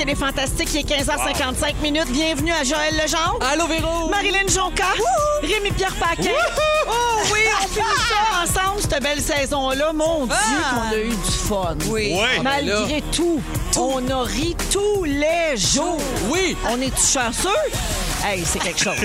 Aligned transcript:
et 0.00 0.04
les 0.04 0.14
Fantastiques. 0.14 0.70
Il 0.72 0.80
est 0.80 1.02
15h55 1.02 1.74
minutes. 1.82 2.10
Bienvenue 2.10 2.52
à 2.52 2.64
Joël 2.64 2.94
Legendre. 2.94 3.38
Allô, 3.52 3.66
Véro! 3.66 4.08
Marilyn 4.08 4.46
Jonca. 4.48 4.86
Rémi-Pierre 5.42 5.94
Paquin. 5.96 6.30
Oh 6.88 6.92
oui, 7.32 7.40
on 7.62 7.68
finit 7.68 7.86
ça 8.08 8.42
ensemble, 8.42 8.80
cette 8.80 9.02
belle 9.02 9.20
saison-là. 9.20 9.92
Mon 9.92 10.26
Dieu, 10.26 10.34
qu'on 10.34 10.94
a 10.94 10.98
eu 10.98 11.08
du 11.08 11.30
fun. 11.30 11.76
Oui. 11.88 12.14
Ouais. 12.14 12.42
Malgré 12.42 13.02
tout, 13.12 13.40
on 13.76 14.08
a 14.10 14.22
ri 14.22 14.56
tous 14.72 15.04
les 15.04 15.56
jours. 15.56 16.00
Oui! 16.30 16.56
On 16.70 16.80
est 16.80 16.96
chanceux? 16.96 17.48
Hey, 18.22 18.44
c'est 18.44 18.58
quelque 18.58 18.78
chose. 18.78 18.96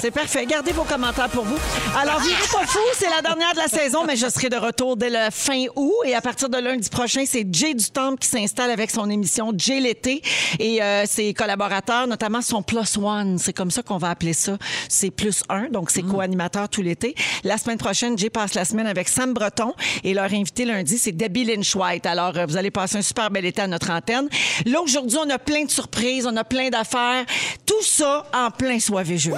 C'est 0.00 0.10
parfait. 0.10 0.46
Gardez 0.46 0.72
vos 0.72 0.84
commentaires 0.84 1.28
pour 1.28 1.44
vous. 1.44 1.58
Alors, 1.98 2.18
virez 2.20 2.48
pas 2.50 2.66
fou, 2.66 2.78
c'est 2.94 3.10
la 3.10 3.20
dernière 3.20 3.52
de 3.52 3.58
la 3.58 3.68
saison, 3.68 4.04
mais 4.06 4.16
je 4.16 4.26
serai 4.28 4.48
de 4.48 4.56
retour 4.56 4.96
dès 4.96 5.10
le 5.10 5.30
fin 5.30 5.66
août. 5.76 5.92
Et 6.06 6.14
à 6.14 6.22
partir 6.22 6.48
de 6.48 6.56
lundi 6.56 6.88
prochain, 6.88 7.24
c'est 7.26 7.46
Jay 7.52 7.74
du 7.74 7.90
Temple 7.90 8.18
qui 8.18 8.28
s'installe 8.28 8.70
avec 8.70 8.90
son 8.90 9.10
émission 9.10 9.52
Jay 9.56 9.80
l'été. 9.80 10.22
Et 10.58 10.82
euh, 10.82 11.04
ses 11.06 11.34
collaborateurs, 11.34 12.06
notamment 12.06 12.40
son 12.40 12.62
Plus 12.62 12.96
One, 12.96 13.38
c'est 13.38 13.52
comme 13.52 13.70
ça 13.70 13.82
qu'on 13.82 13.98
va 13.98 14.10
appeler 14.10 14.32
ça. 14.32 14.56
C'est 14.88 15.10
plus 15.10 15.42
un, 15.50 15.68
donc 15.68 15.90
c'est 15.90 16.02
co-animateur 16.02 16.68
tout 16.70 16.82
l'été. 16.82 17.14
La 17.44 17.58
semaine 17.58 17.78
prochaine, 17.78 18.16
Jay 18.16 18.30
passe 18.30 18.54
la 18.54 18.64
semaine 18.64 18.86
avec 18.86 19.08
Sam 19.08 19.34
Breton. 19.34 19.74
Et 20.04 20.14
leur 20.14 20.32
invité 20.32 20.64
lundi, 20.64 20.96
c'est 20.96 21.12
Debbie 21.12 21.44
Lynch 21.44 21.76
White. 21.76 22.06
Alors, 22.06 22.36
euh, 22.36 22.46
vous 22.46 22.56
allez 22.56 22.70
passer 22.70 22.96
un 22.96 23.02
super 23.02 23.30
bel 23.30 23.44
été 23.44 23.60
à 23.60 23.66
notre 23.66 23.90
antenne. 23.90 24.28
Là, 24.64 24.80
aujourd'hui, 24.80 25.18
on 25.18 25.28
a 25.28 25.38
plein 25.38 25.64
de 25.64 25.70
surprises, 25.70 26.26
on 26.26 26.36
a 26.36 26.44
plein 26.44 26.70
d'affaires. 26.70 27.26
Tout 27.66 27.82
ça 27.90 28.24
en 28.32 28.50
plein 28.50 28.78
soirée 28.78 29.18
jeudi. 29.18 29.36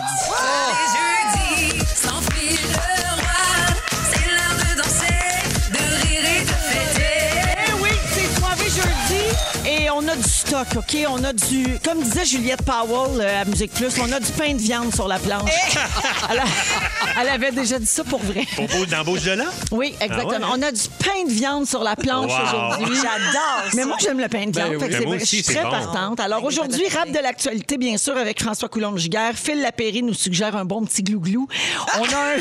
Les 1.48 1.78
jeudis, 1.78 1.84
sans 1.94 2.20
fil 2.32 3.01
a 10.12 10.16
du 10.16 10.28
stock, 10.28 10.66
OK? 10.76 10.96
On 11.08 11.24
a 11.24 11.32
du, 11.32 11.78
comme 11.84 12.02
disait 12.02 12.24
Juliette 12.24 12.62
Powell 12.62 13.20
euh, 13.20 13.42
à 13.42 13.44
Musique 13.44 13.72
Plus, 13.72 13.94
on 14.00 14.10
a 14.12 14.20
du 14.20 14.30
pain 14.32 14.52
de 14.54 14.58
viande 14.60 14.94
sur 14.94 15.08
la 15.08 15.18
planche. 15.18 15.50
elle, 16.30 16.38
a- 16.38 16.42
elle 17.20 17.28
avait 17.28 17.52
déjà 17.52 17.78
dit 17.78 17.86
ça 17.86 18.04
pour 18.04 18.20
vrai. 18.20 18.44
Pour 18.56 18.66
beau, 18.68 18.84
dans 18.86 19.02
Beauce-de-là? 19.04 19.44
Oui, 19.70 19.94
exactement. 20.00 20.30
Ah 20.48 20.52
ouais? 20.52 20.58
On 20.58 20.62
a 20.62 20.72
du 20.72 20.82
pain 20.98 21.24
de 21.26 21.32
viande 21.32 21.66
sur 21.66 21.82
la 21.82 21.96
planche 21.96 22.30
Wow. 22.30 22.42
aujourd'hui. 22.42 22.94
J'adore 22.96 23.62
Mais 23.74 23.84
moi, 23.84 23.96
j'aime 24.00 24.18
le 24.20 24.28
pain 24.28 24.46
de 24.46 24.50
Ben 24.50 24.68
viande. 24.68 24.74
oui. 24.74 24.80
fait 24.80 24.86
que 24.88 24.92
Ben 24.92 24.98
c'est- 25.00 25.06
moi 25.06 25.16
je 25.18 25.22
aussi, 25.22 25.36
suis 25.36 25.44
c'est 25.44 25.54
très 25.54 25.64
bon. 25.64 25.70
partante. 25.70 26.20
Alors 26.20 26.44
aujourd'hui, 26.44 26.86
rap 26.88 27.10
de 27.10 27.18
l'actualité, 27.18 27.78
bien 27.78 27.96
sûr, 27.96 28.16
avec 28.16 28.42
François 28.42 28.68
Coulombe-Giguère. 28.68 29.34
Phil 29.34 29.60
Lapéry 29.62 30.02
nous 30.02 30.14
suggère 30.14 30.56
un 30.56 30.64
bon 30.64 30.84
petit 30.84 31.02
glouglou. 31.02 31.48
On 31.98 32.04
a 32.04 32.06
un, 32.06 32.36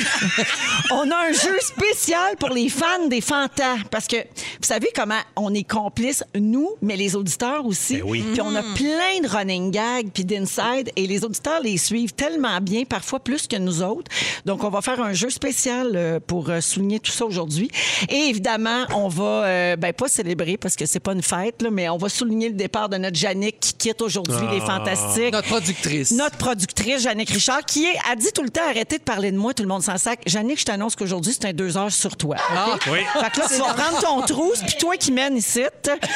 on 0.91 1.11
a 1.11 1.15
un 1.29 1.31
jeu 1.31 1.57
spécial 1.61 2.35
pour 2.39 2.49
les 2.49 2.69
fans 2.69 3.07
des 3.09 3.21
fantas. 3.21 3.77
Parce 3.89 4.07
que 4.07 4.17
vous 4.17 4.67
savez 4.67 4.89
comment 4.95 5.19
on 5.35 5.53
est 5.53 5.63
complices, 5.69 6.23
nous, 6.35 6.69
mais 6.81 6.95
les 6.97 7.15
auditeurs 7.15 7.60
aussi. 7.65 7.97
Ben 7.97 8.03
oui. 8.05 8.25
Puis 8.31 8.41
on 8.41 8.53
a 8.55 8.61
plein 8.61 9.21
de 9.23 9.27
running 9.27 9.71
gags 9.71 10.09
puis 10.13 10.25
d'inside 10.25 10.91
et 10.95 11.07
les 11.07 11.23
auditeurs 11.23 11.61
les 11.61 11.77
suivent 11.77 12.13
tellement 12.13 12.59
bien, 12.61 12.83
parfois 12.85 13.19
plus 13.19 13.47
que 13.47 13.55
nous 13.55 13.81
autres. 13.81 14.11
Donc 14.45 14.63
on 14.63 14.69
va 14.69 14.81
faire 14.81 15.01
un 15.01 15.13
jeu 15.13 15.29
spécial 15.29 15.91
euh, 15.95 16.19
pour 16.25 16.49
euh, 16.49 16.61
souligner 16.61 16.99
tout 16.99 17.11
ça 17.11 17.25
aujourd'hui. 17.25 17.69
Et 18.09 18.29
évidemment, 18.29 18.85
on 18.93 19.07
va 19.07 19.23
euh, 19.23 19.75
ben 19.75 19.93
pas 19.93 20.07
célébrer 20.07 20.57
parce 20.57 20.75
que 20.75 20.85
c'est 20.85 20.99
pas 20.99 21.13
une 21.13 21.21
fête 21.21 21.61
là, 21.61 21.69
mais 21.71 21.89
on 21.89 21.97
va 21.97 22.09
souligner 22.09 22.49
le 22.49 22.55
départ 22.55 22.89
de 22.89 22.97
notre 22.97 23.17
Jannick 23.17 23.59
qui 23.59 23.73
quitte 23.73 24.01
aujourd'hui 24.01 24.45
les 24.51 24.59
fantastiques. 24.59 25.33
Notre 25.33 25.47
productrice. 25.47 26.11
Notre 26.11 26.37
productrice, 26.37 27.03
Jannick 27.03 27.29
Richard, 27.29 27.65
qui 27.65 27.85
est, 27.85 27.97
a 28.11 28.15
dit 28.15 28.31
tout 28.33 28.43
le 28.43 28.49
temps 28.49 28.61
arrêtez 28.67 28.97
de 28.97 29.03
parler 29.03 29.31
de 29.31 29.37
moi, 29.37 29.53
tout 29.53 29.63
le 29.63 29.69
monde 29.69 29.83
s'en 29.83 29.97
sac. 29.97 30.21
Jannick, 30.25 30.59
je 30.59 30.65
t'annonce 30.65 30.95
qu'aujourd'hui, 30.95 31.33
c'est 31.33 31.47
un 31.47 31.53
deux 31.53 31.77
heures 31.77 31.91
sur 31.91 32.15
toi. 32.17 32.35
Ah, 32.49 32.75
Oui. 32.91 32.99
Fait 33.13 33.29
que 33.31 33.39
là, 33.39 33.47
tu 33.47 33.55
vas 33.55 33.73
prendre 33.73 33.99
ton 33.99 34.21
trousse, 34.21 34.59
puis 34.59 34.75
toi 34.79 34.97
qui 34.97 35.11
mène 35.11 35.37
ici, 35.37 35.61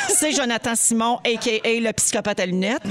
c'est 0.10 0.32
Jonathan 0.32 0.74
Simon, 0.76 1.20
a.k.a. 1.36 1.80
le 1.80 1.92
psychopathe 1.94 2.40
à 2.40 2.46
lunettes. 2.46 2.82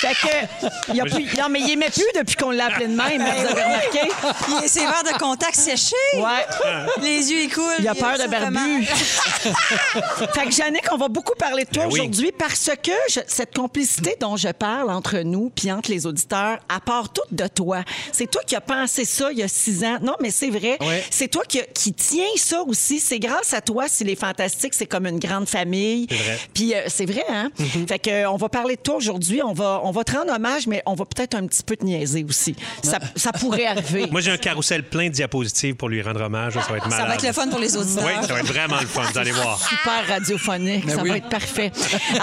Fait 0.00 0.14
que, 0.14 0.92
y 0.94 1.00
a 1.00 1.04
plus, 1.04 1.36
non, 1.38 1.48
mais 1.50 1.60
il 1.60 1.70
aimait 1.72 1.90
plus 1.90 2.04
depuis 2.16 2.36
qu'on 2.36 2.50
l'a 2.50 2.66
appelé 2.66 2.86
de 2.88 2.94
même, 2.94 3.22
vous 3.22 3.46
avez 3.50 3.62
remarqué? 3.62 4.00
Il 4.48 4.64
a 4.64 4.68
ses 4.68 4.80
verres 4.80 5.02
de 5.12 5.18
contact 5.18 5.54
séchés. 5.54 5.94
Ouais. 6.14 6.46
Les 7.02 7.30
yeux, 7.32 7.42
ils 7.42 7.52
coulent. 7.52 7.64
Il 7.78 7.88
a 7.88 7.94
peur 7.94 8.18
de 8.18 8.26
barbu. 8.28 8.84
fait 10.34 10.44
que, 10.46 10.50
Jannick, 10.52 10.84
on 10.92 10.96
va 10.96 11.08
beaucoup 11.08 11.34
parler 11.38 11.64
de 11.64 11.70
toi 11.70 11.84
Ben 11.84 11.90
oui. 11.92 12.00
aujourd'hui 12.00 12.32
parce 12.36 12.70
que 12.82 12.92
je- 13.08 13.20
cette 13.26 13.54
complicité 13.54 14.16
dont 14.20 14.36
je 14.36 14.48
parle 14.48 14.90
entre 14.90 15.18
nous 15.18 15.50
puis 15.54 15.70
entre 15.72 15.90
les 15.90 16.06
auditeurs, 16.06 16.58
à 16.68 16.80
part 16.80 17.12
toute 17.12 17.32
de 17.32 17.46
toi, 17.48 17.82
c'est 18.12 18.30
toi 18.30 18.42
qui 18.46 18.56
as 18.56 18.60
pensé 18.60 19.04
ça 19.04 19.30
il 19.32 19.38
y 19.38 19.42
a 19.42 19.48
six 19.48 19.84
ans. 19.84 19.98
Non, 20.02 20.14
mais 20.20 20.30
c'est 20.30 20.50
vrai. 20.50 20.76
Ouais. 20.80 21.04
C'est 21.10 21.28
toi 21.28 21.42
qui, 21.48 21.60
qui 21.74 21.92
tiens 21.92 22.24
ça 22.36 22.62
aussi. 22.62 23.00
C'est 23.00 23.18
grâce 23.18 23.52
à 23.54 23.60
toi 23.60 23.84
si 23.88 24.04
les 24.04 24.16
Fantastiques, 24.16 24.74
c'est 24.74 24.86
comme 24.86 25.06
une 25.06 25.18
grande 25.18 25.48
famille. 25.48 26.06
C'est 26.10 26.16
vrai. 26.16 26.38
Puis 26.52 26.74
euh, 26.74 26.80
c'est 26.88 27.06
vrai, 27.06 27.24
hein? 27.28 27.50
Fait 27.86 27.98
que, 27.98 28.10
euh, 28.10 28.30
on 28.30 28.36
va 28.36 28.48
parler 28.48 28.76
de 28.76 28.80
toi 28.80 28.96
aujourd'hui. 28.96 29.42
On 29.42 29.52
va, 29.52 29.80
on 29.84 29.90
va 29.90 30.04
te 30.04 30.12
rendre 30.12 30.32
hommage, 30.32 30.66
mais 30.66 30.82
on 30.86 30.94
va 30.94 31.04
peut-être 31.04 31.34
un 31.34 31.46
petit 31.46 31.62
peu 31.62 31.76
te 31.76 31.84
niaiser 31.84 32.24
aussi. 32.28 32.56
Ça, 32.82 32.98
ça 33.16 33.32
pourrait 33.32 33.66
arriver. 33.66 34.06
Moi, 34.10 34.20
j'ai 34.20 34.30
un 34.30 34.36
carrousel 34.36 34.82
plein 34.84 35.08
de 35.08 35.12
diapositives 35.12 35.74
pour 35.74 35.88
lui 35.88 36.02
rendre 36.02 36.22
hommage. 36.22 36.54
Ça 36.54 36.60
va 36.60 36.76
être 36.76 36.88
malade. 36.88 37.00
Ça 37.00 37.06
va 37.06 37.14
être 37.14 37.26
le 37.26 37.32
fun 37.32 37.48
pour 37.48 37.58
les 37.58 37.76
auditeurs. 37.76 38.04
Oui, 38.04 38.26
ça 38.26 38.32
va 38.34 38.40
être 38.40 38.46
vraiment 38.46 38.80
le 38.80 38.86
fun. 38.86 39.02
Vous 39.10 39.18
allez 39.18 39.32
voir. 39.32 39.60
super 39.60 40.06
radiophonique. 40.08 40.86
Ben 40.86 40.96
ça 40.96 41.02
oui. 41.02 41.10
va 41.10 41.16
être 41.18 41.28
parfait. 41.28 41.72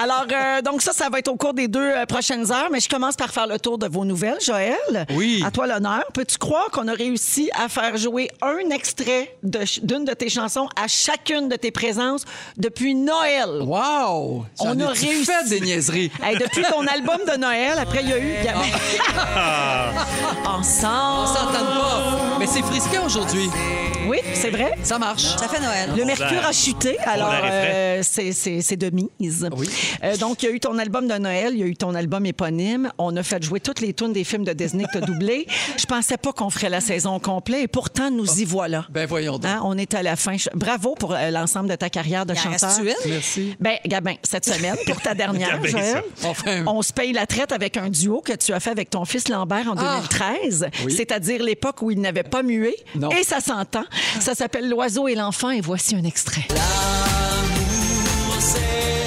Alors, 0.02 0.26
euh, 0.32 0.62
donc 0.62 0.82
ça, 0.82 0.94
ça 0.94 1.10
va 1.10 1.20
être 1.20 1.28
au 1.28 1.36
cours 1.36 1.54
des 1.54 1.68
deux 1.68 1.80
euh, 1.80 2.06
prochaines 2.06 2.52
heures. 2.52 2.70
Mais 2.72 2.80
je 2.80 2.90
commence 2.90 3.16
par 3.16 3.32
faire 3.32 3.48
le 3.48 3.60
tour 3.60 3.78
de 3.78 3.88
vos 3.88 4.06
nouvelles, 4.06 4.42
Joël. 4.42 5.06
Oui. 5.12 5.44
À 5.46 5.52
toi 5.52 5.68
l'honneur. 5.68 6.04
Peux-tu 6.14 6.38
croire 6.38 6.70
qu'on 6.72 6.88
a 6.88 6.94
réussi 6.94 7.50
à 7.54 7.70
faire 7.70 7.98
jouer 7.98 8.30
un 8.42 8.70
extrait 8.70 9.36
d'une 9.44 10.06
de, 10.06 10.14
tes 10.14 10.30
chansons 10.30 10.68
à 10.76 10.88
chacune 10.88 11.50
de 11.50 11.56
tes 11.56 11.72
présences 11.72 12.26
depuis 12.58 12.96
Noël? 12.96 13.62
Wow! 13.62 14.46
On 14.60 14.80
a 14.80 14.88
réussi. 14.88 15.26
fait 15.26 15.51
des 15.52 15.62
niaiseries. 15.62 16.12
Hey, 16.24 16.38
depuis 16.38 16.64
ton 16.64 16.86
album 16.88 17.18
de 17.32 17.38
Noël, 17.38 17.78
après, 17.80 18.02
il 18.04 18.10
y 18.10 18.14
a 18.14 18.18
eu... 18.20 18.34
il 18.40 18.46
y 18.46 18.48
a- 18.48 18.56
On 20.46 20.60
Ensemble. 20.60 21.28
s'entend 21.28 21.66
pas. 21.66 22.38
Mais 22.40 22.48
c'est 22.48 22.62
frisqué 22.64 22.98
aujourd'hui. 23.00 23.50
Oui, 24.08 24.18
c'est 24.34 24.50
vrai. 24.50 24.74
Ça 24.84 24.98
marche. 24.98 25.24
Ça 25.38 25.48
fait 25.48 25.60
Noël. 25.60 25.92
Le 25.96 26.06
mercure 26.06 26.44
a 26.46 26.52
chuté, 26.52 26.98
alors 27.00 27.32
euh, 27.44 28.00
c'est- 28.04 28.32
c'est 28.32 28.62
c'est 28.62 28.76
de 28.76 28.90
mise. 28.90 29.48
Oui. 29.56 29.70
Euh, 30.04 30.18
donc, 30.18 30.42
il 30.42 30.50
y 30.50 30.52
a 30.52 30.56
eu 30.56 30.60
ton 30.60 30.78
album 30.80 31.08
de 31.08 31.14
Noël, 31.18 31.52
il 31.54 31.60
y 31.60 31.64
a 31.64 31.68
eu 31.68 31.76
ton 31.76 31.94
album 31.94 32.26
éponyme. 32.26 32.92
On 32.98 33.16
a 33.16 33.24
fait 33.24 33.44
jouer 33.44 33.60
toutes 33.60 33.80
les 33.80 33.94
tunes 33.94 34.12
des 34.14 34.24
films 34.24 34.44
de 34.44 34.54
Disney 34.54 34.86
que 34.86 34.98
tu 34.98 35.04
as 35.04 35.06
doublés. 35.06 35.46
Je 35.78 35.86
pensais 35.86 36.18
pas 36.18 36.34
qu'on 36.34 36.50
ferait 36.50 36.70
la 36.70 36.82
saison 36.82 37.20
complète 37.20 37.64
et 37.64 37.68
pourtant, 37.68 38.10
nous 38.10 38.40
y 38.40 38.46
voilà. 38.46 38.86
Ben 38.90 39.06
voyons 39.06 39.34
donc. 39.38 39.46
Hein, 39.46 39.62
on 39.64 39.78
est 39.78 39.94
à 39.94 40.02
la 40.02 40.16
fin. 40.16 40.36
Bravo 40.56 40.96
pour 40.96 41.14
euh, 41.14 41.30
l'ensemble 41.30 41.70
de 41.70 41.76
ta 41.76 41.90
carrière 41.90 42.26
de 42.26 42.34
Il 42.34 42.40
en 42.40 42.42
chanteur. 42.54 42.70
reste-tu 42.70 42.88
une? 43.08 43.12
Merci. 43.14 43.56
Ben, 43.60 43.76
Gabin, 43.86 44.16
cette 44.24 44.46
semaine, 44.46 44.76
pour 44.88 45.00
ta 45.02 45.14
dernière, 45.14 45.41
Joël. 45.64 46.04
Enfin. 46.24 46.64
on 46.68 46.82
se 46.82 46.94
paye 46.94 47.14
la 47.14 47.26
traite 47.26 47.52
avec 47.52 47.78
un 47.78 47.90
duo 47.90 48.22
que 48.22 48.34
tu 48.34 48.54
as 48.54 48.60
fait 48.60 48.70
avec 48.72 48.90
ton 48.90 49.06
fils 49.06 49.28
Lambert 49.30 49.68
en 49.68 49.76
Ah. 49.78 49.98
2013, 50.02 50.68
Oui. 50.86 50.94
c'est-à-dire 50.96 51.44
l'époque 51.44 51.82
où 51.82 51.92
il 51.92 52.00
n'avait 52.02 52.24
pas 52.24 52.44
mué. 52.44 52.76
Non. 52.96 53.10
Et 53.12 53.24
ça 53.24 53.40
s'entend. 53.42 53.84
Ça 54.20 54.36
s'appelle 54.36 54.70
L'oiseau 54.70 55.08
et 55.08 55.16
l'enfant 55.16 55.50
et 55.50 55.62
voici 55.62 55.96
un 55.96 56.04
extrait. 56.04 56.46
C'est 58.40 59.01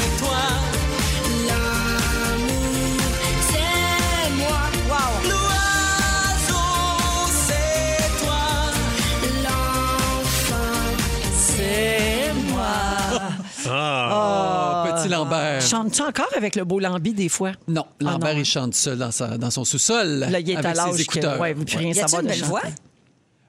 Ah. 15.04 15.08
Petit 15.08 15.12
Lambert. 15.12 15.60
Chantes-tu 15.62 16.02
encore 16.02 16.30
avec 16.36 16.56
le 16.56 16.64
beau 16.64 16.80
Lambi 16.80 17.12
des 17.12 17.28
fois? 17.28 17.52
Non, 17.68 17.84
Lambert, 18.00 18.34
non. 18.34 18.40
il 18.40 18.44
chante 18.44 18.74
seul 18.74 18.98
dans, 18.98 19.10
sa- 19.10 19.38
dans 19.38 19.50
son 19.50 19.64
sous-sol. 19.64 20.26
Là, 20.30 20.40
il 20.40 20.50
est 20.50 20.56
avec 20.56 20.64
à 20.66 20.74
ses 20.74 20.80
l'âge 20.86 20.96
que... 20.96 21.02
écouteurs. 21.02 21.40
Ouais, 21.40 21.52
vous 21.52 21.64
plus 21.64 21.76
rien 21.78 21.88
Y 21.88 21.90
a-tu 21.92 22.00
savoir 22.00 22.20
une 22.22 22.26
de 22.26 22.30
belle 22.32 22.38
chanter. 22.40 22.50
voix? 22.50 22.62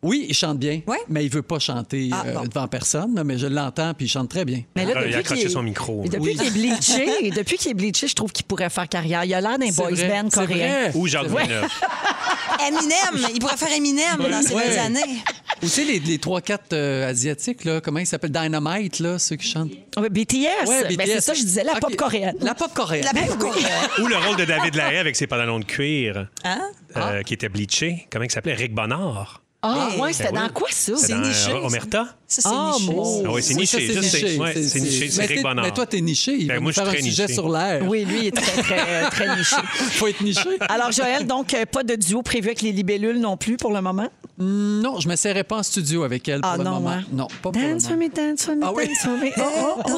Oui, 0.06 0.26
il 0.30 0.36
chante 0.36 0.60
bien, 0.60 0.82
Ouais. 0.88 1.00
mais 1.10 1.26
il 1.26 1.32
veut 1.32 1.42
pas 1.42 1.60
chanter 1.60 2.10
Ah, 2.12 2.24
euh, 2.28 2.34
bon. 2.34 2.44
devant 2.46 2.68
personne, 2.68 3.22
mais 3.26 3.38
je 3.38 3.48
l'entends 3.48 3.94
puis 3.94 4.06
il 4.06 4.10
chante 4.10 4.30
très 4.30 4.46
bien. 4.46 4.62
Mais 4.76 4.86
là, 4.86 4.94
Ah, 4.96 5.00
il 5.00 5.04
a 5.04 5.06
depuis 5.08 5.16
accroché 5.20 5.42
qu'il 5.42 5.50
est- 5.50 5.54
son 5.54 5.64
micro. 5.64 6.04
Et 6.06 6.10
depuis 6.10 6.22
Oui. 6.22 6.36
qu'il 6.36 6.48
est 6.48 6.52
bleaché, 6.52 7.32
depuis 7.36 7.58
qu'il 7.58 7.72
est 7.72 7.74
bleaché, 7.74 8.08
je 8.08 8.16
trouve 8.16 8.32
qu'il 8.32 8.46
pourrait 8.46 8.70
faire 8.70 8.88
carrière. 8.88 9.24
Il 9.26 9.34
a 9.34 9.42
l'air 9.42 9.58
d'un 9.58 9.72
boys 9.72 9.90
vrai, 9.92 10.08
band 10.24 10.30
coréen. 10.30 10.90
vrai. 10.90 10.92
Ou 10.96 11.08
Jacques. 11.08 11.26
Eminem. 12.68 13.30
Il 13.34 13.40
pourrait 13.40 13.58
faire 13.58 13.72
Eminem 13.76 14.18
dans 14.18 14.42
ces 14.42 14.54
Ouais. 14.54 14.68
belles 14.70 14.80
années. 14.80 15.22
Ou 15.62 15.66
tu 15.66 15.68
sais, 15.70 15.84
les, 15.84 16.00
les 16.00 16.18
3-4 16.18 16.74
asiatiques, 16.74 17.64
là, 17.66 17.82
comment 17.82 18.00
ils 18.00 18.06
s'appellent? 18.06 18.32
Dynamite, 18.32 19.00
là, 19.00 19.18
ceux 19.20 19.36
qui 19.36 19.48
chantent. 19.48 19.72
Ouais, 19.98 20.10
BTS. 20.10 20.68
Ouais, 20.68 20.96
Ben, 20.96 21.08
c'est 21.08 21.22
ça, 21.22 21.34
je 21.34 21.42
disais, 21.42 21.64
la 21.64 21.76
pop 21.76 21.96
coréenne. 21.96 22.36
La 22.42 22.54
pop 22.54 22.74
coréenne. 22.74 23.06
La 23.06 23.14
même 23.14 23.38
coréenne. 23.38 23.66
Ou 24.02 24.08
le 24.08 24.18
rôle 24.18 24.36
de 24.38 24.46
David 24.46 24.76
Lahaye 24.76 24.98
avec 24.98 25.16
ses 25.16 25.28
pantalons 25.28 25.60
de 25.60 25.66
cuir 25.66 26.28
Hein? 26.44 26.62
euh, 26.98 27.24
qui 27.24 27.34
était 27.34 27.50
bleaché. 27.50 28.08
Comment 28.12 28.26
il 28.26 28.32
s'appelait? 28.32 28.54
Rick 28.54 28.74
Bonnard. 28.74 29.42
Ah, 29.68 29.90
Hey. 29.92 30.00
ouais, 30.00 30.14
c'était 30.14 30.32
Ben 30.32 30.42
oui. 30.42 30.48
dans 30.48 30.54
quoi 30.54 30.68
ça? 30.72 30.94
C'est 30.96 31.34
ça. 31.34 31.56
Omerta? 31.56 32.06
Ça, 32.36 32.42
c'est 32.42 32.50
Ah, 32.52 32.72
niché. 32.78 32.92
mon- 32.92 33.24
Ah 33.26 33.30
oui, 33.32 33.42
c'est 33.42 33.54
niché. 33.54 33.94
ça, 33.94 34.02
c'est- 34.02 34.38
ouais, 34.38 34.54
c'est 34.68 34.80
niché. 34.82 35.10
C'est 35.10 35.28
t'es- 35.28 35.42
Bonnard. 35.42 35.64
Mais 35.64 35.72
toi, 35.72 35.86
t'es 35.86 36.02
niché. 36.02 36.34
Il 36.38 36.48
Ben, 36.48 36.56
va 36.56 36.60
moi, 36.60 36.72
nous 36.72 36.74
je 36.74 36.74
suis 36.74 36.82
faire 36.82 36.90
un 36.90 36.94
très 36.94 37.02
sujet 37.02 37.24
niché. 37.24 37.34
sur 37.34 37.48
l'air. 37.50 37.82
Oui, 37.88 38.04
lui, 38.04 38.20
il 38.20 38.28
est 38.28 38.32
très, 38.36 38.62
très, 38.62 39.10
très 39.10 39.38
niché. 39.38 39.56
Faut 39.94 40.08
être 40.08 40.20
niché. 40.22 40.42
Alors, 40.68 40.92
Joël, 40.92 41.26
donc, 41.26 41.54
euh, 41.54 41.66
pas 41.66 41.84
de 41.84 41.96
duo 41.96 42.22
prévu 42.24 42.48
avec 42.48 42.62
les 42.62 42.74
libellules 42.74 43.20
non 43.22 43.38
plus 43.38 43.56
pour 43.56 43.72
le 43.72 43.80
moment? 43.82 44.10
Non, 44.38 45.00
je 45.00 45.08
ne 45.08 45.14
m'essaierai 45.14 45.46
pas 45.46 45.60
en 45.60 45.64
studio 45.64 46.04
avec 46.04 46.28
elle 46.28 46.42
pour 46.42 46.50
Ah 46.52 46.58
le 46.58 46.64
non, 46.66 46.72
moment. 46.72 46.90
hein? 46.90 47.04
Non, 47.14 47.28
pas 47.42 47.52
pour 47.52 47.62
le 47.62 47.72
Dance 47.72 47.84
for 47.84 47.92
moment. 47.92 48.04
me, 48.04 48.10
dance 48.10 48.44
for 48.44 48.56
me, 48.56 48.64
Ah 48.66 48.74
dance 48.76 48.98
for 49.02 49.12
me. 49.18 49.32
Oh, 49.38 49.82
oh, 49.86 49.92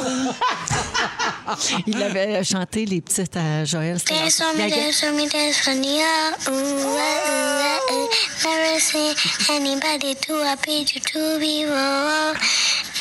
oh. 1.47 1.53
Il 1.87 2.01
avait 2.03 2.43
chanté 2.43 2.85
les 2.85 3.01
petites 3.01 3.35
à 3.35 3.65
Joël. 3.65 3.97
Dance 4.07 4.35
for 4.37 4.53
me, 4.53 4.69
dance 4.69 4.99
for 4.99 5.11
me, 5.13 5.27
dance 5.29 5.57
for 5.63 5.73
me, 5.73 6.01
oh, 6.03 6.51
ooh, 6.51 6.97
ah, 6.99 7.93
ooh. 7.93 8.09
Never 8.43 8.79
seen 8.79 9.15
anybody 9.55 10.15
too 10.15 10.39
happy 10.43 10.85
to, 10.85 10.99
to 10.99 11.39
be 11.39 11.65
wrong. 11.65 12.26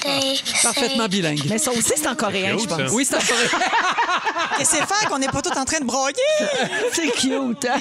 They 0.02 0.40
Parfaitement 0.62 1.08
bilingue. 1.08 1.40
Mais 1.48 1.58
ça 1.58 1.70
aussi, 1.72 1.92
c'est 1.96 2.06
en 2.06 2.14
coréen, 2.14 2.56
je 2.58 2.66
pense. 2.66 2.78
ça. 2.78 2.86
Oui, 2.94 3.04
c'est 3.04 3.16
vrai. 3.16 3.58
Qu'est-ce 4.58 4.70
que 4.70 4.76
c'est 4.78 4.86
faire 4.86 5.08
qu'on 5.08 5.18
n'est 5.18 5.28
pas 5.28 5.42
tous 5.42 5.58
en 5.58 5.64
train 5.64 5.80
de 5.80 5.84
broyer? 5.84 6.14
C'est 6.92 7.10
cute. 7.12 7.64
hein? 7.66 7.78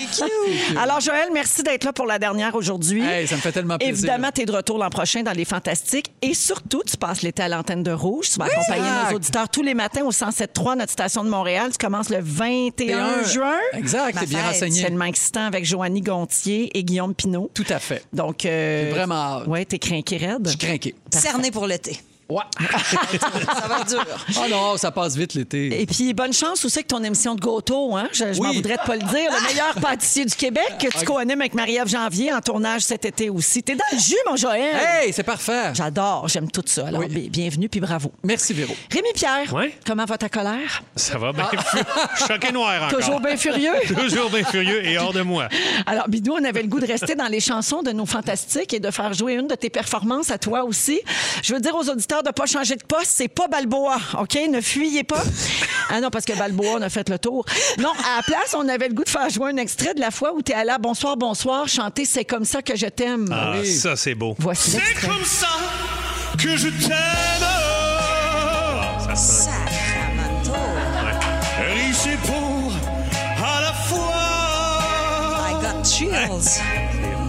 Alors, 0.81 0.99
Joël, 0.99 1.29
merci 1.33 1.63
d'être 1.63 1.83
là 1.83 1.93
pour 1.93 2.05
la 2.05 2.17
dernière 2.19 2.55
aujourd'hui. 2.55 3.03
Hey, 3.03 3.27
ça 3.27 3.35
me 3.35 3.41
fait 3.41 3.51
tellement 3.51 3.77
plaisir. 3.77 3.93
Évidemment, 3.93 4.29
tu 4.33 4.41
es 4.41 4.45
de 4.45 4.51
retour 4.51 4.77
l'an 4.77 4.89
prochain 4.89 5.21
dans 5.23 5.31
Les 5.31 5.45
Fantastiques. 5.45 6.11
Et 6.21 6.33
surtout, 6.33 6.81
tu 6.85 6.97
passes 6.97 7.21
l'été 7.21 7.43
à 7.43 7.49
l'antenne 7.49 7.83
de 7.83 7.91
Rouge. 7.91 8.29
Tu 8.31 8.39
vas 8.39 8.45
accompagner 8.45 8.79
Exact. 8.87 9.09
nos 9.11 9.15
auditeurs 9.17 9.49
tous 9.49 9.61
les 9.61 9.73
matins 9.73 10.01
au 10.03 10.11
107.3, 10.11 10.77
notre 10.77 10.91
station 10.91 11.23
de 11.23 11.29
Montréal. 11.29 11.71
Tu 11.71 11.77
commences 11.85 12.09
le 12.09 12.19
21 12.21 13.23
juin. 13.23 13.53
Exact, 13.73 14.15
Ma 14.15 14.21
t'es 14.21 14.27
bien 14.27 14.39
fête, 14.39 14.47
renseigné. 14.53 14.81
C'est 14.81 14.87
tellement 14.87 15.05
excitant 15.05 15.45
avec 15.45 15.65
Joannie 15.65 16.01
Gontier 16.01 16.77
et 16.77 16.83
Guillaume 16.83 17.13
Pinot. 17.13 17.51
Tout 17.53 17.65
à 17.69 17.79
fait. 17.79 18.03
Donc, 18.13 18.45
euh, 18.45 18.85
J'ai 18.85 18.91
vraiment 18.91 19.15
hâte. 19.15 19.47
Ouais, 19.47 19.65
t'es 19.65 19.79
crinqué 19.79 20.17
raide. 20.17 20.41
Je 20.45 20.49
suis 20.49 20.57
craqué. 20.57 20.95
Cerné 21.25 21.49
pour 21.49 21.65
l'été. 21.65 21.99
Ouais. 22.27 22.41
Ça 22.89 23.67
va 23.67 23.79
être 23.81 23.87
dur. 23.89 24.03
oh 24.37 24.49
non, 24.49 24.77
ça 24.77 24.89
passe 24.91 25.15
vite 25.15 25.35
l'été. 25.35 25.81
Et 25.81 25.85
puis, 25.85 26.13
bonne 26.13 26.33
chance 26.33 26.65
aussi 26.65 26.79
avec 26.79 26.87
ton 26.87 27.03
émission 27.03 27.35
de 27.35 27.39
gâteau. 27.41 27.95
Hein? 27.95 28.07
Je, 28.13 28.33
je 28.33 28.41
m'en 28.41 28.51
voudrais 28.51 28.77
de 28.77 28.81
pas 28.85 28.95
le 28.95 29.01
dire. 29.03 29.29
Le 29.31 29.47
meilleur 29.47 29.75
pâtissier 29.81 30.25
du 30.25 30.33
Québec 30.35 30.65
que 30.79 30.87
tu 30.97 31.05
co-animes 31.05 31.39
avec 31.41 31.53
Marie-Ève 31.53 31.87
Janvier 31.87 32.33
en 32.33 32.41
tournage 32.41 32.81
cet 32.81 33.05
été 33.05 33.29
aussi. 33.29 33.61
T'es 33.61 33.75
dans 33.75 33.83
le 33.91 33.99
jus, 33.99 34.15
mon 34.27 34.35
Joël. 34.35 34.75
Hey, 34.75 35.13
c'est 35.13 35.23
parfait. 35.23 35.73
J'adore, 35.75 36.27
j'aime 36.27 36.49
tout 36.49 36.63
ça. 36.65 36.87
Alors, 36.87 37.01
Oui. 37.01 37.29
bienvenue 37.29 37.69
puis 37.69 37.79
bravo. 37.79 38.11
Merci, 38.23 38.53
Véro. 38.53 38.73
Rémi 38.91 39.09
Pierre, 39.13 39.53
Ouais? 39.53 39.77
comment 39.85 40.05
va 40.05 40.17
ta 40.17 40.29
colère? 40.29 40.81
Ça 40.95 41.17
va 41.19 41.31
bien. 41.31 41.47
Choqué 42.27 42.51
noir 42.51 42.85
encore. 42.87 42.99
Toujours 42.99 43.19
bien 43.19 43.37
furieux? 43.37 43.73
Toujours 43.87 44.29
bien 44.31 44.43
furieux 44.43 44.83
et 44.85 44.97
hors 44.97 45.13
de 45.13 45.21
moi. 45.21 45.47
Alors, 45.85 46.07
Bidou, 46.07 46.33
on 46.39 46.43
avait 46.43 46.61
le 46.63 46.67
goût 46.69 46.79
de 46.79 46.87
rester 46.87 47.13
dans 47.15 47.27
les 47.27 47.39
chansons 47.39 47.83
de 47.83 47.91
nos 47.91 48.05
fantastiques 48.07 48.73
et 48.73 48.79
de 48.79 48.89
faire 48.89 49.13
jouer 49.13 49.33
une 49.33 49.47
de 49.47 49.55
tes 49.55 49.69
performances 49.69 50.31
à 50.31 50.37
toi 50.39 50.63
aussi. 50.63 50.99
Je 51.43 51.53
veux 51.53 51.59
dire 51.59 51.75
aux 51.75 51.87
auditeurs 51.89 52.14
de 52.23 52.27
ne 52.29 52.33
pas 52.33 52.45
changer 52.45 52.75
de 52.75 52.83
poste, 52.83 53.11
c'est 53.15 53.27
pas 53.27 53.47
Balboa, 53.47 53.97
OK? 54.19 54.37
Ne 54.49 54.61
fuyez 54.61 55.03
pas. 55.03 55.21
Ah 55.87 56.01
non, 56.01 56.09
parce 56.09 56.25
que 56.25 56.33
Balboa, 56.33 56.77
on 56.79 56.81
a 56.81 56.89
fait 56.89 57.07
le 57.09 57.19
tour. 57.19 57.45
Non, 57.77 57.91
à 57.91 58.17
la 58.17 58.23
place, 58.23 58.55
on 58.57 58.67
avait 58.67 58.87
le 58.87 58.95
goût 58.95 59.03
de 59.03 59.09
faire 59.09 59.29
jouer 59.29 59.51
un 59.51 59.57
extrait 59.57 59.93
de 59.93 59.99
la 59.99 60.09
fois 60.09 60.33
où 60.33 60.41
tu 60.41 60.51
es 60.51 60.55
allé 60.55 60.71
à 60.71 60.79
Bonsoir, 60.79 61.15
bonsoir, 61.15 61.67
chanter 61.67 62.05
C'est 62.05 62.25
comme 62.25 62.43
ça 62.43 62.63
que 62.63 62.75
je 62.75 62.87
t'aime. 62.87 63.27
Ah, 63.31 63.53
Oui. 63.59 63.71
ça, 63.71 63.95
c'est 63.95 64.15
beau. 64.15 64.33
Voici 64.39 64.71
C'est 64.71 65.07
comme 65.07 65.23
ça 65.23 65.47
que 66.41 66.57
je 66.57 66.69
t'aime. 66.69 67.45
Ça 69.07 69.15
sent. 69.15 69.43
Sacramento. 69.43 70.59
Riche 71.71 72.13
et 72.13 72.17
pauvre 72.27 72.75
à 73.37 73.61
la 73.61 73.73
fois. 73.73 74.13
I 75.47 75.53
got 75.61 75.83
chills. 75.87 76.41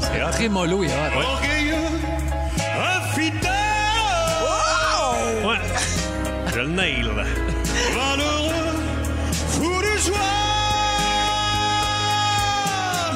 C'est. 0.01 0.31
Très 0.33 0.49
mollo 0.49 0.83
et 0.83 0.87
hot. 0.87 0.91
Infidèle. 0.91 1.56
Le 6.67 6.73
nail. 6.73 7.03
Valeureux, 7.95 8.77
fou 9.51 9.63
de 9.81 9.99
joie. 9.99 10.17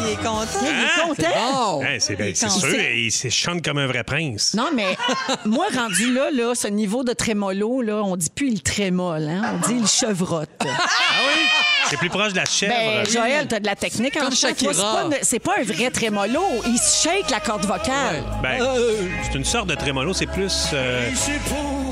Il 0.03 0.13
est 0.13 0.17
content. 0.17 0.47
Il 0.63 0.69
est 0.69 1.09
content. 1.09 1.83
Hein, 1.83 1.97
c'est 2.01 2.17
ben, 2.17 2.33
c'est 2.35 2.49
sûr, 2.51 2.69
c'est- 2.71 2.99
il 3.01 3.11
se 3.13 3.29
chante 3.29 3.63
comme 3.65 3.79
un 3.79 3.87
vrai 3.87 4.03
prince. 4.05 4.55
Non, 4.55 4.69
mais 4.75 4.97
moi, 5.45 5.67
rendu 5.75 6.13
là, 6.13 6.31
là, 6.33 6.55
ce 6.55 6.69
niveau 6.69 7.05
de 7.05 7.13
trémolo, 7.13 7.83
là, 7.83 7.97
on 8.03 8.17
dit 8.17 8.31
plus 8.35 8.49
il 8.49 8.63
trémole, 8.63 9.29
hein? 9.29 9.43
on 9.63 9.69
dit 9.69 9.77
il 9.81 9.87
chevrotte. 9.87 10.49
Ah 10.61 10.65
oui? 10.67 11.41
C'est 11.89 11.97
plus 11.97 12.09
proche 12.09 12.33
de 12.33 12.39
la 12.39 12.45
chèvre. 12.45 12.73
Ben, 12.73 13.05
Joël, 13.11 13.47
t'as 13.49 13.59
de 13.59 13.67
la 13.67 13.75
technique 13.75 14.17
en 14.17 14.31
C'est 14.31 14.55
pas, 14.55 15.05
une- 15.07 15.17
c'est 15.23 15.39
pas 15.41 15.55
un 15.59 15.65
vrai 15.65 15.91
trémolo. 15.91 16.43
Il 16.67 16.79
se 16.79 17.03
shake 17.09 17.31
la 17.31 17.41
corde 17.41 17.65
vocale. 17.65 18.23
Ben, 18.43 18.61
Euh, 18.63 18.95
c'est 19.25 19.37
une 19.37 19.45
sorte 19.45 19.69
de 19.69 19.75
trémolo. 19.75 20.13
C'est 20.15 20.27
plus, 20.27 20.69
euh, 20.73 21.09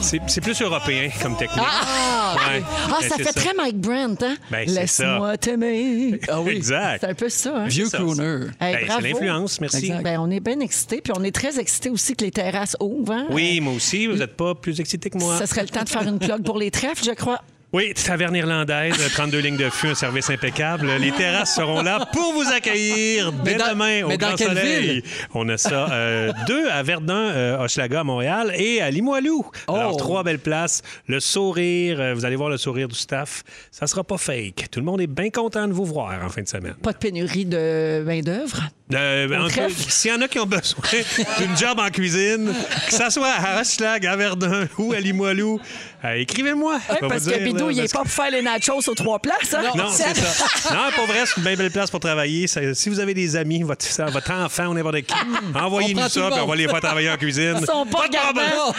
C'est 0.00 0.40
plus 0.40 0.60
européen 0.62 1.08
comme 1.22 1.36
technique. 1.36 1.60
Ah! 1.66 2.36
Ouais. 2.36 2.62
Ah, 2.64 2.98
Ben, 3.00 3.08
ça 3.08 3.16
fait 3.16 3.32
très 3.32 3.54
Mike 3.54 3.78
Brent, 3.78 4.22
hein? 4.22 4.36
Ben, 4.50 4.68
Laisse-moi 4.68 5.36
t'aimer. 5.38 6.20
Ah 6.28 6.40
oui. 6.40 6.52
Exact. 6.56 6.98
C'est 7.00 7.10
un 7.10 7.14
peu 7.14 7.28
ça, 7.28 7.52
hein? 7.56 7.66
Vieux 7.68 7.88
crooner. 7.88 8.46
Hey, 8.60 8.74
Ben, 8.74 8.86
bravo. 8.86 9.00
c'est 9.02 9.08
l'influence, 9.12 9.60
merci. 9.60 9.92
Ben, 10.02 10.18
on 10.20 10.30
est 10.30 10.40
bien 10.40 10.60
excités, 10.60 11.00
puis 11.00 11.12
on 11.16 11.22
est 11.24 11.34
très 11.34 11.58
excités 11.58 11.90
aussi 11.90 12.14
que 12.14 12.24
les 12.24 12.30
terrasses 12.30 12.76
ouvrent. 12.80 13.12
hein? 13.12 13.26
Oui, 13.30 13.60
moi 13.60 13.72
aussi. 13.74 14.06
Vous 14.06 14.16
n'êtes 14.16 14.36
pas 14.36 14.54
plus 14.54 14.78
excité 14.80 15.10
que 15.10 15.18
moi. 15.18 15.36
Ça 15.38 15.46
serait 15.46 15.62
le 15.62 15.68
temps 15.68 15.82
de 15.84 15.88
faire 15.88 16.02
une 16.06 16.18
plug 16.18 16.42
pour 16.44 16.58
les 16.58 16.70
trèfles, 16.70 17.04
je 17.04 17.12
crois. 17.12 17.40
Oui, 17.70 17.92
taverne 17.92 18.34
irlandaise, 18.34 18.94
32 19.12 19.40
lignes 19.40 19.58
de 19.58 19.68
feu, 19.68 19.88
un 19.90 19.94
service 19.94 20.30
impeccable. 20.30 20.90
Les 20.98 21.10
terrasses 21.12 21.54
seront 21.54 21.82
là 21.82 22.08
pour 22.14 22.32
vous 22.32 22.50
accueillir 22.50 23.30
dès 23.30 23.52
Mais 23.52 23.58
dans- 23.58 23.68
demain 23.72 24.04
au 24.04 24.08
mais 24.08 24.16
dans 24.16 24.28
Grand 24.28 24.36
quelle 24.36 24.48
Soleil. 24.56 24.88
ville? 24.88 25.02
On 25.34 25.46
a 25.50 25.58
ça 25.58 25.92
euh, 25.92 26.32
deux 26.46 26.66
à 26.70 26.82
Verdun, 26.82 27.14
euh, 27.14 27.58
Hochelaga 27.62 28.00
à 28.00 28.04
Montréal 28.04 28.54
et 28.56 28.80
à 28.80 28.90
Limoilou. 28.90 29.44
Alors 29.68 29.92
Oh. 29.92 29.98
trois 29.98 30.22
belles 30.22 30.38
places, 30.38 30.80
le 31.08 31.20
sourire, 31.20 32.00
euh, 32.00 32.14
vous 32.14 32.24
allez 32.24 32.36
voir 32.36 32.48
le 32.48 32.56
sourire 32.56 32.88
du 32.88 32.94
staff. 32.94 33.42
Ça 33.70 33.86
sera 33.86 34.02
pas 34.02 34.16
fake. 34.16 34.68
Tout 34.70 34.80
le 34.80 34.86
monde 34.86 35.02
est 35.02 35.06
bien 35.06 35.28
content 35.28 35.68
de 35.68 35.74
vous 35.74 35.84
voir 35.84 36.24
en 36.24 36.30
fin 36.30 36.40
de 36.40 36.48
semaine. 36.48 36.74
Pas 36.82 36.94
de 36.94 36.98
pénurie 36.98 37.44
de 37.44 38.02
main-d'œuvre? 38.06 38.62
Euh, 38.94 39.26
en 39.38 39.42
tout 39.48 39.54
cas, 39.54 39.66
trèfle? 39.66 39.90
S'il 39.90 40.10
y 40.10 40.14
en 40.14 40.22
a 40.22 40.28
qui 40.28 40.38
ont 40.38 40.46
besoin 40.46 40.82
d'une 41.38 41.54
job 41.54 41.78
en 41.78 41.90
cuisine, 41.90 42.50
que 42.86 42.94
ça 42.94 43.10
soit 43.10 43.28
à 43.28 43.60
Hochelag, 43.60 44.06
à 44.06 44.16
Verdun 44.16 44.66
ou 44.78 44.94
à 44.94 45.00
Limoilou, 45.00 45.60
euh, 46.04 46.14
écrivez-moi. 46.14 46.74
Ouais, 46.90 47.08
parce 47.08 47.24
que 47.24 47.30
dire, 47.30 47.38
Bidou, 47.40 47.66
là, 47.66 47.72
il 47.72 47.78
est 47.78 47.82
parce 47.82 47.92
pas 47.92 47.98
pour 48.02 48.10
faire 48.10 48.30
les 48.30 48.42
nachos 48.42 48.88
aux 48.88 48.94
trois 48.94 49.18
places. 49.18 49.54
Hein? 49.54 49.62
non, 49.74 49.88
c'est 49.90 50.14
ça. 50.16 50.44
Non, 50.74 50.90
pour 50.94 51.06
vrai, 51.06 51.24
c'est 51.26 51.36
une 51.38 51.42
bien 51.44 51.56
belle 51.56 51.70
place 51.70 51.90
pour 51.90 52.00
travailler. 52.00 52.46
Si 52.46 52.88
vous 52.88 53.00
avez 53.00 53.14
des 53.14 53.36
amis, 53.36 53.62
votre, 53.62 53.84
votre 54.10 54.32
enfant 54.32 54.66
ou 54.66 54.74
n'importe 54.74 55.02
qui, 55.02 55.14
On 55.54 55.58
envoyez-nous 55.58 56.08
ça, 56.08 56.30
puis 56.30 56.40
on 56.40 56.46
va 56.46 56.56
les 56.56 56.68
faire 56.68 56.80
travailler 56.80 57.10
en 57.10 57.16
cuisine. 57.16 57.56
Ils 57.60 57.66
sont 57.66 57.86
pas 57.86 58.00
regardants. 58.02 58.42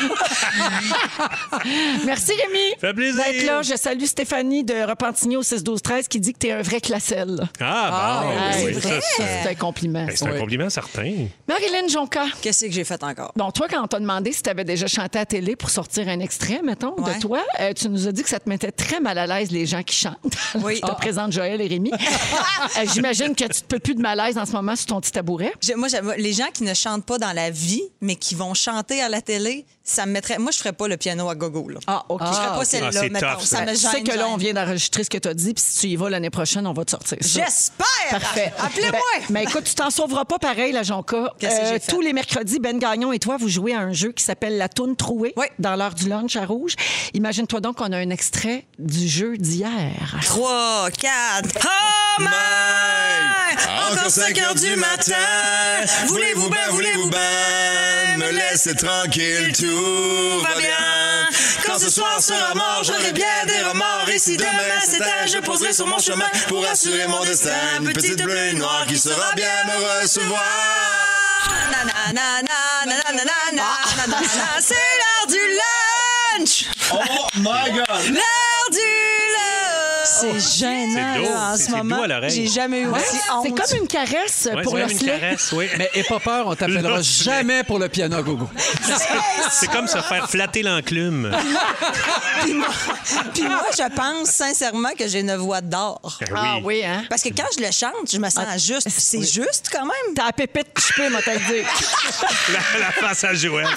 Merci, 2.06 2.32
Rémi. 2.34 2.76
Fait 2.80 2.94
plaisir. 2.94 3.24
D'être 3.24 3.46
là. 3.46 3.62
Je 3.62 3.76
salue 3.76 4.04
Stéphanie 4.06 4.64
de 4.64 4.74
Repentigny 4.88 5.38
au 5.38 5.42
6-12-13 5.44 6.08
qui 6.08 6.20
dit 6.20 6.34
que 6.34 6.40
t'es 6.40 6.52
un 6.52 6.62
vrai 6.62 6.82
classelle. 6.82 7.48
Ah, 7.60 8.24
bon. 8.24 8.58
Hey, 8.58 8.66
oui, 8.68 8.74
ça, 8.76 8.82
ça, 8.90 9.02
c'est- 9.02 9.24
c'est 9.44 9.50
un 9.50 9.56
compliment. 9.56 10.06
ben, 10.06 10.16
c'est 10.16 10.26
un 10.28 10.32
Oui. 10.34 10.40
compliment 10.40 10.70
certain. 10.70 11.12
Marilyn 11.48 11.88
Jonca. 11.90 12.26
Qu'est-ce 12.42 12.66
que 12.66 12.72
j'ai 12.72 12.84
fait 12.84 13.02
encore? 13.04 13.32
Bon, 13.36 13.52
toi, 13.52 13.68
quand 13.70 13.84
on 13.84 13.88
t'a 13.88 14.00
demandé 14.00 14.32
si 14.32 14.42
tu 14.44 14.50
avais 14.50 14.64
déjà 14.64 14.88
chanté 14.88 15.20
à 15.20 15.26
télé 15.26 15.56
pour 15.56 15.70
sortir 15.70 16.08
un 16.08 16.20
extrait, 16.20 16.62
mettons, 16.64 16.96
Ouais. 17.00 17.09
De 17.16 17.20
toi, 17.20 17.42
euh, 17.60 17.74
tu 17.74 17.90
nous 17.90 18.08
as 18.08 18.12
dit 18.12 18.24
que 18.24 18.30
ça 18.30 18.40
te 18.40 18.48
mettait 18.50 18.72
très 18.72 19.00
mal 19.00 19.18
à 19.18 19.28
l'aise 19.28 19.52
les 19.52 19.66
gens 19.66 19.84
qui 19.84 19.96
chantent. 19.96 20.16
Oui. 20.64 20.80
Je 20.84 20.88
te 20.88 20.96
présente 20.96 21.32
Joël 21.32 21.62
et 21.62 21.68
Rémi. 21.68 21.92
Euh, 22.78 22.86
J'imagine 22.94 23.36
que 23.36 23.46
tu 23.46 23.62
te 23.62 23.66
peux 23.66 23.80
plus 23.80 23.96
de 23.96 24.02
malaise 24.02 24.38
en 24.38 24.46
ce 24.46 24.52
moment 24.52 24.76
sur 24.76 24.88
ton 24.88 25.00
petit 25.02 25.12
tabouret. 25.12 25.54
Moi, 25.76 25.88
les 26.18 26.34
gens 26.34 26.48
qui 26.54 26.64
ne 26.64 26.74
chantent 26.74 27.06
pas 27.06 27.18
dans 27.18 27.32
la 27.32 27.50
vie, 27.50 27.82
mais 28.02 28.16
qui 28.16 28.36
vont 28.36 28.54
chanter 28.54 29.02
à 29.02 29.10
la 29.10 29.22
télé, 29.22 29.66
ça 29.90 30.06
me 30.06 30.12
mettrait. 30.12 30.38
Moi, 30.38 30.52
je 30.52 30.58
ferais 30.60 30.74
pas 30.74 30.88
le 30.88 30.98
piano 30.98 31.30
à 31.30 31.36
gogo. 31.36 31.70
Là. 31.70 31.80
Ah, 31.88 32.06
OK. 32.10 32.22
Je 32.22 32.28
ferais 32.32 32.46
Ah, 32.48 32.52
pas 32.52 32.60
ok. 32.60 32.66
celle-là, 32.66 32.90
Ah, 32.94 32.98
c'est 33.00 33.10
mettons. 33.10 33.32
tough, 33.34 33.40
ça 33.42 33.58
ça. 33.58 33.62
me 33.66 33.72
Tu 33.74 33.82
gêne. 33.82 33.92
sais 33.92 34.02
que 34.04 34.12
là, 34.18 34.26
on 34.28 34.32
gêne. 34.32 34.40
vient 34.40 34.54
d'enregistrer 34.54 35.04
ce 35.04 35.10
que 35.10 35.18
tu 35.18 35.28
as 35.28 35.34
dit, 35.34 35.54
puis 35.54 35.64
si 35.66 35.80
tu 35.80 35.88
y 35.88 35.96
vas 35.96 36.10
l'année 36.10 36.30
prochaine, 36.30 36.66
on 36.68 36.74
va 36.74 36.86
te 36.86 36.92
sortir 36.92 37.18
ça. 37.22 37.28
J'espère! 37.46 37.86
Parfait. 38.12 38.54
Appelez-moi! 38.58 39.00
Ben, 39.20 39.26
mais 39.30 39.44
écoute, 39.44 39.64
tu 39.66 39.76
t'en 39.76 39.90
sauveras 39.90 40.26
pas 40.26 40.40
pareil, 40.40 40.72
la 40.72 40.84
Jonca. 40.84 41.34
Qu'est-ce 41.40 41.60
que 41.62 41.66
j'ai 41.68 41.80
fait? 41.80 41.92
tous 41.92 42.02
les 42.02 42.14
mercredis, 42.14 42.60
Ben 42.60 42.78
Gagnon 42.80 43.12
et 43.14 43.20
toi, 43.20 43.38
vous 43.38 43.50
jouez 43.50 43.74
à 43.74 43.80
un 43.80 43.94
jeu 43.94 44.12
qui 44.12 44.24
s'appelle 44.24 44.58
La 44.58 44.70
Toune 44.70 44.96
Trouée 44.96 45.34
Oui. 45.38 45.46
dans 45.60 45.76
l'heure 45.76 45.94
du 45.94 46.08
lunch 46.10 46.36
à 46.36 46.46
Rouge. 46.46 46.76
Imagine-toi 47.14 47.60
donc 47.62 47.78
qu'on 47.78 47.92
a 47.92 47.98
un 47.98 48.10
extrait 48.10 48.66
du 48.78 49.08
jeu 49.08 49.38
d'hier. 49.38 50.18
3, 50.26 50.90
4. 50.92 51.50
Oh 51.66 52.22
my! 52.22 52.28
Ah, 53.68 53.92
encore 53.92 54.12
5 54.12 54.38
heures 54.40 54.56
du 54.56 54.76
matin. 54.76 55.16
Voulez-vous 56.08 56.50
bien, 56.50 56.70
voulez-vous 56.70 57.10
bien 57.10 57.20
me 58.20 58.32
laisser 58.32 58.76
tranquille, 58.76 59.54
tout 59.58 60.42
va 60.42 60.56
bien. 60.58 61.30
Quand 61.66 61.80
ce 61.80 61.90
soir 61.90 62.22
sera 62.22 62.54
mort, 62.54 62.84
j'aurai 62.84 63.14
bien 63.14 63.26
des 63.48 63.62
remords. 63.62 64.10
Et 64.14 64.20
si 64.20 64.36
demain 64.38 64.80
s'éteint, 64.84 65.26
je 65.26 65.40
poserai 65.40 65.74
sur 65.74 65.88
mon 65.88 66.00
chemin 66.00 66.30
pour 66.48 66.66
assurer 66.68 67.08
mon 67.08 67.24
destin. 67.24 67.52
Une 67.80 67.94
petite 67.94 68.22
bleue 68.22 68.54
noire 68.54 68.86
qui 68.88 68.98
sera 68.98 69.32
bien 69.36 69.64
me 69.68 70.02
recevoir. 70.02 70.44
Ah. 70.44 72.10
C'est 74.60 74.76
l'heure 75.00 75.28
du 75.28 75.40
lunch. 76.40 76.66
Oh 76.92 77.28
my 77.38 77.72
god. 77.72 78.04
L'heure 78.10 78.70
du 78.72 79.09
c'est 80.06 80.40
gênant 80.60 81.14
C'est 81.14 81.20
doux. 81.20 81.26
là, 81.30 81.52
en 81.52 81.56
C'est- 81.58 81.64
ce 81.64 81.70
c'est 81.72 81.78
moment. 81.78 81.98
doux 81.98 82.04
à 82.04 82.08
l'oreille. 82.08 82.30
J'ai 82.32 82.48
jamais 82.48 82.82
eu 82.82 82.88
aussi 82.88 83.04
c'est 83.12 83.32
honte. 83.32 83.58
comme 83.58 83.78
une 83.82 83.88
caresse 83.88 84.50
Ouais, 84.54 84.62
pour 84.64 84.74
c'est 84.74 84.80
le 84.80 84.86
même 84.88 84.98
une 84.98 85.06
caresse, 85.06 85.52
oui. 85.54 85.68
Mais 85.78 85.90
aie 85.94 86.04
pas 86.04 86.20
peur, 86.20 86.48
on 86.48 86.56
t'appellera 86.56 87.02
jamais 87.02 87.64
pour 87.64 87.80
le 87.80 87.90
piano 87.90 88.16
à 88.18 88.22
gogo. 88.22 88.50
C'est 89.52 89.68
comme 89.72 89.88
se 89.88 89.98
faire 90.02 90.30
flatter 90.30 90.64
l'enclume. 90.64 91.36
Puis 92.44 92.54
moi, 92.54 92.68
puis 93.34 93.44
moi, 93.44 93.62
je 93.78 93.96
pense 93.96 94.30
sincèrement 94.30 94.90
que 94.98 95.08
j'ai 95.08 95.20
une 95.22 95.36
voix 95.36 95.62
d'or. 95.62 96.20
Ah 96.36 96.58
oui, 96.64 96.84
hein? 96.86 97.04
Parce 97.10 97.22
que 97.24 97.30
quand 97.30 97.46
je 97.58 97.64
le 97.64 97.72
chante, 97.72 98.12
je 98.12 98.18
me 98.18 98.30
sens 98.30 98.46
juste. 98.66 98.88
C'est 98.90 99.22
juste 99.22 99.70
quand 99.72 99.86
même. 99.86 100.16
T'as 100.16 100.26
la 100.28 100.32
pépite 100.34 100.68
chipée, 100.80 101.10
moi, 101.10 101.20
t'as 101.24 101.34
le 101.34 101.40
dire. 101.40 101.66
La, 102.54 102.80
la 102.80 102.92
face 102.92 103.24
à 103.24 103.34
Joël. 103.34 103.68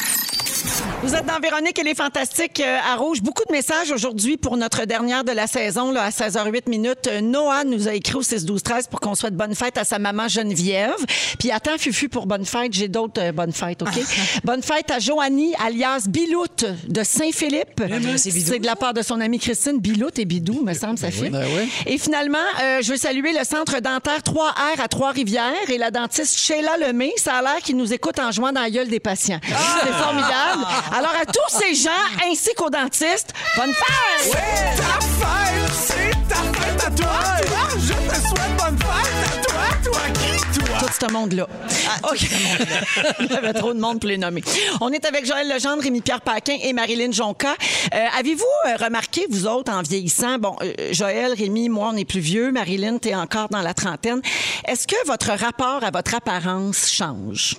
Vous 1.03 1.15
êtes 1.17 1.27
dans 1.27 1.41
Véronique 1.41 1.79
et 1.79 1.83
les 1.83 1.95
Fantastiques 1.97 2.61
euh, 2.61 2.79
à 2.93 2.95
Rouge. 2.95 3.21
Beaucoup 3.23 3.43
de 3.49 3.53
messages 3.53 3.91
aujourd'hui 3.91 4.37
pour 4.37 4.57
notre 4.57 4.85
dernière 4.85 5.25
de 5.25 5.33
la 5.33 5.49
saison, 5.49 5.91
là, 5.91 6.05
à 6.05 6.11
16h08 6.11 6.71
minutes. 6.71 7.09
Euh, 7.09 7.21
Noah 7.21 7.65
nous 7.65 7.89
a 7.89 7.95
écrit 7.95 8.15
au 8.15 8.23
6-12-13 8.23 8.89
pour 8.89 9.01
qu'on 9.01 9.17
souhaite 9.17 9.35
bonne 9.35 9.57
fête 9.57 9.77
à 9.79 9.85
sa 9.85 9.99
maman 9.99 10.29
Geneviève. 10.29 10.95
Puis 11.41 11.51
attends, 11.51 11.77
Fufu, 11.77 12.09
pour 12.09 12.27
bonne 12.27 12.45
fête, 12.45 12.73
j'ai 12.73 12.87
d'autres 12.87 13.21
euh, 13.21 13.33
bonnes 13.33 13.53
fêtes, 13.53 13.83
OK? 13.83 13.89
bonne 14.45 14.63
fête 14.63 14.93
à 14.93 15.01
Joanie, 15.01 15.55
alias 15.59 16.05
Biloute 16.09 16.67
de 16.87 17.03
Saint-Philippe. 17.03 17.83
c'est 18.17 18.31
Bidou. 18.31 18.53
C'est 18.53 18.59
de 18.61 18.67
la 18.67 18.77
part 18.77 18.95
de 18.95 19.03
son 19.03 19.21
amie 19.21 19.41
Christine. 19.41 19.81
Biloute 19.81 20.21
et 20.21 20.25
Bidou, 20.25 20.63
me 20.63 20.75
semble, 20.75 20.99
ça. 20.99 21.09
Ben 21.09 21.45
oui. 21.57 21.69
Et 21.87 21.99
finalement, 21.99 22.39
euh, 22.63 22.79
je 22.81 22.93
veux 22.93 22.97
saluer 22.97 23.33
le 23.33 23.45
centre 23.45 23.81
dentaire 23.81 24.21
3R 24.21 24.81
à 24.81 24.87
Trois-Rivières 24.87 25.69
et 25.69 25.79
la 25.79 25.91
dentiste 25.91 26.39
Sheila 26.39 26.77
Lemay. 26.77 27.11
Ça 27.17 27.35
a 27.35 27.43
l'air 27.43 27.57
qu'il 27.57 27.77
nous 27.77 27.93
écoute 27.93 28.21
en 28.21 28.31
jouant 28.31 28.53
dans 28.53 28.61
la 28.63 28.71
gueule 28.71 28.89
des 28.89 29.01
patients. 29.01 29.41
C'est 29.43 29.93
formidable. 29.93 30.52
Alors, 30.93 31.15
à 31.21 31.25
tous 31.27 31.59
ces 31.59 31.75
gens, 31.75 31.91
ainsi 32.31 32.51
qu'aux 32.55 32.71
dentistes, 32.71 33.33
bonne 33.57 33.73
fête! 33.73 34.33
Ta 34.33 35.01
fête, 35.01 35.73
c'est 35.73 36.29
ta 36.29 36.37
fête 36.37 36.85
à 36.87 36.91
toi, 36.91 37.21
toi. 37.47 37.69
Je 37.79 37.93
te 37.93 38.15
souhaite 38.29 38.57
bonne 38.59 38.79
fête 38.79 39.25
à 39.25 39.43
toi, 39.43 39.63
toi 39.85 40.01
qui, 40.15 40.59
toi? 40.59 40.79
Tout 40.81 41.07
ce 41.07 41.13
monde-là. 41.13 41.47
OK. 42.11 42.21
Il 43.21 43.27
y 43.31 43.35
avait 43.35 43.53
trop 43.55 43.73
de 43.73 43.81
monde 43.81 44.01
pour 44.01 44.09
les 44.09 44.19
nommer. 44.19 44.43
On 44.81 44.91
est 44.93 45.05
avec 45.05 45.25
Joël 45.27 45.49
Legendre, 45.49 45.83
Rémi-Pierre 45.83 46.21
Paquin 46.21 46.57
et 46.63 46.73
Marilyn 46.73 47.13
Jonca. 47.13 47.55
Euh, 47.95 48.07
Avez-vous 48.19 48.45
euh, 48.69 48.77
remarqué, 48.77 49.27
vous 49.31 49.47
autres, 49.47 49.73
en 49.73 49.83
vieillissant, 49.83 50.39
bon, 50.39 50.57
euh, 50.63 50.93
Joël, 50.93 51.33
Rémi, 51.33 51.69
moi, 51.69 51.91
on 51.93 51.97
est 51.97 52.05
plus 52.05 52.21
vieux, 52.21 52.53
Marilyn, 52.53 52.99
t'es 52.99 53.15
encore 53.15 53.49
dans 53.49 53.63
la 53.63 53.75
trentaine. 53.75 54.21
Est-ce 54.67 54.87
que 54.87 54.97
votre 55.07 55.31
rapport 55.33 55.83
à 55.83 55.91
votre 55.91 56.15
apparence 56.15 56.91
change? 56.91 57.57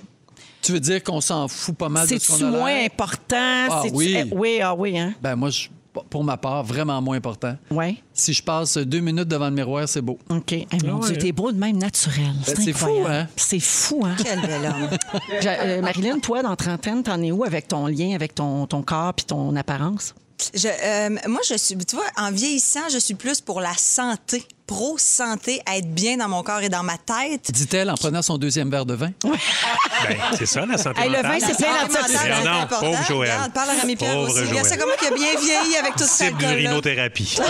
Tu 0.64 0.72
veux 0.72 0.80
dire 0.80 1.02
qu'on 1.02 1.20
s'en 1.20 1.46
fout 1.46 1.76
pas 1.76 1.88
mal 1.88 2.08
de 2.08 2.14
ce 2.14 2.18
C'est-tu 2.18 2.40
qu'on 2.42 2.48
a 2.48 2.50
moins 2.50 2.74
l'air? 2.74 2.86
important? 2.86 3.36
Ah 3.70 3.82
oui. 3.92 4.16
Eh, 4.18 4.34
oui, 4.34 4.60
ah 4.62 4.74
oui, 4.74 4.98
hein? 4.98 5.14
Ben 5.22 5.36
moi, 5.36 5.50
je- 5.50 5.68
pour 6.10 6.24
ma 6.24 6.36
part, 6.36 6.64
vraiment 6.64 7.00
moins 7.00 7.16
important. 7.16 7.56
Oui. 7.70 8.02
Si 8.12 8.32
je 8.32 8.42
passe 8.42 8.78
deux 8.78 8.98
minutes 9.00 9.28
devant 9.28 9.44
le 9.48 9.54
miroir, 9.54 9.88
c'est 9.88 10.00
beau. 10.00 10.18
OK. 10.28 10.52
Eh, 10.52 10.66
mon 10.84 10.98
Dieu, 10.98 11.16
t'es 11.18 11.30
beau 11.30 11.52
de 11.52 11.58
même 11.58 11.76
naturel. 11.76 12.32
C'est 12.44 12.56
Ben, 12.56 12.64
c'est 12.64 12.72
fou, 12.72 13.04
hein? 13.06 13.28
C'est 13.36 13.60
fou, 13.60 14.02
hein? 14.04 14.16
Quel 14.20 14.40
bel 14.40 14.64
homme. 14.66 14.88
Euh, 15.46 15.82
Marilyn, 15.82 16.18
toi, 16.18 16.42
dans 16.42 16.56
trentaine, 16.56 17.02
t'en 17.02 17.20
es 17.22 17.30
où 17.30 17.44
avec 17.44 17.68
ton 17.68 17.86
lien 17.86 18.14
avec 18.14 18.34
ton, 18.34 18.66
ton 18.66 18.82
corps 18.82 19.14
puis 19.14 19.26
ton 19.26 19.54
apparence? 19.56 20.14
Je, 20.54 20.66
euh, 20.68 21.10
moi, 21.28 21.40
je 21.48 21.56
suis, 21.56 21.76
tu 21.76 21.94
vois, 21.96 22.04
en 22.16 22.30
vieillissant, 22.32 22.88
je 22.92 22.98
suis 22.98 23.14
plus 23.14 23.40
pour 23.40 23.60
la 23.60 23.72
santé, 23.76 24.44
pro-santé, 24.66 25.60
être 25.66 25.92
bien 25.92 26.16
dans 26.16 26.28
mon 26.28 26.42
corps 26.42 26.60
et 26.60 26.68
dans 26.68 26.82
ma 26.82 26.96
tête. 26.98 27.50
Dit-elle 27.52 27.90
en 27.90 27.94
prenant 27.94 28.22
son 28.22 28.38
deuxième 28.38 28.70
verre 28.70 28.86
de 28.86 28.94
vin? 28.94 29.10
Ben, 29.22 30.16
c'est 30.38 30.46
ça, 30.46 30.64
la 30.66 30.78
santé 30.78 31.00
Hey, 31.02 31.10
le 31.10 31.20
vin, 31.22 31.38
c'est 31.40 31.56
plein 31.56 31.66
La 31.72 31.80
santé 31.80 31.94
d'antioxydants. 31.94 32.18
c'est 32.22 32.44
Non, 32.44 32.50
important. 32.60 32.80
pauvre 32.90 33.04
Joël. 33.06 33.30
Regarde, 33.32 33.52
parle 33.52 33.70
à 33.70 33.80
Rémi 33.80 33.96
Pierre 33.96 34.12
Pauvre 34.14 34.32
aussi. 34.32 34.44
Regarde 34.48 34.66
ça 34.66 34.76
comment 34.76 34.92
il 35.02 35.06
a 35.06 35.10
bien 35.10 35.40
vieilli 35.40 35.76
avec 35.76 35.92
tout 35.96 36.04
cet 36.04 36.10
Cible 36.10 36.28
alcool-là. 36.44 36.54
d'urinothérapie. 36.56 37.36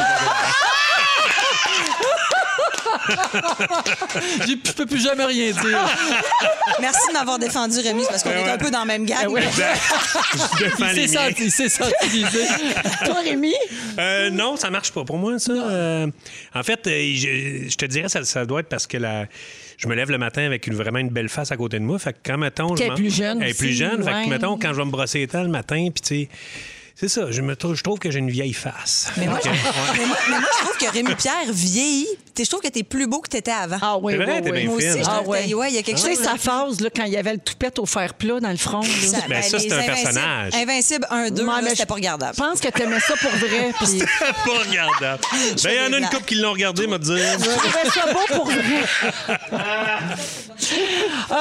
Je 4.47 4.73
peux 4.73 4.87
plus 4.87 5.03
jamais 5.03 5.25
rien 5.25 5.53
dire. 5.53 5.79
Merci 6.81 7.09
de 7.09 7.13
m'avoir 7.13 7.39
défendu, 7.39 7.79
Rémi, 7.81 8.05
parce 8.09 8.23
qu'on 8.23 8.31
est 8.31 8.49
un 8.49 8.59
peu 8.59 8.71
dans 8.71 8.81
la 8.81 8.85
même 8.85 9.07
gang. 9.07 9.27
Il 9.31 11.09
s'est 11.09 11.17
miens. 11.17 11.29
senti, 11.29 11.45
il 11.45 11.51
s'est 11.51 11.69
senti 11.69 12.09
visé. 12.09 12.47
Toi, 13.05 13.17
Rémi? 13.25 13.55
Euh, 13.99 14.31
non, 14.31 14.57
ça 14.57 14.71
marche 14.71 14.93
pas 14.93 15.05
pour 15.05 15.19
moi, 15.19 15.39
ça. 15.39 15.53
Euh, 15.53 16.07
en 16.55 16.63
fait, 16.63 16.87
euh, 16.87 17.13
je, 17.15 17.69
je 17.69 17.77
te 17.77 17.85
dirais, 17.87 18.09
ça, 18.09 18.25
ça 18.25 18.45
doit 18.47 18.61
être 18.61 18.69
parce 18.69 18.87
que 18.87 18.97
la, 18.97 19.27
je 19.77 19.89
me 19.89 19.95
lève 19.95 20.11
le 20.11 20.19
matin 20.19 20.45
avec 20.45 20.67
une, 20.67 20.75
vraiment 20.75 20.99
une 20.99 21.11
belle 21.11 21.29
face 21.29 21.53
à 21.53 21.57
côté 21.57 21.79
de 21.79 21.85
moi. 21.85 21.99
Fait 21.99 22.13
que 22.13 22.19
quand, 22.25 22.39
mettons... 22.39 22.75
Qu'elle 22.75 22.89
je 22.89 22.93
est 22.93 22.97
plus 22.97 23.15
jeune 23.15 23.43
Elle 23.43 23.51
est 23.51 23.59
plus 23.59 23.73
jeune. 23.73 24.03
Fait 24.03 24.13
ouais. 24.13 24.25
que, 24.25 24.31
mettons, 24.31 24.59
quand 24.59 24.73
je 24.73 24.79
vais 24.79 24.85
me 24.85 24.91
brosser 24.91 25.19
les 25.19 25.27
dents 25.27 25.43
le 25.43 25.49
matin, 25.49 25.89
puis 25.95 26.03
tu 26.03 26.15
sais... 26.23 26.29
C'est 26.97 27.09
ça, 27.09 27.29
je, 27.31 27.43
me 27.43 27.57
trouve, 27.57 27.75
je 27.75 27.83
trouve 27.83 27.99
que 27.99 28.09
j'ai 28.13 28.21
une 28.21 28.31
vieille 28.31 28.53
face. 28.53 29.09
Mais 29.17 29.27
moi, 29.27 29.41
ouais. 29.45 29.51
mais 29.99 30.07
moi- 30.07 30.17
mais 30.31 30.39
moi, 30.39 30.49
je 30.59 30.65
trouve 30.65 30.77
que 30.79 30.93
Rémi 30.93 31.15
Pierre 31.17 31.35
vieillit. 31.51 32.07
T'es- 32.35 32.45
Je 32.45 32.49
trouve 32.51 32.63
que 32.63 32.69
t'es 32.69 32.85
plus 32.85 33.09
beau 33.09 33.21
que 33.21 33.29
t'étais 33.29 33.51
avant. 33.51 33.79
Ah 33.83 33.97
oui, 34.01 34.13
C'est 34.17 34.25
vrai, 34.25 34.37
oui, 34.37 34.43
t'es 34.43 34.51
oui. 34.53 34.59
bien 34.61 34.67
moi 34.69 34.77
aussi, 34.77 34.87
je 34.91 34.99
Ah 35.05 35.15
trouve 35.17 35.29
ouais. 35.29 35.45
il 35.45 35.75
y 35.75 35.79
a 35.79 35.83
quelque 35.83 35.97
Tu 35.97 36.03
sais, 36.03 36.15
chose. 36.15 36.25
sa 36.25 36.37
phase, 36.37 36.81
là, 36.81 36.91
quand 36.95 37.03
il 37.05 37.13
y 37.13 37.17
avait 37.17 37.33
le 37.33 37.39
toupette 37.41 37.81
au 37.81 37.87
fer 37.87 38.15
plat 38.15 38.39
dans 38.39 38.49
le 38.51 38.57
front. 38.57 38.81
là. 38.81 38.87
Ça, 39.09 39.17
Ben, 39.29 39.43
ça, 39.43 39.59
c'est 39.59 39.73
un 39.73 39.83
personnage. 39.83 40.55
Invincible 40.55 41.07
1, 41.11 41.31
2, 41.31 41.43
Ouais, 41.43 41.49
là, 41.49 41.61
mais 41.63 41.69
c'était 41.71 41.83
je 41.83 41.87
pas 41.89 41.95
regardable. 41.95 42.33
Je 42.37 42.43
pense 42.43 42.61
que 42.61 42.69
t'aimais 42.69 43.01
ça 43.01 43.15
pour 43.17 43.31
vrai. 43.31 43.73
Puis... 43.81 43.99
pas 43.99 44.59
regardable. 44.69 45.23
Ben, 45.65 45.71
il 45.73 45.75
y 45.75 45.81
en 45.89 45.93
a 45.93 45.99
une 45.99 46.09
couple 46.09 46.25
qui 46.27 46.35
l'ont 46.37 46.53
regardé, 46.53 46.87
m'a 46.87 46.99
dit. 46.99 47.11
Je 47.17 47.57
trouvais 47.57 47.91
ça 47.91 48.13
beau 48.13 48.35
pour 48.37 48.47
vrai. 48.47 48.85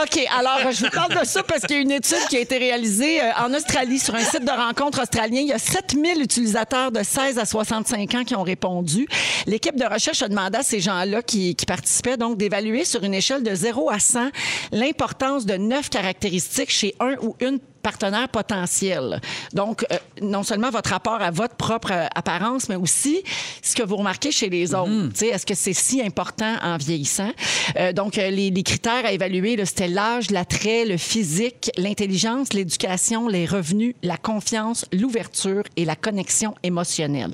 OK, 0.04 0.26
alors 0.38 0.72
je 0.72 0.84
vous 0.86 0.90
parle 0.92 1.20
de 1.20 1.26
ça 1.26 1.44
parce 1.44 1.62
qu'il 1.62 1.76
y 1.76 1.80
a 1.80 1.82
une 1.82 1.92
étude 1.92 2.18
qui 2.30 2.38
a 2.38 2.40
été 2.40 2.58
réalisée 2.58 3.22
euh, 3.22 3.32
en 3.46 3.54
Australie 3.54 4.00
sur 4.00 4.16
un 4.16 4.24
site 4.24 4.44
de 4.44 4.52
rencontre 4.52 5.02
australien. 5.02 5.43
Il 5.44 5.50
y 5.50 5.52
a 5.52 5.60
7000 5.60 6.22
utilisateurs 6.22 6.90
de 6.90 7.04
16 7.04 7.38
à 7.38 7.44
65 7.44 8.16
ans 8.16 8.24
qui 8.24 8.34
ont 8.34 8.44
répondu. 8.44 9.10
L'équipe 9.46 9.76
de 9.76 9.84
recherche 9.84 10.22
a 10.22 10.30
demandé 10.30 10.60
à 10.60 10.64
ces 10.64 10.80
gens-là 10.80 11.22
qui, 11.22 11.54
qui 11.54 11.66
participaient 11.66 12.16
donc 12.16 12.38
d'évaluer 12.38 12.86
sur 12.86 13.04
une 13.04 13.14
échelle 13.14 13.44
de 13.44 13.54
0 13.54 13.90
à 13.90 14.00
100 14.00 14.30
l'importance 14.72 15.46
de 15.46 15.56
neuf 15.56 15.90
caractéristiques 15.90 16.72
chez 16.72 16.96
un 17.02 17.16
ou 17.22 17.36
une 17.42 17.60
partenaire 17.84 18.30
potentiel. 18.30 19.22
Donc, 19.54 19.86
euh, 19.92 19.98
non 20.22 20.42
seulement 20.42 20.72
votre 20.72 20.90
rapport 20.90 21.22
à 21.22 21.30
votre 21.30 21.56
propre 21.56 21.92
euh, 21.92 22.08
apparence, 22.16 22.70
mais 22.70 22.76
aussi 22.76 23.22
ce 23.62 23.76
que 23.76 23.84
vous 23.84 23.98
remarquez 23.98 24.32
chez 24.32 24.50
les 24.50 24.74
autres. 24.74 25.10
Tu 25.10 25.20
sais, 25.20 25.28
Est-ce 25.28 25.46
que 25.46 25.54
c'est 25.54 25.74
si 25.74 26.02
important 26.02 26.56
en 26.64 26.78
vieillissant? 26.78 27.32
Euh, 27.78 27.94
donc, 27.94 28.18
euh, 28.18 28.30
les, 28.30 28.50
les 28.50 28.64
critères 28.64 29.06
à 29.06 29.12
évaluer, 29.12 29.64
c'était 29.66 29.88
l'âge, 29.88 30.32
l'attrait, 30.32 30.86
le 30.86 30.98
physique, 30.98 31.70
l'intelligence, 31.78 32.54
l'éducation, 32.54 33.28
les 33.28 33.46
revenus, 33.46 33.96
la 34.02 34.18
confiance, 34.18 34.86
l'ouverture 34.94 35.64
et 35.76 35.86
la 35.86 35.96
connexion 35.96 36.56
émotionnelle. 36.64 37.34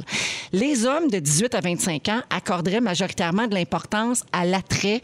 Les 0.51 0.85
hommes 0.85 1.09
de 1.09 1.19
18 1.19 1.55
à 1.55 1.61
25 1.61 2.09
ans 2.09 2.21
accorderaient 2.29 2.81
majoritairement 2.81 3.47
de 3.47 3.53
l'importance 3.53 4.23
à 4.33 4.45
l'attrait 4.45 5.01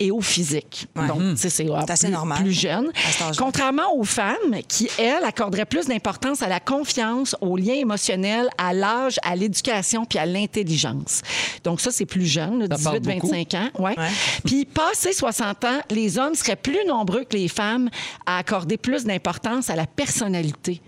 et 0.00 0.10
au 0.10 0.20
physique. 0.20 0.86
Donc, 0.96 1.18
tu 1.18 1.36
sais, 1.36 1.48
c'est 1.50 1.66
C'est 1.66 1.90
assez 1.90 2.06
plus- 2.08 2.12
normal. 2.12 2.38
plus 2.42 2.52
jeune. 2.52 2.90
Contrairement 3.38 3.94
aux 3.96 4.02
femmes 4.04 4.60
qui, 4.66 4.88
elles, 4.98 5.22
accorderaient 5.24 5.64
plus 5.66 5.86
d'importance 5.86 6.42
à 6.42 6.48
la 6.48 6.58
confiance, 6.60 7.36
au 7.40 7.56
lien 7.56 7.74
émotionnel, 7.74 8.48
à 8.58 8.72
l'âge, 8.72 9.18
à 9.22 9.36
l'éducation 9.36 10.04
puis 10.04 10.18
à 10.18 10.26
l'intelligence. 10.26 11.22
Donc 11.62 11.80
ça, 11.80 11.90
c'est 11.92 12.06
plus 12.06 12.26
jeune, 12.26 12.66
là, 12.66 12.76
Ça 12.76 12.90
parle 12.90 12.98
18-25 13.00 13.54
ans. 13.56 13.68
Ouais. 13.78 13.96
Ouais. 13.98 14.08
Puis 14.44 14.64
passé 14.64 15.12
60 15.12 15.64
ans, 15.64 15.78
les 15.90 16.18
hommes 16.18 16.34
seraient 16.34 16.56
plus 16.56 16.84
nombreux 16.86 17.24
que 17.24 17.36
les 17.36 17.48
femmes 17.48 17.88
à 18.26 18.38
accorder 18.38 18.76
plus 18.76 19.04
d'importance 19.04 19.70
à 19.70 19.76
la 19.76 19.86
personnalité. 19.86 20.80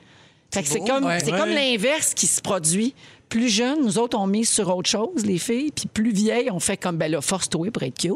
Comme, 0.87 1.05
Ouais. 1.05 1.19
c'est 1.23 1.33
comme 1.33 1.51
l'inverse 1.51 2.15
qui 2.15 2.27
se 2.27 2.41
produit. 2.41 2.95
Plus 3.28 3.49
jeunes, 3.49 3.83
nous 3.83 3.99
autres, 3.99 4.16
on 4.18 4.26
mise 4.26 4.49
sur 4.49 4.75
autre 4.75 4.88
chose, 4.88 5.25
les 5.26 5.38
filles. 5.38 5.73
Puis 5.75 5.87
plus 5.92 6.12
vieilles, 6.12 6.50
on 6.50 6.61
fait 6.61 6.76
comme, 6.76 6.97
ben 6.97 7.11
là, 7.11 7.21
force-toi 7.21 7.71
pour 7.73 7.83
être 7.83 7.99
cute. 7.99 8.12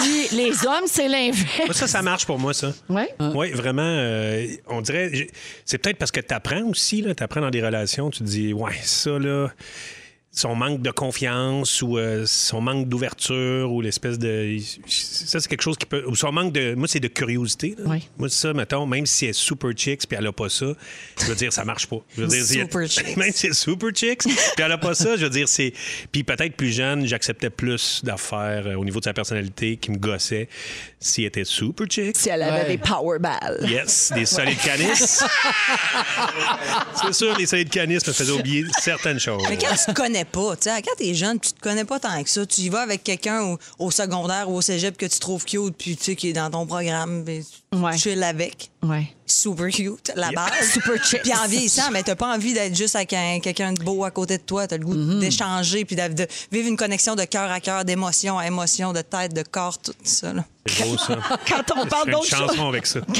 Puis 0.00 0.36
les 0.36 0.66
hommes, 0.66 0.86
c'est 0.86 1.08
Moi, 1.08 1.18
l'inverse. 1.18 1.72
ça, 1.76 1.86
ça 1.86 2.02
marche 2.02 2.24
pour 2.26 2.38
moi, 2.38 2.54
ça. 2.54 2.72
Ouais? 2.88 3.14
Oui, 3.34 3.50
vraiment. 3.52 3.82
euh, 3.82 4.46
on 4.68 4.80
dirait. 4.80 5.28
C'est 5.64 5.78
peut-être 5.78 5.98
parce 5.98 6.10
que 6.10 6.20
tu 6.20 6.32
apprends 6.34 6.62
aussi, 6.64 7.04
tu 7.16 7.22
apprends 7.22 7.40
dans 7.42 7.50
des 7.50 7.62
relations, 7.62 8.10
tu 8.10 8.20
te 8.20 8.24
dis, 8.24 8.52
ouais, 8.52 8.72
ça, 8.82 9.18
là. 9.18 9.48
Son 10.30 10.54
manque 10.54 10.82
de 10.82 10.90
confiance 10.90 11.80
ou 11.82 11.96
euh, 11.98 12.24
son 12.26 12.60
manque 12.60 12.86
d'ouverture 12.86 13.72
ou 13.72 13.80
l'espèce 13.80 14.18
de. 14.18 14.56
Ça, 14.86 15.40
c'est 15.40 15.48
quelque 15.48 15.62
chose 15.62 15.76
qui 15.78 15.86
peut. 15.86 16.04
Ou 16.06 16.14
son 16.14 16.30
manque 16.30 16.52
de. 16.52 16.74
Moi, 16.74 16.86
c'est 16.86 17.00
de 17.00 17.08
curiosité. 17.08 17.74
là. 17.78 17.84
Oui. 17.88 18.06
Moi, 18.18 18.28
ça, 18.28 18.52
mettons, 18.52 18.86
même 18.86 19.06
si 19.06 19.24
elle 19.24 19.30
est 19.30 19.32
super 19.32 19.70
chicks 19.74 20.06
puis 20.06 20.16
elle 20.20 20.26
a 20.26 20.32
pas 20.32 20.48
ça, 20.50 20.66
je 21.20 21.24
veux 21.24 21.34
dire, 21.34 21.52
ça 21.52 21.64
marche 21.64 21.86
pas. 21.86 21.96
Je 22.14 22.20
veux 22.22 22.28
dire, 22.28 22.44
c'est- 22.44 22.54
Super. 22.60 22.80
Même 23.16 23.32
si 23.32 23.46
elle 23.46 23.52
est 23.52 23.54
super 23.54 23.88
chicks 23.92 24.22
puis 24.22 24.34
elle 24.64 24.70
a 24.70 24.78
pas 24.78 24.94
ça, 24.94 25.16
je 25.16 25.24
veux 25.24 25.30
dire, 25.30 25.48
c'est. 25.48 25.72
Puis 26.12 26.22
peut-être 26.24 26.54
plus 26.56 26.72
jeune, 26.72 27.06
j'acceptais 27.06 27.50
plus 27.50 28.02
d'affaires 28.04 28.64
euh, 28.66 28.74
au 28.74 28.84
niveau 28.84 29.00
de 29.00 29.04
sa 29.04 29.14
personnalité 29.14 29.76
qui 29.78 29.90
me 29.90 29.96
gossait 29.96 30.48
si 31.00 31.22
elle 31.22 31.28
était 31.28 31.44
super 31.44 31.86
chicks. 31.88 32.16
Si 32.16 32.28
elle 32.28 32.42
avait 32.42 32.62
Ouais. 32.62 32.76
des 32.76 32.78
power 32.78 33.18
balls. 33.18 33.66
Yes, 33.68 34.12
des 34.14 34.26
solides 34.26 34.58
canisses. 34.60 35.24
c'est 37.02 37.12
sûr, 37.14 37.36
les 37.38 37.46
solides 37.46 37.70
canisses 37.70 38.06
me 38.06 38.12
faisaient 38.12 38.32
oublier 38.32 38.64
certaines 38.80 39.18
choses. 39.18 39.42
Mais 39.48 39.56
quand 39.56 39.74
tu 39.74 39.92
te 39.92 39.92
connais 40.18 40.24
pas, 40.24 40.56
tu 40.56 40.62
sais, 40.70 40.82
quand 40.82 40.94
t'es 40.96 41.14
jeune, 41.14 41.38
tu 41.38 41.52
te 41.52 41.60
connais 41.60 41.84
pas 41.84 42.00
tant 42.00 42.22
que 42.22 42.28
ça. 42.30 42.44
Tu 42.46 42.62
y 42.62 42.68
vas 42.68 42.80
avec 42.80 43.04
quelqu'un 43.04 43.42
au, 43.42 43.58
au 43.78 43.90
secondaire 43.90 44.48
ou 44.50 44.56
au 44.56 44.60
cégep 44.60 44.96
que 44.96 45.06
tu 45.06 45.18
trouves 45.18 45.44
cute, 45.44 45.76
puis 45.76 45.96
tu 45.96 46.04
sais, 46.04 46.16
qui 46.16 46.28
est 46.30 46.32
dans 46.32 46.50
ton 46.50 46.66
programme, 46.66 47.24
puis 47.24 47.44
tu 47.72 47.78
Ouais. 47.78 47.96
chill 47.96 48.22
avec. 48.22 48.70
Ouais. 48.82 49.14
Super 49.30 49.68
cute, 49.68 50.12
la 50.16 50.30
base. 50.32 50.70
Super 50.72 51.04
chick. 51.04 51.22
Puis 51.22 51.32
en 51.34 51.46
vieillissant, 51.46 51.90
mais 51.92 52.02
t'as 52.02 52.14
pas 52.16 52.34
envie 52.34 52.52
d'être 52.54 52.76
juste 52.76 52.96
avec 52.96 53.12
un- 53.12 53.40
quelqu'un 53.40 53.72
de 53.72 53.82
beau 53.82 54.04
à 54.04 54.10
côté 54.10 54.38
de 54.38 54.42
toi. 54.42 54.66
T'as 54.66 54.76
le 54.76 54.84
goût 54.84 54.94
Mm-hmm. 54.94 55.18
d'échanger 55.20 55.84
puis 55.84 55.96
de, 55.96 56.08
de 56.08 56.26
vivre 56.50 56.68
une 56.68 56.76
connexion 56.76 57.14
de 57.14 57.24
cœur 57.24 57.50
à 57.50 57.60
cœur, 57.60 57.84
d'émotion 57.84 58.38
à 58.38 58.46
émotion, 58.46 58.92
de 58.92 59.02
tête, 59.02 59.34
de 59.34 59.42
corps, 59.42 59.78
tout 59.78 59.92
ça. 60.02 60.32
Là. 60.32 60.44
C'est 60.66 60.84
beau, 60.84 60.98
ça. 60.98 61.16
Quand 61.48 61.62
on 61.76 61.86
parle 61.86 62.04
fais 62.04 62.10
une 62.10 62.12
d'autre 62.18 62.26
chose. 62.26 62.38
chanson 62.50 62.68
avec 62.68 62.86
ça. 62.86 63.00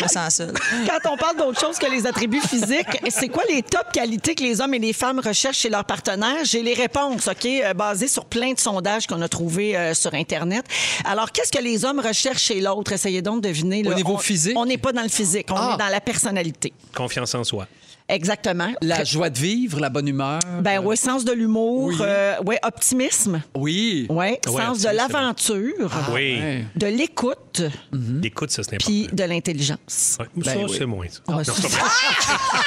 Quand 0.88 1.10
on 1.12 1.16
parle 1.16 1.36
d'autre 1.38 1.58
chose 1.60 1.78
que 1.78 1.90
les 1.90 2.06
attributs 2.06 2.40
physiques, 2.40 2.86
c'est 3.10 3.28
quoi 3.28 3.42
les 3.48 3.62
top 3.62 3.90
qualités 3.92 4.34
que 4.34 4.42
les 4.42 4.60
hommes 4.60 4.74
et 4.74 4.78
les 4.78 4.92
femmes 4.92 5.20
recherchent 5.24 5.58
chez 5.58 5.70
leurs 5.70 5.84
partenaires? 5.84 6.44
J'ai 6.44 6.62
les 6.62 6.74
réponses, 6.74 7.26
OK, 7.26 7.46
euh, 7.46 7.72
basées 7.74 8.08
sur 8.08 8.24
plein 8.26 8.52
de 8.52 8.60
sondages 8.60 9.06
qu'on 9.06 9.20
a 9.22 9.28
trouvés 9.28 9.76
euh, 9.76 9.94
sur 9.94 10.12
Internet. 10.14 10.64
Alors, 11.04 11.32
qu'est-ce 11.32 11.50
que 11.52 11.62
les 11.62 11.84
hommes 11.84 12.00
recherchent 12.00 12.42
chez 12.42 12.60
l'autre? 12.60 12.92
Essayez 12.92 13.22
donc 13.22 13.40
de 13.42 13.48
deviner. 13.48 13.82
Au 13.86 13.90
là. 13.90 13.96
niveau 13.96 14.14
On- 14.14 14.18
physique? 14.18 14.56
On 14.56 14.66
n'est 14.66 14.76
pas 14.78 14.92
dans 14.92 15.02
le 15.02 15.08
physique, 15.08 15.46
on 15.50 15.56
Ah. 15.56 15.72
est 15.74 15.78
dans 15.78 15.88
la 15.88 15.97
personnalité. 16.00 16.72
Confiance 16.94 17.34
en 17.34 17.44
soi. 17.44 17.66
Exactement. 18.08 18.70
La 18.80 19.04
joie 19.04 19.28
de 19.30 19.38
vivre, 19.38 19.80
la 19.80 19.90
bonne 19.90 20.08
humeur. 20.08 20.40
Ben 20.62 20.80
oui, 20.82 20.96
sens 20.96 21.24
de 21.24 21.32
l'humour, 21.32 21.88
Oui. 21.88 21.96
euh, 22.00 22.36
ouais, 22.46 22.58
optimisme, 22.62 23.42
Oui. 23.54 24.06
ouais, 24.08 24.40
Ouais, 24.46 24.62
sens 24.64 24.78
de 24.78 24.82
c'est 24.88 24.92
l'aventure, 24.94 25.90
oui. 26.12 26.38
Ouais. 26.40 26.64
de 26.74 26.86
l'écoute, 26.86 27.62
Écoute, 28.22 28.50
ça, 28.50 28.62
c'est 28.62 28.74
important. 28.76 28.86
puis 28.86 29.08
de 29.12 29.24
l'intelligence. 29.24 30.16
Ouais, 30.20 30.26
Ben 30.36 30.44
ça, 30.52 30.58
oui. 30.58 30.74
c'est 30.78 30.86
moins. 30.86 31.06
ça. 31.08 31.20
Ah, 31.28 31.32
Non, 31.32 31.44
ça- 31.44 31.52
c'est 31.54 31.68
pas. 31.68 31.84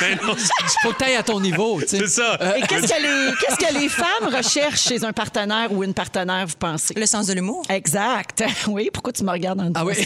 Ben 0.00 0.18
non, 0.22 0.34
c'est- 0.36 0.78
Faut 0.82 0.92
que 0.92 0.98
t'ailles 0.98 1.16
à 1.16 1.22
ton 1.22 1.40
niveau, 1.40 1.80
tu 1.80 1.88
sais. 1.88 1.98
c'est 1.98 2.06
ça. 2.08 2.38
Et 2.56 2.60
qu'est-ce 2.62 2.86
que, 2.86 3.02
les, 3.02 3.32
qu'est-ce 3.40 3.56
que 3.56 3.74
les 3.80 3.88
femmes 3.88 4.34
recherchent 4.34 4.82
chez 4.82 5.04
un 5.04 5.12
partenaire 5.12 5.72
ou 5.72 5.82
une 5.82 5.94
partenaire, 5.94 6.46
vous 6.46 6.54
pensez? 6.58 6.94
Le 6.94 7.06
sens 7.06 7.26
de 7.26 7.32
l'humour. 7.34 7.64
Exact. 7.68 8.44
Oui, 8.68 8.90
pourquoi 8.92 9.12
tu 9.12 9.24
me 9.24 9.30
regardes 9.30 9.60
en 9.60 9.70
Ah 9.74 9.84
oui. 9.84 9.94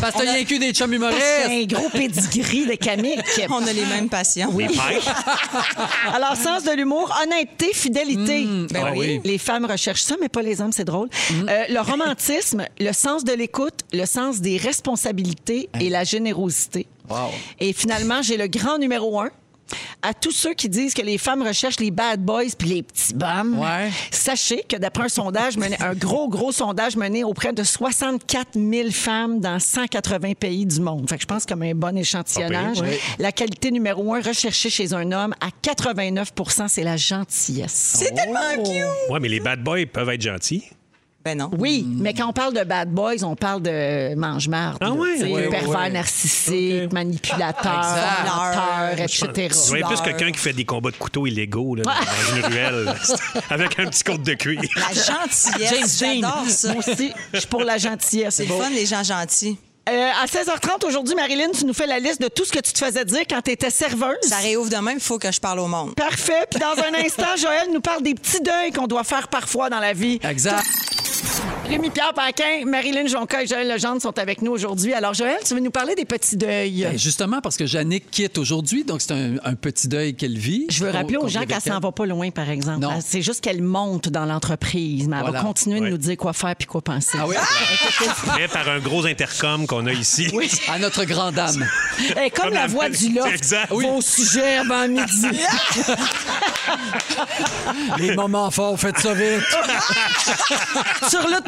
que 0.00 0.18
t'as 0.24 0.32
rien 0.32 0.44
que 0.44 0.58
des 0.58 0.72
chums 0.72 0.88
C'est 0.90 0.96
humoristes. 0.96 1.22
un 1.48 1.64
gros 1.66 1.88
pedigree 1.90 2.66
de 2.66 2.74
On 3.50 3.66
a 3.66 3.72
les 3.72 3.84
mêmes 3.86 4.08
passions. 4.08 4.52
Pêches. 4.56 5.04
Alors, 6.12 6.36
sens 6.36 6.64
de 6.64 6.72
l'humour, 6.72 7.14
honnêteté, 7.22 7.72
fidélité. 7.72 8.44
Ben 8.70 8.84
Ah 8.86 8.90
oui. 8.92 8.98
oui. 8.98 9.20
Les 9.24 9.38
femmes 9.38 9.64
recherchent 9.66 10.02
ça, 10.02 10.16
mais 10.20 10.28
pas 10.28 10.42
les 10.42 10.60
hommes, 10.60 10.72
c'est 10.72 10.84
drôle. 10.84 11.08
Euh, 11.48 11.64
le 11.68 11.80
romantisme, 11.80 12.64
le 12.78 12.92
sens 12.92 13.24
de 13.24 13.32
l'écoute, 13.32 13.80
le 13.92 14.06
sens 14.06 14.40
des 14.40 14.56
responsabilités 14.56 15.68
et 15.80 15.88
la 15.90 16.04
générosité. 16.04 16.86
Wow. 17.08 17.16
Et 17.60 17.72
finalement, 17.72 18.22
j'ai 18.22 18.36
le 18.36 18.46
grand 18.46 18.78
numéro 18.78 19.20
un. 19.20 19.30
À 20.02 20.12
tous 20.14 20.32
ceux 20.32 20.52
qui 20.54 20.68
disent 20.68 20.92
que 20.94 21.02
les 21.02 21.16
femmes 21.18 21.42
recherchent 21.42 21.80
les 21.80 21.90
bad 21.90 22.20
boys 22.22 22.44
puis 22.58 22.68
les 22.68 22.82
petits 22.82 23.14
bums, 23.14 23.58
Ouais. 23.58 23.90
sachez 24.10 24.62
que 24.68 24.76
d'après 24.76 25.04
un 25.04 25.08
sondage, 25.08 25.56
mené, 25.56 25.76
un 25.80 25.94
gros, 25.94 26.28
gros 26.28 26.52
sondage 26.52 26.96
mené 26.96 27.24
auprès 27.24 27.52
de 27.52 27.62
64 27.62 28.48
000 28.54 28.90
femmes 28.90 29.40
dans 29.40 29.58
180 29.58 30.34
pays 30.34 30.66
du 30.66 30.80
monde. 30.80 31.08
Fait 31.08 31.16
que 31.16 31.22
je 31.22 31.26
pense 31.26 31.46
comme 31.46 31.62
un 31.62 31.74
bon 31.74 31.96
échantillonnage. 31.96 32.80
Pas 32.80 32.86
pire, 32.86 32.98
La 33.18 33.32
qualité 33.32 33.70
numéro 33.70 34.12
un 34.14 34.20
recherchée 34.20 34.70
chez 34.70 34.92
un 34.92 35.10
homme, 35.12 35.34
à 35.40 35.48
89% 35.62 36.68
c'est 36.68 36.84
la 36.84 36.96
gentillesse. 36.96 37.94
C'est 37.98 38.14
tellement 38.14 38.40
cute. 38.62 39.10
Ouais, 39.10 39.20
mais 39.20 39.28
les 39.28 39.40
bad 39.40 39.62
boys 39.62 39.86
peuvent 39.92 40.10
être 40.10 40.22
gentils. 40.22 40.64
Ben 41.24 41.38
non. 41.38 41.50
Oui, 41.58 41.86
mais 41.88 42.12
quand 42.12 42.28
on 42.28 42.32
parle 42.34 42.52
de 42.52 42.64
bad 42.64 42.90
boys, 42.90 43.22
on 43.24 43.34
parle 43.34 43.62
de 43.62 44.14
mange-marde. 44.14 44.76
Ah 44.82 44.90
tu 44.94 45.20
sais, 45.20 45.32
Ouais, 45.32 45.48
pervers 45.48 45.90
narcissique, 45.90 46.92
manipulateur, 46.92 47.78
Exact. 47.78 48.26
menteur, 48.26 49.00
etc. 49.00 49.48
Je 49.64 49.68
voyais 49.68 49.84
plus 49.84 50.00
quelqu'un 50.02 50.30
qui 50.32 50.38
fait 50.38 50.52
des 50.52 50.66
combats 50.66 50.90
de 50.90 50.96
couteaux 50.96 51.26
illégaux 51.26 51.76
là, 51.76 51.82
dans 51.84 52.36
une 52.36 52.44
ruelle 52.44 52.94
avec 53.48 53.78
un 53.78 53.86
petit 53.86 54.04
côte 54.04 54.22
de 54.22 54.34
cuir. 54.34 54.60
La 54.76 54.92
gentillesse, 54.92 55.98
j'adore 55.98 56.44
ça. 56.48 56.74
Moi 56.74 56.82
aussi, 56.86 57.12
je 57.32 57.38
suis 57.38 57.48
pour 57.48 57.62
la 57.64 57.78
gentillesse. 57.78 58.34
C'est 58.34 58.44
le 58.46 58.54
fun, 58.54 58.68
les 58.68 58.84
gens 58.84 59.02
gentils. 59.02 59.56
Euh, 59.88 60.10
à 60.22 60.24
16h30 60.26 60.86
aujourd'hui, 60.86 61.14
Marilyn, 61.14 61.50
tu 61.52 61.66
nous 61.66 61.74
fais 61.74 61.86
la 61.86 61.98
liste 61.98 62.20
de 62.20 62.28
tout 62.28 62.44
ce 62.46 62.52
que 62.52 62.60
tu 62.60 62.72
te 62.72 62.78
faisais 62.82 63.04
dire 63.04 63.20
quand 63.28 63.42
tu 63.42 63.50
étais 63.50 63.68
serveuse. 63.68 64.16
Ça 64.22 64.36
réouvre 64.38 64.70
demain, 64.70 64.92
il 64.92 65.00
faut 65.00 65.18
que 65.18 65.30
je 65.30 65.40
parle 65.40 65.60
au 65.60 65.66
monde. 65.66 65.94
Parfait. 65.94 66.46
Puis 66.50 66.58
dans 66.58 66.72
un 66.82 67.04
instant, 67.04 67.36
Joël 67.38 67.68
nous 67.72 67.80
parle 67.82 68.02
des 68.02 68.14
petits 68.14 68.40
deuils 68.40 68.72
qu'on 68.72 68.86
doit 68.86 69.04
faire 69.04 69.28
parfois 69.28 69.68
dans 69.68 69.80
la 69.80 69.92
vie. 69.92 70.18
Exact. 70.22 70.64
Thank 71.24 71.48
you. 71.48 71.53
Rémi-Pierre 71.68 72.12
Paquin, 72.14 72.66
Marilyn 72.66 73.06
Jonca 73.06 73.42
et 73.42 73.46
Joël 73.46 73.66
Legendre 73.68 74.00
sont 74.00 74.16
avec 74.18 74.42
nous 74.42 74.52
aujourd'hui. 74.52 74.92
Alors, 74.92 75.14
Joël, 75.14 75.38
tu 75.44 75.54
veux 75.54 75.60
nous 75.60 75.70
parler 75.70 75.94
des 75.94 76.04
petits 76.04 76.36
deuils? 76.36 76.84
Ben, 76.84 76.98
justement, 76.98 77.40
parce 77.40 77.56
que 77.56 77.64
Jannick 77.66 78.10
quitte 78.10 78.36
aujourd'hui, 78.36 78.84
donc 78.84 79.00
c'est 79.00 79.12
un, 79.12 79.36
un 79.42 79.54
petit 79.54 79.88
deuil 79.88 80.14
qu'elle 80.14 80.36
vit. 80.36 80.66
Je 80.70 80.84
veux 80.84 80.90
rappeler 80.90 81.16
aux 81.16 81.26
gens 81.26 81.44
qu'elle 81.46 81.60
s'en 81.62 81.80
va 81.80 81.90
pas 81.90 82.04
loin, 82.04 82.30
par 82.30 82.50
exemple. 82.50 82.86
C'est 83.04 83.22
juste 83.22 83.40
qu'elle 83.40 83.62
monte 83.62 84.08
dans 84.10 84.26
l'entreprise, 84.26 85.08
mais 85.08 85.16
elle 85.16 85.22
Voilà. 85.22 85.40
va 85.40 85.44
continuer 85.46 85.80
de 85.80 85.88
nous 85.88 85.96
dire 85.98 86.16
quoi 86.18 86.32
faire 86.34 86.54
puis 86.54 86.66
quoi 86.66 86.82
penser. 86.82 87.16
Ah 87.20 87.26
oui? 87.26 87.34
Mais 88.38 88.48
par 88.48 88.68
un 88.68 88.78
gros 88.80 89.06
intercom 89.06 89.66
qu'on 89.66 89.86
a 89.86 89.92
ici. 89.92 90.28
À 90.68 90.78
notre 90.78 91.04
grande 91.04 91.34
dame. 91.34 91.66
Est 92.16 92.30
comme, 92.30 92.44
Comme 92.46 92.54
la 92.54 92.60
la- 92.62 92.66
voix 92.66 92.88
du 92.88 93.12
loft. 93.12 93.34
Exact. 93.34 93.70
Vos 93.70 94.00
sujets 94.00 94.56
avant 94.58 94.86
midi. 94.88 95.26
Les 97.98 98.14
moments 98.14 98.50
forts, 98.50 98.78
faites 98.78 98.98
ça 98.98 99.14
vite. 99.14 99.42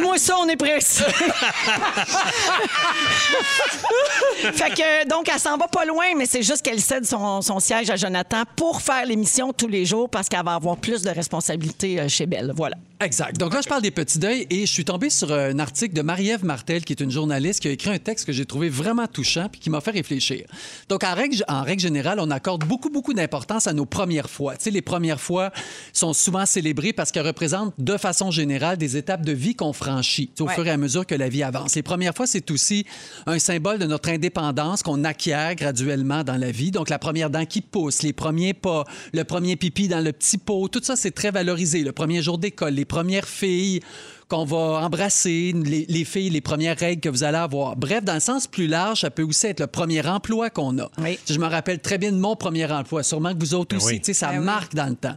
Surlute-moi 0.07 0.19
ça, 0.19 0.35
on 0.41 0.49
est 0.49 0.57
pressé. 0.57 1.05
donc, 5.09 5.29
elle 5.33 5.41
s'en 5.41 5.57
va 5.57 5.69
pas 5.69 5.85
loin, 5.85 6.07
mais 6.17 6.27
c'est 6.27 6.43
juste 6.43 6.63
qu'elle 6.63 6.81
cède 6.81 7.05
son, 7.05 7.43
son 7.43 7.61
siège 7.61 7.91
à 7.91 7.97
Jonathan 7.97 8.43
pour 8.57 8.81
faire 8.81 9.05
l'émission 9.05 9.53
tous 9.53 9.69
les 9.69 9.85
jours 9.85 10.09
parce 10.09 10.29
qu'elle 10.29 10.45
va 10.45 10.55
avoir 10.55 10.77
plus 10.77 11.03
de 11.03 11.11
responsabilités 11.11 12.01
euh, 12.01 12.09
chez 12.09 12.27
Belle. 12.27 12.53
Voilà. 12.55 12.77
Exact. 12.99 13.37
Donc 13.39 13.53
là, 13.53 13.61
je 13.63 13.69
parle 13.69 13.83
des 13.83 13.91
petits 13.91 14.19
deuils 14.19 14.47
et 14.49 14.61
je 14.65 14.73
suis 14.73 14.85
tombé 14.87 15.11
sur 15.11 15.31
un 15.31 15.59
article 15.59 15.95
de 15.95 16.01
Marie-Ève 16.01 16.47
Martel, 16.47 16.83
qui 16.83 16.95
est 16.95 17.01
une 17.03 17.11
journaliste, 17.11 17.61
qui 17.61 17.69
a 17.69 17.71
écrit 17.71 17.91
un 17.91 17.99
texte 17.99 18.25
que 18.25 18.33
j'ai 18.33 18.47
trouvé 18.47 18.71
vraiment 18.71 19.07
touchant 19.07 19.49
puis 19.53 19.61
qui 19.61 19.69
m'a 19.69 19.83
fait 19.83 19.91
réfléchir. 19.91 20.47
Donc, 20.89 21.05
en 21.05 21.15
règle, 21.15 21.45
en 21.47 21.63
règle 21.63 21.83
générale, 21.83 22.19
on 22.21 22.31
accorde 22.31 22.65
beaucoup, 22.65 22.89
beaucoup 22.89 23.13
d'importance 23.13 23.67
à 23.67 23.75
nos 23.75 23.85
premières 23.85 24.31
fois. 24.31 24.57
Tu 24.57 24.65
sais, 24.65 24.71
les 24.71 24.81
premières 24.81 25.21
fois 25.21 25.53
sont 25.93 26.15
souvent 26.15 26.47
célébrées 26.47 26.95
parce 26.95 27.13
qu'elles 27.13 27.27
représentent, 27.27 27.75
de 27.77 27.99
façon 27.99 28.31
générale, 28.31 28.79
des 28.79 28.97
étapes 28.97 29.27
de 29.27 29.33
vie 29.33 29.55
qu'on 29.55 29.75
franchit 29.75 30.31
au 30.41 30.45
Ouais. 30.45 30.55
fur 30.55 30.67
et 30.67 30.71
à 30.71 30.79
mesure 30.79 31.05
que 31.05 31.15
la 31.15 31.29
vie 31.29 31.43
avance. 31.43 31.75
Les 31.75 31.83
premières 31.83 32.15
fois, 32.15 32.27
c'est 32.27 32.51
aussi 32.51 32.87
un 33.27 33.39
symbole 33.39 33.79
de 33.79 33.85
notre 33.85 34.09
indépendance 34.09 34.83
qu'on 34.83 35.05
acquiert 35.05 35.55
graduellement 35.55 36.25
dans 36.25 36.39
la 36.39 36.51
vie. 36.51 36.71
Donc, 36.71 36.89
la 36.89 36.99
première 36.99 37.29
dent 37.29 37.45
qui 37.45 37.61
pousse, 37.61 38.01
les 38.03 38.15
premiers 38.15 38.55
pas, 38.55 38.85
le 39.13 39.25
premier 39.25 39.57
pipi 39.57 39.87
dans 39.87 40.01
le 40.01 40.13
petit 40.13 40.39
pot, 40.39 40.69
tout 40.69 40.81
ça, 40.83 40.97
c'est 40.97 41.11
très 41.11 41.31
valorisé. 41.31 41.83
Le 41.83 41.93
premier 41.93 42.23
jour 42.23 42.39
d'école, 42.39 42.73
les 42.73 42.86
premières 42.87 43.29
filles 43.29 43.81
qu'on 44.29 44.45
va 44.45 44.81
embrasser, 44.85 45.53
les, 45.55 45.87
les 45.89 46.05
filles, 46.05 46.31
les 46.31 46.41
premières 46.41 46.77
règles 46.77 47.01
que 47.01 47.09
vous 47.09 47.23
allez 47.23 47.37
avoir. 47.39 47.77
Bref, 47.77 48.03
dans 48.03 48.15
le 48.15 48.21
sens 48.21 48.47
plus 48.49 48.67
large, 48.67 49.03
ça 49.03 49.11
peut 49.11 49.23
aussi 49.23 49.47
être 49.47 49.61
le 49.61 49.69
premier 49.69 50.05
emploi 50.05 50.51
qu'on 50.51 50.77
a. 50.81 50.91
Oui. 50.99 51.17
Je 51.31 51.39
me 51.39 51.47
rappelle 51.47 51.79
très 51.79 51.97
bien 51.99 52.11
de 52.11 52.17
mon 52.17 52.35
premier 52.35 52.65
emploi, 52.73 53.05
sûrement 53.05 53.33
que 53.35 53.39
vous 53.39 53.55
autres 53.55 53.77
Ben 53.77 53.85
aussi. 53.85 54.01
oui. 54.05 54.15
Ça 54.15 54.31
Ben 54.33 54.39
oui. 54.41 54.45
marque 54.45 54.75
dans 54.75 54.89
le 54.89 54.97
temps. 54.97 55.17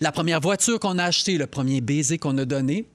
La 0.00 0.10
première 0.10 0.40
voiture 0.40 0.80
qu'on 0.80 0.98
a 0.98 1.04
achetée, 1.04 1.38
le 1.38 1.46
premier 1.46 1.80
baiser 1.80 2.18
qu'on 2.18 2.36
a 2.38 2.44
donné. 2.44 2.88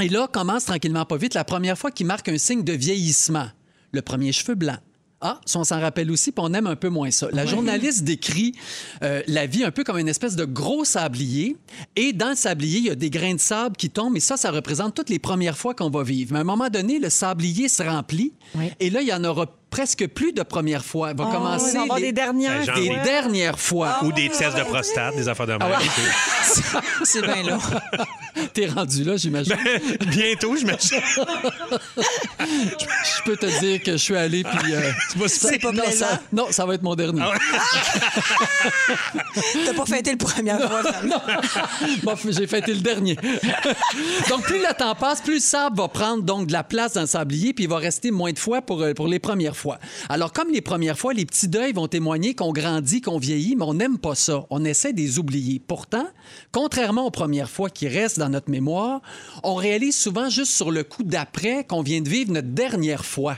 Et 0.00 0.08
là, 0.08 0.26
commence 0.32 0.64
tranquillement 0.64 1.04
pas 1.04 1.18
vite 1.18 1.34
la 1.34 1.44
première 1.44 1.76
fois 1.76 1.90
qui 1.90 2.04
marque 2.04 2.28
un 2.30 2.38
signe 2.38 2.64
de 2.64 2.72
vieillissement. 2.72 3.48
Le 3.92 4.00
premier 4.00 4.32
cheveu 4.32 4.54
blanc. 4.54 4.78
Ah, 5.24 5.40
ça, 5.46 5.60
on 5.60 5.64
s'en 5.64 5.80
rappelle 5.80 6.10
aussi, 6.10 6.32
puis 6.32 6.44
on 6.44 6.52
aime 6.52 6.66
un 6.66 6.74
peu 6.74 6.88
moins 6.88 7.12
ça. 7.12 7.28
La 7.32 7.46
journaliste 7.46 8.02
décrit 8.02 8.56
euh, 9.02 9.22
la 9.28 9.46
vie 9.46 9.62
un 9.62 9.70
peu 9.70 9.84
comme 9.84 9.98
une 9.98 10.08
espèce 10.08 10.34
de 10.34 10.44
gros 10.44 10.84
sablier. 10.84 11.56
Et 11.94 12.12
dans 12.12 12.30
le 12.30 12.34
sablier, 12.34 12.78
il 12.78 12.86
y 12.86 12.90
a 12.90 12.96
des 12.96 13.08
grains 13.08 13.34
de 13.34 13.40
sable 13.40 13.76
qui 13.76 13.88
tombent. 13.88 14.16
Et 14.16 14.20
ça, 14.20 14.36
ça 14.36 14.50
représente 14.50 14.96
toutes 14.96 15.10
les 15.10 15.20
premières 15.20 15.56
fois 15.56 15.74
qu'on 15.74 15.90
va 15.90 16.02
vivre. 16.02 16.32
Mais 16.32 16.38
à 16.38 16.42
un 16.42 16.44
moment 16.44 16.68
donné, 16.68 16.98
le 16.98 17.08
sablier 17.08 17.68
se 17.68 17.84
remplit. 17.84 18.32
Oui. 18.56 18.72
Et 18.80 18.90
là, 18.90 19.00
il 19.00 19.08
y 19.08 19.12
en 19.12 19.22
aura 19.22 19.46
presque 19.72 20.06
plus 20.06 20.32
de 20.32 20.42
premières 20.44 20.84
fois. 20.84 21.10
Il 21.10 21.16
va 21.16 21.24
Oh, 21.28 21.32
commencer 21.32 21.70
il 21.70 21.72
va 21.74 21.80
y 21.80 21.82
avoir 21.82 21.98
les- 21.98 22.04
des 22.04 22.12
dernières. 22.12 22.58
Ben, 22.58 22.64
genre, 22.66 22.74
des 22.76 22.88
oui. 22.90 22.96
dernières 23.02 23.58
fois. 23.58 23.96
Ou 24.02 24.12
des 24.12 24.28
tests 24.28 24.56
de 24.56 24.62
prostate, 24.62 25.16
des 25.16 25.26
affaires 25.28 25.46
de 25.48 25.54
même. 25.54 25.62
C'est 27.04 27.22
bien 27.22 27.42
là. 27.42 27.58
T'es 28.54 28.66
rendu 28.66 29.02
là, 29.04 29.16
j'imagine. 29.16 29.56
Bientôt, 30.08 30.56
je 30.56 30.66
m'achète. 30.66 31.02
Je 32.38 33.22
peux 33.24 33.36
te 33.36 33.46
dire 33.60 33.82
que 33.82 33.92
je 33.92 33.96
suis 33.96 34.16
allé 34.16 34.44
puis. 34.44 34.74
euh, 34.74 34.90
C'est 35.28 35.58
pas 35.60 35.72
non, 35.72 35.84
ça, 35.90 36.20
non, 36.32 36.46
ça 36.50 36.66
va 36.66 36.74
être 36.74 36.82
mon 36.82 36.94
dernier. 36.94 37.22
T'as 39.64 39.74
pas 39.74 39.86
fêté 39.86 40.12
le 40.12 40.18
première 40.18 40.58
fois. 40.60 40.82
Bon, 42.02 42.14
j'ai 42.28 42.46
fêté 42.46 42.74
le 42.74 42.80
dernier. 42.80 43.16
donc, 44.28 44.42
plus 44.42 44.58
le 44.58 44.74
temps 44.74 44.94
passe, 44.94 45.20
plus 45.20 45.34
le 45.34 45.40
sable 45.40 45.76
va 45.78 45.88
prendre 45.88 46.22
donc 46.22 46.46
de 46.48 46.52
la 46.52 46.62
place 46.64 46.92
dans 46.94 47.00
le 47.02 47.06
sablier, 47.06 47.52
puis 47.54 47.64
il 47.64 47.70
va 47.70 47.78
rester 47.78 48.10
moins 48.10 48.32
de 48.32 48.38
fois 48.38 48.60
pour, 48.62 48.82
euh, 48.82 48.92
pour 48.92 49.08
les 49.08 49.18
premières 49.18 49.56
fois. 49.56 49.61
Alors, 50.08 50.32
comme 50.32 50.50
les 50.50 50.60
premières 50.60 50.98
fois, 50.98 51.12
les 51.12 51.26
petits 51.26 51.48
deuils 51.48 51.72
vont 51.72 51.88
témoigner 51.88 52.34
qu'on 52.34 52.52
grandit, 52.52 53.00
qu'on 53.00 53.18
vieillit, 53.18 53.56
mais 53.56 53.64
on 53.64 53.74
n'aime 53.74 53.98
pas 53.98 54.14
ça. 54.14 54.46
On 54.50 54.64
essaie 54.64 54.92
de 54.92 54.98
les 54.98 55.18
oublier. 55.18 55.60
Pourtant, 55.60 56.06
contrairement 56.50 57.06
aux 57.06 57.10
premières 57.10 57.50
fois 57.50 57.70
qui 57.70 57.88
restent 57.88 58.18
dans 58.18 58.28
notre 58.28 58.50
mémoire, 58.50 59.00
on 59.42 59.54
réalise 59.54 59.96
souvent 59.96 60.28
juste 60.28 60.52
sur 60.52 60.70
le 60.70 60.84
coup 60.84 61.02
d'après 61.02 61.64
qu'on 61.64 61.82
vient 61.82 62.00
de 62.00 62.08
vivre 62.08 62.32
notre 62.32 62.48
dernière 62.48 63.04
fois. 63.04 63.36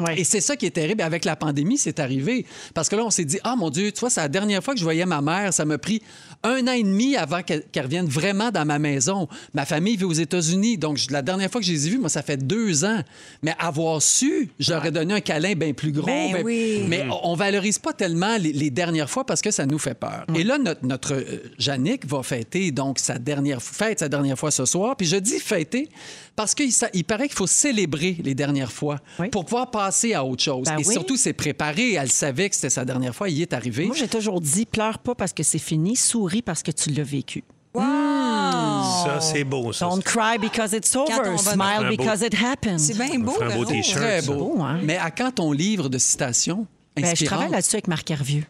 Ouais. 0.00 0.20
Et 0.20 0.24
c'est 0.24 0.40
ça 0.40 0.56
qui 0.56 0.66
est 0.66 0.70
terrible. 0.70 1.02
Avec 1.02 1.24
la 1.24 1.36
pandémie, 1.36 1.78
c'est 1.78 1.98
arrivé. 2.00 2.46
Parce 2.74 2.88
que 2.88 2.96
là, 2.96 3.04
on 3.04 3.10
s'est 3.10 3.24
dit, 3.24 3.38
ah 3.44 3.56
mon 3.56 3.70
Dieu, 3.70 3.92
tu 3.92 4.00
vois, 4.00 4.10
c'est 4.10 4.20
la 4.20 4.28
dernière 4.28 4.62
fois 4.62 4.74
que 4.74 4.80
je 4.80 4.84
voyais 4.84 5.06
ma 5.06 5.20
mère. 5.20 5.52
Ça 5.52 5.64
m'a 5.64 5.78
pris 5.78 6.02
un 6.42 6.66
an 6.68 6.72
et 6.72 6.82
demi 6.82 7.16
avant 7.16 7.42
qu'elle 7.42 7.64
qu'elle 7.72 7.84
revienne 7.84 8.06
vraiment 8.06 8.50
dans 8.50 8.64
ma 8.64 8.78
maison. 8.78 9.28
Ma 9.54 9.64
famille 9.66 9.96
vit 9.96 10.04
aux 10.04 10.12
États-Unis. 10.12 10.78
Donc, 10.78 10.96
je- 10.96 11.10
la 11.10 11.22
dernière 11.22 11.50
fois 11.50 11.60
que 11.60 11.66
je 11.66 11.72
les 11.72 11.86
ai 11.86 11.90
vus, 11.90 11.98
moi, 11.98 12.08
ça 12.08 12.22
fait 12.22 12.36
deux 12.38 12.84
ans. 12.84 13.00
Mais 13.42 13.54
avoir 13.58 14.00
su, 14.02 14.50
j'aurais 14.58 14.90
donné 14.90 15.14
un 15.14 15.20
câlin 15.20 15.54
bien 15.54 15.72
plus 15.72 15.92
gros. 15.92 16.06
Ben 16.06 16.32
ben- 16.32 16.42
oui. 16.44 16.84
Mais 16.88 17.04
on 17.10 17.30
on 17.30 17.34
valorise 17.34 17.78
pas 17.78 17.92
tellement 17.92 18.36
les, 18.38 18.52
les 18.52 18.70
dernières 18.70 19.08
fois 19.08 19.24
parce 19.24 19.40
que 19.40 19.50
ça 19.50 19.64
nous 19.66 19.78
fait 19.78 19.94
peur. 19.94 20.24
Et 20.34 20.42
là, 20.42 20.58
notre, 20.58 20.84
notre 20.84 21.14
euh, 21.14 21.38
Yannick 21.58 22.06
va 22.06 22.22
fêter 22.22 22.70
donc 22.72 22.98
sa 22.98 23.18
dernière 23.18 23.62
fête, 23.62 24.00
sa 24.00 24.08
dernière 24.08 24.38
fois 24.38 24.50
ce 24.50 24.64
soir. 24.64 24.96
Puis 24.96 25.06
je 25.06 25.16
dis 25.16 25.38
fêter 25.38 25.88
parce 26.34 26.54
qu'il 26.54 26.70
il 26.94 27.04
paraît 27.04 27.28
qu'il 27.28 27.36
faut 27.36 27.46
célébrer 27.46 28.16
les 28.24 28.34
dernières 28.34 28.72
fois 28.72 28.98
Oui. 29.18 29.28
pour 29.28 29.44
pouvoir 29.44 29.70
passer 29.70 29.89
à 30.14 30.24
autre 30.24 30.42
chose. 30.42 30.64
Ben 30.66 30.78
Et 30.78 30.86
oui. 30.86 30.92
surtout, 30.92 31.16
c'est 31.16 31.32
préparé. 31.32 31.92
Elle 31.94 32.10
savait 32.10 32.48
que 32.48 32.54
c'était 32.56 32.70
sa 32.70 32.84
dernière 32.84 33.14
fois. 33.14 33.28
Il 33.28 33.40
est 33.42 33.52
arrivé. 33.52 33.86
Moi, 33.86 33.96
j'ai 33.96 34.08
toujours 34.08 34.40
dit, 34.40 34.66
pleure 34.66 34.98
pas 34.98 35.14
parce 35.14 35.32
que 35.32 35.42
c'est 35.42 35.58
fini, 35.58 35.96
souris 35.96 36.42
parce 36.42 36.62
que 36.62 36.70
tu 36.70 36.90
l'as 36.90 37.02
vécu. 37.02 37.44
Ça, 37.74 39.20
c'est 39.20 39.44
beau, 39.44 39.72
ça. 39.72 39.86
Don't 39.86 40.02
cry 40.02 40.38
because 40.40 40.72
it's 40.72 40.94
over, 40.94 41.36
smile 41.38 41.60
Un 41.60 41.82
beau- 41.90 41.96
because 41.96 42.22
it 42.22 42.34
happened. 42.34 42.78
C'est 42.80 42.94
bien 42.96 43.18
beau. 43.18 43.32
ferait 43.32 43.52
un 43.52 43.56
beau 43.56 43.64
t-shirt. 43.64 43.98
Très 44.00 44.22
beau, 44.22 44.58
hein? 44.60 44.78
Mais 44.82 44.96
à 44.98 45.10
quand 45.10 45.32
ton 45.36 45.52
livre 45.52 45.88
de 45.88 45.98
citations 45.98 46.66
Ben, 46.96 47.14
je 47.16 47.24
travaille 47.24 47.50
là-dessus 47.50 47.76
avec 47.76 47.88
Marc 47.88 48.10
Hervieux. 48.10 48.44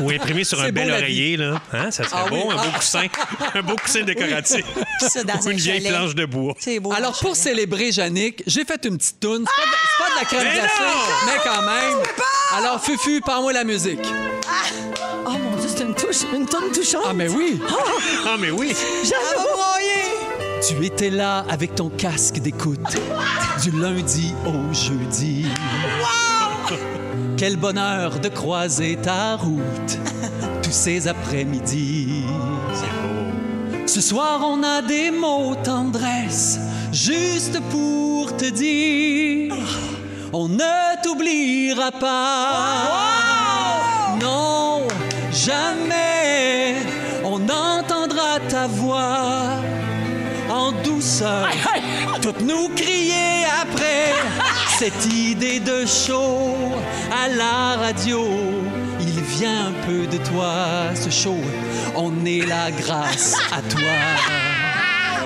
Ou 0.00 0.10
imprimé 0.10 0.44
sur 0.44 0.60
un 0.62 0.66
beau, 0.66 0.72
bel 0.72 0.90
oreiller, 0.92 1.36
là. 1.36 1.60
Hein, 1.72 1.90
ça 1.90 2.04
serait 2.04 2.22
Ah 2.24 2.28
beau, 2.28 2.36
oui. 2.36 2.42
un 2.52 2.56
beau 2.62 2.70
coussin. 2.76 3.06
un 3.54 3.62
beau 3.62 3.74
coussin 3.76 4.02
décoratif. 4.02 4.64
Ça, 5.00 5.24
dans 5.24 5.34
Ou 5.40 5.50
une 5.50 5.54
un 5.54 5.56
vieille 5.56 5.82
chalet. 5.82 5.98
planche 5.98 6.14
de 6.14 6.24
bois. 6.26 6.54
C'est 6.60 6.78
beau. 6.78 6.92
Alors, 6.92 7.18
pour 7.18 7.34
célébrer 7.34 7.88
Yannick, 7.88 8.42
j'ai 8.46 8.64
fait 8.64 8.84
une 8.84 8.96
petite 8.98 9.18
toune. 9.18 9.44
C'est 9.48 9.62
pas, 9.64 9.70
de- 9.70 9.76
c'est 9.80 10.04
pas 10.04 10.10
de 10.10 10.20
la 10.20 10.24
crème 10.26 10.48
Mais 10.52 10.60
glacée, 10.60 10.82
non! 10.82 11.26
mais 11.26 11.40
quand 11.42 11.62
même. 11.62 11.98
Alors, 12.58 12.84
Fufu, 12.84 13.20
parle-moi 13.22 13.52
la 13.54 13.64
musique. 13.64 13.98
Oh 15.26 15.30
mon 15.30 15.56
Dieu, 15.56 15.68
c'est 15.74 15.82
une 15.84 15.94
touche, 15.94 16.22
une 16.34 16.46
tonne 16.46 16.70
touchante. 16.72 17.02
Ah, 17.08 17.12
mais 17.14 17.28
oui. 17.28 17.58
Ah, 18.26 18.36
mais 18.38 18.50
oui. 18.50 18.74
Broyer. 19.02 20.68
Tu 20.68 20.84
étais 20.84 21.10
là 21.10 21.44
avec 21.48 21.74
ton 21.74 21.88
casque 21.88 22.38
d'écoute 22.38 22.78
du 23.62 23.70
lundi 23.72 24.32
au 24.46 24.72
jeudi. 24.74 25.46
Quel 27.36 27.56
bonheur 27.56 28.18
de 28.20 28.28
croiser 28.28 28.96
ta 28.96 29.36
route 29.36 29.98
tous 30.62 30.72
ces 30.72 31.08
après-midi. 31.08 32.24
Ce 33.86 34.00
soir, 34.00 34.40
on 34.44 34.62
a 34.62 34.80
des 34.80 35.10
mots 35.10 35.54
tendresse 35.62 36.58
juste 36.92 37.60
pour 37.70 38.36
te 38.36 38.48
dire. 38.50 39.54
On 40.32 40.48
ne 40.48 41.02
t'oubliera 41.02 41.90
pas. 41.90 42.88
Non, 44.20 44.82
jamais 45.30 46.76
on 47.24 47.40
entendra 47.48 48.40
ta 48.48 48.66
voix 48.66 49.60
en 50.50 50.72
douceur, 50.84 51.48
toutes 52.20 52.40
nous 52.42 52.68
crier 52.74 53.44
après 53.62 54.12
cette 54.84 55.14
idée 55.14 55.60
de 55.60 55.86
show 55.86 56.56
à 57.12 57.28
la 57.28 57.76
radio. 57.84 58.20
Il 59.00 59.20
vient 59.36 59.68
un 59.68 59.86
peu 59.86 60.08
de 60.08 60.16
toi, 60.24 60.92
ce 60.96 61.08
show. 61.08 61.36
On 61.94 62.24
est 62.24 62.44
là 62.44 62.72
grâce 62.72 63.36
à 63.52 63.62
toi. 63.62 63.96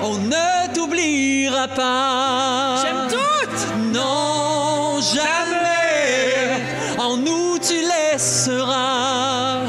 On 0.03 0.19
ne 0.19 0.73
t'oubliera 0.75 1.67
pas. 1.69 2.83
J'aime 2.83 3.07
toutes. 3.09 3.93
Non, 3.95 4.99
jamais. 5.01 6.61
En 6.99 7.17
nous, 7.17 7.57
tu 7.57 7.77
laisseras 7.81 9.61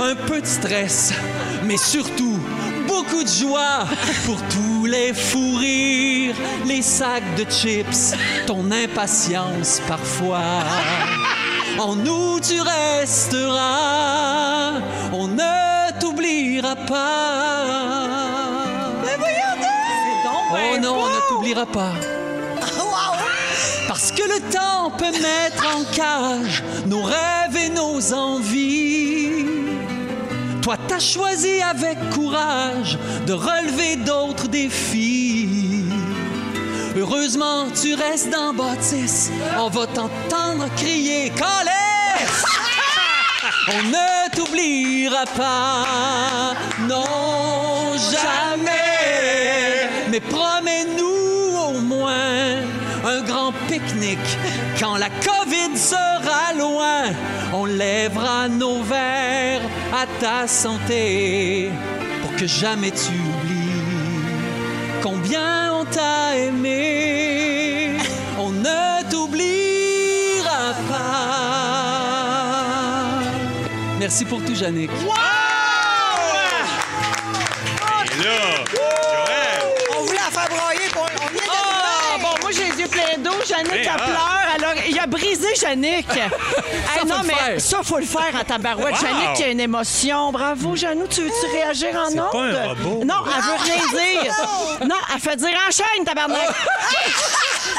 un 0.00 0.14
peu 0.28 0.40
de 0.42 0.46
stress, 0.46 1.12
mais 1.64 1.76
surtout 1.76 2.33
beaucoup 3.04 3.22
de 3.22 3.28
joie 3.28 3.84
pour 4.24 4.36
tous 4.48 4.86
les 4.86 5.12
fous 5.12 5.56
rires, 5.56 6.36
les 6.66 6.82
sacs 6.82 7.34
de 7.36 7.44
chips, 7.50 8.14
ton 8.46 8.70
impatience 8.70 9.80
parfois. 9.88 10.62
En 11.78 11.96
nous, 11.96 12.40
tu 12.40 12.60
resteras. 12.60 13.60
On 15.12 15.28
ne 15.28 16.00
t'oubliera 16.00 16.76
pas. 16.76 17.64
Oh 20.52 20.78
non, 20.80 20.96
on 21.00 21.08
ne 21.08 21.28
t'oubliera 21.28 21.66
pas. 21.66 21.92
Parce 23.88 24.12
que 24.12 24.22
le 24.22 24.40
temps 24.52 24.90
peut 24.96 25.12
mettre 25.12 25.66
en 25.76 25.84
cage 25.94 26.62
nos 26.86 27.02
rêves 27.02 27.56
et 27.56 27.68
nos 27.70 28.12
envies. 28.12 29.63
Toi, 30.64 30.78
t'as 30.88 30.98
choisi 30.98 31.60
avec 31.60 31.98
courage 32.08 32.98
de 33.26 33.34
relever 33.34 33.96
d'autres 33.96 34.48
défis. 34.48 35.84
Heureusement, 36.96 37.66
tu 37.70 37.92
restes 37.94 38.30
dans 38.30 38.54
bâtisse. 38.54 39.30
On 39.58 39.68
va 39.68 39.86
t'entendre 39.86 40.66
crier 40.74 41.30
Calais! 41.36 42.24
On 43.74 43.82
ne 43.82 44.34
t'oubliera 44.34 45.26
pas, 45.36 46.54
non, 46.88 47.92
jamais. 47.98 49.90
Mais 50.10 50.20
promets-nous 50.20 51.58
au 51.58 51.78
moins 51.78 52.62
un 53.04 53.20
grand 53.20 53.52
pique-nique. 53.68 54.38
Quand 54.80 54.96
la 54.96 55.10
COVID 55.10 55.76
sera 55.76 56.54
loin, 56.56 57.12
on 57.52 57.66
lèvera 57.66 58.48
nos 58.48 58.82
verres 58.82 59.60
à 59.94 60.06
ta 60.18 60.48
santé 60.48 61.70
pour 62.20 62.34
que 62.34 62.46
jamais 62.46 62.90
tu 62.90 63.12
oublies 63.12 63.54
combien 65.02 65.72
on 65.72 65.84
t'a 65.84 66.36
aimé. 66.36 67.98
On 68.38 68.50
ne 68.50 69.08
t'oubliera 69.08 70.74
pas. 70.90 71.34
Merci 74.00 74.24
pour 74.24 74.42
tout, 74.44 74.54
Yannick. 74.54 74.90
Et 78.04 78.22
là, 78.22 78.38
Joël, 78.72 79.62
On 79.96 80.02
voulait 80.04 80.18
la 80.18 80.30
faire 80.36 80.48
broyer. 80.48 80.88
On, 80.96 81.06
vient 81.32 81.46
de 81.46 81.50
Ah, 81.50 82.18
bon, 82.20 82.34
moi, 82.42 82.50
j'ai 82.50 82.64
les 82.72 82.80
yeux 82.80 82.88
pleins 82.88 83.18
d'eau. 83.18 83.30
Elle 83.48 84.43
il 85.04 85.06
a 85.06 85.06
brisé 85.06 85.48
Jannick. 85.60 86.06
Hey, 86.94 87.00
faut 87.00 87.06
non, 87.06 87.20
le 87.22 87.26
mais 87.28 87.34
faire. 87.34 87.60
ça, 87.60 87.78
faut 87.82 87.98
le 87.98 88.04
faire 88.04 88.30
en 88.38 88.44
tabarouette. 88.44 88.92
Wow. 88.94 89.00
Jannick 89.00 89.32
qui 89.36 89.42
a 89.44 89.48
une 89.48 89.60
émotion. 89.60 90.30
Bravo, 90.32 90.76
Janou. 90.76 91.06
Tu 91.08 91.22
veux-tu 91.22 91.46
réagir 91.56 91.88
en 91.96 92.10
C'est 92.10 92.20
ondes? 92.20 92.30
pas 92.32 92.38
un 92.44 92.68
robot. 92.68 93.04
Non, 93.04 93.14
elle 93.26 93.42
veut 93.42 93.58
rien 93.64 94.22
dire. 94.22 94.34
Non, 94.86 94.96
elle 95.14 95.20
fait 95.20 95.36
dire 95.36 95.56
enchaîne, 95.68 96.04
tabarnak. 96.04 96.38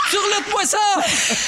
Sur 0.09 0.21
le 0.21 0.51
poisson! 0.51 0.77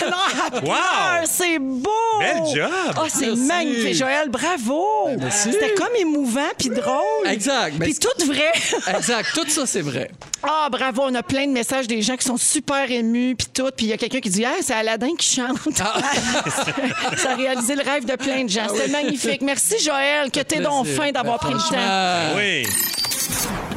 non, 0.10 0.18
elle 0.54 0.62
pleure. 0.62 0.76
Wow. 0.76 1.26
C'est 1.26 1.60
beau. 1.60 1.90
Bel 2.20 2.42
job. 2.56 2.72
Oh, 3.00 3.06
c'est 3.08 3.28
Merci. 3.28 3.42
magnifique. 3.42 3.94
Joël, 3.96 4.30
bravo. 4.30 5.10
merci. 5.20 5.52
C'était 5.52 5.74
comme 5.76 5.96
émouvant 6.00 6.50
puis 6.58 6.70
drôle. 6.70 7.28
Exact. 7.28 7.76
Ben, 7.78 7.86
Puis 7.86 7.96
tout 8.00 8.26
vrai. 8.26 8.52
Exact. 8.96 9.30
Tout 9.34 9.48
ça, 9.50 9.66
c'est 9.66 9.82
vrai. 9.82 10.10
Ah, 10.44 10.68
bravo, 10.72 11.04
on 11.06 11.16
a 11.16 11.24
plein 11.24 11.46
de 11.46 11.52
messages 11.52 11.88
des 11.88 12.02
gens 12.02 12.16
qui 12.16 12.26
sont 12.26 12.38
super 12.38 12.90
émus, 12.90 13.36
puis 13.36 13.48
tout. 13.54 13.70
Puis 13.76 13.86
il 13.88 13.90
y 13.90 13.94
a 13.94 13.98
quelqu'un 13.98 14.20
qui 14.20 14.30
dit 14.30 14.46
Ah, 14.46 14.54
c'est 14.62 14.74
Aladdin 14.74 15.16
qui 15.18 15.36
chante. 15.36 15.58
Ah. 15.80 16.00
Ça 17.18 17.32
a 17.32 17.36
réalisé 17.36 17.76
le 17.76 17.84
rêve 17.84 18.06
de 18.06 18.16
plein 18.16 18.44
de 18.44 18.50
gens. 18.50 18.68
C'était 18.74 18.88
magnifique. 18.90 19.42
Merci, 19.42 19.76
Joël, 19.84 20.32
que 20.32 20.40
t'es 20.40 20.60
donc 20.60 20.88
fin 20.88 21.12
d'avoir 21.12 21.40
Ben, 21.40 21.52
pris 21.52 21.54
le 21.54 21.60
temps. 21.60 22.38
oui. 22.38 22.66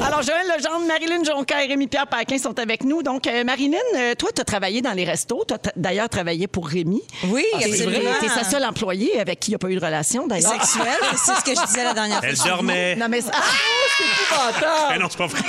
Alors, 0.03 0.21
Joël 0.23 0.45
Legendre, 0.57 0.85
Marilyn 0.87 1.23
Jonca 1.23 1.63
et 1.63 1.67
Rémi-Pierre 1.67 2.07
Paquin 2.07 2.37
sont 2.37 2.57
avec 2.59 2.83
nous. 2.83 3.03
Donc, 3.03 3.27
euh, 3.27 3.43
Marilyn, 3.43 3.77
euh, 3.95 4.15
toi, 4.15 4.29
tu 4.33 4.41
as 4.41 4.45
travaillé 4.45 4.81
dans 4.81 4.93
les 4.93 5.03
restos. 5.05 5.43
Tu 5.47 5.53
as 5.53 5.57
d'ailleurs 5.75 6.09
travaillé 6.09 6.47
pour 6.47 6.67
Rémi. 6.67 7.01
Oui, 7.25 7.45
T'es 7.59 7.65
absolument. 7.65 8.11
t'es 8.19 8.27
sa 8.27 8.43
seule 8.43 8.65
employée 8.65 9.19
avec 9.19 9.39
qui 9.39 9.51
il 9.51 9.53
n'y 9.53 9.55
a 9.55 9.59
pas 9.59 9.69
eu 9.69 9.75
de 9.75 9.83
relation, 9.85 10.27
d'ailleurs. 10.27 10.51
Sexuel, 10.53 10.97
c'est 11.17 11.35
ce 11.35 11.43
que 11.43 11.55
je 11.59 11.65
disais 11.67 11.83
la 11.83 11.93
dernière 11.93 12.19
fois. 12.19 12.27
Elle 12.29 12.37
dormait. 12.37 12.95
Non, 12.95 13.07
mais... 13.09 13.19
Ah, 13.31 13.41
c'est 13.97 14.03
épouvantable. 14.03 14.93
Eh 14.95 14.99
non, 14.99 15.07
c'est 15.09 15.17
pas 15.17 15.27
vrai. 15.27 15.43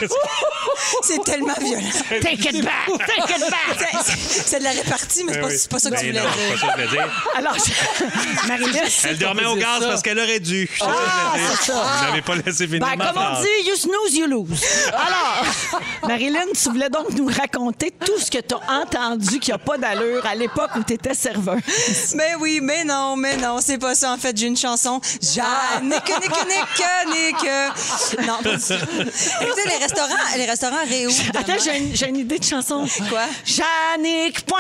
C'est 1.03 1.23
tellement 1.25 1.55
violent. 1.61 1.83
Take 2.23 2.49
it 2.51 2.65
back! 2.65 2.87
Take 3.07 3.33
it 3.35 3.51
back! 3.51 4.05
C'est- 4.05 4.59
de 4.59 4.65
la 4.65 4.71
répartie, 4.71 5.25
mais 5.25 5.33
c'est 5.33 5.41
pas, 5.41 5.47
oui. 5.47 5.55
c'est 5.59 5.71
pas 5.71 5.79
ça 5.79 5.91
que 5.91 5.99
tu 5.99 6.07
voulais 6.09 6.21
non, 6.21 6.27
c'est 6.35 6.41
dire. 6.47 6.53
pas 6.53 6.67
ça 6.67 6.73
que 6.75 6.83
je 6.83 6.87
voulais 6.89 7.03
dire. 7.03 7.23
Alors, 7.37 7.55
je- 7.57 8.49
Marilyn... 8.49 8.83
Elle 9.05 9.19
dormait 9.19 9.47
au 9.47 9.57
gaz 9.57 9.81
ça. 9.81 9.89
parce 9.89 10.03
qu'elle 10.03 10.19
aurait 10.19 10.41
dû. 10.41 10.69
Ah, 10.81 11.33
c'est 11.59 11.73
ça. 11.73 11.85
Vous 12.01 12.05
n'avez 12.07 12.23
pas 12.23 12.35
laissé 12.37 12.67
finir 12.67 12.81
Ben, 12.81 12.97
ma 12.97 13.07
comme 13.13 13.23
on 13.23 13.41
dit, 13.41 13.69
you 13.69 13.77
snooze, 13.77 14.15
you 14.15 14.27
lose. 14.27 14.42
12. 14.45 14.65
Alors, 14.93 15.45
Marilyn, 16.09 16.47
tu 16.55 16.69
voulais 16.71 16.89
donc 16.89 17.11
nous 17.11 17.27
raconter 17.27 17.93
tout 18.05 18.19
ce 18.19 18.31
que 18.31 18.39
tu 18.39 18.55
as 18.55 18.81
entendu 18.81 19.39
qui 19.39 19.51
n'a 19.51 19.59
pas 19.59 19.79
d'allure 19.79 20.25
à 20.27 20.35
l'époque 20.35 20.71
où 20.77 20.83
tu 20.83 20.95
étais 20.95 21.15
serveuse. 21.15 21.61
Mais 22.15 22.35
oui, 22.41 22.61
mais 22.63 22.85
non, 22.85 23.17
mais 23.17 23.37
non, 23.37 23.59
c'est 23.61 23.79
pas 23.79 23.95
ça. 23.95 24.13
En 24.13 24.19
fait, 24.19 24.37
j'ai 24.37 24.47
une 24.47 24.57
chanson. 24.57 25.01
Jannick, 25.21 26.09
nick, 26.09 26.33
nick, 26.47 26.85
nick. 27.09 28.27
Non, 28.27 28.39
pas 28.43 28.57
du 28.57 28.63
tout. 28.63 28.75
Écoutez, 29.41 29.69
les 29.69 29.79
restaurants, 29.83 30.37
les 30.37 30.47
restaurants 30.47 30.85
réouvrent. 30.89 31.23
Attends, 31.31 31.43
demain. 31.43 31.59
j'ai 31.65 31.79
une, 31.79 31.97
j'ai 31.97 32.09
une 32.09 32.17
idée 32.17 32.39
de 32.39 32.45
chanson. 32.45 32.87
Quoi? 33.09 33.27
Jannick.ca 33.45 34.53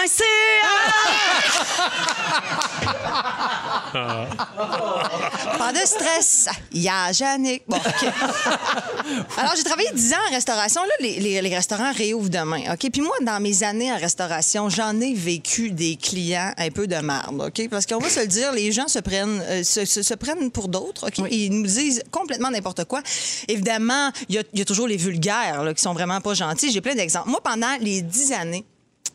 Pas 5.58 5.72
de 5.72 5.86
stress. 5.86 6.48
Il 6.72 6.82
y 6.82 6.88
a 6.88 7.12
Jannick. 7.12 7.62
Bon, 7.66 7.76
OK. 7.76 8.08
Alors, 9.38 9.54
j'ai 9.56 9.64
travaillé 9.76 9.90
10 9.94 10.12
ans 10.12 10.16
en 10.30 10.34
restauration. 10.34 10.80
Là, 10.82 10.90
les, 11.00 11.20
les- 11.20 11.42
les 11.42 11.54
restaurants 11.54 11.92
réouvrent 11.92 12.28
demain. 12.30 12.62
OK? 12.72 12.90
Puis 12.90 13.00
moi, 13.02 13.14
dans 13.22 13.40
mes 13.40 13.62
années 13.62 13.92
en 13.92 13.96
restauration, 13.98 14.68
j'en 14.68 15.00
ai 15.00 15.14
vécu 15.14 15.70
des 15.70 15.96
clients 15.96 16.52
un 16.56 16.70
peu 16.70 16.86
de 16.86 16.96
merde. 16.96 17.40
OK? 17.46 17.68
Parce 17.70 17.86
qu'on 17.86 17.98
va 17.98 18.08
se 18.08 18.20
le 18.20 18.26
dire, 18.26 18.52
les 18.52 18.72
gens 18.72 18.88
se 18.88 18.98
prennent, 18.98 19.40
euh, 19.48 19.62
se, 19.64 19.84
se- 19.84 20.02
se 20.02 20.14
prennent 20.14 20.50
pour 20.50 20.68
d'autres. 20.68 21.08
OK? 21.08 21.26
Ils 21.30 21.50
nous 21.50 21.66
disent 21.66 22.02
complètement 22.10 22.50
n'importe 22.50 22.84
quoi. 22.84 23.02
Évidemment, 23.48 24.10
il 24.28 24.34
y 24.36 24.38
a, 24.38 24.42
il 24.52 24.58
y 24.58 24.62
a 24.62 24.64
toujours 24.64 24.86
les 24.86 24.96
vulgaires 24.96 25.62
là, 25.64 25.72
qui 25.74 25.82
sont 25.82 25.94
vraiment 25.94 26.20
pas 26.20 26.34
gentils. 26.34 26.70
J'ai 26.72 26.80
plein 26.80 26.94
d'exemples. 26.94 27.28
Moi, 27.30 27.40
pendant 27.42 27.76
les 27.80 28.02
10 28.02 28.32
années, 28.32 28.64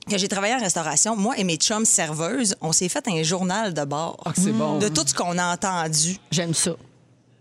que 0.10 0.18
j'ai 0.18 0.30
travaillé 0.30 0.54
en 0.56 0.60
restauration, 0.60 1.18
moi 1.18 1.34
et 1.38 1.44
mes 1.44 1.58
chums 1.58 1.84
serveuses, 1.84 2.56
on 2.62 2.72
s'est 2.72 2.88
fait 2.88 3.06
un 3.10 3.24
journal 3.24 3.74
de 3.74 3.84
bord. 3.84 4.16
Ah, 4.26 4.32
c'est 4.36 4.54
bon. 4.54 4.78
De 4.80 4.88
tout 4.88 5.04
ce 5.06 5.14
qu'on 5.14 5.38
a 5.38 5.54
entendu. 5.54 6.16
J'aime 6.32 6.54
ça. 6.54 6.72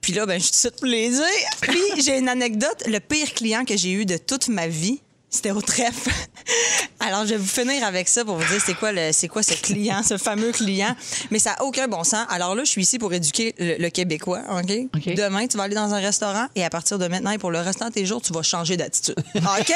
Puis 0.06 0.14
là, 0.14 0.24
ben, 0.24 0.38
je 0.38 0.46
suis 0.52 0.70
pour 0.70 0.86
les 0.86 1.10
dire. 1.10 1.24
Puis 1.62 1.80
j'ai 1.98 2.16
une 2.16 2.28
anecdote. 2.28 2.84
Le 2.86 3.00
pire 3.00 3.34
client 3.34 3.64
que 3.64 3.76
j'ai 3.76 3.90
eu 3.90 4.06
de 4.06 4.16
toute 4.16 4.46
ma 4.46 4.68
vie, 4.68 5.00
c'était 5.36 5.52
au 5.52 5.60
trèfle. 5.62 6.10
Alors, 7.00 7.24
je 7.24 7.30
vais 7.30 7.36
vous 7.36 7.46
finir 7.46 7.84
avec 7.84 8.08
ça 8.08 8.24
pour 8.24 8.36
vous 8.36 8.48
dire 8.52 8.60
c'est 8.64 8.74
quoi, 8.74 8.90
le- 8.90 9.10
c'est 9.12 9.28
quoi 9.28 9.42
ce 9.42 9.54
client, 9.54 10.02
ce 10.02 10.16
fameux 10.18 10.50
client. 10.50 10.96
Mais 11.30 11.38
ça 11.38 11.50
n'a 11.50 11.62
aucun 11.64 11.86
bon 11.88 12.02
sens. 12.04 12.26
Alors 12.30 12.54
là, 12.54 12.64
je 12.64 12.70
suis 12.70 12.82
ici 12.82 12.98
pour 12.98 13.12
éduquer 13.12 13.54
le, 13.58 13.76
le 13.78 13.90
Québécois, 13.90 14.40
OK? 14.50 14.72
OK. 14.96 15.14
Demain, 15.14 15.46
tu 15.46 15.56
vas 15.56 15.64
aller 15.64 15.74
dans 15.74 15.92
un 15.94 16.00
restaurant 16.00 16.46
et 16.56 16.64
à 16.64 16.70
partir 16.70 16.98
de 16.98 17.06
maintenant 17.06 17.30
et 17.30 17.38
pour 17.38 17.50
le 17.50 17.60
restant 17.60 17.88
de 17.88 17.92
tes 17.92 18.06
jours, 18.06 18.20
tu 18.22 18.32
vas 18.32 18.42
changer 18.42 18.76
d'attitude. 18.76 19.14
OK? 19.36 19.72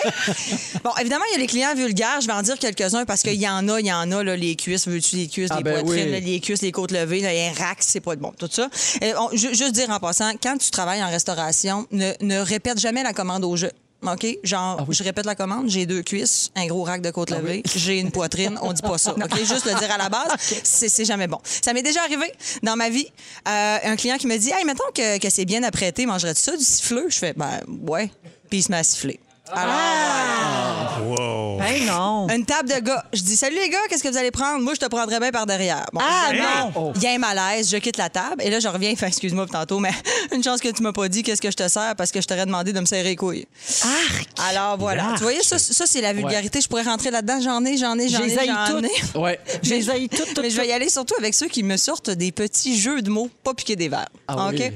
bon, 0.83 0.91
évidemment, 1.01 1.25
il 1.31 1.35
y 1.35 1.37
a 1.37 1.39
les 1.39 1.47
clients 1.47 1.75
vulgaires. 1.75 2.21
Je 2.21 2.27
vais 2.27 2.33
en 2.33 2.43
dire 2.43 2.59
quelques-uns 2.59 3.05
parce 3.05 3.23
qu'il 3.23 3.35
y 3.41 3.49
en 3.49 3.69
a, 3.69 3.81
il 3.81 3.87
y 3.87 3.93
en 3.93 4.11
a, 4.11 4.25
là, 4.25 4.35
les 4.37 4.57
cuisses, 4.57 4.89
veux-tu 4.89 5.17
les 5.17 5.29
cuisses, 5.29 5.51
Ah, 5.53 5.59
les 5.59 5.63
ben 5.63 5.83
poitrines, 5.83 6.11
oui. 6.15 6.21
les 6.21 6.41
cuisses, 6.41 6.63
les 6.63 6.73
côtes 6.73 6.91
levées, 6.93 7.21
là, 7.21 7.33
il 7.33 7.39
y 7.39 7.47
a 7.47 7.51
un 7.51 7.53
rack, 7.55 7.79
c'est 7.81 8.01
pas 8.01 8.17
bon. 8.17 8.33
Tout 8.39 8.49
ça. 8.51 8.69
Et 9.03 9.13
on- 9.15 9.31
ju- 9.37 9.55
juste 9.55 9.73
dire 9.73 9.91
en 9.91 10.01
passant, 10.01 10.33
quand 10.43 10.57
tu 10.59 10.71
travailles 10.71 11.03
en 11.05 11.11
restauration, 11.11 11.87
ne, 11.93 12.13
ne 12.23 12.39
répète 12.39 12.79
jamais 12.81 13.03
la 13.03 13.13
commande 13.13 13.45
au 13.45 13.57
jeu. 13.57 13.71
OK? 14.03 14.27
Genre, 14.43 14.79
Ah 14.81 14.85
je 14.89 15.03
répète 15.03 15.27
la 15.27 15.35
commande, 15.35 15.69
j'ai 15.69 15.87
deux 15.87 16.03
cuisses, 16.03 16.51
un 16.57 16.67
gros 16.67 16.85
rack 16.85 17.03
de 17.03 17.11
côtes 17.11 17.31
levées, 17.31 17.63
j'ai 17.75 17.99
une 17.99 18.11
poitrine, 18.11 18.59
on 18.63 18.73
dit 18.73 18.83
pas 18.83 18.99
ça. 18.99 19.13
OK? 19.17 19.39
Juste 19.39 19.67
le 19.67 19.79
dire 19.79 19.91
à 19.91 19.99
la 19.99 20.09
base, 20.09 20.33
c'est 20.39 20.89
c'est 20.89 21.05
jamais 21.05 21.27
bon. 21.27 21.39
Ça 21.45 21.73
m'est 21.73 21.83
déjà 21.83 22.03
arrivé 22.03 22.33
dans 22.63 22.77
ma 22.77 22.89
vie. 22.89 23.07
Euh, 23.49 23.79
un 23.85 23.97
client 23.97 24.17
qui 24.17 24.27
me 24.27 24.37
dit, 24.37 24.51
hey, 24.51 24.65
mettons 24.65 24.91
que, 24.95 25.19
que 25.19 25.31
c'est 25.31 25.45
bien 25.45 25.63
apprêté, 25.63 26.07
mangerais-tu 26.07 26.41
ça, 26.41 26.57
du 26.57 26.65
siffleux? 26.65 27.07
Je 27.09 27.19
fais, 27.19 27.33
ben, 27.35 27.61
ouais. 27.87 28.11
Puis 28.49 28.59
il 28.59 28.63
se 28.63 28.71
met 28.71 28.79
à 28.79 28.83
siffler. 28.83 29.21
Alors, 29.53 31.01
Wow. 31.03 31.59
Ben 31.59 31.87
non. 31.87 32.29
une 32.29 32.45
table 32.45 32.69
de 32.69 32.79
gars. 32.81 33.05
Je 33.13 33.23
dis 33.23 33.37
Salut 33.37 33.57
les 33.57 33.69
gars, 33.69 33.79
qu'est-ce 33.89 34.03
que 34.03 34.09
vous 34.09 34.17
allez 34.17 34.31
prendre? 34.31 34.63
Moi, 34.63 34.75
je 34.75 34.81
te 34.81 34.87
prendrais 34.87 35.19
bien 35.19 35.31
par 35.31 35.47
derrière. 35.47 35.87
Bon, 35.93 36.01
Ah, 36.03 36.31
non! 36.75 36.93
Il 36.97 37.03
y 37.03 37.07
a 37.07 37.11
un 37.13 37.19
malaise, 37.19 37.71
je 37.71 37.77
quitte 37.79 37.97
la 37.97 38.09
table 38.11 38.37
et 38.43 38.51
là, 38.51 38.61
je 38.61 38.69
reviens. 38.69 38.91
Enfin, 39.01 39.07
excuse-moi 39.07 39.47
pour 39.47 39.55
tantôt, 39.55 39.79
mais 39.79 39.91
une 40.33 40.43
chance 40.43 40.61
que 40.61 40.69
tu 40.69 40.83
m'as 40.83 40.93
pas 40.93 41.09
dit 41.09 41.23
qu'est-ce 41.23 41.41
que 41.41 41.51
je 41.51 41.57
te 41.57 41.67
sers 41.69 41.95
parce 41.97 42.11
que 42.13 42.21
je 42.21 42.27
t'aurais 42.27 42.45
demandé 42.47 42.73
de 42.73 42.81
me 42.81 42.85
serrer 42.87 43.03
les 43.05 43.17
couilles. 43.17 43.47
Arc! 43.83 44.27
Alors 44.51 44.77
voilà. 44.79 45.05
Arc. 45.07 45.17
Tu 45.17 45.23
voyez, 45.23 45.43
ça, 45.43 45.59
ça 45.59 45.85
c'est 45.87 46.01
la 46.01 46.13
vulgarité. 46.13 46.61
Je 46.61 46.69
pourrais 46.69 46.83
rentrer 46.83 47.11
là-dedans. 47.11 47.41
J'en 47.43 47.65
ai, 47.65 47.77
j'en 47.77 47.99
ai, 47.99 48.09
j'en 48.09 48.23
ai, 48.23 48.37
j'en 48.47 48.67
toutes. 48.81 48.85
ai. 49.15 49.19
Ouais. 49.19 49.41
Je 49.63 49.71
les 49.71 49.91
haïs 49.91 50.09
toutes, 50.09 50.35
toutes, 50.35 50.41
Mais 50.43 50.51
je 50.51 50.57
vais 50.57 50.69
y 50.69 50.73
aller 50.73 50.89
surtout 50.91 51.15
avec 51.19 51.35
ceux 51.35 51.49
qui 51.49 51.63
me 51.63 51.77
sortent 51.77 52.11
des 52.11 52.31
petits 52.33 52.79
jeux 52.79 53.01
de 53.03 53.11
mots, 53.11 53.31
pas 53.43 53.55
piquer 53.55 53.77
des 53.77 53.89
verres. 53.89 54.09
Ah 54.29 54.49
OK? 54.49 54.55
oui. 54.59 54.71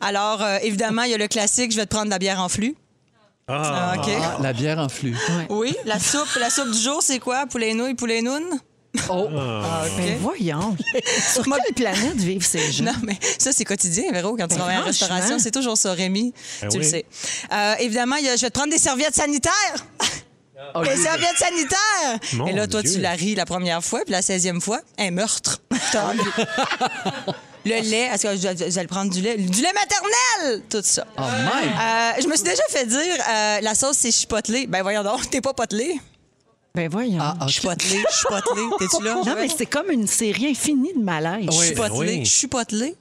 Alors, 0.00 0.42
euh, 0.42 0.58
évidemment, 0.62 1.02
il 1.02 1.10
y 1.10 1.14
a 1.14 1.18
le 1.18 1.28
classique 1.28 1.70
je 1.72 1.76
vais 1.76 1.84
te 1.86 1.90
prendre 1.90 2.06
de 2.06 2.10
la 2.10 2.18
bière 2.18 2.40
en 2.40 2.48
flux. 2.48 2.74
Ah. 3.48 3.94
OK. 3.96 4.08
Ah, 4.20 4.38
la 4.42 4.52
bière 4.52 4.78
en 4.78 4.88
flux. 4.88 5.16
Oui, 5.50 5.76
la 5.84 6.00
soupe, 6.00 6.34
la 6.40 6.50
soupe 6.50 6.70
du 6.72 6.78
jour, 6.80 7.00
c'est 7.00 7.20
quoi? 7.20 7.46
Poulet 7.46 7.74
nouilles, 7.74 7.94
poulet 7.94 8.20
noun? 8.22 8.42
Oh, 9.10 9.28
Ben 9.30 10.18
voyons. 10.20 10.74
Sur 11.32 11.46
Moi- 11.46 11.58
quelle 11.64 11.74
planète 11.74 12.16
vivent 12.16 12.44
ces 12.44 12.72
gens? 12.72 12.84
Non, 12.84 12.92
mais 13.02 13.16
ça, 13.38 13.52
c'est 13.52 13.64
quotidien, 13.64 14.10
Véro, 14.10 14.30
quand 14.36 14.44
tu 14.48 14.54
Ben, 14.54 14.56
travailles 14.56 14.78
en 14.78 14.82
franchement. 14.82 15.06
restauration. 15.08 15.38
C'est 15.38 15.50
toujours 15.50 15.76
ça, 15.76 15.92
Rémi. 15.92 16.32
Ben 16.62 16.68
tu 16.70 16.78
le 16.78 16.84
oui. 16.84 16.90
sais. 16.90 17.04
Euh, 17.52 17.74
évidemment, 17.78 18.16
il 18.16 18.24
y 18.24 18.28
a- 18.30 18.36
je 18.36 18.40
vais 18.42 18.50
te 18.50 18.54
prendre 18.58 18.72
des 18.72 18.78
serviettes 18.78 19.14
sanitaires. 19.14 19.52
oh, 20.74 20.82
Des 20.82 20.96
serviettes 20.96 21.36
sanitaires! 21.38 22.18
Mon 22.32 22.46
Et 22.46 22.52
là, 22.52 22.66
toi, 22.66 22.82
Dieu. 22.82 22.94
tu 22.94 23.00
la 23.00 23.12
ris 23.12 23.34
la 23.34 23.44
première 23.44 23.84
fois, 23.84 24.00
puis 24.02 24.12
la 24.12 24.22
seizième 24.22 24.60
fois, 24.62 24.80
un 24.98 25.10
meurtre. 25.10 25.60
T'as- 25.92 26.14
le 27.66 27.80
lait, 27.90 28.08
est-ce 28.12 28.22
que 28.22 28.36
je 28.36 28.70
je 28.70 28.80
le 28.80 28.86
prendre 28.86 29.12
du 29.12 29.20
lait? 29.20 29.36
Du 29.36 29.60
lait 29.60 29.72
maternel! 29.72 30.62
Tout 30.70 30.80
ça. 30.82 31.06
Oh, 31.18 31.20
même. 31.22 31.70
Euh, 31.70 32.20
je 32.22 32.26
me 32.28 32.34
suis 32.34 32.44
déjà 32.44 32.62
fait 32.70 32.86
dire, 32.86 32.98
euh, 33.28 33.60
la 33.60 33.74
sauce, 33.74 33.96
c'est 33.98 34.10
chipotelé. 34.12 34.66
Ben 34.66 34.82
voyons 34.82 35.02
donc, 35.02 35.28
t'es 35.30 35.40
pas 35.40 35.52
potelé. 35.54 36.00
Ben 36.74 36.90
voyons. 36.90 37.18
Ah, 37.22 37.34
ok. 37.42 37.48
Chipotelé, 37.48 38.04
chipotelé. 38.10 38.62
T'es-tu 38.78 39.02
là? 39.02 39.14
Non, 39.24 39.34
mais 39.34 39.48
c'est 39.48 39.64
comme 39.66 39.90
une 39.90 40.06
série 40.06 40.48
infinie 40.50 40.92
de 40.94 41.00
malaise. 41.02 41.46
Oui. 41.50 41.68
Chipotelé, 41.68 42.16
oui. 42.18 42.26
chipotelé. 42.26 42.94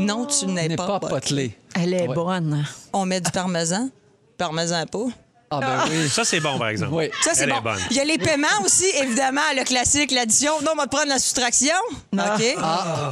Non, 0.00 0.26
tu 0.26 0.46
n'es 0.46 0.68
n'est 0.68 0.76
pas, 0.76 0.98
pas 0.98 1.08
potelé. 1.08 1.56
Elle 1.76 1.94
est 1.94 2.08
Ouais. 2.08 2.14
bonne. 2.14 2.64
On 2.92 3.06
met 3.06 3.20
du 3.20 3.30
parmesan. 3.30 3.88
Parmesan 4.36 4.84
pas. 4.86 5.06
Ah, 5.52 5.58
ben 5.60 5.84
oui. 5.90 6.08
Ça, 6.08 6.24
c'est 6.24 6.38
bon, 6.38 6.56
par 6.58 6.68
exemple. 6.68 6.92
Oui. 6.94 7.10
Ça, 7.22 7.32
c'est 7.34 7.42
Elle 7.42 7.50
bon. 7.50 7.60
bonne. 7.60 7.78
Il 7.90 7.96
y 7.96 8.00
a 8.00 8.04
les 8.04 8.18
paiements 8.18 8.46
aussi, 8.64 8.84
évidemment, 9.02 9.40
le 9.56 9.64
classique, 9.64 10.12
l'addition. 10.12 10.52
Non, 10.62 10.70
on 10.74 10.76
va 10.76 10.84
te 10.84 10.90
prendre 10.94 11.08
la 11.08 11.18
soustraction. 11.18 11.74
OK. 12.12 12.44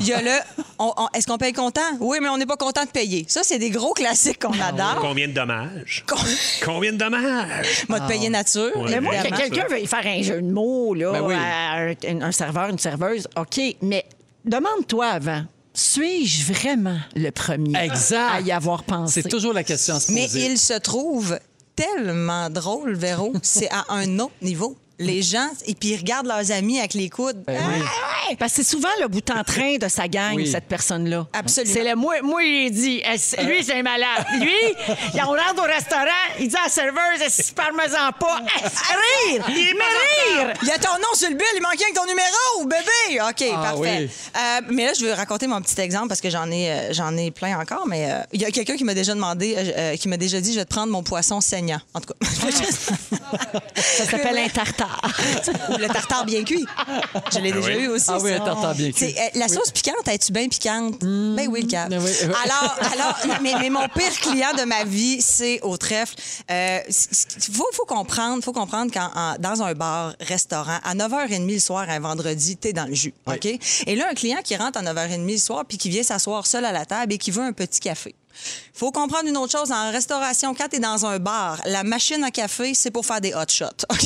Il 0.00 0.06
y 0.06 0.12
a 0.12 0.22
le. 0.22 0.30
on- 0.78 0.92
on- 0.96 1.08
Est-ce 1.14 1.26
qu'on 1.26 1.36
paye 1.36 1.52
content? 1.52 1.80
Oui, 1.98 2.18
mais 2.22 2.28
on 2.28 2.36
n'est 2.38 2.46
pas 2.46 2.56
content 2.56 2.84
de 2.84 2.90
payer. 2.90 3.24
Ça, 3.28 3.40
c'est 3.42 3.58
des 3.58 3.70
gros 3.70 3.92
classiques 3.92 4.40
qu'on 4.40 4.52
adore. 4.60 4.98
Combien 5.00 5.26
de 5.26 5.32
dommages? 5.32 6.04
Con- 6.06 6.16
Combien 6.64 6.92
de 6.92 6.98
dommages? 6.98 7.84
On 7.88 7.92
va 7.94 8.00
te 8.00 8.06
payer 8.08 8.30
nature. 8.30 8.70
Ouais. 8.76 8.90
Mais 8.90 9.00
moi, 9.00 9.14
que 9.14 9.18
évidemment. 9.20 9.36
quelqu'un 9.42 9.66
veuille 9.68 9.86
faire 9.88 10.06
un 10.06 10.22
jeu 10.22 10.40
de 10.40 10.52
mots, 10.52 10.94
là, 10.94 11.10
Ben 11.10 11.22
oui. 11.22 11.34
à 11.34 11.78
un, 12.12 12.22
un 12.22 12.32
serveur, 12.32 12.68
une 12.68 12.78
serveuse, 12.78 13.26
OK, 13.36 13.60
mais 13.82 14.04
demande-toi 14.44 15.06
avant, 15.06 15.42
suis-je 15.74 16.52
vraiment 16.52 16.98
le 17.16 17.30
premier 17.30 17.76
Exact. 17.84 18.30
à 18.32 18.40
y 18.40 18.52
avoir 18.52 18.84
pensé? 18.84 19.22
C'est 19.22 19.28
toujours 19.28 19.52
la 19.52 19.64
question 19.64 19.96
à 19.96 20.00
se 20.00 20.12
Mais 20.12 20.22
poser. 20.26 20.46
il 20.46 20.58
se 20.58 20.74
trouve 20.74 21.38
tellement 21.78 22.50
drôle, 22.50 22.94
Véro. 22.94 23.32
C'est 23.42 23.70
à 23.70 23.84
un 23.90 24.18
autre 24.18 24.34
niveau. 24.42 24.76
Les 24.98 25.22
gens, 25.22 25.48
et 25.66 25.74
puis 25.74 25.90
ils 25.90 25.96
regardent 25.96 26.26
leurs 26.26 26.50
amis 26.50 26.78
avec 26.78 26.94
les 26.94 27.08
coudes. 27.08 27.42
Ben 27.46 27.56
oui. 27.68 27.80
Ouais, 27.80 28.36
Parce 28.36 28.52
que 28.52 28.62
c'est 28.64 28.70
souvent 28.70 28.88
le 29.00 29.06
bout 29.08 29.28
en 29.30 29.44
train 29.44 29.76
de 29.76 29.86
sa 29.88 30.08
gang, 30.08 30.34
Oui. 30.34 30.50
cette 30.50 30.66
personne-là. 30.66 31.26
Absolument. 31.32 31.72
C'est 31.74 31.84
le 31.88 31.94
moi, 31.94 32.14
moi, 32.22 32.42
il 32.42 32.70
dit, 32.72 33.02
lui, 33.44 33.62
c'est 33.64 33.74
un 33.78 33.82
malade. 33.82 34.24
Lui, 34.40 34.50
il- 35.14 35.20
on 35.22 35.28
rentre 35.28 35.58
au 35.58 35.62
restaurant, 35.66 36.04
il 36.40 36.48
dit 36.48 36.56
à 36.56 36.64
la 36.64 36.68
serveuse, 36.68 37.20
est-ce 37.24 37.50
que 37.50 37.54
parmesan 37.54 38.10
pas? 38.18 38.40
Eh, 38.44 39.32
rire! 39.32 39.44
Il 39.48 39.74
me 39.74 40.40
rire! 40.46 40.54
Il 40.62 40.68
y 40.68 40.72
a 40.72 40.78
ton 40.78 40.94
nom 40.94 41.14
sur 41.14 41.28
le 41.30 41.36
bill, 41.36 41.46
il 41.56 41.62
manquait 41.62 41.84
avec 41.84 41.94
ton 41.94 42.06
numéro, 42.06 42.64
bébé. 42.64 43.20
OK, 43.22 43.44
Ah, 43.56 43.62
parfait. 43.72 43.78
oui. 43.78 44.10
Euh, 44.36 44.60
mais 44.70 44.86
là, 44.86 44.92
je 44.98 45.04
veux 45.04 45.12
raconter 45.12 45.46
mon 45.46 45.60
petit 45.62 45.80
exemple 45.80 46.08
parce 46.08 46.20
que 46.20 46.30
j'en 46.30 46.50
ai, 46.50 46.70
euh, 46.70 46.92
j'en 46.92 47.16
ai 47.16 47.30
plein 47.30 47.58
encore. 47.60 47.86
Mais 47.86 48.10
euh, 48.10 48.18
il 48.32 48.40
y 48.42 48.44
a 48.44 48.50
quelqu'un 48.50 48.76
qui 48.76 48.84
m'a 48.84 48.94
déjà 48.94 49.14
demandé, 49.14 49.54
euh, 49.56 49.62
euh, 49.92 49.96
qui 49.96 50.08
m'a 50.08 50.16
déjà 50.16 50.40
dit, 50.40 50.52
je 50.54 50.58
vais 50.58 50.64
te 50.64 50.70
prendre 50.74 50.92
mon 50.92 51.02
poisson 51.02 51.40
saignant. 51.40 51.80
En 51.94 52.00
tout 52.00 52.08
cas, 52.12 52.26
Ça 53.76 54.04
s'appelle 54.04 54.38
un 54.38 54.48
tartare. 54.48 54.87
ou 55.70 55.76
le 55.78 55.86
tartare 55.88 56.24
bien 56.24 56.44
cuit. 56.44 56.64
Je 57.32 57.38
l'ai 57.38 57.52
Ah 57.52 57.56
déjà 57.56 57.68
oui? 57.76 57.82
eu 57.84 57.88
aussi. 57.88 58.06
Ah 58.08 58.18
oui, 58.20 58.30
ça. 58.30 58.36
un 58.36 58.40
tartare 58.44 58.74
bien 58.74 58.90
C'est, 58.94 59.12
cuit. 59.12 59.18
euh, 59.18 59.38
la 59.38 59.48
sauce 59.48 59.70
piquante, 59.70 60.06
es-tu 60.08 60.32
bien 60.32 60.48
piquante? 60.48 60.98
Ben 61.00 61.48
oui, 61.48 61.62
le 61.62 61.68
cap. 61.68 61.88
Ben 61.90 62.00
oui, 62.02 62.10
oui. 62.22 62.32
Alors, 62.44 62.76
alors 62.92 63.40
mais, 63.42 63.52
mais 63.60 63.70
mon 63.70 63.86
pire 63.88 64.12
client 64.20 64.52
de 64.58 64.64
ma 64.64 64.84
vie, 64.84 65.20
c'est 65.22 65.60
au 65.62 65.76
trèfle. 65.76 66.14
Euh, 66.50 66.80
Il 66.88 67.54
faut, 67.54 67.66
faut 67.72 67.84
comprendre, 67.86 68.42
faut 68.42 68.52
comprendre 68.52 68.90
quand 68.92 69.10
en- 69.14 69.36
dans 69.38 69.62
un 69.62 69.74
bar, 69.74 70.14
restaurant, 70.20 70.78
à 70.84 70.94
9h30 70.94 71.46
le 71.52 71.58
soir, 71.58 71.86
un 71.88 72.00
vendredi, 72.00 72.56
t'es 72.56 72.72
dans 72.72 72.86
le 72.86 72.94
jus. 72.94 73.14
OK? 73.26 73.46
Et 73.86 73.96
là, 73.96 74.06
un 74.10 74.14
client 74.14 74.38
qui 74.42 74.56
rentre 74.56 74.78
à 74.78 74.82
9h30 74.82 75.30
le 75.30 75.38
soir 75.38 75.64
puis 75.68 75.78
qui 75.78 75.88
vient 75.88 76.02
s'asseoir 76.02 76.46
seul 76.46 76.64
à 76.64 76.72
la 76.72 76.84
table 76.86 77.12
et 77.12 77.18
qui 77.18 77.30
veut 77.30 77.42
un 77.42 77.52
petit 77.52 77.80
café. 77.80 78.14
Faut 78.78 78.92
comprendre 78.92 79.28
une 79.28 79.36
autre 79.36 79.58
chose. 79.58 79.72
En 79.72 79.90
restauration, 79.90 80.54
quand 80.54 80.68
tu 80.68 80.76
es 80.76 80.78
dans 80.78 81.04
un 81.04 81.18
bar, 81.18 81.60
la 81.66 81.82
machine 81.82 82.22
à 82.22 82.30
café, 82.30 82.74
c'est 82.74 82.92
pour 82.92 83.04
faire 83.04 83.20
des 83.20 83.34
hot 83.34 83.48
shots. 83.48 83.64
OK? 83.90 83.98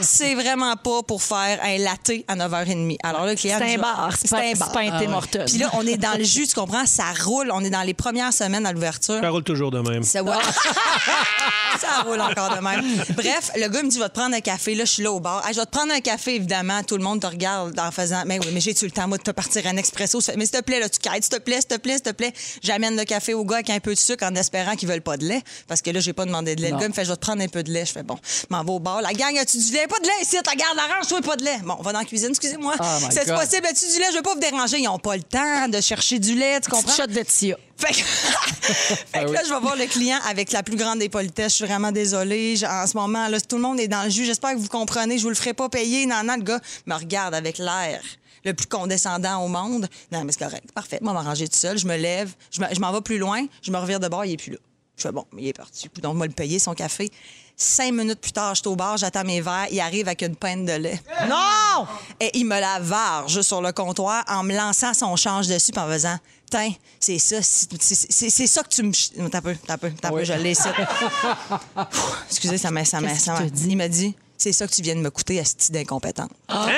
C'est- 0.00 0.34
vraiment 0.34 0.76
pas 0.76 1.02
pour 1.02 1.22
faire 1.22 1.58
un 1.62 1.78
latte 1.78 2.12
à 2.28 2.36
9h30. 2.36 2.96
Alors 3.02 3.24
là, 3.24 3.32
le 3.32 3.36
client 3.36 3.58
C'est 3.58 3.74
un 3.74 3.78
bar, 3.78 4.12
c'est 4.18 4.30
pas, 4.30 4.42
c'est 4.54 4.72
pas 4.72 4.80
un 4.80 5.04
Tim 5.04 5.12
Hortons. 5.12 5.44
Puis 5.46 5.58
là, 5.58 5.70
on 5.72 5.86
est 5.86 5.96
dans 5.96 6.16
le 6.16 6.22
jus, 6.22 6.46
tu 6.46 6.54
comprends? 6.54 6.84
Ça 6.86 7.04
roule. 7.24 7.50
On 7.52 7.64
est 7.64 7.70
dans 7.70 7.82
les 7.82 7.94
premières 7.94 8.32
semaines 8.32 8.66
à 8.66 8.72
l'ouverture. 8.72 9.20
Ça 9.20 9.30
roule 9.30 9.42
toujours 9.42 9.70
de 9.70 9.80
même. 9.80 10.02
Ça, 10.02 10.22
ouais. 10.22 10.32
ça 11.80 12.02
roule 12.04 12.20
encore 12.20 12.54
de 12.54 12.60
même. 12.60 12.84
Bref, 13.16 13.50
le 13.56 13.68
gars 13.68 13.82
me 13.82 13.88
dit, 13.88 13.98
va 13.98 14.08
te 14.08 14.14
prendre 14.18 14.36
un 14.36 14.40
café. 14.40 14.74
Là, 14.74 14.84
je 14.84 14.92
suis 14.92 15.02
là 15.02 15.12
au 15.12 15.20
bar. 15.20 15.42
Ah, 15.44 15.52
je 15.52 15.58
vais 15.58 15.66
te 15.66 15.70
prendre 15.70 15.92
un 15.92 16.00
café, 16.00 16.34
évidemment. 16.34 16.82
Tout 16.82 16.96
le 16.96 17.02
monde 17.02 17.20
te 17.20 17.26
regarde 17.26 17.78
en 17.78 17.90
faisant, 17.90 18.22
mais 18.26 18.38
oui, 18.38 18.46
mais 18.52 18.60
j'ai-tu 18.60 18.84
le 18.84 18.90
temps, 18.90 19.08
moi, 19.08 19.18
de 19.18 19.22
te 19.22 19.30
partir 19.30 19.66
un 19.66 19.76
expresso? 19.76 20.20
Mais 20.36 20.44
s'il 20.44 20.58
te 20.58 20.62
plaît, 20.62 20.80
là, 20.80 20.88
tu 20.88 20.98
quêtes, 21.00 21.24
s'il 21.24 21.32
te 21.32 21.38
plaît, 21.38 21.56
s'il 21.56 21.66
te 21.66 21.76
plaît, 21.76 21.94
s'il 21.94 22.02
te 22.02 22.10
plaît. 22.10 22.32
J'amène 22.62 22.96
le 22.96 23.04
café. 23.04 23.27
Café 23.28 23.34
au 23.34 23.44
gars 23.44 23.56
avec 23.56 23.70
un 23.70 23.80
peu 23.80 23.94
de 23.94 23.98
sucre 23.98 24.24
en 24.24 24.34
espérant 24.34 24.74
qu'ils 24.76 24.88
veulent 24.88 25.02
pas 25.02 25.16
de 25.16 25.24
lait. 25.24 25.42
Parce 25.66 25.82
que 25.82 25.90
là, 25.90 26.00
j'ai 26.00 26.12
pas 26.12 26.24
demandé 26.24 26.56
de 26.56 26.62
lait. 26.62 26.70
Le 26.70 26.78
gars 26.78 26.88
me 26.88 26.92
fait, 26.94 27.04
je 27.04 27.10
vais 27.10 27.16
te 27.16 27.20
prendre 27.20 27.42
un 27.42 27.48
peu 27.48 27.62
de 27.62 27.70
lait. 27.70 27.84
Je 27.84 27.92
fais, 27.92 28.02
bon, 28.02 28.18
m'en 28.48 28.64
vais 28.64 28.70
au 28.70 28.78
bar. 28.80 29.02
La 29.02 29.12
gang, 29.12 29.36
as-tu 29.38 29.58
du 29.58 29.72
lait? 29.72 29.86
Pas 29.86 29.98
de 30.00 30.04
lait 30.06 30.22
ici. 30.22 30.36
Ta 30.42 30.54
garde 30.54 30.76
l'arrange, 30.76 31.06
toi, 31.08 31.20
pas 31.20 31.36
de 31.36 31.44
lait. 31.44 31.58
Bon, 31.64 31.76
on 31.78 31.82
va 31.82 31.92
dans 31.92 31.98
la 32.00 32.04
cuisine, 32.04 32.30
excusez-moi. 32.30 32.74
Oh 32.80 32.84
C'est 33.10 33.26
possible, 33.32 33.66
as-tu 33.66 33.86
du 33.92 33.98
lait? 33.98 34.06
Je 34.12 34.16
veux 34.16 34.22
pas 34.22 34.34
vous 34.34 34.40
déranger. 34.40 34.78
Ils 34.78 34.88
ont 34.88 34.98
pas 34.98 35.16
le 35.16 35.22
temps 35.22 35.68
de 35.68 35.80
chercher 35.80 36.18
du 36.18 36.34
lait, 36.34 36.60
tu 36.60 36.70
comprends? 36.70 36.92
Shot 36.94 37.06
de 37.06 37.22
tia. 37.22 37.56
Fait 37.76 37.92
que, 37.92 37.98
fait 39.12 39.24
que 39.24 39.30
là, 39.30 39.42
je 39.46 39.52
vais 39.54 39.60
voir 39.60 39.76
le 39.76 39.86
client 39.86 40.18
avec 40.28 40.50
la 40.52 40.62
plus 40.64 40.76
grande 40.76 40.98
des 40.98 41.08
politesses. 41.08 41.52
Je 41.52 41.56
suis 41.56 41.64
vraiment 41.66 41.92
désolée. 41.92 42.56
Je- 42.56 42.66
En 42.66 42.86
ce 42.86 42.96
moment, 42.96 43.28
là, 43.28 43.40
tout 43.40 43.56
le 43.56 43.62
monde 43.62 43.78
est 43.78 43.86
dans 43.88 44.02
le 44.02 44.10
jus. 44.10 44.24
J'espère 44.24 44.52
que 44.54 44.58
vous 44.58 44.68
comprenez. 44.68 45.16
Je 45.18 45.22
vous 45.22 45.28
le 45.28 45.34
ferai 45.36 45.54
pas 45.54 45.68
payer. 45.68 46.06
Non, 46.06 46.22
non, 46.24 46.36
le 46.36 46.42
gars 46.42 46.60
me 46.86 46.94
regarde 46.94 47.34
avec 47.34 47.58
l'air 47.58 48.00
le 48.48 48.54
plus 48.54 48.66
condescendant 48.66 49.42
au 49.44 49.48
monde. 49.48 49.88
Non, 50.12 50.24
mais 50.24 50.32
c'est 50.32 50.44
correct. 50.44 50.72
Parfait. 50.72 50.98
Moi, 51.02 51.12
m'arranger 51.12 51.48
tout 51.48 51.56
seul. 51.56 51.78
Je 51.78 51.86
me 51.86 51.96
lève. 51.96 52.32
Je 52.50 52.60
me- 52.60 52.74
je 52.74 52.80
m'en 52.80 52.92
vais 52.92 53.00
plus 53.00 53.18
loin. 53.18 53.44
Je 53.62 53.70
me 53.70 53.78
revire 53.78 54.00
de 54.00 54.08
bord. 54.08 54.24
Il 54.24 54.32
est 54.32 54.36
plus 54.36 54.52
là. 54.52 54.58
Je 54.96 55.02
fais 55.04 55.12
bon, 55.12 55.24
il 55.38 55.46
est 55.46 55.52
parti. 55.52 55.88
Donc, 56.02 56.16
moi, 56.16 56.26
le 56.26 56.32
payer 56.32 56.58
son 56.58 56.74
café. 56.74 57.08
Cinq 57.56 57.92
minutes 57.92 58.20
plus 58.20 58.32
tard, 58.32 58.54
je 58.54 58.60
suis 58.60 58.68
au 58.68 58.76
bar, 58.76 58.96
j'attends 58.96 59.24
mes 59.24 59.40
verres. 59.40 59.66
Il 59.70 59.78
arrive 59.80 60.06
avec 60.08 60.22
une 60.22 60.34
pinte 60.36 60.64
de 60.64 60.72
lait. 60.72 61.00
Non! 61.28 61.86
Et 62.20 62.30
il 62.38 62.44
me 62.46 62.58
la 62.58 62.78
varge 62.80 63.40
sur 63.42 63.60
le 63.60 63.70
comptoir 63.72 64.24
en 64.28 64.42
me 64.44 64.54
lançant 64.56 64.94
son 64.94 65.14
change 65.16 65.46
dessus 65.48 65.72
en 65.76 65.86
faisant 65.88 66.18
Tiens, 66.50 66.72
c'est 66.98 67.18
ça, 67.18 67.42
c'est 67.42 68.46
ça 68.46 68.62
que 68.62 68.68
tu 68.70 68.82
me. 68.82 69.28
T'as 69.28 69.40
peu, 69.42 69.54
t'as 69.66 69.76
peu, 69.76 69.90
t'as 70.00 70.10
peu, 70.10 70.24
je 70.24 70.32
l'ai. 70.32 70.54
Pfff, 70.54 72.24
Excusez, 72.30 72.58
ça 72.58 72.70
m'a. 72.70 72.84
Ça 72.84 73.00
m'a- 73.00 73.14
ça? 73.16 73.38
Il 73.66 73.76
m'a 73.76 73.88
dit 73.88 74.14
C'est 74.38 74.52
ça 74.52 74.68
que 74.68 74.72
tu 74.72 74.82
viens 74.82 74.94
de 74.94 75.00
me 75.00 75.10
coûter, 75.10 75.40
asti 75.40 75.72
d'incompétent. 75.72 76.28
Hein? 76.48 76.68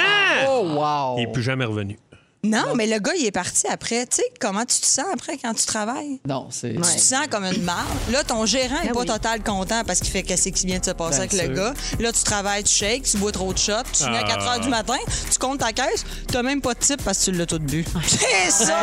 Oh, 0.49 0.67
wow! 0.67 1.19
Il 1.19 1.27
n'est 1.27 1.33
plus 1.33 1.43
jamais 1.43 1.67
revenu. 1.67 1.99
Non, 2.43 2.75
mais 2.75 2.87
le 2.87 2.99
gars, 2.99 3.13
il 3.19 3.27
est 3.27 3.31
parti 3.33 3.67
après. 3.69 4.07
Tu 4.07 4.17
sais, 4.17 4.23
comment 4.41 4.65
tu 4.65 4.81
te 4.81 4.87
sens 4.87 5.05
après 5.13 5.37
quand 5.37 5.53
tu 5.53 5.67
travailles? 5.67 6.21
Non, 6.27 6.47
c'est. 6.51 6.73
Tu 6.73 6.81
te 6.81 6.87
sens 7.01 7.27
comme 7.31 7.45
une 7.45 7.63
marde. 7.63 7.87
Là, 8.11 8.25
ton 8.25 8.47
gérant 8.47 8.81
n'est 8.81 8.89
Ben 8.89 8.95
pas 8.95 9.01
oui. 9.01 9.07
total 9.07 9.43
content 9.43 9.83
parce 9.87 10.01
qu'il 10.01 10.09
fait 10.11 10.23
qu'est-ce 10.23 10.49
qui 10.49 10.67
vient 10.67 10.79
de 10.79 10.85
se 10.87 10.91
passer 10.93 11.27
Bien 11.29 11.39
avec 11.39 11.49
le 11.49 11.55
gars. 11.55 11.75
Là, 11.99 12.13
tu 12.13 12.23
travailles, 12.23 12.65
tu 12.65 12.73
shakes, 12.75 13.03
tu 13.05 13.19
bois 13.19 13.31
trop 13.33 13.53
de 13.53 13.59
shots, 13.59 13.73
tu 13.93 14.05
finis 14.05 14.17
à 14.17 14.23
4 14.23 14.45
Ah. 14.49 14.57
h 14.59 14.63
du 14.63 14.69
matin, 14.71 14.97
tu 15.31 15.39
comptes 15.39 15.59
ta 15.61 15.73
caisse, 15.73 16.05
tu 16.29 16.35
n'as 16.35 16.43
même 16.43 16.63
pas 16.63 16.73
de 16.73 16.79
type 16.79 17.03
parce 17.05 17.19
que 17.19 17.25
tu 17.31 17.33
l'as 17.33 17.45
tout 17.45 17.59
bu. 17.59 17.85
C'est 18.07 18.51
ça! 18.51 18.75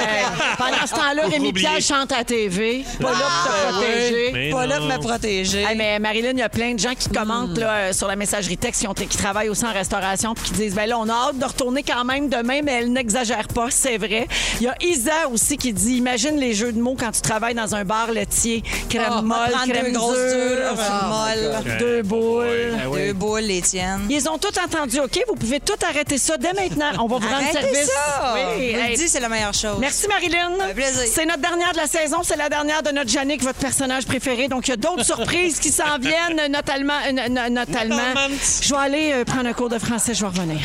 Pendant 0.60 0.86
ce 0.86 0.94
temps-là, 0.94 1.24
Rémi. 1.28 1.52
Pierre 1.54 1.82
chante 1.82 2.12
à 2.12 2.18
la 2.20 2.24
TV. 2.26 2.86
Pas 3.02 3.10
là 3.12 3.18
pour 3.18 3.20
te 3.20 3.58
Ah, 3.58 3.72
protéger. 3.72 4.32
Mais 4.34 4.50
Pas 4.52 4.68
là 4.68 4.78
pour 4.78 4.86
me 4.88 4.98
protéger. 5.00 5.62
Hey, 5.64 5.76
mais 5.76 5.98
Marilyn, 5.98 6.32
il 6.34 6.40
y 6.40 6.44
a 6.44 6.50
plein 6.50 6.76
de 6.76 6.80
gens 6.80 6.94
qui 6.94 7.10
commentent 7.10 7.58
là, 7.58 7.72
euh, 7.74 7.94
sur 7.94 8.08
la 8.08 8.16
messagerie 8.16 8.58
texte 8.58 8.82
qui, 8.82 8.88
ont- 8.88 8.94
qui 8.94 9.08
travaillent 9.18 9.50
aussi 9.50 9.66
en 9.66 9.74
restauration 9.74 10.36
puis 10.36 10.46
qui 10.46 10.52
disent 10.54 10.76
ben 10.76 10.86
là, 10.88 11.00
on 11.00 11.10
a 11.10 11.14
hâte 11.30 11.40
de 11.40 11.46
retourner 11.46 11.82
quand 11.82 12.06
même 12.06 12.30
demain, 12.30 12.62
mais 12.64 12.74
elle 12.74 12.92
n'exagère 12.92 13.47
pas, 13.48 13.68
c'est 13.70 13.98
vrai. 13.98 14.28
Il 14.60 14.64
y 14.64 14.68
a 14.68 14.76
Isa 14.82 15.28
aussi 15.32 15.58
qui 15.58 15.74
dit 15.74 15.96
imagine 15.96 16.38
les 16.38 16.54
jeux 16.54 16.72
de 16.72 16.80
mots 16.82 16.96
quand 17.00 17.12
tu 17.12 17.22
travailles 17.22 17.56
dans 17.56 17.76
un 17.76 17.84
bar 17.84 18.12
laitier. 18.12 18.64
Crème 18.90 19.06
Ah, 19.10 19.22
molle, 19.22 19.38
crème 19.70 19.86
deux 19.86 19.92
grosses 20.00 20.18
dure, 20.18 20.74
dures, 20.74 21.08
molle, 21.10 21.78
deux 21.80 22.02
boules. 22.04 22.78
Ah 22.84 22.90
oui. 22.90 23.00
deux 23.08 23.14
boules, 23.14 23.42
les 23.42 23.62
tiennes. 23.62 24.06
Ils 24.10 24.28
ont 24.30 24.38
tout 24.38 24.54
entendu, 24.64 25.00
OK? 25.00 25.20
Vous 25.28 25.36
pouvez 25.36 25.60
tout 25.60 25.74
arrêter 25.88 26.18
ça 26.18 26.38
dès 26.38 26.54
maintenant. 26.54 26.92
On 27.00 27.08
va 27.08 27.18
vous 27.18 27.28
rendre 27.28 27.36
Arrêtez 27.36 27.54
service. 27.62 27.88
ça! 27.92 28.34
Oui, 28.36 28.42
vous 28.56 28.62
hey. 28.80 28.90
le 28.92 28.96
dis, 28.96 29.10
c'est 29.10 29.20
la 29.20 29.30
meilleure 29.30 29.54
chose. 29.54 29.78
Merci 29.80 30.08
Marilyn. 30.08 30.52
C'est 31.08 31.26
notre 31.26 31.42
dernière 31.42 31.72
de 31.72 31.78
la 31.78 31.88
saison, 31.88 32.18
c'est 32.24 32.38
la 32.38 32.50
dernière 32.50 32.84
de 32.84 32.92
notre 32.92 33.12
Yannick, 33.14 33.44
votre 33.44 33.60
personnage 33.60 34.06
préféré. 34.06 34.48
Donc 34.48 34.68
il 34.68 34.72
y 34.72 34.74
a 34.74 34.78
d'autres 34.78 35.06
surprises 35.14 35.60
qui 35.60 35.72
s'en 35.72 35.98
viennent, 36.00 36.52
notamment. 36.52 36.94
euh, 37.08 37.12
no- 37.30 37.50
notamment. 37.50 38.28
Je 38.62 38.70
vais 38.74 38.80
aller 38.80 39.12
euh, 39.14 39.24
prendre 39.26 39.48
un 39.48 39.54
cours 39.54 39.70
de 39.70 39.80
français, 39.80 40.14
je 40.14 40.22
vais 40.22 40.28
revenir. 40.28 40.60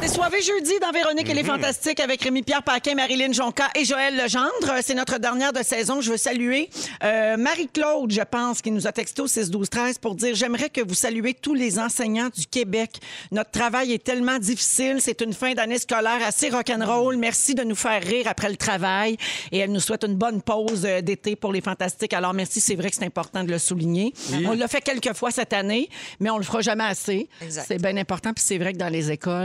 C'est 0.00 0.08
soirée 0.08 0.40
jeudi 0.40 0.72
dans 0.80 0.92
Véronique 0.92 1.28
et 1.28 1.34
les 1.34 1.44
Fantastiques 1.44 2.00
avec 2.00 2.22
Rémi-Pierre 2.22 2.62
Paquin, 2.62 2.94
Marilyn 2.94 3.32
Jonca 3.32 3.68
et 3.74 3.84
Joël 3.84 4.16
Legendre. 4.16 4.80
C'est 4.82 4.94
notre 4.94 5.18
dernière 5.18 5.52
de 5.52 5.62
saison. 5.62 6.00
Je 6.00 6.12
veux 6.12 6.16
saluer 6.16 6.70
euh, 7.04 7.36
Marie-Claude, 7.36 8.10
je 8.10 8.22
pense, 8.22 8.62
qui 8.62 8.70
nous 8.70 8.86
a 8.86 8.92
texté 8.92 9.20
au 9.20 9.26
6-12-13 9.26 9.98
pour 10.00 10.14
dire 10.14 10.34
«J'aimerais 10.36 10.70
que 10.70 10.80
vous 10.80 10.94
saluiez 10.94 11.34
tous 11.34 11.52
les 11.52 11.78
enseignants 11.78 12.30
du 12.34 12.46
Québec. 12.46 12.92
Notre 13.30 13.50
travail 13.50 13.92
est 13.92 14.02
tellement 14.02 14.38
difficile. 14.38 14.96
C'est 15.00 15.20
une 15.20 15.34
fin 15.34 15.52
d'année 15.52 15.78
scolaire 15.78 16.26
assez 16.26 16.48
rock'n'roll. 16.48 17.16
Merci 17.18 17.54
de 17.54 17.62
nous 17.62 17.76
faire 17.76 18.02
rire 18.02 18.26
après 18.28 18.48
le 18.48 18.56
travail.» 18.56 19.18
Et 19.52 19.58
elle 19.58 19.70
nous 19.70 19.80
souhaite 19.80 20.04
une 20.04 20.16
bonne 20.16 20.40
pause 20.40 20.86
euh, 20.86 21.02
d'été 21.02 21.36
pour 21.36 21.52
les 21.52 21.60
Fantastiques. 21.60 22.14
Alors 22.14 22.32
merci, 22.32 22.60
c'est 22.60 22.74
vrai 22.74 22.88
que 22.88 22.96
c'est 22.96 23.04
important 23.04 23.44
de 23.44 23.50
le 23.50 23.58
souligner. 23.58 24.14
On 24.46 24.52
l'a 24.52 24.68
fait 24.68 24.80
quelques 24.80 25.12
fois 25.12 25.30
cette 25.30 25.52
année, 25.52 25.90
mais 26.20 26.30
on 26.30 26.38
le 26.38 26.44
fera 26.44 26.62
jamais 26.62 26.84
assez. 26.84 27.28
C'est 27.50 27.80
bien 27.82 27.98
important. 27.98 28.32
Puis 28.32 28.44
c'est 28.46 28.58
vrai 28.58 28.72
que 28.72 28.78
dans 28.78 28.88
les 28.88 29.10
écoles, 29.10 29.41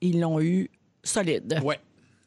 ils 0.00 0.20
l'ont 0.20 0.40
eu 0.40 0.70
solide. 1.02 1.60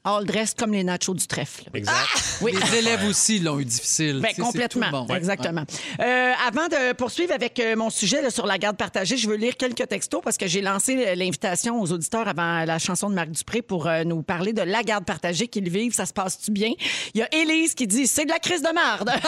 All 0.05 0.25
dress 0.25 0.53
comme 0.53 0.71
les 0.71 0.83
nachos 0.83 1.15
du 1.15 1.27
trèfle. 1.27 1.63
Exact. 1.73 1.95
Oui. 2.41 2.53
Les 2.53 2.77
élèves 2.77 3.03
aussi 3.05 3.39
l'ont 3.39 3.59
eu 3.59 3.65
difficile. 3.65 4.19
Ben, 4.21 4.29
Tu 4.29 4.35
sais, 4.35 4.35
c'est 4.35 4.41
complètement, 4.43 5.05
tout 5.05 5.13
exactement. 5.15 5.63
Euh, 5.99 6.31
avant 6.47 6.67
de 6.67 6.93
poursuivre 6.93 7.33
avec 7.33 7.59
euh, 7.59 7.75
mon 7.75 7.89
sujet 7.89 8.21
là, 8.21 8.29
sur 8.29 8.45
la 8.45 8.57
garde 8.57 8.77
partagée, 8.77 9.17
je 9.17 9.27
veux 9.27 9.35
lire 9.35 9.57
quelques 9.57 9.87
textos 9.87 10.21
parce 10.23 10.37
que 10.37 10.47
j'ai 10.47 10.61
lancé 10.61 10.95
euh, 10.95 11.15
l'invitation 11.15 11.81
aux 11.81 11.91
auditeurs 11.91 12.27
avant 12.27 12.65
la 12.65 12.77
chanson 12.77 13.09
de 13.09 13.15
Marc 13.15 13.31
Dupré 13.31 13.61
pour 13.61 13.87
euh, 13.87 14.03
nous 14.03 14.21
parler 14.21 14.53
de 14.53 14.61
la 14.61 14.83
garde 14.83 15.05
partagée 15.05 15.47
qu'ils 15.47 15.69
vivent. 15.69 15.93
Ça 15.93 16.05
se 16.05 16.13
passe-tu 16.13 16.51
bien? 16.51 16.71
Il 17.13 17.21
y 17.21 17.23
a 17.23 17.33
Élise 17.33 17.73
qui 17.73 17.87
dit 17.87 18.07
«C'est 18.07 18.25
de 18.25 18.31
la 18.31 18.39
crise 18.39 18.61
de 18.61 18.73
marde!» 18.73 19.11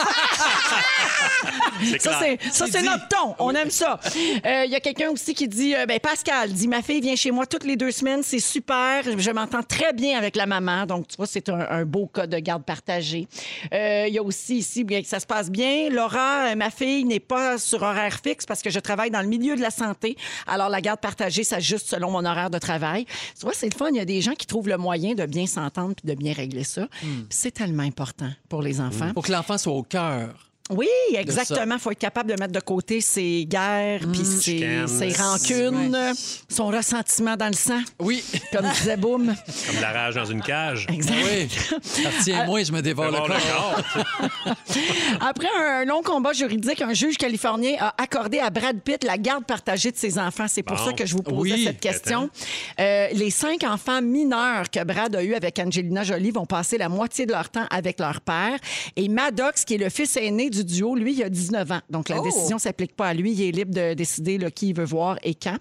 Ça, 1.98 2.18
c'est, 2.20 2.38
ça, 2.52 2.66
c'est 2.70 2.82
notre 2.82 3.08
ton. 3.08 3.34
On 3.38 3.54
aime 3.54 3.70
ça. 3.70 3.98
Euh, 4.44 4.64
Il 4.64 4.70
y 4.70 4.74
a 4.74 4.80
quelqu'un 4.80 5.10
aussi 5.10 5.34
qui 5.34 5.48
dit 5.48 5.74
ben, 5.86 5.98
Pascal 6.00 6.52
dit 6.52 6.68
Ma 6.68 6.82
fille 6.82 7.00
vient 7.00 7.16
chez 7.16 7.30
moi 7.30 7.46
toutes 7.46 7.64
les 7.64 7.76
deux 7.76 7.90
semaines. 7.92 8.22
C'est 8.22 8.40
super. 8.40 9.02
Je 9.16 9.30
m'entends 9.30 9.62
très 9.62 9.92
bien 9.92 10.18
avec 10.18 10.36
la 10.36 10.46
maman. 10.46 10.67
Donc, 10.86 11.08
tu 11.08 11.16
vois, 11.16 11.26
c'est 11.26 11.48
un, 11.48 11.60
un 11.70 11.84
beau 11.84 12.06
cas 12.06 12.26
de 12.26 12.38
garde 12.38 12.64
partagée. 12.64 13.26
Euh, 13.72 14.06
Il 14.08 14.14
y 14.14 14.18
a 14.18 14.22
aussi 14.22 14.58
ici 14.58 14.84
bien, 14.84 15.00
que 15.02 15.08
ça 15.08 15.20
se 15.20 15.26
passe 15.26 15.50
bien. 15.50 15.88
Laura, 15.90 16.48
euh, 16.50 16.54
ma 16.54 16.70
fille 16.70 17.04
n'est 17.04 17.20
pas 17.20 17.58
sur 17.58 17.82
horaire 17.82 18.18
fixe 18.22 18.46
parce 18.46 18.62
que 18.62 18.70
je 18.70 18.78
travaille 18.78 19.10
dans 19.10 19.22
le 19.22 19.28
milieu 19.28 19.56
de 19.56 19.60
la 19.60 19.70
santé. 19.70 20.16
Alors, 20.46 20.68
la 20.68 20.80
garde 20.80 21.00
partagée 21.00 21.44
s'ajuste 21.44 21.86
selon 21.88 22.10
mon 22.10 22.24
horaire 22.24 22.50
de 22.50 22.58
travail. 22.58 23.04
Tu 23.38 23.42
vois, 23.42 23.54
c'est 23.54 23.72
le 23.72 23.76
fun. 23.76 23.88
Il 23.90 23.96
y 23.96 24.00
a 24.00 24.04
des 24.04 24.20
gens 24.20 24.34
qui 24.34 24.46
trouvent 24.46 24.68
le 24.68 24.76
moyen 24.78 25.14
de 25.14 25.26
bien 25.26 25.46
s'entendre 25.46 25.94
puis 25.94 26.06
de 26.08 26.14
bien 26.14 26.32
régler 26.32 26.64
ça. 26.64 26.86
Puis 27.00 27.26
c'est 27.30 27.52
tellement 27.52 27.82
important 27.82 28.30
pour 28.48 28.62
les 28.62 28.80
enfants. 28.80 29.12
Pour 29.14 29.24
que 29.24 29.32
l'enfant 29.32 29.58
soit 29.58 29.72
au 29.72 29.82
cœur. 29.82 30.47
Oui, 30.70 30.88
exactement. 31.14 31.74
Il 31.76 31.80
faut 31.80 31.90
être 31.90 31.98
capable 31.98 32.30
de 32.34 32.38
mettre 32.38 32.52
de 32.52 32.60
côté 32.60 33.00
ses 33.00 33.46
guerres, 33.46 34.00
puis 34.12 34.24
ses, 34.24 34.40
Chicanes. 34.58 34.88
ses 34.88 35.12
rancunes, 35.12 35.98
son 36.48 36.66
ressentiment 36.68 37.36
dans 37.36 37.46
le 37.48 37.52
sang, 37.54 37.80
Oui. 38.00 38.22
comme 38.52 38.68
disait 38.70 38.96
Boom. 38.96 39.34
Comme 39.66 39.76
de 39.76 39.80
la 39.80 39.92
rage 39.92 40.14
dans 40.14 40.24
une 40.26 40.42
cage. 40.42 40.86
Exact. 40.92 41.14
Oui. 41.24 41.48
Tiens-moi, 42.24 42.62
je 42.64 42.72
me 42.72 42.82
dévore 42.82 43.06
le 43.10 43.18
corps. 43.18 43.28
corps. 43.28 44.54
Après 45.20 45.48
un 45.58 45.84
long 45.84 46.02
combat 46.02 46.32
juridique, 46.32 46.82
un 46.82 46.94
juge 46.94 47.16
californien 47.16 47.76
a 47.80 47.94
accordé 48.02 48.38
à 48.38 48.50
Brad 48.50 48.78
Pitt 48.80 49.04
la 49.04 49.18
garde 49.18 49.44
partagée 49.44 49.90
de 49.90 49.96
ses 49.96 50.18
enfants. 50.18 50.46
C'est 50.48 50.62
pour 50.62 50.76
Bon. 50.76 50.84
ça 50.86 50.92
que 50.92 51.06
je 51.06 51.14
vous 51.14 51.22
posais 51.22 51.52
Oui. 51.54 51.64
cette 51.64 51.80
question. 51.80 52.30
Euh, 52.80 53.08
les 53.12 53.30
cinq 53.30 53.64
enfants 53.64 54.02
mineurs 54.02 54.70
que 54.70 54.82
Brad 54.84 55.14
a 55.16 55.22
eus 55.22 55.34
avec 55.34 55.58
Angelina 55.58 56.02
Jolie 56.04 56.30
vont 56.30 56.46
passer 56.46 56.78
la 56.78 56.88
moitié 56.88 57.26
de 57.26 57.32
leur 57.32 57.48
temps 57.48 57.66
avec 57.70 57.98
leur 58.00 58.20
père. 58.20 58.58
Et 58.96 59.08
Maddox, 59.08 59.64
qui 59.64 59.74
est 59.74 59.78
le 59.78 59.88
fils 59.88 60.16
aîné 60.16 60.50
du 60.50 60.57
duo, 60.62 60.94
lui, 60.94 61.14
il 61.14 61.22
a 61.22 61.28
19 61.28 61.70
ans. 61.72 61.80
Donc, 61.90 62.08
la 62.08 62.20
Oh. 62.20 62.24
décision 62.24 62.58
s'applique 62.58 62.94
pas 62.96 63.08
à 63.08 63.14
lui. 63.14 63.32
Il 63.32 63.42
est 63.42 63.50
libre 63.52 63.72
de 63.74 63.94
décider 63.94 64.38
là, 64.38 64.50
qui 64.50 64.68
il 64.70 64.74
veut 64.76 64.84
voir 64.84 65.18
et 65.22 65.34
quand. 65.34 65.56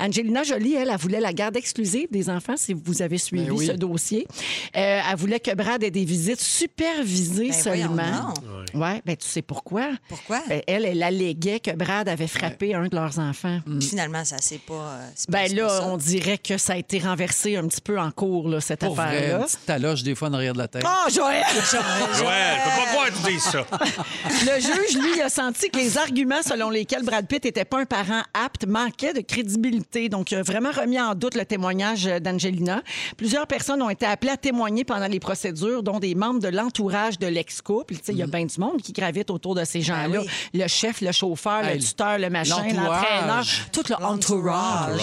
Angelina 0.00 0.42
Jolie, 0.42 0.74
elle, 0.74 0.90
elle 0.90 0.96
voulait 0.98 1.20
la 1.20 1.32
garde 1.32 1.56
exclusive 1.56 2.08
des 2.10 2.28
enfants, 2.30 2.56
si 2.56 2.72
vous 2.74 3.02
avez 3.02 3.18
suivi 3.18 3.44
Ben 3.46 3.52
oui. 3.52 3.66
ce 3.66 3.72
dossier. 3.72 4.26
Euh, 4.76 5.00
elle 5.10 5.16
voulait 5.16 5.40
que 5.40 5.54
Brad 5.54 5.82
ait 5.82 5.90
des 5.90 6.04
visites 6.04 6.40
supervisées 6.40 7.48
Ben 7.48 7.52
seulement. 7.52 8.32
donc. 8.34 8.36
Ouais, 8.74 9.02
ben 9.04 9.16
tu 9.16 9.26
sais 9.28 9.42
pourquoi? 9.42 9.90
Pourquoi? 10.08 10.40
Ben, 10.48 10.62
elle, 10.66 10.84
elle 10.86 11.02
alléguait 11.02 11.60
que 11.60 11.70
Brad 11.72 12.08
avait 12.08 12.26
frappé 12.26 12.74
un 12.74 12.88
de 12.88 12.94
leurs 12.96 13.18
enfants. 13.18 13.60
Finalement, 13.80 14.24
ça, 14.24 14.36
c'est 14.40 14.60
pas. 14.60 14.72
euh, 14.74 15.06
pas- 15.30 15.32
Ben 15.32 15.48
pas 15.48 15.62
là, 15.62 15.68
ça. 15.68 15.86
on 15.88 15.96
dirait 15.96 16.38
que 16.38 16.56
ça 16.58 16.74
a 16.74 16.76
été 16.76 16.98
renversé 16.98 17.56
un 17.56 17.66
petit 17.66 17.80
peu 17.80 17.98
en 18.00 18.10
cours, 18.10 18.48
là, 18.48 18.60
cette 18.60 18.82
une 18.82 18.92
affaire-là. 18.92 19.44
petite 19.44 19.66
taloche 19.66 20.02
des 20.02 20.14
fois 20.14 20.28
en 20.28 20.34
arrière 20.34 20.52
de 20.54 20.58
la 20.58 20.68
tête. 20.68 20.84
Oh, 20.86 21.10
Joël! 21.10 21.42
Ouais, 21.42 21.54
je 21.62 21.70
peux 21.70 22.24
pas 22.24 22.86
croire 22.92 23.06
que 23.08 23.26
tu 23.26 23.32
dis 23.34 23.40
ça. 23.40 23.66
Le 24.44 24.60
juge, 24.60 24.98
lui, 25.00 25.20
a 25.20 25.28
senti 25.28 25.70
que 25.70 25.78
les 25.78 25.98
arguments 25.98 26.42
selon 26.42 26.68
lesquels 26.68 27.04
Brad 27.04 27.26
Pitt 27.28 27.44
n'était 27.44 27.64
pas 27.64 27.80
un 27.80 27.84
parent 27.84 28.22
apte 28.34 28.66
manquaient 28.66 29.12
de 29.12 29.20
crédibilité. 29.20 30.08
Donc, 30.08 30.32
il 30.32 30.38
a 30.38 30.42
vraiment 30.42 30.72
remis 30.72 31.00
en 31.00 31.14
doute 31.14 31.36
le 31.36 31.44
témoignage 31.44 32.04
d'Angelina. 32.04 32.82
Plusieurs 33.16 33.46
personnes 33.46 33.82
ont 33.82 33.90
été 33.90 34.04
appelées 34.04 34.32
à 34.32 34.36
témoigner 34.36 34.84
pendant 34.84 35.06
les 35.06 35.20
procédures, 35.20 35.84
dont 35.84 36.00
des 36.00 36.16
membres 36.16 36.40
de 36.40 36.48
l'entourage 36.48 37.20
de 37.20 37.28
l'ex-couple. 37.28 37.94
Il 38.08 38.16
y 38.16 38.22
a 38.22 38.26
bien 38.26 38.44
du 38.44 38.58
monde 38.58 38.82
qui 38.82 38.92
gravite 38.92 39.30
autour 39.30 39.54
de 39.54 39.64
ces 39.64 39.80
gens-là. 39.80 40.20
oui. 40.22 40.28
Le 40.54 40.66
chef, 40.66 41.00
le 41.00 41.12
chauffeur, 41.12 41.64
Hey, 41.64 41.78
le 41.78 41.84
tuteur, 41.84 42.18
le 42.18 42.28
machin, 42.28 42.64
l'entraîneur, 42.74 43.44
tout 43.72 43.84
le 43.88 44.04
entourage. 44.04 45.00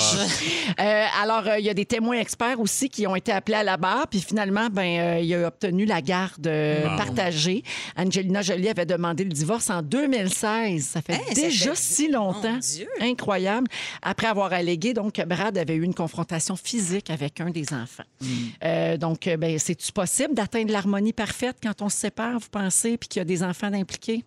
Euh, 0.80 1.06
alors, 1.21 1.47
euh, 1.47 1.60
il 1.60 1.65
y 1.65 1.69
a 1.69 1.73
des 1.73 1.86
témoins 1.86 2.17
experts 2.19 2.60
aussi 2.60 2.89
qui 2.89 3.08
ont 3.08 3.15
été 3.15 3.32
appelés 3.32 3.58
à 3.58 3.63
la 3.63 3.78
barre, 3.78 4.08
puis 4.08 4.19
finalement, 4.21 4.67
ben, 4.71 4.99
euh, 4.99 5.19
il 5.19 5.34
a 5.34 5.47
obtenu 5.47 5.86
la 5.86 6.02
garde 6.02 6.49
partagée. 6.97 7.63
Angelina 7.97 8.41
Jolie 8.41 8.69
avait 8.69 8.86
demandé 8.86 9.29
le 9.30 9.34
divorce 9.34 9.70
en 9.70 9.82
2016. 9.82 10.84
Ça 10.86 11.02
fait 11.02 11.13
Hein, 11.13 11.20
ça 11.30 11.34
déjà 11.34 11.70
fait- 11.72 11.76
si 11.82 12.12
longtemps. 12.12 12.54
Mon 12.54 12.58
Dieu. 12.60 12.88
Incroyable. 13.00 13.68
Après 14.02 14.28
avoir 14.28 14.52
allégué, 14.54 14.94
donc, 14.94 15.13
que 15.13 15.22
Brad 15.22 15.58
avait 15.58 15.76
eu 15.76 15.84
une 15.84 15.94
confrontation 15.94 16.56
physique 16.56 17.10
avec 17.10 17.39
un 17.42 17.50
des 17.50 17.74
enfants. 17.74 18.04
Hmm. 18.22 18.28
Euh, 18.63 18.98
donc, 18.98 19.28
euh, 19.28 19.38
ben, 19.38 19.58
c'est-tu 19.60 19.92
possible 19.92 20.34
d'atteindre 20.34 20.72
l'harmonie 20.72 21.13
parfaite 21.13 21.58
quand 21.63 21.82
on 21.82 21.89
se 21.89 21.98
sépare, 21.98 22.39
vous 22.39 22.50
pensez, 22.52 22.98
puis 22.98 23.08
qu'il 23.08 23.20
y 23.20 23.22
a 23.22 23.26
des 23.26 23.44
enfants 23.44 23.72
impliqués? 23.74 24.24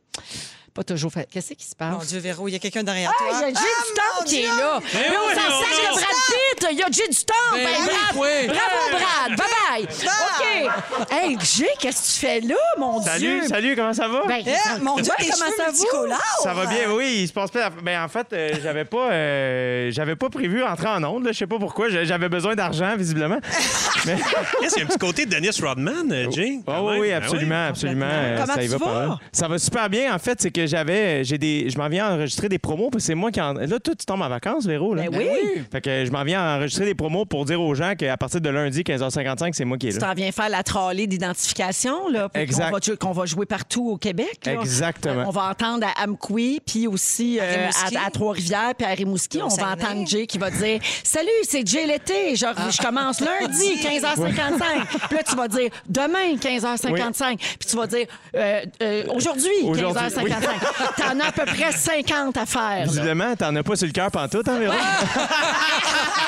Pas 0.75 0.83
toujours 0.85 1.13
fait. 1.13 1.29
Qu'est-ce 1.31 1.53
qui 1.53 1.67
se 1.67 1.77
passe? 1.77 1.93
Mon 1.93 1.99
Dieu, 1.99 2.19
Véro, 2.19 2.49
il 2.49 2.53
y 2.53 2.55
a 2.55 2.59
quelqu'un 2.59 2.83
derrière 2.83 3.13
Ah, 3.15 3.19
toi. 3.19 3.27
il 3.31 3.41
y 3.41 3.45
a 3.45 3.49
Jay 3.49 3.55
Ah, 3.57 3.83
Dutombe 3.87 4.05
mon 4.21 4.25
qui 4.25 4.43
est 4.43 4.47
là. 4.47 4.81
Eh 4.81 4.97
Mais 4.97 5.17
on 5.17 5.35
s'en 5.35 5.41
on 5.43 5.61
a- 5.61 5.91
de 5.91 5.93
Brad 5.93 6.07
Pitt. 6.27 6.67
Il 6.73 6.79
y 6.79 6.83
a 6.83 6.87
Jay 6.91 7.09
Dutombe. 7.11 7.37
Ben 7.53 7.65
Ben, 7.65 7.71
oui, 7.79 7.89
Brad. 7.89 8.17
oui. 8.17 8.47
Bravo, 8.47 9.05
Brad. 9.29 9.39
Bye-bye. 9.39 10.69
OK. 11.05 11.13
Hey, 11.13 11.37
Jay, 11.41 11.67
qu'est-ce 11.79 12.01
que 12.01 12.13
tu 12.15 12.27
fais 12.27 12.41
là, 12.41 12.55
mon 12.79 13.01
Dieu? 13.01 13.11
Salut, 13.11 13.47
salut, 13.49 13.77
comment 13.77 13.93
ça 13.93 14.09
va? 14.09 14.23
Ben, 14.27 14.43
Eh, 14.47 14.81
mon 14.83 14.97
Dieu, 14.97 15.13
comment 15.19 15.53
ça 15.57 15.71
va? 16.09 16.17
ça 16.43 16.55
va 16.55 16.65
bien, 16.67 16.91
oui, 16.91 17.19
il 17.21 17.29
se 17.29 17.33
passe 17.35 17.51
pas. 17.51 17.69
Ben, 17.83 18.03
en 18.03 18.09
fait, 18.09 18.27
euh, 18.33 18.55
j'avais 18.63 18.87
pas, 18.87 19.11
euh, 19.13 19.91
j'avais 19.91 20.17
pas 20.17 20.31
prévu 20.31 20.63
entrer 20.65 20.89
en 20.89 21.05
onde, 21.05 21.29
je 21.29 21.33
sais 21.35 21.47
pas 21.47 21.59
pourquoi. 21.59 21.91
J'a- 21.91 22.05
J'avais 22.05 22.29
besoin 22.31 22.55
d'argent, 22.55 22.95
visiblement. 22.97 23.39
Mais... 24.07 24.17
Yes, 24.63 24.73
il 24.77 24.79
y 24.79 24.83
a 24.83 24.85
un 24.85 24.89
petit 24.89 24.99
côté 24.99 25.27
de 25.27 25.31
Dennis 25.31 25.59
Rodman, 25.63 26.11
euh, 26.13 26.31
Jay. 26.31 26.59
Oh, 26.61 26.63
quand 26.67 26.99
oui, 26.99 27.13
Ah 27.13 27.19
absolument, 27.19 27.67
absolument. 27.69 28.07
Comment 28.41 28.55
ça 28.55 28.63
y 28.63 28.67
va 28.69 28.77
vas? 28.79 28.87
pas 28.87 29.07
mal. 29.09 29.19
Ça 29.33 29.49
va 29.49 29.59
super 29.59 29.89
bien. 29.91 30.15
En 30.15 30.19
fait, 30.19 30.41
c'est 30.41 30.51
que 30.51 30.62
j'avais, 30.67 31.25
j'ai 31.25 31.39
des, 31.39 31.69
je 31.71 31.79
m'en 31.79 31.89
viens 31.89 32.15
enregistrer 32.15 32.49
des 32.49 32.59
promos 32.59 32.91
parce 32.91 33.03
que 33.05 33.07
c'est 33.09 33.15
moi 33.15 33.31
qui 33.31 33.41
en. 33.41 33.53
Là, 33.55 33.79
toi, 33.79 33.95
tu 33.99 34.05
tombes 34.07 34.23
en 34.23 34.29
vacances, 34.29 34.67
Véro. 34.67 34.95
Là. 34.95 35.05
Ben 35.11 35.19
oui. 35.19 35.63
Fait 35.71 35.81
que 35.81 36.05
je 36.05 36.11
m'en 36.11 36.25
viens 36.25 36.57
enregistrer 36.57 36.85
des 36.85 36.95
promos 36.95 37.25
pour 37.25 37.45
dire 37.45 37.61
aux 37.61 37.75
gens 37.75 37.95
qu'à 37.97 38.17
partir 38.17 38.41
de 38.41 38.49
lundi, 38.49 38.83
15h55, 38.83 39.53
c'est 39.55 39.65
moi 39.65 39.79
qui 39.79 39.89
est 39.89 39.93
Tu 39.93 39.99
là. 39.99 40.09
t'en 40.09 40.15
viens 40.15 40.33
faire 40.33 40.49
la 40.49 40.63
trolley 40.63 41.07
d'identification, 41.07 42.09
là, 42.09 42.29
pour 42.29 42.41
Exact. 42.43 42.67
qu'on 42.67 42.73
va, 42.73 42.79
jou- 42.83 42.97
qu'on 42.97 43.13
va 43.13 43.27
jouer 43.27 43.47
partout 43.47 43.91
au 43.91 43.97
Québec. 43.97 44.41
là. 44.47 44.53
Exactement. 44.55 45.25
On 45.27 45.31
va 45.31 45.51
entendre 45.51 45.87
à 45.97 46.05
Amqui, 46.05 46.61
puis 46.67 46.87
aussi 46.87 47.39
euh, 47.41 47.69
à, 47.69 48.07
à 48.07 48.11
Trois-Rivières, 48.11 48.75
puis 48.77 48.87
à 48.87 48.91
Rimouski. 48.91 49.41
On 49.43 49.49
va 49.49 49.73
entendre 49.73 50.07
Jay 50.07 50.27
qui 50.27 50.39
va 50.39 50.51
dire 50.51 50.81
Salut, 51.05 51.29
c'est 51.45 51.67
Jay 51.67 51.87
l'été. 51.87 52.37
Genre, 52.37 52.55
Ah. 52.57 52.69
je 52.71 52.79
commence 52.79 53.21
lundi, 53.21 53.77
15h55. 53.83 54.87
puis 55.09 55.17
là, 55.17 55.23
tu 55.29 55.37
vas 55.37 55.49
dire 55.49 55.71
demain, 55.89 56.37
15h55. 56.41 57.37
Puis 57.39 57.69
tu 57.69 57.77
vas 57.77 57.87
dire 57.87 58.07
euh, 58.37 58.61
euh, 58.83 59.05
aujourd'hui, 59.15 59.51
Aujourd'hui, 59.65 60.01
15h55. 60.03 60.52
T'en 60.97 61.21
as 61.21 61.29
à 61.29 61.33
peu 61.33 61.45
près 61.45 61.73
50 61.73 62.37
à 62.37 62.47
faire. 62.47 62.61
là. 62.81 62.85
Visiblement, 62.85 63.35
t'en 63.37 63.55
as 63.57 63.63
pas 63.63 63.77
sur 63.77 63.87
le 63.87 63.93
cœur 63.93 64.11
pantoute, 64.11 64.49
hein, 64.49 64.59
Véro? 64.59 64.75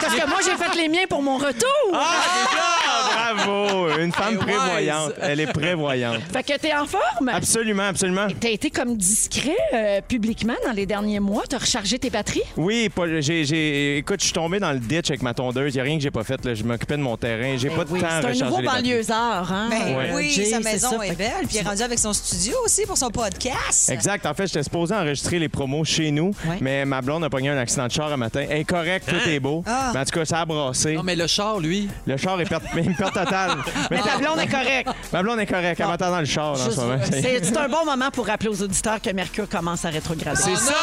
Parce 0.00 0.14
que 0.14 0.26
moi, 0.28 0.38
j'ai 0.44 0.56
fait 0.56 0.76
les 0.76 0.88
miens 0.88 1.06
pour 1.08 1.22
mon 1.22 1.36
retour. 1.38 1.68
Ah, 1.92 3.32
bravo! 3.34 3.88
Une 3.98 4.12
femme 4.12 4.34
Elle 4.34 4.34
est 4.34 4.38
prévoyante. 4.52 5.06
wise. 5.08 5.18
Elle 5.22 5.40
est 5.40 5.46
prévoyante. 5.52 6.20
Fait 6.32 6.42
que 6.42 6.58
t'es 6.58 6.74
en 6.74 6.86
forme? 6.86 7.28
Absolument, 7.32 7.84
absolument. 7.84 8.26
T'as 8.40 8.50
été 8.50 8.70
comme 8.70 8.96
discret 8.96 9.56
euh, 9.72 10.00
publiquement 10.06 10.54
dans 10.66 10.72
les 10.72 10.84
derniers 10.86 11.20
mois? 11.20 11.44
T'as 11.48 11.58
rechargé 11.58 11.98
tes 11.98 12.10
batteries? 12.10 12.42
Oui, 12.56 12.88
pas- 12.88 13.20
j'ai, 13.20 13.44
j'ai- 13.44 13.98
écoute, 13.98 14.20
je 14.20 14.24
suis 14.26 14.32
tombé 14.34 14.58
dans 14.60 14.72
le 14.72 14.78
ditch 14.78 15.10
avec 15.10 15.22
ma 15.22 15.32
tondeuse. 15.34 15.72
Il 15.74 15.76
n'y 15.76 15.80
a 15.80 15.84
rien 15.84 15.96
que 15.96 16.02
j'ai 16.02 16.10
pas 16.10 16.24
fait. 16.24 16.44
Là. 16.44 16.54
Je 16.54 16.64
m'occupais 16.64 16.96
de 16.96 17.02
mon 17.02 17.16
terrain. 17.16 17.56
J'ai 17.56 17.70
pas 17.70 17.84
de 17.84 17.88
temps 17.90 17.94
à 17.96 18.00
c'est 18.00 18.04
un 18.06 18.16
recharger 18.18 18.44
nouveau 18.44 18.60
les 18.60 18.66
batteries. 18.66 18.82
banlieusard, 18.82 19.52
hein? 19.52 19.68
Ben 19.70 20.12
oui, 20.14 20.30
Jay, 20.30 20.44
sa 20.46 20.56
c'est 20.58 20.64
maison 20.64 20.98
ça. 20.98 21.04
est 21.06 21.08
Fait- 21.10 21.14
belle. 21.16 21.32
Puis 21.46 21.48
il 21.52 21.58
est 21.58 21.62
rendu 21.68 21.82
avec 21.82 21.98
son 21.98 22.12
studio 22.12 22.56
aussi 22.64 22.84
pour 22.86 22.96
son 22.98 23.10
podcast. 23.10 23.90
Exact. 23.90 24.13
En 24.24 24.34
fait, 24.34 24.46
j'étais 24.46 24.62
supposé 24.62 24.94
enregistrer 24.94 25.38
les 25.38 25.48
promos 25.48 25.84
chez 25.84 26.10
nous, 26.10 26.32
Ouais. 26.46 26.58
mais 26.60 26.84
ma 26.84 27.00
blonde 27.02 27.24
a 27.24 27.30
pogné 27.30 27.50
un 27.50 27.58
accident 27.58 27.86
de 27.86 27.92
char 27.92 28.12
un 28.12 28.16
matin. 28.16 28.44
Elle 28.48 28.58
est 28.60 28.64
correcte, 28.64 29.08
tout 29.08 29.28
est 29.28 29.40
beau. 29.40 29.62
Ah. 29.66 29.90
Mais 29.94 30.00
en 30.00 30.04
tout 30.04 30.18
cas, 30.18 30.24
ça 30.24 30.40
a 30.40 30.44
brassé. 30.44 30.94
Non, 30.94 31.02
mais 31.02 31.16
le 31.16 31.26
char, 31.26 31.58
lui. 31.60 31.88
Le 32.06 32.16
char 32.16 32.40
est 32.40 32.44
perte, 32.48 32.64
une 32.76 32.94
perte 32.94 33.14
totale. 33.14 33.52
Mais 33.90 34.00
ta 34.00 34.18
blonde 34.18 34.38
est 34.40 34.46
correcte. 34.50 34.90
ma 35.12 35.22
blonde 35.22 35.40
est 35.40 35.46
correcte. 35.46 35.80
Elle 35.80 35.86
m'attend 35.88 36.10
dans 36.10 36.20
le 36.20 36.24
char 36.26 36.54
là, 36.56 36.64
en 36.66 36.70
ce 36.70 36.76
moment. 36.80 36.98
C'est 37.10 37.56
un 37.56 37.68
bon 37.68 37.84
moment 37.84 38.10
pour 38.12 38.26
rappeler 38.26 38.48
aux 38.50 38.62
auditeurs 38.62 39.00
que 39.00 39.10
Mercure 39.10 39.48
commence 39.48 39.84
à 39.84 39.90
rétrograder. 39.90 40.40
C'est 40.42 40.56
ça! 40.56 40.74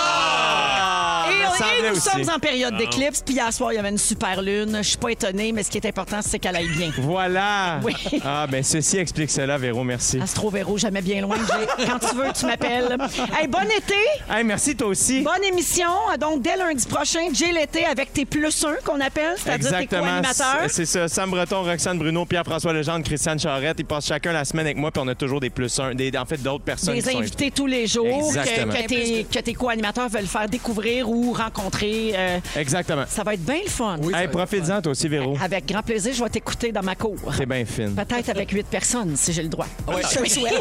Et, 1.30 1.34
me 1.34 1.88
et 1.88 1.90
nous 1.92 1.98
aussi. 1.98 2.10
sommes 2.10 2.36
en 2.36 2.40
période 2.40 2.76
d'éclipse, 2.78 3.22
puis 3.26 3.36
hier 3.36 3.52
soir, 3.54 3.72
il 3.72 3.76
y 3.76 3.80
avait 3.80 3.90
une 3.90 3.98
super 3.98 4.42
lune. 4.42 4.78
Je 4.78 4.88
suis 4.90 4.98
pas 4.98 5.10
étonnée, 5.10 5.52
mais 5.52 5.64
ce 5.64 5.70
qui 5.70 5.78
est 5.78 5.86
important, 5.88 6.20
c'est 6.22 6.40
qu'elle 6.40 6.56
aille 6.56 6.70
bien. 6.70 6.92
Voilà! 6.98 7.80
Oui. 7.84 7.94
Ah, 8.26 8.48
ben 8.50 8.64
ceci 8.64 8.98
explique 8.98 9.30
cela, 9.30 9.58
Véro. 9.58 9.84
Merci. 9.84 10.20
Astro-Véro, 10.22 10.78
jamais 10.78 11.02
bien 11.02 11.22
loin. 11.22 11.38
Quand 11.86 12.00
tu 12.00 12.16
veux, 12.16 12.32
tu 12.34 12.46
m'appelles. 12.46 12.98
Hey, 13.39 13.47
bon 13.47 13.59
été! 13.63 13.95
Hey, 14.30 14.43
merci, 14.43 14.76
toi 14.76 14.88
aussi. 14.88 15.22
Bonne 15.22 15.43
émission. 15.43 15.89
Donc, 16.19 16.41
dès 16.41 16.55
lundi 16.57 16.86
prochain, 16.86 17.19
Jay 17.34 17.51
l'été 17.51 17.86
avec 17.86 18.13
tes 18.13 18.26
plus 18.26 18.63
1 18.63 18.76
qu'on 18.86 18.99
appelle, 18.99 19.36
c'est-à-dire 19.38 19.78
tes 19.80 19.88
co-animateurs. 19.88 20.65
C'est 20.69 20.86
ça. 20.86 21.07
Sam 21.07 21.30
Breton, 21.32 21.63
Roxane 21.63 21.97
Bruno, 21.97 22.26
Pierre-François 22.26 22.74
Legendre, 22.74 23.03
Christiane 23.05 23.39
Charrette. 23.39 23.78
Ils 23.80 23.86
passent 23.86 24.07
chacun 24.07 24.32
la 24.34 24.45
semaine 24.45 24.65
avec 24.65 24.78
moi, 24.78 24.91
puis 24.91 25.01
on 25.05 25.07
a 25.07 25.15
toujours 25.15 25.39
des 25.39 25.49
plus 25.49 25.80
un, 25.80 25.93
des, 25.93 26.11
en 26.17 26.26
fait, 26.26 26.38
d'autres 26.41 26.63
personnes. 26.63 26.95
Des 26.95 27.01
qui 27.01 27.11
sont 27.11 27.19
invités 27.19 27.51
tous 27.51 27.67
les 27.67 27.88
jours 27.88 28.32
que, 28.34 28.38
Exactement. 28.39 28.74
que 28.74 28.88
tes, 28.88 29.24
que 29.26 29.39
tes 29.39 29.53
co-animateurs 29.53 30.09
veulent 30.09 30.26
faire 30.28 30.49
découvrir 30.49 31.09
ou 31.09 31.34
rencontrer. 31.34 32.13
euh, 32.15 32.39
Exactement. 32.55 33.03
ça 33.07 33.24
va 33.24 33.34
être 33.34 33.45
bien 33.45 33.59
le 33.63 33.69
fun. 33.69 33.97
Hey, 34.13 34.28
profites-en, 34.28 34.82
toi 34.82 34.91
aussi, 34.91 35.07
Véro. 35.07 35.38
Avec 35.41 35.65
grand 35.67 35.82
plaisir, 35.84 36.13
je 36.13 36.24
vais 36.24 36.30
t'écouter 36.30 36.72
dans 36.72 36.84
ma 36.84 36.95
cour. 36.95 37.17
T'es 37.38 37.45
bien 37.45 37.65
fine. 37.65 37.95
Peut-être 37.95 38.30
avec 38.30 38.51
huit 38.51 38.67
personnes, 38.67 39.15
si 39.15 39.32
j'ai 39.34 39.43
le 39.43 39.49
droit. 39.49 39.67
Je 39.88 40.15
te 40.17 40.24
le 40.24 40.30
souhaite. 40.30 40.53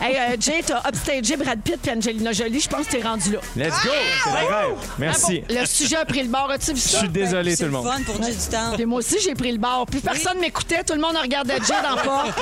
hey, 0.00 0.16
euh, 0.16 0.36
Jay, 0.38 0.60
t'as 0.64 0.82
upstagé 0.88 1.36
Brad 1.36 1.60
Pitt 1.60 1.86
et 1.86 1.90
Angelina 2.02 2.32
Jolie. 2.32 2.60
Je 2.60 2.68
pense 2.68 2.86
que 2.86 2.92
t'es 2.92 3.02
rendu 3.02 3.32
là. 3.32 3.38
Let's 3.56 3.84
go! 3.84 3.90
C'est 4.24 4.30
le 4.30 4.36
rêve. 4.36 4.74
Merci. 4.98 5.42
Ah 5.44 5.52
bon, 5.54 5.60
le 5.60 5.66
sujet 5.66 5.96
a 5.96 6.04
pris 6.04 6.22
le 6.22 6.28
bord. 6.28 6.50
As-tu 6.50 6.72
vu 6.72 6.80
Je 6.80 6.96
suis 6.96 7.08
désolé, 7.08 7.52
C'est 7.54 7.64
tout 7.64 7.70
le 7.70 7.76
monde. 7.76 7.86
fun 7.86 8.02
pour 8.04 8.18
du 8.18 8.32
temps. 8.32 8.72
Puis 8.74 8.84
moi 8.86 8.98
aussi, 8.98 9.18
j'ai 9.22 9.34
pris 9.34 9.52
le 9.52 9.58
bord. 9.58 9.86
Plus 9.86 10.00
personne 10.00 10.38
m'écoutait. 10.40 10.82
Tout 10.84 10.94
le 10.94 11.00
monde 11.00 11.16
regardait 11.16 11.58
Jay 11.58 11.74
dans 11.82 11.94
le 11.96 12.02
porte. 12.04 12.32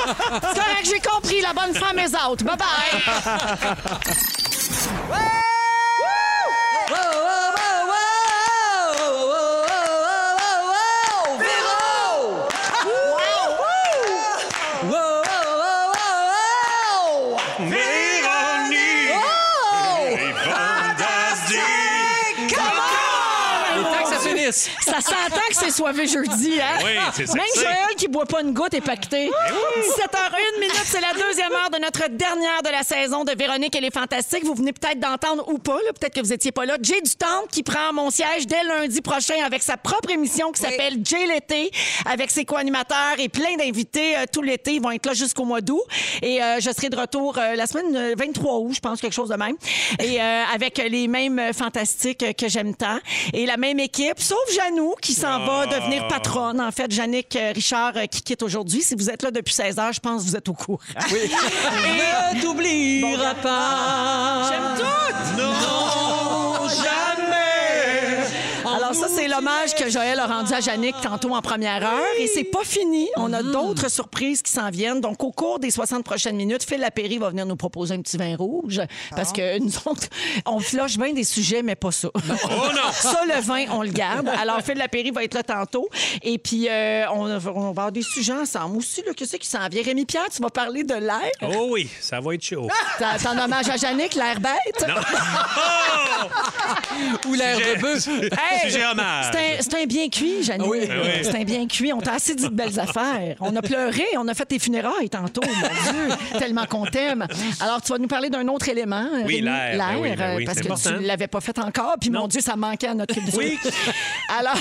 C'est 0.55 0.61
correct, 0.61 0.85
j'ai 0.85 1.01
compris. 1.01 1.41
La 1.43 1.53
bonne 1.53 1.75
femme 1.75 1.99
est 1.99 2.15
out. 2.17 2.43
Bye-bye. 2.43 3.77
ça 24.85 25.01
s'entend 25.01 25.41
que 25.49 25.55
c'est 25.55 25.71
soivé 25.71 26.07
jeudi, 26.07 26.61
hein? 26.61 26.79
Oui, 26.85 26.91
c'est 27.15 27.27
ça 27.27 27.35
Même. 27.35 27.45
Joël 27.55 27.95
qui 27.97 28.09
boit 28.09 28.27
pas 28.27 28.41
une 28.43 28.53
goutte 28.53 28.75
est 28.75 28.81
pacté. 28.81 29.27
17h01 29.29 30.61
minute, 30.61 30.75
c'est 30.85 31.01
la 31.01 31.13
deuxième 31.13 31.53
heure 31.53 31.71
de 31.71 31.79
notre 31.79 32.09
dernière 32.09 32.63
de 32.65 32.71
la 32.71 32.83
saison 32.83 33.25
de 33.25 33.33
Véronique 33.37 33.75
Elle 33.77 33.85
est 33.85 33.95
fantastique. 33.95 34.45
Vous 34.45 34.55
venez 34.55 34.73
peut-être 34.73 34.99
d'entendre 35.01 35.49
ou 35.49 35.59
pas, 35.59 35.75
là, 35.87 35.93
peut-être 35.99 36.15
que 36.15 36.21
vous 36.21 36.33
étiez 36.33 36.53
pas 36.53 36.65
là. 36.65 36.77
Jay 36.83 37.01
Dutemps 37.03 37.47
qui 37.51 37.63
prend 37.63 37.93
mon 37.93 38.11
siège 38.11 38.47
dès 38.47 38.63
lundi 38.65 39.01
prochain 39.01 39.35
avec 39.45 39.63
sa 39.63 39.77
propre 39.77 40.11
émission 40.11 40.53
qui 40.53 40.63
Oui. 40.63 40.71
s'appelle 40.71 40.95
Jay 41.05 41.27
l'été, 41.27 41.71
avec 42.07 42.31
ses 42.31 42.45
co-animateurs 42.45 43.15
et 43.19 43.29
plein 43.29 43.57
d'invités 43.57 44.17
euh, 44.17 44.25
tout 44.33 44.43
l'été. 44.43 44.75
Ils 44.75 44.83
vont 44.83 44.91
être 44.91 45.07
là 45.07 45.15
jusqu'au 45.15 45.45
mois 45.45 45.61
d'août. 45.61 45.83
Et 46.23 46.43
euh, 46.43 46.57
je 46.61 46.71
serai 46.71 46.89
de 46.89 46.97
retour 46.97 47.37
euh, 47.39 47.55
la 47.55 47.67
semaine 47.67 47.95
euh, 47.97 48.15
23 48.19 48.59
août, 48.59 48.73
je 48.75 48.81
pense, 48.81 49.01
quelque 49.01 49.13
chose 49.15 49.29
de 49.29 49.37
même. 49.37 49.57
Et 50.01 50.21
euh, 50.21 50.43
avec 50.55 50.79
les 50.79 51.09
mêmes 51.09 51.53
fantastiques 51.53 52.37
que 52.37 52.49
j'aime 52.49 52.75
tant. 52.75 52.99
Et 53.33 53.47
la 53.47 53.57
même 53.57 53.79
équipe, 53.81 54.19
sauf 54.21 54.39
Janou 54.55 54.95
qui 55.01 55.13
s'en 55.15 55.45
va 55.45 55.67
devenir 55.67 56.07
patronne. 56.09 56.61
En 56.61 56.71
fait, 56.73 56.91
Jannick 56.91 57.37
euh, 57.37 57.53
Richard 57.55 57.93
euh, 57.97 58.07
qui 58.07 58.23
quitte 58.23 58.43
aujourd'hui. 58.43 58.83
Si 58.83 58.95
vous 58.95 59.11
êtes 59.11 59.23
là 59.23 59.31
depuis 59.31 59.55
16 59.55 59.79
heures, 59.79 59.93
je 59.93 60.01
pense 60.01 60.23
que 60.23 60.29
vous 60.29 60.37
êtes 60.37 60.49
au 60.49 60.55
courant. 60.55 60.79
Oui. 61.11 61.19
Ne 62.35 62.41
t'oubliera 62.41 63.35
pas. 63.35 64.49
J'aime 64.49 64.77
tout! 64.79 65.43
Non, 65.43 66.69
jamais. 66.69 67.10
Alors 68.91 69.09
ça, 69.09 69.15
c'est 69.15 69.29
l'hommage 69.29 69.77
que 69.77 69.89
Joël 69.89 70.19
a 70.19 70.27
rendu 70.27 70.53
à 70.53 70.59
Jannick 70.59 70.97
tantôt 71.01 71.33
en 71.33 71.41
première 71.43 71.81
heure. 71.87 72.03
Et 72.19 72.27
c'est 72.27 72.43
pas 72.43 72.65
fini. 72.65 73.09
On 73.17 73.33
a 73.33 73.41
d'autres 73.41 73.89
surprises 73.89 74.43
qui 74.43 74.51
s'en 74.51 74.69
viennent. 74.69 75.01
Donc, 75.01 75.23
au 75.23 75.31
cours 75.31 75.61
des 75.61 75.71
60 75.71 76.03
prochaines 76.03 76.35
minutes, 76.35 76.65
Phil 76.65 76.81
Lapéry 76.81 77.19
va 77.19 77.31
venir 77.31 77.47
nous 77.47 77.55
proposer 77.55 77.95
un 77.95 78.03
petit 78.03 78.17
vin 78.17 78.35
rouge. 78.37 78.81
Parce 79.15 79.33
que 79.33 79.61
nous 79.61 79.71
autres, 79.87 80.09
on 80.45 80.59
floche 80.59 80.99
bien 80.99 81.13
des 81.13 81.23
sujets, 81.23 81.63
mais 81.63 81.77
pas 81.77 81.93
ça. 81.93 82.09
Oh 82.17 82.21
non! 82.51 82.81
Ça, 82.93 83.21
le 83.29 83.41
vin, 83.41 83.67
on 83.71 83.83
le 83.83 83.91
garde. 83.91 84.29
Alors, 84.29 84.61
Phil 84.63 84.75
Lapéry 84.77 85.13
va 85.13 85.23
être 85.23 85.35
là 85.35 85.45
tantôt. 85.45 85.89
Et 86.25 86.39
puis, 86.39 86.67
euh, 86.69 87.05
on, 87.13 87.39
va- 87.39 87.53
on 87.55 87.61
va 87.61 87.69
avoir 87.69 87.93
des 87.93 88.03
sujets 88.03 88.33
ensemble 88.33 88.77
aussi. 88.79 89.05
là. 89.07 89.13
Qu'est-ce 89.17 89.37
qui 89.37 89.47
s'en 89.47 89.69
vient? 89.69 89.83
Rémi 89.85 90.05
Pierre, 90.05 90.27
tu 90.35 90.43
vas 90.43 90.51
parler 90.51 90.83
de 90.83 90.95
l'air. 90.95 91.31
Oh 91.43 91.69
oui, 91.71 91.89
ça 92.01 92.19
va 92.21 92.35
être 92.35 92.45
chaud. 92.45 92.67
T'en 93.23 93.39
hommage 93.39 93.69
à 93.69 93.77
Jannick, 93.77 94.17
l'air 94.17 94.41
bête? 94.41 94.85
Ou 97.29 97.35
l'air 97.35 97.57
de 97.57 97.81
bœuf. 97.81 98.01
Sujet 98.63 98.80
C'est 98.81 98.87
hommage. 98.87 99.27
C'est 99.61 99.75
un, 99.75 99.85
bien 99.85 100.09
cuit, 100.09 100.43
Janine. 100.43 100.67
Oui. 100.67 100.81
Oui. 100.89 101.11
C'est 101.23 101.37
un 101.37 101.45
bien 101.45 101.67
cuit. 101.67 101.93
On 101.93 102.01
t'a 102.01 102.15
assez 102.15 102.35
dit 102.35 102.45
de 102.45 102.49
belles 102.49 102.79
affaires. 102.81 103.37
On 103.41 103.55
a 103.55 103.63
pleuré, 103.63 104.05
on 104.17 104.27
a 104.29 104.35
fait 104.35 104.47
tes 104.47 104.59
funérailles 104.59 105.11
tantôt, 105.11 105.43
mon 105.43 105.93
Dieu, 105.93 106.39
tellement 106.39 106.65
qu'on 106.65 106.87
t'aime. 106.87 107.27
Alors, 107.61 107.83
tu 107.83 107.93
vas 107.93 107.99
nous 107.99 108.09
parler 108.09 108.31
d'un 108.31 108.47
autre 108.49 108.69
élément. 108.69 109.07
Oui, 109.25 109.37
Rémi. 109.37 109.41
l'air. 109.43 109.79
Ben 109.79 109.99
oui, 110.01 110.17
ben 110.17 110.37
oui, 110.37 110.45
parce 110.45 110.61
que 110.61 110.67
important. 110.67 110.91
tu 110.91 111.03
ne 111.03 111.07
l'avais 111.07 111.27
pas 111.27 111.41
fait 111.41 111.59
encore. 111.59 111.97
Puis, 112.01 112.11
mon 112.11 112.27
Dieu, 112.27 112.41
ça 112.41 112.57
manquait 112.57 112.89
à 112.89 112.95
notre 112.95 113.15
culture. 113.15 113.39
Oui. 113.39 113.59
Alors, 114.39 114.57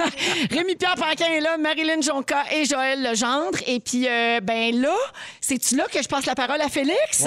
Rémi-Pierre 0.50 0.96
Paquin 0.96 1.32
est 1.32 1.40
là, 1.40 1.56
Marilyn 1.56 2.00
Jonca 2.02 2.44
et 2.52 2.64
Joël 2.64 3.02
Legendre. 3.02 3.58
Et 3.66 3.80
puis, 3.80 4.06
euh, 4.06 4.40
ben 4.42 4.80
là, 4.80 4.94
c'est-tu 5.40 5.76
là 5.76 5.86
que 5.90 6.02
je 6.02 6.08
passe 6.08 6.26
la 6.26 6.34
parole 6.34 6.60
à 6.60 6.68
Félix? 6.68 7.24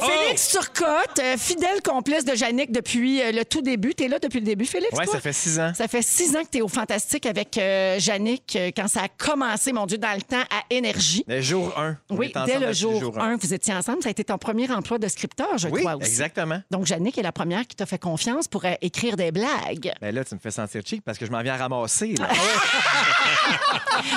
Félix 0.00 0.50
Turcotte, 0.50 1.18
euh, 1.20 1.36
fidèle 1.38 1.80
complice 1.82 2.24
de 2.24 2.34
Yannick 2.34 2.72
depuis 2.72 3.22
euh, 3.22 3.32
le 3.32 3.44
tout 3.44 3.62
début. 3.62 3.94
T'es 3.94 4.08
là 4.08 4.18
depuis 4.18 4.40
le 4.40 4.46
début, 4.46 4.66
Félix? 4.66 4.90
Toi? 4.90 5.04
ça 5.06 5.20
fait 5.20 5.32
six 5.32 5.58
ans. 5.58 5.72
Ça 5.78 5.86
fait 5.86 6.02
six 6.02 6.34
ans 6.34 6.42
que 6.42 6.48
tu 6.50 6.58
es 6.58 6.60
au 6.60 6.66
Fantastique 6.66 7.24
avec 7.24 7.56
euh, 7.56 8.00
Yannick, 8.04 8.56
euh, 8.56 8.72
quand 8.76 8.88
ça 8.88 9.02
a 9.02 9.08
commencé, 9.08 9.72
mon 9.72 9.86
Dieu, 9.86 9.96
dans 9.96 10.12
le 10.12 10.22
temps, 10.22 10.42
à 10.50 10.64
Énergie. 10.70 11.22
Le 11.28 11.40
jour 11.40 11.72
1. 11.78 11.96
Oui, 12.10 12.32
dès 12.46 12.58
le 12.58 12.72
jour 12.72 13.16
1, 13.16 13.36
vous 13.36 13.54
étiez 13.54 13.72
ensemble. 13.72 14.02
Ça 14.02 14.08
a 14.08 14.10
été 14.10 14.24
ton 14.24 14.38
premier 14.38 14.68
emploi 14.72 14.98
de 14.98 15.06
scripteur, 15.06 15.56
je 15.56 15.68
Oui, 15.68 15.82
crois 15.82 15.94
aussi. 15.94 16.08
exactement. 16.10 16.60
Donc, 16.72 16.90
Yannick 16.90 17.16
est 17.16 17.22
la 17.22 17.30
première 17.30 17.64
qui 17.64 17.76
t'a 17.76 17.86
fait 17.86 17.96
confiance 17.96 18.48
pour 18.48 18.64
euh, 18.64 18.72
écrire 18.82 19.14
des 19.16 19.30
blagues. 19.30 19.92
Ben 20.00 20.12
là, 20.12 20.24
tu 20.24 20.34
me 20.34 20.40
fais 20.40 20.50
sentir 20.50 20.82
cheap 20.84 21.04
parce 21.04 21.16
que 21.16 21.26
je 21.26 21.30
m'en 21.30 21.42
viens 21.42 21.56
ramasser. 21.56 22.14
Là. 22.18 22.28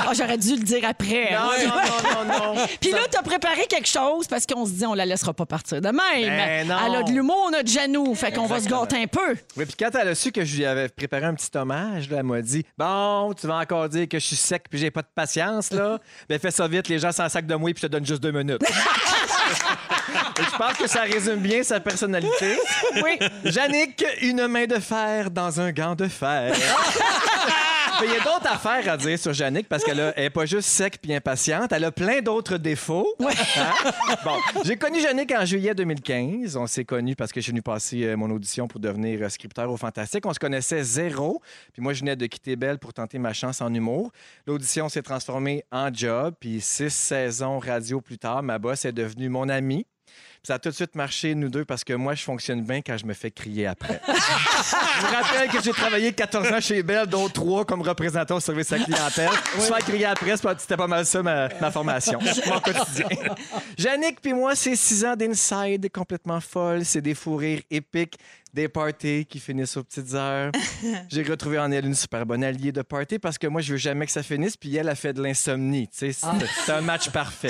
Ah, 0.07 0.13
J'aurais 0.17 0.39
dû 0.39 0.55
le 0.55 0.63
dire 0.63 0.83
après. 0.89 1.31
Non, 1.31 1.37
hein. 1.37 1.67
non, 1.67 2.25
non, 2.25 2.25
non, 2.25 2.55
non. 2.55 2.65
Puis 2.81 2.89
là, 2.89 3.01
tu 3.11 3.19
as 3.19 3.21
préparé 3.21 3.67
quelque 3.69 3.87
chose 3.87 4.25
parce 4.25 4.47
qu'on 4.47 4.65
se 4.65 4.71
dit, 4.71 4.85
on 4.87 4.95
la 4.95 5.05
laissera 5.05 5.31
pas 5.35 5.45
partir 5.45 5.79
de 5.79 5.89
même. 5.89 5.95
Ben 6.25 6.67
non. 6.67 6.75
Elle 6.87 6.95
a 6.95 7.03
de 7.03 7.11
l'humour, 7.11 7.49
notre 7.51 7.69
Janou. 7.69 8.15
Fait 8.15 8.31
qu'on 8.31 8.47
va 8.47 8.59
se 8.59 8.67
gâter 8.67 8.97
un 8.97 9.05
peu. 9.05 9.35
Oui, 9.57 9.65
puis 9.65 9.75
quand 9.77 9.91
elle 9.93 10.07
a 10.07 10.15
su 10.15 10.31
que 10.31 10.43
je 10.43 10.57
lui 10.57 10.65
avais 10.65 10.89
préparé 10.89 11.25
un 11.25 11.35
petit 11.35 11.50
là, 12.09 12.17
elle 12.17 12.23
m'a 12.23 12.41
dit 12.41 12.65
Bon, 12.77 13.33
tu 13.33 13.47
vas 13.47 13.57
encore 13.57 13.89
dire 13.89 14.07
que 14.07 14.19
je 14.19 14.25
suis 14.25 14.35
sec 14.35 14.65
puis 14.69 14.79
j'ai 14.79 14.91
pas 14.91 15.01
de 15.01 15.07
patience, 15.13 15.71
là. 15.71 15.99
Ben 16.29 16.39
fais 16.39 16.51
ça 16.51 16.67
vite, 16.67 16.87
les 16.87 16.99
gens 16.99 17.11
s'en 17.11 17.29
sac 17.29 17.45
de 17.45 17.55
moi 17.55 17.71
puis 17.73 17.81
je 17.81 17.87
te 17.87 17.91
donne 17.91 18.05
juste 18.05 18.21
deux 18.21 18.31
minutes. 18.31 18.63
Et 20.39 20.43
je 20.43 20.57
pense 20.57 20.73
que 20.77 20.87
ça 20.87 21.01
résume 21.01 21.39
bien 21.39 21.61
sa 21.63 21.79
personnalité. 21.79 22.57
Oui. 23.03 23.19
Jannick, 23.45 24.03
une 24.21 24.47
main 24.47 24.65
de 24.65 24.79
fer 24.79 25.29
dans 25.29 25.59
un 25.59 25.71
gant 25.71 25.95
de 25.95 26.07
fer. 26.07 26.53
Mais 28.01 28.07
il 28.07 28.13
y 28.13 28.15
a 28.17 28.23
d'autres 28.23 28.47
affaires 28.51 28.91
à 28.91 28.97
dire 28.97 29.17
sur 29.19 29.31
Jannick 29.33 29.69
parce 29.69 29.83
qu'elle 29.83 29.99
a- 29.99 30.13
elle 30.17 30.25
est 30.25 30.29
pas 30.29 30.45
juste 30.45 30.67
sec 30.69 30.97
puis 31.01 31.13
impatiente, 31.13 31.71
elle 31.71 31.83
a 31.85 31.91
plein 31.91 32.21
d'autres 32.21 32.57
défauts. 32.57 33.07
Hein? 33.19 33.91
Bon, 34.23 34.35
j'ai 34.65 34.75
connu 34.75 34.99
Jannick 35.01 35.31
en 35.31 35.45
juillet 35.45 35.75
2015. 35.75 36.57
On 36.57 36.67
s'est 36.67 36.85
connus 36.85 37.15
parce 37.15 37.31
que 37.31 37.39
je 37.39 37.43
suis 37.43 37.51
venu 37.51 37.61
passer 37.61 38.03
euh, 38.05 38.17
mon 38.17 38.29
audition 38.31 38.67
pour 38.67 38.79
devenir 38.79 39.21
euh, 39.21 39.29
scripteur 39.29 39.69
au 39.71 39.77
Fantastique. 39.77 40.25
On 40.25 40.33
se 40.33 40.39
connaissait 40.39 40.83
zéro. 40.83 41.41
Puis 41.73 41.81
moi, 41.81 41.93
je 41.93 41.99
venais 42.01 42.15
de 42.15 42.25
quitter 42.25 42.55
Belle 42.55 42.79
pour 42.79 42.93
tenter 42.93 43.19
ma 43.19 43.33
chance 43.33 43.61
en 43.61 43.73
humour. 43.73 44.11
L'audition 44.47 44.89
s'est 44.89 45.01
transformée 45.03 45.63
en 45.71 45.93
job. 45.93 46.33
Puis 46.39 46.59
six 46.61 46.89
saisons 46.93 47.59
radio 47.59 48.01
plus 48.01 48.17
tard, 48.17 48.41
ma 48.43 48.57
boss 48.59 48.85
est 48.85 48.91
devenue 48.91 49.29
mon 49.29 49.47
amie. 49.49 49.85
Ça 50.43 50.55
a 50.55 50.59
tout 50.59 50.69
de 50.69 50.73
suite 50.73 50.95
marché, 50.95 51.35
nous 51.35 51.49
deux, 51.49 51.65
parce 51.65 51.83
que 51.83 51.93
moi, 51.93 52.15
je 52.15 52.23
fonctionne 52.23 52.63
bien 52.63 52.81
quand 52.81 52.97
je 52.97 53.05
me 53.05 53.13
fais 53.13 53.29
crier 53.29 53.67
après. 53.67 54.01
je 54.07 55.05
vous 55.05 55.13
rappelle 55.13 55.49
que 55.49 55.61
j'ai 55.61 55.71
travaillé 55.71 56.11
14 56.13 56.51
ans 56.51 56.59
chez 56.59 56.81
Bell, 56.81 57.05
dont 57.05 57.29
3 57.29 57.63
comme 57.65 57.83
représentant 57.83 58.37
au 58.37 58.39
service 58.39 58.71
à 58.73 58.79
la 58.79 58.85
clientèle. 58.85 59.29
Se 59.59 59.67
faire 59.67 59.77
crier 59.77 60.05
après, 60.05 60.33
c'était 60.57 60.77
pas 60.77 60.87
mal 60.87 61.05
ça, 61.05 61.21
ma, 61.21 61.47
ma 61.59 61.69
formation, 61.69 62.17
mon 62.47 62.59
quotidien. 62.59 63.07
Jannick 63.77 64.19
puis 64.19 64.33
moi, 64.33 64.55
c'est 64.55 64.75
6 64.75 65.05
ans 65.05 65.15
d'inside 65.15 65.91
complètement 65.91 66.41
folle. 66.41 66.85
C'est 66.85 67.01
des 67.01 67.13
fous 67.13 67.35
rires 67.35 67.61
épiques, 67.69 68.17
des 68.53 68.67
parties 68.67 69.25
qui 69.25 69.39
finissent 69.39 69.77
aux 69.77 69.83
petites 69.83 70.13
heures. 70.13 70.51
J'ai 71.09 71.23
retrouvé 71.23 71.57
en 71.59 71.71
elle 71.71 71.85
une 71.85 71.95
super 71.95 72.25
bonne 72.25 72.43
alliée 72.43 72.71
de 72.71 72.81
party 72.81 73.17
parce 73.19 73.37
que 73.37 73.47
moi, 73.47 73.61
je 73.61 73.71
veux 73.73 73.77
jamais 73.77 74.05
que 74.05 74.11
ça 74.11 74.23
finisse, 74.23 74.57
puis 74.57 74.75
elle 74.75 74.89
a 74.89 74.95
fait 74.95 75.13
de 75.13 75.21
l'insomnie. 75.23 75.87
Tu 75.87 76.11
sais, 76.11 76.27
C'est 76.65 76.71
un 76.71 76.81
match 76.81 77.09
parfait. 77.11 77.49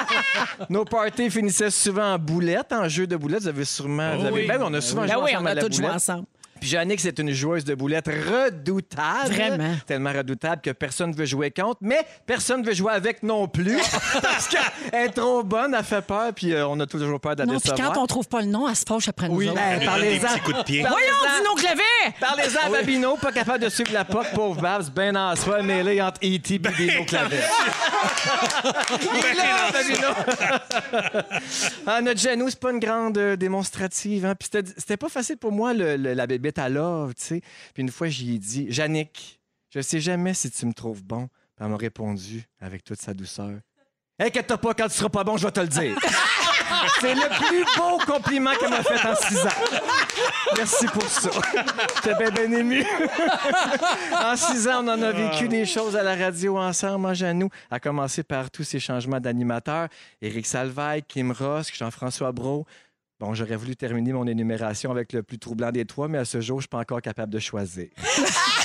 Nos 0.70 0.84
parties 0.84 1.30
finissaient 1.30 1.70
souvent 1.70 2.14
en 2.14 2.18
boulettes, 2.18 2.72
en 2.72 2.88
jeu 2.88 3.06
de 3.06 3.16
boulettes. 3.16 3.42
Vous 3.42 3.48
avez 3.48 3.64
sûrement. 3.64 4.16
vous 4.16 4.26
avez- 4.26 4.32
oui. 4.42 4.46
ben 4.46 4.58
oui, 4.58 4.66
on 4.68 4.74
a 4.74 4.80
souvent 4.80 5.02
Ben 5.02 5.12
joué 5.14 5.22
oui, 5.24 5.30
ensemble 5.32 5.42
on 5.42 5.46
à 5.46 5.50
a 5.50 5.54
la 5.54 5.62
tous 5.64 5.72
joué 5.72 5.82
boulette. 5.82 5.96
ensemble. 5.96 6.26
Puis 6.60 6.70
Jannick, 6.70 7.00
c'est 7.00 7.18
une 7.18 7.32
joueuse 7.32 7.64
de 7.64 7.74
boulettes 7.74 8.08
redoutable. 8.08 9.28
Vraiment. 9.34 9.74
Tellement 9.86 10.12
redoutable 10.12 10.62
que 10.62 10.70
personne 10.70 11.10
ne 11.10 11.16
veut 11.16 11.24
jouer 11.26 11.50
contre, 11.50 11.78
mais 11.80 12.00
personne 12.26 12.62
ne 12.62 12.66
veut 12.66 12.74
jouer 12.74 12.92
avec 12.92 13.22
non 13.22 13.46
plus. 13.48 13.78
parce 14.22 14.48
qu'elle 14.48 14.60
est 15.06 15.08
trop 15.10 15.42
bonne, 15.42 15.74
elle 15.78 15.84
fait 15.84 16.02
peur, 16.02 16.32
puis 16.34 16.52
euh, 16.52 16.66
on 16.66 16.78
a 16.80 16.86
toujours 16.86 17.20
peur 17.20 17.36
de 17.36 17.42
la 17.42 17.46
Non, 17.46 17.58
puis 17.60 17.70
décevoir. 17.70 17.92
quand 17.92 18.02
on 18.02 18.06
trouve 18.06 18.28
pas 18.28 18.40
le 18.40 18.46
nom, 18.48 18.68
elle 18.68 18.76
se 18.76 18.84
fâche 18.86 19.08
après 19.08 19.28
nous 19.28 19.36
Oui, 19.36 19.48
autres. 19.48 19.56
ben, 19.56 19.78
Des 19.78 19.84
parlez-en. 19.86 20.20
petits 20.28 20.40
coups 20.40 20.58
de 20.58 20.62
pied. 20.64 20.80
Voyons, 20.80 20.96
Parlez-en. 21.22 21.38
Dino 21.42 21.54
Clavet! 21.54 22.14
Parlez-en 22.20 22.66
à 22.66 22.70
Babino, 22.70 23.16
pas 23.16 23.32
capable 23.32 23.64
de 23.64 23.68
suivre 23.68 23.92
la 23.92 24.04
POC, 24.04 24.26
pauvre 24.34 24.60
Babs, 24.60 24.90
ben 24.94 25.16
en 25.16 25.36
soi, 25.36 25.62
mêlé 25.62 26.00
entre 26.02 26.20
E.T. 26.24 26.54
et 26.54 26.58
Dino 26.58 27.04
Clavet. 27.06 27.42
Il 29.02 29.26
est 29.26 29.34
là, 29.34 29.70
Babino! 29.72 30.08
ah, 31.86 32.00
notre 32.00 32.20
genou, 32.20 32.48
c'est 32.48 32.60
pas 32.60 32.70
une 32.72 32.78
grande 32.80 33.18
euh, 33.18 33.36
démonstrative. 33.36 34.24
Hein? 34.26 34.34
Puis 34.38 34.48
c'était- 34.52 34.72
c'était 34.76 34.96
pas 34.96 35.08
facile 35.08 35.36
pour 35.36 35.52
moi, 35.52 35.72
le- 35.74 35.96
le- 35.96 36.14
la 36.14 36.26
bébête 36.46 36.58
à 36.58 36.68
love, 36.68 37.14
tu 37.14 37.24
sais. 37.24 37.40
Puis 37.74 37.82
une 37.82 37.90
fois, 37.90 38.08
j'y 38.08 38.34
ai 38.34 38.38
dit, 38.38 38.66
Jannick, 38.70 39.40
je 39.70 39.80
sais 39.80 40.00
jamais 40.00 40.34
si 40.34 40.50
tu 40.50 40.66
me 40.66 40.72
trouves 40.72 41.02
bon. 41.02 41.26
Puis 41.26 41.64
elle 41.64 41.68
m'a 41.68 41.76
répondu 41.76 42.44
avec 42.60 42.84
toute 42.84 43.00
sa 43.00 43.14
douceur. 43.14 43.58
Inquiète-toi 44.18 44.58
pas, 44.58 44.74
quand 44.74 44.88
tu 44.88 44.94
seras 44.94 45.08
pas 45.08 45.24
bon, 45.24 45.36
je 45.36 45.46
vais 45.46 45.52
te 45.52 45.60
le 45.60 45.68
dire. 45.68 45.98
C'est 47.00 47.14
le 47.14 47.28
plus 47.38 47.64
beau 47.76 47.98
compliment 48.06 48.52
qu'elle 48.58 48.70
m'a 48.70 48.82
fait 48.82 49.06
en 49.06 49.14
six 49.14 49.38
ans. 49.38 49.64
Merci 50.56 50.86
pour 50.86 51.08
ça. 51.08 51.30
J'étais 51.96 52.14
bien, 52.18 52.30
bien 52.30 52.58
ému. 52.58 52.84
en 54.12 54.36
six 54.36 54.66
ans, 54.68 54.84
on 54.84 54.88
en 54.88 55.02
a 55.02 55.12
vécu 55.12 55.48
des 55.48 55.66
choses 55.66 55.96
à 55.96 56.02
la 56.02 56.16
radio 56.16 56.58
ensemble, 56.58 57.06
en 57.06 57.14
Janou, 57.14 57.50
à 57.70 57.78
commencer 57.80 58.22
par 58.22 58.50
tous 58.50 58.64
ces 58.64 58.80
changements 58.80 59.20
d'animateurs. 59.20 59.88
Éric 60.22 60.46
Salvaille, 60.46 61.02
Kim 61.02 61.32
Ross, 61.32 61.70
Jean-François 61.74 62.32
Brault. 62.32 62.66
Bon, 63.18 63.32
j'aurais 63.32 63.56
voulu 63.56 63.76
terminer 63.76 64.12
mon 64.12 64.26
énumération 64.26 64.90
avec 64.90 65.14
le 65.14 65.22
plus 65.22 65.38
troublant 65.38 65.72
des 65.72 65.86
trois, 65.86 66.06
mais 66.06 66.18
à 66.18 66.26
ce 66.26 66.42
jour, 66.42 66.58
je 66.60 66.64
suis 66.64 66.68
pas 66.68 66.80
encore 66.80 67.00
capable 67.00 67.32
de 67.32 67.38
choisir. 67.38 67.88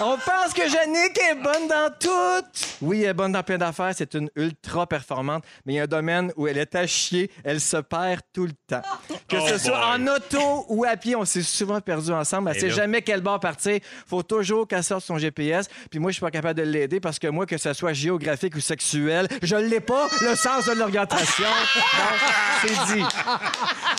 On 0.00 0.16
pense 0.16 0.52
que 0.54 0.62
Jannick 0.68 1.18
est 1.30 1.34
bonne 1.36 1.68
dans 1.68 1.90
tout. 1.98 2.46
Oui, 2.80 3.02
elle 3.02 3.10
est 3.10 3.14
bonne 3.14 3.32
dans 3.32 3.42
plein 3.42 3.58
d'affaires. 3.58 3.92
C'est 3.96 4.14
une 4.14 4.28
ultra 4.36 4.86
performante, 4.86 5.44
mais 5.64 5.74
il 5.74 5.76
y 5.76 5.80
a 5.80 5.84
un 5.84 5.86
domaine 5.86 6.32
où 6.36 6.46
elle 6.48 6.58
est 6.58 6.74
à 6.74 6.86
chier. 6.86 7.30
Elle 7.44 7.60
se 7.60 7.76
perd 7.76 8.20
tout 8.32 8.46
le 8.46 8.52
temps. 8.66 8.82
Que 9.28 9.36
Oh 9.40 9.46
ce 9.48 9.58
soit 9.58 9.78
boy. 9.96 10.06
en 10.08 10.14
auto 10.16 10.66
ou 10.68 10.84
à 10.84 10.96
pied, 10.96 11.14
on 11.14 11.24
s'est 11.24 11.42
souvent 11.42 11.80
perdu 11.80 12.10
ensemble. 12.12 12.50
Elle 12.50 12.56
Et 12.56 12.60
sait 12.60 12.68
là? 12.68 12.74
jamais 12.74 13.02
quel 13.02 13.20
bord 13.20 13.38
partir. 13.40 13.78
faut 14.06 14.22
toujours 14.22 14.66
qu'elle 14.66 14.82
sorte 14.84 15.04
son 15.04 15.18
GPS. 15.18 15.68
Puis 15.90 15.98
moi, 16.00 16.10
je 16.10 16.14
suis 16.14 16.20
pas 16.20 16.30
capable 16.30 16.58
de 16.58 16.64
l'aider 16.64 16.98
parce 17.00 17.18
que 17.18 17.28
moi, 17.28 17.46
que 17.46 17.58
ce 17.58 17.72
soit 17.72 17.92
géographique 17.92 18.56
ou 18.56 18.60
sexuel, 18.60 19.28
je 19.42 19.56
l'ai 19.56 19.80
pas, 19.80 20.08
le 20.20 20.34
sens 20.34 20.66
de 20.66 20.72
l'orientation. 20.72 21.44
Bon, 21.74 22.66
c'est 22.66 22.94
dit. 22.96 23.04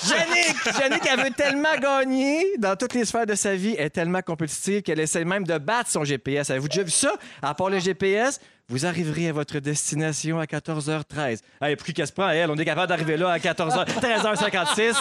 Jannick, 0.08 0.78
Jannick, 0.80 1.06
elle 1.10 1.24
veut 1.24 1.32
tellement 1.32 1.76
gagner 1.80 2.58
dans 2.58 2.76
toutes 2.76 2.94
les 2.94 3.06
sphères 3.06 3.26
de 3.26 3.36
sa 3.36 3.56
vie. 3.56 3.76
Elle 3.78 3.86
est 3.86 3.90
tellement 3.92 4.22
compétitive 4.22 4.82
qu'elle 4.82 5.00
essaie 5.00 5.24
même 5.26 5.46
de 5.46 5.58
battre 5.58 5.83
son 5.88 6.04
GPS. 6.04 6.50
Avez-vous 6.50 6.68
déjà 6.68 6.84
vu 6.84 6.92
ça? 6.92 7.14
À 7.42 7.54
part 7.54 7.70
le 7.70 7.80
GPS, 7.80 8.40
vous 8.70 8.86
arriverez 8.86 9.30
à 9.30 9.34
votre 9.34 9.60
destination 9.60 10.40
à 10.40 10.46
14h13. 10.46 11.40
Hey, 11.62 11.76
pour 11.76 11.86
qui 11.86 11.94
qu'elle 11.94 12.08
se 12.08 12.14
prend, 12.14 12.30
elle? 12.30 12.50
On 12.50 12.56
est 12.58 12.66
capable 12.66 12.88
d'arriver 12.88 13.18
là 13.18 13.30
à 13.32 13.38
14h, 13.38 13.86
13h56. 14.00 14.80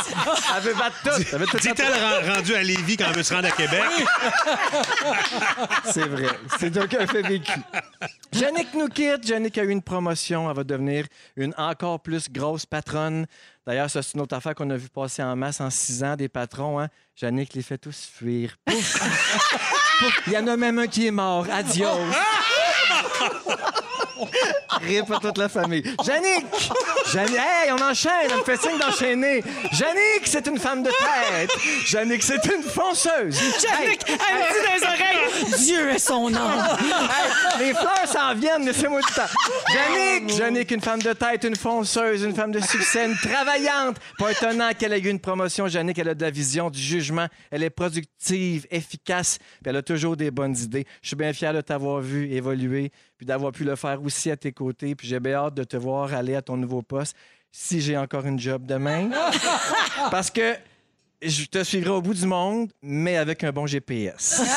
Elle 0.56 0.62
veut 0.62 0.74
battre 0.74 0.96
tout. 1.04 1.22
Elle 1.32 1.38
veut 1.38 1.46
tout 1.46 1.58
Dit-elle 1.58 1.92
ren- 1.92 2.34
rendue 2.34 2.54
à 2.54 2.62
Lévis 2.62 2.96
quand 2.96 3.06
elle 3.08 3.16
veut 3.16 3.22
se 3.22 3.32
rendre 3.32 3.48
à 3.48 3.52
Québec? 3.52 3.82
C'est 5.84 6.06
vrai. 6.08 6.28
C'est 6.58 6.70
donc 6.70 6.92
un 6.94 7.06
fait 7.06 7.22
vécu. 7.22 7.52
Jannick 8.32 8.74
nous 8.74 8.88
quitte. 8.88 9.26
Jannick 9.26 9.56
a 9.58 9.64
eu 9.64 9.70
une 9.70 9.82
promotion. 9.82 10.48
Elle 10.50 10.56
va 10.56 10.64
devenir 10.64 11.06
une 11.36 11.54
encore 11.56 12.00
plus 12.00 12.28
grosse 12.30 12.66
patronne. 12.66 13.26
D'ailleurs, 13.66 13.90
ça, 13.90 14.02
c'est 14.02 14.14
une 14.14 14.20
autre 14.22 14.34
affaire 14.36 14.54
qu'on 14.54 14.70
a 14.70 14.76
vu 14.76 14.88
passer 14.88 15.22
en 15.22 15.36
masse 15.36 15.60
en 15.60 15.70
six 15.70 16.02
ans, 16.02 16.16
des 16.16 16.28
patrons. 16.28 16.80
Hein? 16.80 16.88
Jannick 17.16 17.54
les 17.54 17.62
fait 17.62 17.78
tous 17.78 18.08
fuir. 18.12 18.56
Pouf! 18.64 19.00
Pouf! 20.00 20.20
Il 20.26 20.32
y 20.32 20.38
en 20.38 20.46
a 20.48 20.56
même 20.56 20.78
un 20.80 20.86
qui 20.88 21.06
est 21.06 21.10
mort. 21.12 21.46
Adios! 21.50 21.86
Rip 24.82 25.10
à 25.10 25.18
toute 25.18 25.38
la 25.38 25.48
famille. 25.48 25.82
Jannick! 26.04 26.46
Jannick! 27.12 27.36
Hey, 27.36 27.72
on 27.72 27.82
enchaîne! 27.82 28.30
Elle 28.30 28.38
me 28.38 28.44
fait 28.44 28.60
signe 28.60 28.78
d'enchaîner. 28.78 29.42
Jannick, 29.72 30.22
c'est 30.24 30.46
une 30.46 30.58
femme 30.58 30.82
de 30.82 30.90
tête. 30.90 31.50
Jannick, 31.86 32.22
c'est 32.22 32.44
une 32.46 32.62
fonceuse. 32.62 33.38
Jannick, 33.60 34.04
elle 34.06 34.14
me 34.14 34.52
dit 34.52 34.66
dans 34.66 34.74
les 34.74 34.86
oreilles, 34.86 35.64
Dieu 35.64 35.90
est 35.90 35.98
son 35.98 36.30
nom. 36.30 36.50
Hey, 36.50 37.66
les 37.66 37.74
fleurs 37.74 38.06
s'en 38.06 38.34
viennent, 38.34 38.64
laissez-moi 38.64 39.00
du 39.00 39.12
temps. 39.12 39.22
Jannick, 39.72 40.36
Jannick, 40.36 40.70
une 40.70 40.80
femme 40.80 41.02
de 41.02 41.12
tête, 41.12 41.44
une 41.44 41.56
fonceuse, 41.56 42.22
une 42.22 42.34
femme 42.34 42.52
de 42.52 42.60
succès, 42.60 43.06
une 43.06 43.16
travaillante. 43.16 43.96
Pas 44.18 44.32
étonnant 44.32 44.70
qu'elle 44.78 44.92
ait 44.92 45.00
eu 45.00 45.08
une 45.08 45.20
promotion. 45.20 45.68
Jannick, 45.68 45.98
elle 45.98 46.10
a 46.10 46.14
de 46.14 46.22
la 46.22 46.30
vision, 46.30 46.70
du 46.70 46.80
jugement. 46.80 47.26
Elle 47.50 47.62
est 47.62 47.70
productive, 47.70 48.66
efficace, 48.70 49.38
puis 49.38 49.70
elle 49.70 49.76
a 49.76 49.82
toujours 49.82 50.16
des 50.16 50.30
bonnes 50.30 50.56
idées. 50.56 50.86
Je 51.02 51.08
suis 51.08 51.16
bien 51.16 51.32
fier 51.32 51.52
de 51.52 51.60
t'avoir 51.60 52.00
vu 52.00 52.32
évoluer, 52.32 52.92
puis 53.22 53.26
d'avoir 53.28 53.52
pu 53.52 53.62
le 53.62 53.76
faire 53.76 54.02
aussi 54.02 54.32
à 54.32 54.36
tes 54.36 54.50
côtés. 54.50 54.96
Puis 54.96 55.06
j'ai 55.06 55.20
bien 55.20 55.34
hâte 55.34 55.54
de 55.54 55.62
te 55.62 55.76
voir 55.76 56.12
aller 56.12 56.34
à 56.34 56.42
ton 56.42 56.56
nouveau 56.56 56.82
poste 56.82 57.14
si 57.52 57.80
j'ai 57.80 57.96
encore 57.96 58.26
une 58.26 58.36
job 58.36 58.66
demain. 58.66 59.10
Parce 60.10 60.28
que 60.28 60.56
je 61.22 61.44
te 61.44 61.62
suivrai 61.62 61.90
au 61.90 62.02
bout 62.02 62.14
du 62.14 62.26
monde, 62.26 62.72
mais 62.82 63.16
avec 63.16 63.44
un 63.44 63.52
bon 63.52 63.64
GPS. 63.64 64.42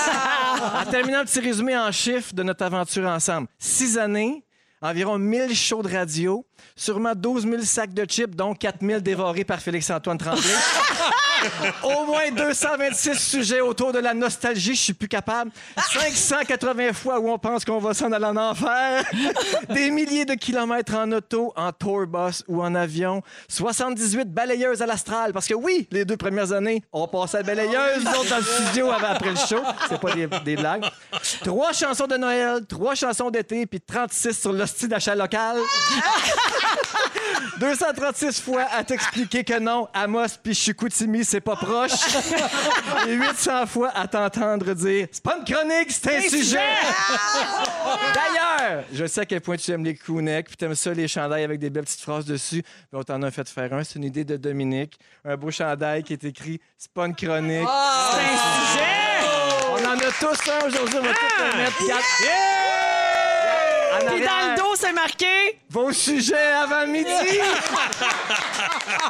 En 0.58 0.90
terminant 0.90 1.20
le 1.20 1.26
petit 1.26 1.42
résumé 1.42 1.78
en 1.78 1.92
chiffres 1.92 2.34
de 2.34 2.42
notre 2.42 2.64
aventure 2.64 3.08
ensemble. 3.08 3.48
Six 3.60 4.00
années, 4.00 4.44
environ 4.82 5.20
1000 5.20 5.54
shows 5.54 5.84
de 5.84 5.90
radio, 5.96 6.44
sûrement 6.76 7.14
12 7.16 7.44
000 7.44 7.62
sacs 7.64 7.94
de 7.94 8.06
chips, 8.06 8.36
dont 8.36 8.54
4 8.54 8.78
000 8.82 9.00
dévorés 9.00 9.44
par 9.44 9.60
Félix-Antoine 9.60 10.18
Tremblay. 10.18 10.42
Au 11.84 12.06
moins 12.06 12.32
226 12.32 13.16
sujets 13.20 13.62
autour 13.62 13.92
de 13.92 14.00
la 14.00 14.14
nostalgie, 14.14 14.74
je 14.74 14.82
suis 14.82 14.94
plus 14.94 15.08
capable. 15.08 15.52
580 15.78 16.94
fois 16.94 17.20
où 17.20 17.30
on 17.30 17.38
pense 17.38 17.64
qu'on 17.66 17.78
va 17.80 17.94
s'en 17.94 18.12
aller 18.12 18.26
en 18.26 18.38
enfer. 18.38 19.04
Des 19.70 19.92
milliers 19.92 20.26
de 20.26 20.34
kilomètres 20.34 20.96
en 20.96 21.12
auto, 21.12 21.54
en 21.56 21.72
tour 21.72 22.08
bus 22.08 22.44
ou 22.48 22.64
en 22.64 22.74
avion. 22.74 23.22
78 23.50 24.32
balayeuses 24.34 24.82
à 24.82 24.86
l'astral. 24.86 25.34
Parce 25.34 25.48
que 25.48 25.54
oui, 25.54 25.88
les 25.92 26.06
deux 26.06 26.18
premières 26.18 26.52
années, 26.52 26.82
on 26.92 27.08
passait 27.08 27.38
à 27.38 27.42
la 27.42 27.48
balayeuse, 27.48 28.04
nous 28.04 28.12
autres 28.12 28.30
dans 28.30 28.38
le 28.38 28.44
studio 28.44 28.92
avant- 28.92 29.08
après 29.08 29.30
le 29.32 29.36
show. 29.36 29.62
C'est 29.90 30.00
pas 30.00 30.14
des, 30.14 30.28
des 30.44 30.56
blagues. 30.56 30.86
Trois 31.44 31.74
chansons 31.74 32.08
de 32.08 32.16
Noël, 32.18 32.66
trois 32.68 32.96
chansons 32.96 33.30
d'été, 33.30 33.66
puis 33.66 33.82
36 33.82 34.40
sur 34.40 34.54
l'hostie 34.54 34.88
d'achat 34.88 35.14
local. 35.16 35.58
236 37.60 38.42
fois 38.42 38.66
à 38.72 38.84
t'expliquer 38.84 39.44
que 39.44 39.60
non, 39.60 39.88
Amos 39.94 40.28
puis 40.44 40.54
Chicoutimi, 40.54 41.24
c'est 41.24 41.42
pas 41.42 41.56
proche. 41.56 41.92
Et 43.08 43.14
800 43.14 43.66
fois 43.68 43.92
à 43.96 44.08
t'entendre 44.08 44.74
dire 44.74 45.08
c'est 45.12 45.24
pas 45.24 45.38
une 45.38 45.46
chronique, 45.46 45.90
c'est 45.92 46.18
un 46.18 46.22
sujet. 46.22 46.60
D'ailleurs, 48.14 48.84
je 48.92 49.06
sais 49.06 49.22
à 49.22 49.26
quel 49.26 49.42
point 49.42 49.58
tu 49.58 49.72
aimes 49.72 49.86
les 49.86 49.96
crewnecks, 49.96 50.48
puis 50.48 50.58
t'aimes 50.58 50.76
ça 50.76 50.94
les 50.94 51.08
chandails 51.08 51.44
avec 51.44 51.60
des 51.60 51.70
belles 51.70 51.86
petites 51.86 52.02
phrases 52.02 52.26
dessus. 52.26 52.62
Puis 52.64 52.94
on 52.94 53.04
t'en 53.04 53.22
a 53.22 53.32
fait 53.32 53.48
faire 53.48 53.74
un, 53.74 53.84
c'est 53.84 53.96
une 53.96 54.06
idée 54.06 54.26
de 54.26 54.38
Dominique, 54.38 55.00
un 55.24 55.38
beau 55.38 55.52
chandail 55.52 56.04
qui 56.04 56.14
est 56.14 56.24
écrit 56.24 56.60
c'est 56.78 56.92
pas 56.92 57.06
une 57.06 57.16
chronique. 57.16 57.68
c'est 58.12 58.20
un 58.20 58.66
sujet. 58.66 59.06
On 59.72 59.86
en 59.86 59.98
a 59.98 60.12
tous 60.20 60.50
un 60.52 60.68
aujourd'hui, 60.68 61.00
on 61.00 61.04
va 61.04 61.14
tous 61.14 61.40
le 61.40 61.58
mettre. 61.58 61.82
En 61.84 62.55
Puis 64.00 64.22
dans 64.22 64.52
le 64.52 64.58
dos, 64.58 64.76
c'est 64.76 64.94
marqué. 64.94 65.60
Vos 65.70 65.92
sujets 65.92 66.36
avant 66.36 66.88
midi! 66.88 67.10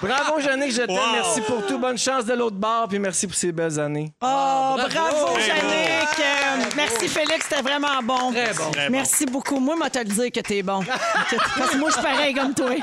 Bravo, 0.02 0.40
Jannick, 0.40 0.72
je 0.72 0.82
t'aime. 0.82 0.96
Wow. 0.96 1.12
Merci 1.14 1.42
pour 1.42 1.66
tout. 1.66 1.78
Bonne 1.78 1.98
chance 1.98 2.26
de 2.26 2.34
l'autre 2.34 2.56
bar, 2.56 2.88
puis 2.88 3.00
merci 3.00 3.28
pour 3.28 3.36
ces 3.36 3.52
belles 3.52 3.80
années. 3.80 4.12
Oh, 4.22 4.76
bravo, 4.76 4.88
bravo. 4.88 5.40
Jannick. 5.40 6.20
Euh, 6.20 6.66
merci, 6.76 7.08
Félix, 7.08 7.46
c'était 7.50 7.62
vraiment 7.62 8.02
bon. 8.04 8.32
Très 8.32 8.54
bon. 8.54 8.72
Très 8.72 8.86
bon. 8.86 8.92
Merci 8.92 9.26
beaucoup. 9.26 9.60
Moi, 9.60 9.76
moi, 9.76 9.90
te 9.90 10.00
le 10.00 10.06
dire 10.06 10.32
que 10.32 10.40
t'es 10.40 10.64
bon. 10.64 10.84
Parce 11.58 11.72
que 11.72 11.78
moi, 11.78 11.90
je 11.90 11.94
suis 11.94 12.04
pareil 12.04 12.34
comme 12.34 12.54
toi. 12.54 12.70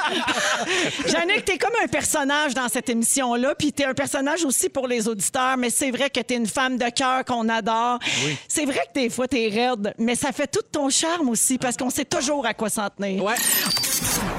Jannick, 1.06 1.44
t'es 1.44 1.58
comme 1.58 1.74
un 1.82 1.88
personnage 1.88 2.54
dans 2.54 2.68
cette 2.68 2.88
émission-là, 2.88 3.54
puis 3.54 3.72
t'es 3.72 3.84
un 3.84 3.94
personnage 3.94 4.44
aussi 4.44 4.68
pour 4.68 4.86
les 4.86 5.08
auditeurs, 5.08 5.56
mais 5.56 5.70
c'est 5.70 5.90
vrai 5.90 6.10
que 6.10 6.20
t'es 6.20 6.36
une 6.36 6.46
femme 6.46 6.78
de 6.78 6.88
cœur 6.90 7.24
qu'on 7.24 7.48
adore. 7.48 7.98
C'est 8.48 8.64
vrai 8.64 8.80
que 8.94 9.00
des 9.00 9.10
fois, 9.10 9.28
t'es 9.28 9.48
raide, 9.48 9.94
mais 9.98 10.14
ça 10.14 10.32
fait 10.32 10.46
tout 10.46 10.62
ton 10.70 10.88
charme 10.88 11.28
aussi, 11.28 11.58
parce 11.58 11.76
qu'on 11.76 11.90
sait 11.92 12.04
toujours 12.04 12.46
à 12.46 12.54
quoi 12.54 12.68
s'en 12.70 12.88
tenir. 12.90 13.22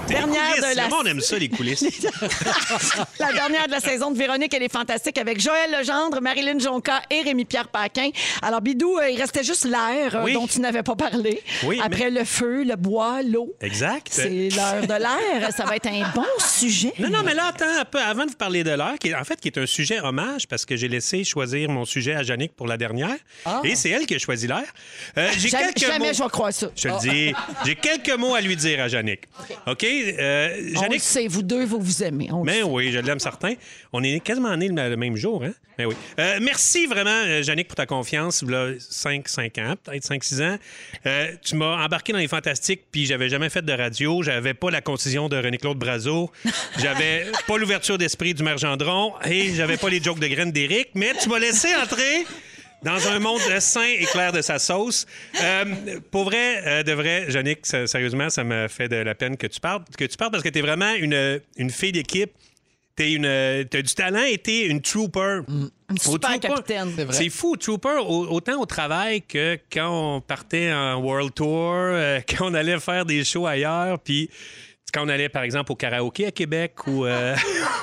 Dernière 0.07 0.55
de 0.57 0.75
la 0.75 0.87
monde 0.89 1.07
aime 1.07 1.21
ça, 1.21 1.37
les 1.37 1.47
coulisses. 1.49 1.81
la 3.19 3.31
dernière 3.33 3.67
de 3.67 3.71
la 3.71 3.79
saison 3.79 4.11
de 4.11 4.17
Véronique, 4.17 4.53
elle 4.53 4.63
est 4.63 4.71
fantastique 4.71 5.17
avec 5.17 5.39
Joël 5.39 5.71
Legendre, 5.71 6.19
Marilyn 6.21 6.59
Jonca 6.59 7.01
et 7.09 7.21
Rémi-Pierre 7.21 7.69
Paquin. 7.69 8.09
Alors, 8.41 8.61
Bidou, 8.61 8.97
euh, 8.97 9.09
il 9.09 9.19
restait 9.19 9.43
juste 9.43 9.65
l'air 9.65 10.15
euh, 10.15 10.23
Oui. 10.25 10.33
dont 10.33 10.45
tu 10.45 10.59
n'avais 10.59 10.83
pas 10.83 10.95
parlé. 10.95 11.41
Oui, 11.63 11.79
Après 11.83 12.09
le 12.09 12.25
feu, 12.25 12.63
le 12.63 12.75
bois, 12.75 13.21
l'eau. 13.23 13.53
Exact. 13.61 14.07
C'est 14.11 14.49
l'heure 14.49 14.81
de 14.85 14.93
l'air. 14.93 15.49
Ça 15.55 15.63
va 15.63 15.77
être 15.77 15.87
un 15.87 16.09
bon 16.13 16.25
sujet. 16.39 16.93
Non, 16.99 17.09
non, 17.09 17.23
mais 17.23 17.33
là, 17.33 17.47
attends 17.47 17.65
un 17.79 17.85
peu. 17.85 17.99
Avant 17.99 18.25
de 18.25 18.31
vous 18.31 18.37
parler 18.37 18.63
de 18.63 18.71
l'heure, 18.71 18.95
qui 18.99 19.09
est, 19.09 19.15
en 19.15 19.23
fait, 19.23 19.39
qui 19.39 19.47
est 19.47 19.57
un 19.57 19.65
sujet 19.65 19.99
hommage, 20.01 20.47
parce 20.47 20.65
que 20.65 20.75
j'ai 20.75 20.89
laissé 20.89 21.23
choisir 21.23 21.69
mon 21.69 21.85
sujet 21.85 22.13
à 22.13 22.23
Jannick 22.23 22.55
pour 22.55 22.67
la 22.67 22.75
dernière. 22.77 23.15
Et 23.63 23.75
c'est 23.75 23.89
elle 23.89 24.05
qui 24.05 24.15
a 24.15 24.19
choisi 24.19 24.47
l'air. 24.47 24.63
Euh, 25.17 25.29
j'ai 25.37 25.47
Jamais, 25.49 25.65
quelques 25.73 25.79
jamais 25.79 26.07
mots. 26.09 26.13
je 26.13 26.23
vais 26.23 26.29
croire 26.29 26.53
ça. 26.53 26.67
Je 26.75 26.83
te 26.83 26.87
le 26.89 26.99
dis. 26.99 27.33
J'ai 27.65 27.75
quelques 27.75 28.11
mots 28.17 28.35
à 28.35 28.41
lui 28.41 28.55
dire 28.57 28.81
à 28.81 28.87
Jannick. 28.89 29.21
OK? 29.67 29.83
Euh, 29.83 29.92
Le 30.01 30.73
Jannick. 30.75 31.01
sait, 31.01 31.27
vous 31.27 31.43
deux, 31.43 31.65
vous 31.65 31.79
vous 31.79 32.03
aimez. 32.03 32.29
On 32.31 32.45
sait. 32.45 32.63
oui, 32.63 32.91
je 32.91 32.99
l'aime 32.99 33.19
certain. 33.19 33.53
On 33.91 34.03
est 34.03 34.19
quasiment 34.19 34.55
nés 34.55 34.69
le 34.69 34.89
le 34.89 34.97
même 34.97 35.15
jour, 35.15 35.43
hein? 35.43 35.53
Ben 35.77 35.87
oui. 35.87 35.95
Euh, 36.19 36.39
merci 36.41 36.85
vraiment, 36.85 37.09
euh, 37.09 37.41
Jannick, 37.41 37.67
pour 37.67 37.75
ta 37.75 37.85
confiance. 37.85 38.43
Là, 38.43 38.73
5, 38.77 39.27
5 39.27 39.57
ans, 39.57 39.73
peut-être 39.83 40.03
5, 40.03 40.23
6 40.23 40.41
ans. 40.41 40.57
Euh, 41.05 41.31
tu 41.43 41.55
m'as 41.55 41.83
embarqué 41.83 42.13
dans 42.13 42.19
les 42.19 42.27
fantastiques, 42.27 42.81
puis 42.91 43.05
j'avais 43.05 43.29
jamais 43.29 43.49
fait 43.49 43.63
de 43.63 43.73
radio. 43.73 44.21
J'avais 44.21 44.53
pas 44.53 44.69
la 44.69 44.81
concision 44.81 45.29
de 45.29 45.37
René-Claude 45.37 45.77
Brazo. 45.77 46.31
J'avais 46.77 47.25
pas 47.47 47.57
l'ouverture 47.57 47.97
d'esprit 47.97 48.33
du 48.33 48.43
maire 48.43 48.57
Gendron. 48.57 49.13
Et 49.25 49.55
j'avais 49.55 49.77
pas 49.77 49.89
les 49.89 50.01
jokes 50.01 50.19
de 50.19 50.27
graines 50.27 50.51
d'Éric. 50.51 50.89
Mais 50.93 51.13
tu 51.19 51.29
m'as 51.29 51.39
laissé 51.39 51.69
entrer 51.75 52.25
dans 52.83 53.07
un 53.07 53.19
monde 53.19 53.39
sain 53.59 53.85
et 53.99 54.05
clair 54.05 54.31
de 54.31 54.41
sa 54.41 54.59
sauce. 54.59 55.05
Euh, 55.41 55.65
pour 56.11 56.25
vrai, 56.25 56.61
euh, 56.65 56.83
de 56.83 56.91
vrai, 56.93 57.25
Jannick, 57.29 57.65
ça- 57.65 57.87
sérieusement, 57.87 58.29
ça 58.29 58.43
me 58.43 58.67
fait 58.67 58.87
de 58.89 58.95
la 58.97 59.15
peine 59.15 59.37
que 59.37 59.47
tu 59.47 59.59
parles, 59.59 59.83
que 59.97 60.05
tu 60.05 60.17
parles 60.17 60.31
parce 60.31 60.43
que 60.43 60.49
tu 60.49 60.59
es 60.59 60.61
vraiment 60.61 60.93
une, 60.95 61.39
une 61.57 61.69
fille 61.69 61.91
d'équipe. 61.93 62.31
T'es 62.95 63.13
une, 63.13 63.23
t'as 63.23 63.81
du 63.81 63.93
talent 63.95 64.21
et 64.29 64.37
t'es 64.37 64.67
une 64.67 64.79
trooper. 64.79 65.39
Une 65.47 65.69
Au 65.91 65.97
super 66.11 66.29
trooper, 66.39 66.47
capitaine. 66.47 66.93
C'est 66.95 67.05
vrai. 67.05 67.15
C'est 67.15 67.29
fou, 67.29 67.55
trooper, 67.57 67.97
au- 68.05 68.27
autant 68.27 68.61
au 68.61 68.67
travail 68.67 69.23
que 69.23 69.57
quand 69.71 69.89
on 70.17 70.21
partait 70.21 70.71
en 70.71 70.97
world 71.01 71.33
tour, 71.33 71.71
euh, 71.73 72.19
quand 72.29 72.51
on 72.51 72.53
allait 72.53 72.79
faire 72.79 73.03
des 73.05 73.23
shows 73.23 73.47
ailleurs, 73.47 73.97
puis 73.97 74.29
quand 74.93 75.05
on 75.05 75.09
allait, 75.09 75.29
par 75.29 75.43
exemple, 75.43 75.71
au 75.71 75.75
karaoké 75.75 76.27
à 76.27 76.31
Québec 76.31 76.73
ou 76.87 77.05
euh, 77.05 77.35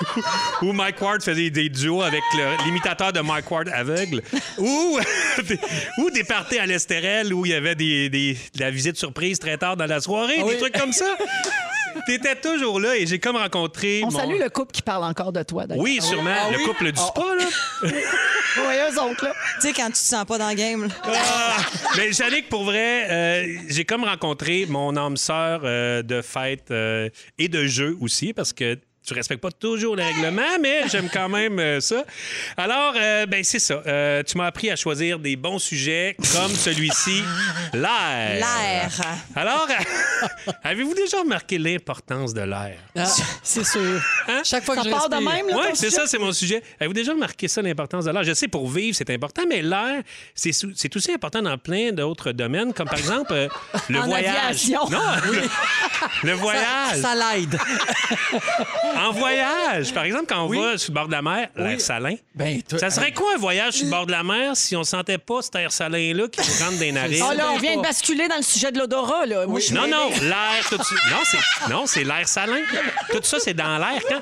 où 0.63 0.73
Mike 0.73 1.01
Ward 1.03 1.23
faisait 1.23 1.51
des 1.51 1.69
duos 1.69 2.03
avec 2.03 2.23
l'imitateur 2.65 3.13
de 3.13 3.21
Mike 3.21 3.51
Ward 3.51 3.69
aveugle, 3.69 4.23
ou, 4.59 4.99
des- 5.47 5.59
ou 5.99 6.11
des 6.11 6.25
parties 6.25 6.59
à 6.59 6.67
l'Estérel 6.67 7.35
où 7.35 7.45
il 7.45 7.53
y 7.53 7.55
avait 7.55 7.75
des, 7.75 8.09
des- 8.09 8.35
de 8.55 8.61
la 8.61 8.71
visite 8.71 8.97
surprise 8.97 9.39
très 9.39 9.59
tard 9.59 9.77
dans 9.77 9.87
la 9.87 10.01
soirée, 10.01 10.37
des 10.37 10.43
oui. 10.45 10.59
trucs 10.59 10.79
comme 10.79 10.93
ça. 10.93 11.17
T'étais 12.07 12.37
toujours 12.37 12.81
là 12.81 12.97
et 12.97 13.07
j'ai 13.07 13.19
comme 13.19 13.37
rencontré. 13.37 14.03
On 14.05 14.11
mon- 14.11 14.19
salue 14.19 14.39
le 14.41 14.49
couple 14.51 14.73
qui 14.73 14.83
parle 14.83 15.05
encore 15.05 15.33
de 15.33 15.43
toi, 15.43 15.67
d'ailleurs. 15.67 15.83
Oui, 15.83 15.99
sûrement. 16.01 16.31
Ah 16.35 16.51
le 16.51 16.59
oui? 16.59 16.65
couple 16.65 16.93
du 16.93 17.01
spa, 17.01 17.23
là. 17.39 17.45
Oui, 18.57 18.75
eux 18.91 19.01
autres, 19.01 19.25
là. 19.25 19.33
Tu 19.61 19.69
sais, 19.69 19.73
quand 19.73 19.87
tu 19.87 19.93
te 19.93 19.99
sens 19.99 20.25
pas 20.25 20.37
dans 20.37 20.49
le 20.49 20.57
game. 20.57 20.83
là. 20.89 20.95
Ah! 21.05 21.57
Mais 21.97 22.13
Jannick, 22.13 22.49
pour 22.49 22.65
vrai, 22.65 23.07
euh, 23.09 23.47
j'ai 23.69 23.85
comme 23.85 24.03
rencontré 24.03 24.67
mon 24.69 24.97
âme 24.97 25.17
sœur 25.17 25.61
euh, 25.63 26.03
de 26.03 26.21
fête 26.21 26.71
euh, 26.73 27.09
et 27.39 27.47
de 27.49 27.67
jeu 27.67 27.97
aussi, 28.01 28.33
parce 28.33 28.53
que 28.53 28.77
tu 29.11 29.15
respectes 29.15 29.43
pas 29.43 29.51
toujours 29.51 29.97
le 29.97 30.03
règlement, 30.05 30.59
mais 30.61 30.83
j'aime 30.89 31.09
quand 31.13 31.29
même 31.29 31.59
euh, 31.59 31.81
ça. 31.81 32.05
Alors, 32.57 32.95
euh, 32.97 33.27
ben 33.27 33.43
c'est 33.43 33.59
ça. 33.59 33.83
Euh, 33.87 34.23
tu 34.23 34.39
m'as 34.39 34.47
appris 34.47 34.71
à 34.71 34.77
choisir 34.77 35.19
des 35.19 35.35
bons 35.35 35.59
sujets 35.59 36.15
comme 36.33 36.53
celui-ci, 36.55 37.23
l'air. 37.73 38.37
L'air. 38.39 38.91
Alors, 39.35 39.67
avez-vous 40.63 40.95
déjà 40.95 41.19
remarqué 41.23 41.59
l'importance 41.59 42.33
de 42.35 42.43
l'air? 42.43 42.77
Ah, 42.97 43.05
c'est 43.43 43.65
sûr. 43.67 44.01
Hein? 44.29 44.43
Chaque 44.45 44.65
fois 44.65 44.77
que 44.77 44.83
Ça 44.83 44.89
je 44.89 44.95
part 44.95 45.09
de 45.09 45.17
même, 45.17 45.49
là, 45.49 45.57
Oui, 45.57 45.65
c'est 45.75 45.91
ça, 45.91 46.07
c'est 46.07 46.19
mon 46.19 46.33
sujet. 46.33 46.63
Avez-vous 46.79 46.95
déjà 46.95 47.13
remarqué 47.13 47.49
ça, 47.49 47.63
l'importance 47.63 48.05
de 48.05 48.11
l'air? 48.13 48.23
Je 48.23 48.33
sais, 48.35 48.47
pour 48.49 48.69
vivre, 48.71 48.97
c'est 48.97 49.11
important, 49.11 49.43
mais 49.49 49.61
l'air, 49.63 50.03
c'est 50.37 50.53
sou- 50.53 50.73
c'est 50.77 50.95
aussi 50.95 51.13
important 51.13 51.43
dans 51.43 51.59
plein 51.59 51.91
d'autres 51.91 52.31
domaines, 52.31 52.73
comme 52.73 52.89
par 52.89 52.99
exemple 52.99 53.33
euh, 53.33 53.49
le 53.89 53.99
En 53.99 54.07
voyage. 54.07 54.35
aviation. 54.37 54.89
Non, 54.89 55.01
le, 55.33 56.29
le 56.29 56.33
voyage. 56.35 57.01
Ça 57.03 57.15
l'aide. 57.15 57.59
En 59.09 59.13
voyage. 59.13 59.93
Par 59.95 60.05
exemple, 60.05 60.27
quand 60.29 60.45
on 60.45 60.49
va 60.49 60.79
sur 60.79 60.91
le 60.93 60.95
bord 60.95 61.07
de 61.07 61.13
la 61.13 61.23
mer, 61.23 61.49
l'air 61.57 61.81
salin. 61.81 62.15
Ben, 62.35 62.63
toi- 62.63 62.79
Ça 62.79 62.91
serait 62.91 63.13
quoi 63.13 63.35
un 63.35 63.39
voyage 63.39 63.75
sur 63.75 63.85
le 63.85 63.91
bord 63.91 64.07
de 64.07 64.13
la 64.13 64.23
mer 64.23 64.57
si 64.57 64.77
on 64.77 64.85
sentait 64.85 65.19
pas 65.19 65.43
cet 65.43 65.55
air 65.57 65.73
salin-là 65.73 66.29
qui 66.29 66.41
nous 66.41 66.65
rentre 66.65 66.75
dans 66.75 66.81
les 66.81 66.93
narines? 66.93 67.25
Oh 67.29 67.33
là, 67.35 67.51
on 67.53 67.59
vient 67.59 67.77
de 67.77 67.83
basculer 67.83 68.29
dans 68.29 68.37
le 68.37 68.43
sujet 68.43 68.71
de 68.73 68.79
l'odorat, 68.79 69.27
là. 69.27 69.47
Moi, 69.47 69.61
je 69.61 69.67
suis 69.67 69.75
Non, 69.75 69.87
non, 69.87 70.11
l'air, 70.23 70.65
tout 70.69 70.77
ça. 70.77 70.95
Non, 71.11 71.17
c'est, 71.25 71.71
non, 71.71 71.87
c'est 71.87 72.05
l'air 72.05 72.29
salin. 72.29 72.61
Tout 73.11 73.21
ça, 73.23 73.39
c'est 73.41 73.55
dans 73.55 73.79
l'air. 73.79 74.01
Quand, 74.09 74.21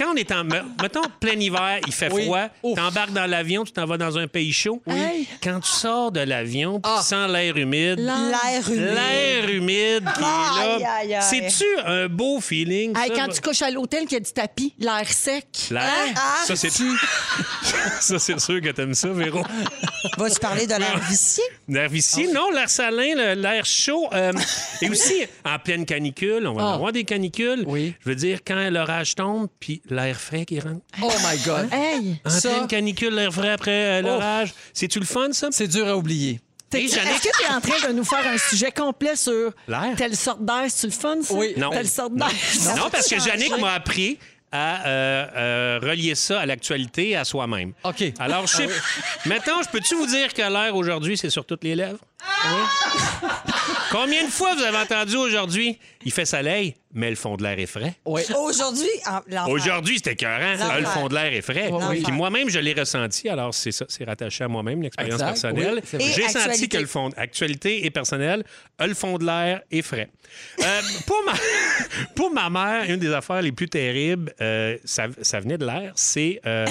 quand 0.00 0.12
on 0.12 0.16
est 0.16 0.32
en. 0.32 0.44
me- 0.44 0.62
Mettons, 0.82 1.02
plein 1.20 1.32
hiver, 1.38 1.78
il 1.86 1.92
fait 1.92 2.10
Oui. 2.12 2.24
froid, 2.24 2.48
t'embarques 2.74 3.12
dans 3.12 3.26
l'avion, 3.26 3.64
tu 3.64 3.72
t'en 3.72 3.84
vas 3.86 3.98
dans 3.98 4.16
un 4.18 4.26
pays 4.26 4.52
chaud. 4.52 4.80
Hey. 4.86 5.26
Quand 5.42 5.60
tu 5.60 5.70
sors 5.70 6.10
de 6.10 6.20
l'avion, 6.20 6.80
puis 6.80 6.90
Ah. 6.94 7.00
tu 7.02 7.08
sens 7.08 7.30
l'air 7.30 7.56
humide. 7.56 7.98
L'air 7.98 8.68
humide. 8.68 8.94
L'air 8.94 9.48
humide 9.50 10.04
qui 10.16 10.24
Aïe, 10.24 10.64
est 10.64 10.78
là. 10.82 10.92
aïe, 11.00 11.14
aïe. 11.14 11.22
C'est-tu 11.22 11.64
un 11.84 12.08
beau 12.08 12.40
feeling? 12.40 12.96
Hey, 12.98 13.08
ça? 13.08 13.14
quand 13.14 13.28
tu 13.32 13.40
couches 13.40 13.62
à 13.62 13.70
l'hôtel 13.70 14.04
qu'il 14.04 14.12
y 14.12 14.16
a 14.16 14.20
du 14.20 14.32
tapis, 14.32 14.74
l'air 14.78 15.06
sec. 15.08 15.46
L'air? 15.70 15.82
Ah. 16.16 16.36
Ça, 16.46 16.56
c'est. 16.56 16.70
ça, 18.00 18.18
c'est 18.18 18.40
sûr 18.40 18.60
que 18.60 18.70
t'aimes 18.70 18.94
ça, 18.94 19.08
Véro. 19.08 19.42
Vas-tu 20.16 20.40
parler 20.40 20.66
de 20.66 20.74
l'air 20.74 20.98
vicié? 21.08 21.44
L'air 21.68 21.88
vicié, 21.88 22.32
non, 22.32 22.50
l'air 22.50 22.68
salin, 22.70 23.34
l'air 23.34 23.64
chaud. 23.64 24.08
euh, 24.12 24.32
et 24.80 24.88
aussi, 24.88 25.26
en 25.44 25.58
pleine 25.58 25.84
canicule, 25.84 26.46
on 26.46 26.54
va 26.54 26.70
Ah. 26.70 26.74
avoir 26.74 26.92
des 26.92 27.04
canicules. 27.04 27.64
Oui. 27.66 27.94
Je 28.04 28.08
veux 28.08 28.14
dire, 28.14 28.38
quand 28.46 28.70
l'orage 28.70 29.14
tombe, 29.14 29.48
puis 29.60 29.82
l'air 29.90 30.16
frais 30.16 30.44
qui 30.44 30.58
rentre. 30.60 30.80
Oh 31.02 31.10
my 31.24 31.38
God. 31.44 31.68
Hey! 31.72 32.20
En 32.24 32.30
Ça- 32.30 32.48
pleine 32.50 32.66
canicule, 32.68 33.14
l'air 33.14 33.32
frais 33.32 33.50
après 33.50 33.98
euh, 33.98 34.02
l'orage. 34.02 34.52
C'est-tu 34.72 34.98
le 35.00 35.06
fun, 35.06 35.32
ça? 35.32 35.48
C'est 35.50 35.68
dur 35.68 35.86
à 35.88 35.96
oublier. 35.96 36.40
Et 36.72 36.84
Est-ce 36.84 36.94
Jannick- 36.96 37.20
que 37.20 37.28
tu 37.36 37.42
es 37.44 37.48
en 37.54 37.60
train 37.60 37.88
de 37.88 37.92
nous 37.94 38.04
faire 38.04 38.24
un 38.26 38.38
sujet 38.38 38.70
complet 38.70 39.16
sur 39.16 39.50
L'air? 39.66 39.94
telle 39.96 40.16
sorte 40.16 40.44
d'air? 40.44 40.64
C'est-tu 40.68 40.86
le 40.86 40.92
fun, 40.92 41.16
ça? 41.22 41.34
Oui. 41.34 41.52
Non. 41.56 41.70
Telle 41.70 41.88
sorte 41.88 42.14
d'air. 42.14 42.30
Non, 42.76 42.88
parce 42.90 43.08
que 43.08 43.18
Jannick 43.18 43.58
m'a 43.58 43.72
appris 43.72 44.18
à 44.52 44.86
euh, 44.86 45.26
euh, 45.36 45.80
relier 45.82 46.14
ça 46.14 46.40
à 46.40 46.46
l'actualité, 46.46 47.16
à 47.16 47.24
soi-même. 47.24 47.72
OK. 47.84 48.04
Alors, 48.20 48.46
je 48.46 48.56
sais. 48.56 48.68
Maintenant, 49.26 49.62
je 49.62 49.68
peux-tu 49.68 49.94
vous 49.96 50.06
dire 50.06 50.32
que 50.32 50.42
l'air 50.42 50.74
aujourd'hui, 50.76 51.16
c'est 51.16 51.30
sur 51.30 51.44
toutes 51.44 51.64
les 51.64 51.74
lèvres? 51.74 51.98
Combien 53.90 54.24
de 54.24 54.30
fois 54.30 54.54
vous 54.54 54.62
avez 54.62 54.76
entendu 54.78 55.16
aujourd'hui? 55.16 55.78
Il 56.04 56.12
fait 56.12 56.24
soleil, 56.24 56.76
mais 56.94 57.10
le 57.10 57.16
fond 57.16 57.36
de 57.36 57.42
l'air 57.42 57.58
est 57.58 57.66
frais? 57.66 57.94
Oui. 58.04 58.22
Aujourd'hui, 59.48 59.96
c'était 59.96 60.12
écœurant. 60.12 60.54
Ah, 60.60 60.78
Le 60.80 60.86
fond 60.86 61.08
de 61.08 61.14
l'air 61.14 61.32
est 61.32 61.42
frais. 61.42 61.70
oui. 61.88 62.02
Puis 62.02 62.12
moi-même, 62.12 62.48
je 62.48 62.58
l'ai 62.58 62.72
ressenti. 62.72 63.28
Alors, 63.28 63.52
c'est 63.52 63.72
ça, 63.72 63.84
c'est 63.88 64.04
rattaché 64.04 64.44
à 64.44 64.48
moi-même, 64.48 64.82
l'expérience 64.82 65.20
personnelle. 65.20 65.82
oui, 65.92 66.12
J'ai 66.14 66.28
senti 66.28 66.68
que 66.68 66.78
le 66.78 66.86
fond, 66.86 67.10
actualité 67.16 67.84
et 67.84 67.90
personnel, 67.90 68.44
euh, 68.80 68.86
le 68.86 68.94
fond 68.94 69.18
de 69.18 69.24
l'air 69.26 69.62
est 69.70 69.82
frais. 69.82 70.08
Euh, 70.62 70.80
pour, 71.06 71.22
ma, 71.26 71.32
pour 72.14 72.32
ma 72.32 72.48
mère, 72.48 72.88
une 72.88 72.98
des 73.00 73.12
affaires 73.12 73.42
les 73.42 73.52
plus 73.52 73.68
terribles, 73.68 74.32
euh, 74.40 74.76
ça, 74.84 75.06
ça 75.20 75.40
venait 75.40 75.58
de 75.58 75.66
l'air, 75.66 75.92
c'est 75.96 76.40
euh, 76.46 76.66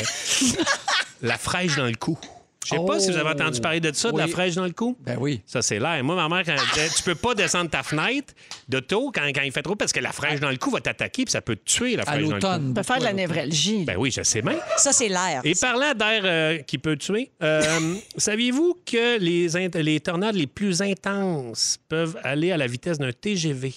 la 1.21 1.37
fraîche 1.37 1.75
dans 1.75 1.85
le 1.85 1.95
cou. 1.95 2.17
Je 2.65 2.71
sais 2.71 2.85
pas 2.85 2.99
si 2.99 3.09
vous 3.09 3.17
avez 3.17 3.29
entendu 3.29 3.61
parler 3.61 3.79
de 3.79 3.91
ça, 3.93 4.11
de 4.11 4.17
la 4.17 4.27
fraîche 4.27 4.55
dans 4.55 4.65
le 4.65 4.71
cou. 4.73 4.95
Ben 4.99 5.17
oui. 5.19 5.41
Ça, 5.45 5.61
c'est 5.61 5.79
l'air. 5.79 6.03
Moi, 6.03 6.15
ma 6.15 6.27
mère, 6.27 6.45
quand 6.45 6.51
elle 6.61 6.73
disait, 6.73 6.89
tu 6.95 7.03
peux 7.03 7.15
pas 7.15 7.33
descendre 7.33 7.69
ta 7.69 7.83
fenêtre 7.83 8.33
d'auto 8.67 9.11
quand, 9.15 9.21
quand 9.33 9.41
il 9.41 9.51
fait 9.51 9.61
trop 9.61 9.75
parce 9.75 9.93
que 9.93 9.99
la 10.01 10.11
fraîche 10.11 10.39
dans 10.41 10.49
le 10.49 10.57
cou 10.57 10.69
va 10.69 10.81
t'attaquer 10.81 11.23
puis 11.23 11.31
ça 11.31 11.41
peut 11.41 11.55
te 11.55 11.63
tuer, 11.63 11.95
la 11.95 12.03
À 12.03 12.05
fraîche 12.07 12.23
dans 12.27 12.35
le 12.35 12.41
cou. 12.41 12.47
l'automne. 12.47 12.67
On 12.71 12.73
peut 12.73 12.83
faire 12.83 12.99
de 12.99 13.03
la 13.05 13.13
névralgie. 13.13 13.85
Ben 13.85 13.95
oui, 13.97 14.11
je 14.11 14.23
sais 14.23 14.41
bien. 14.41 14.57
Ça, 14.77 14.91
c'est 14.91 15.07
l'air. 15.07 15.41
Et 15.45 15.55
parlant 15.55 15.93
d'air 15.93 16.21
euh, 16.25 16.57
qui 16.59 16.77
peut 16.77 16.97
tuer, 16.97 17.31
euh, 17.41 17.95
saviez-vous 18.17 18.77
que 18.85 19.17
les 19.19 19.99
tornades 20.01 20.35
les 20.35 20.47
plus 20.47 20.81
intenses 20.81 21.77
peuvent 21.87 22.17
aller 22.23 22.51
à 22.51 22.57
la 22.57 22.67
vitesse 22.67 22.97
d'un 22.97 23.11
TGV? 23.13 23.73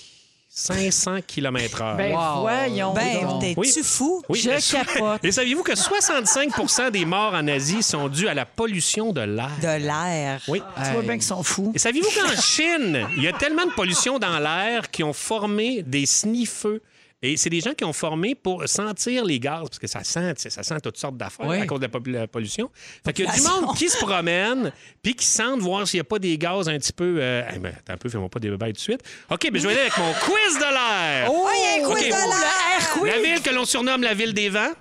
500 0.54 1.20
km/h. 1.26 1.96
Ben 1.96 2.12
Wow. 2.14 2.40
voyons. 2.42 2.92
Ben, 2.92 3.38
t'es-tu 3.40 3.58
Oui. 3.58 3.72
fou? 3.82 4.22
Oui, 4.28 4.38
je 4.38 4.70
capote. 4.72 5.24
Et 5.24 5.32
saviez-vous 5.32 5.62
que 5.62 5.74
65% 5.74 6.90
des 6.90 7.06
morts 7.06 7.32
en 7.32 7.48
Asie 7.48 7.82
sont 7.82 8.08
dus 8.08 8.28
à 8.28 8.34
la 8.34 8.44
pollution 8.44 9.14
de 9.14 9.22
l'air? 9.22 9.48
De 9.62 9.78
l'air. 9.86 10.42
Oui. 10.48 10.62
Tu 10.84 10.92
vois 10.92 11.00
bien 11.02 11.14
qu'ils 11.14 11.22
sont 11.22 11.42
fous. 11.42 11.72
Et 11.74 11.78
saviez-vous 11.78 12.10
qu'en 12.10 12.38
Chine, 12.38 13.06
il 13.16 13.22
y 13.22 13.28
a 13.28 13.32
tellement 13.32 13.64
de 13.64 13.72
pollution 13.72 14.18
dans 14.18 14.38
l'air 14.38 14.90
qui 14.90 15.02
ont 15.02 15.14
formé 15.14 15.82
des 15.82 16.04
sniffeux? 16.04 16.82
Et 17.24 17.36
c'est 17.36 17.50
des 17.50 17.60
gens 17.60 17.72
qui 17.72 17.84
ont 17.84 17.92
formé 17.92 18.34
pour 18.34 18.68
sentir 18.68 19.24
les 19.24 19.38
gaz, 19.38 19.62
parce 19.62 19.78
que 19.78 19.86
ça 19.86 20.02
sent, 20.02 20.34
ça 20.36 20.62
sent 20.64 20.80
toutes 20.82 20.98
sortes 20.98 21.16
d'affaires 21.16 21.46
Oui. 21.46 21.60
à 21.60 21.66
cause 21.66 21.78
de 21.78 21.88
la, 22.10 22.26
pollution. 22.26 22.68
Fait 23.04 23.12
qu'il 23.12 23.24
y 23.24 23.28
a 23.28 23.32
du 23.32 23.42
monde 23.42 23.76
qui 23.76 23.88
se 23.88 23.98
promène, 23.98 24.72
puis 25.00 25.14
qui 25.14 25.24
sentent 25.24 25.60
voir 25.60 25.86
s'il 25.86 25.98
n'y 25.98 26.02
a 26.02 26.04
pas 26.04 26.18
des 26.18 26.36
gaz 26.36 26.68
un 26.68 26.76
petit 26.78 26.92
peu. 26.92 27.18
Euh... 27.20 27.44
eh 27.54 27.58
ben, 27.60 27.72
attends 27.78 27.92
un 27.92 27.96
peu, 27.96 28.08
fais-moi 28.08 28.28
pas 28.28 28.40
des 28.40 28.50
bébés 28.50 28.66
tout 28.66 28.72
de 28.72 28.78
suite. 28.78 29.02
OK, 29.30 29.50
ben, 29.52 29.60
je 29.60 29.66
vais 29.68 29.72
aller 29.72 29.82
avec 29.82 29.98
mon 29.98 30.12
quiz 30.12 30.58
de 30.58 30.60
l'air. 30.60 31.30
Oh, 31.32 31.48
il 31.54 31.62
y 31.62 31.82
a 31.82 31.86
un 31.86 31.92
quiz 31.92 32.04
OK. 32.04 32.10
de 32.10 33.04
l'air! 33.06 33.14
La 33.14 33.22
ville 33.22 33.40
que 33.40 33.50
l'on 33.50 33.64
surnomme 33.64 34.02
la 34.02 34.14
ville 34.14 34.34
des 34.34 34.48
vents? 34.48 34.72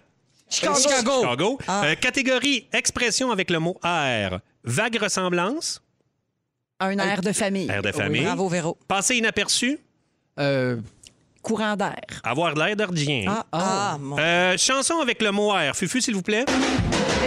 Chicago. 0.49 0.79
Chicago. 0.79 1.59
Ah. 1.67 1.85
Euh, 1.85 1.95
catégorie 1.95 2.67
expression 2.73 3.31
avec 3.31 3.49
le 3.51 3.59
mot 3.59 3.79
air. 3.83 4.41
Vague 4.63 4.97
ressemblance? 4.97 5.81
Un 6.79 6.97
air 6.97 7.21
de 7.21 7.31
famille. 7.31 7.69
Air 7.69 7.83
de 7.83 7.91
famille. 7.91 8.23
Bravo, 8.23 8.49
Véro. 8.49 8.77
Passer 8.87 9.15
inaperçu? 9.15 9.79
Euh, 10.39 10.77
Courant 11.41 11.75
d'air. 11.75 11.95
Avoir 12.23 12.53
de 12.53 12.59
l'air 12.59 12.75
d'ordien. 12.75 13.25
Ah, 13.27 13.45
Ah, 13.51 13.97
mon... 13.99 14.17
Euh, 14.19 14.55
chanson 14.57 14.99
avec 15.01 15.21
le 15.21 15.31
mot 15.31 15.55
air. 15.57 15.75
Fufu, 15.75 16.01
s'il 16.01 16.15
vous 16.15 16.21
plaît. 16.21 16.45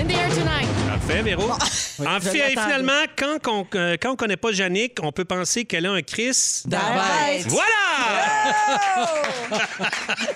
In 0.00 0.06
the 0.06 0.12
air 0.12 0.28
tonight. 0.30 0.83
Parfait, 0.94 1.22
Véro. 1.22 1.42
en 1.50 1.58
je 1.58 2.28
fait, 2.28 2.38
l'attendais. 2.38 2.50
finalement, 2.50 2.92
quand 3.16 3.38
on 3.48 3.66
euh, 3.74 3.96
quand 4.00 4.12
on 4.12 4.16
connaît 4.16 4.36
pas 4.36 4.50
Yannick, 4.52 4.98
on 5.02 5.10
peut 5.10 5.24
penser 5.24 5.64
qu'elle 5.64 5.86
a 5.86 5.90
un 5.92 6.02
Chris. 6.02 6.62
Voilà! 6.68 7.64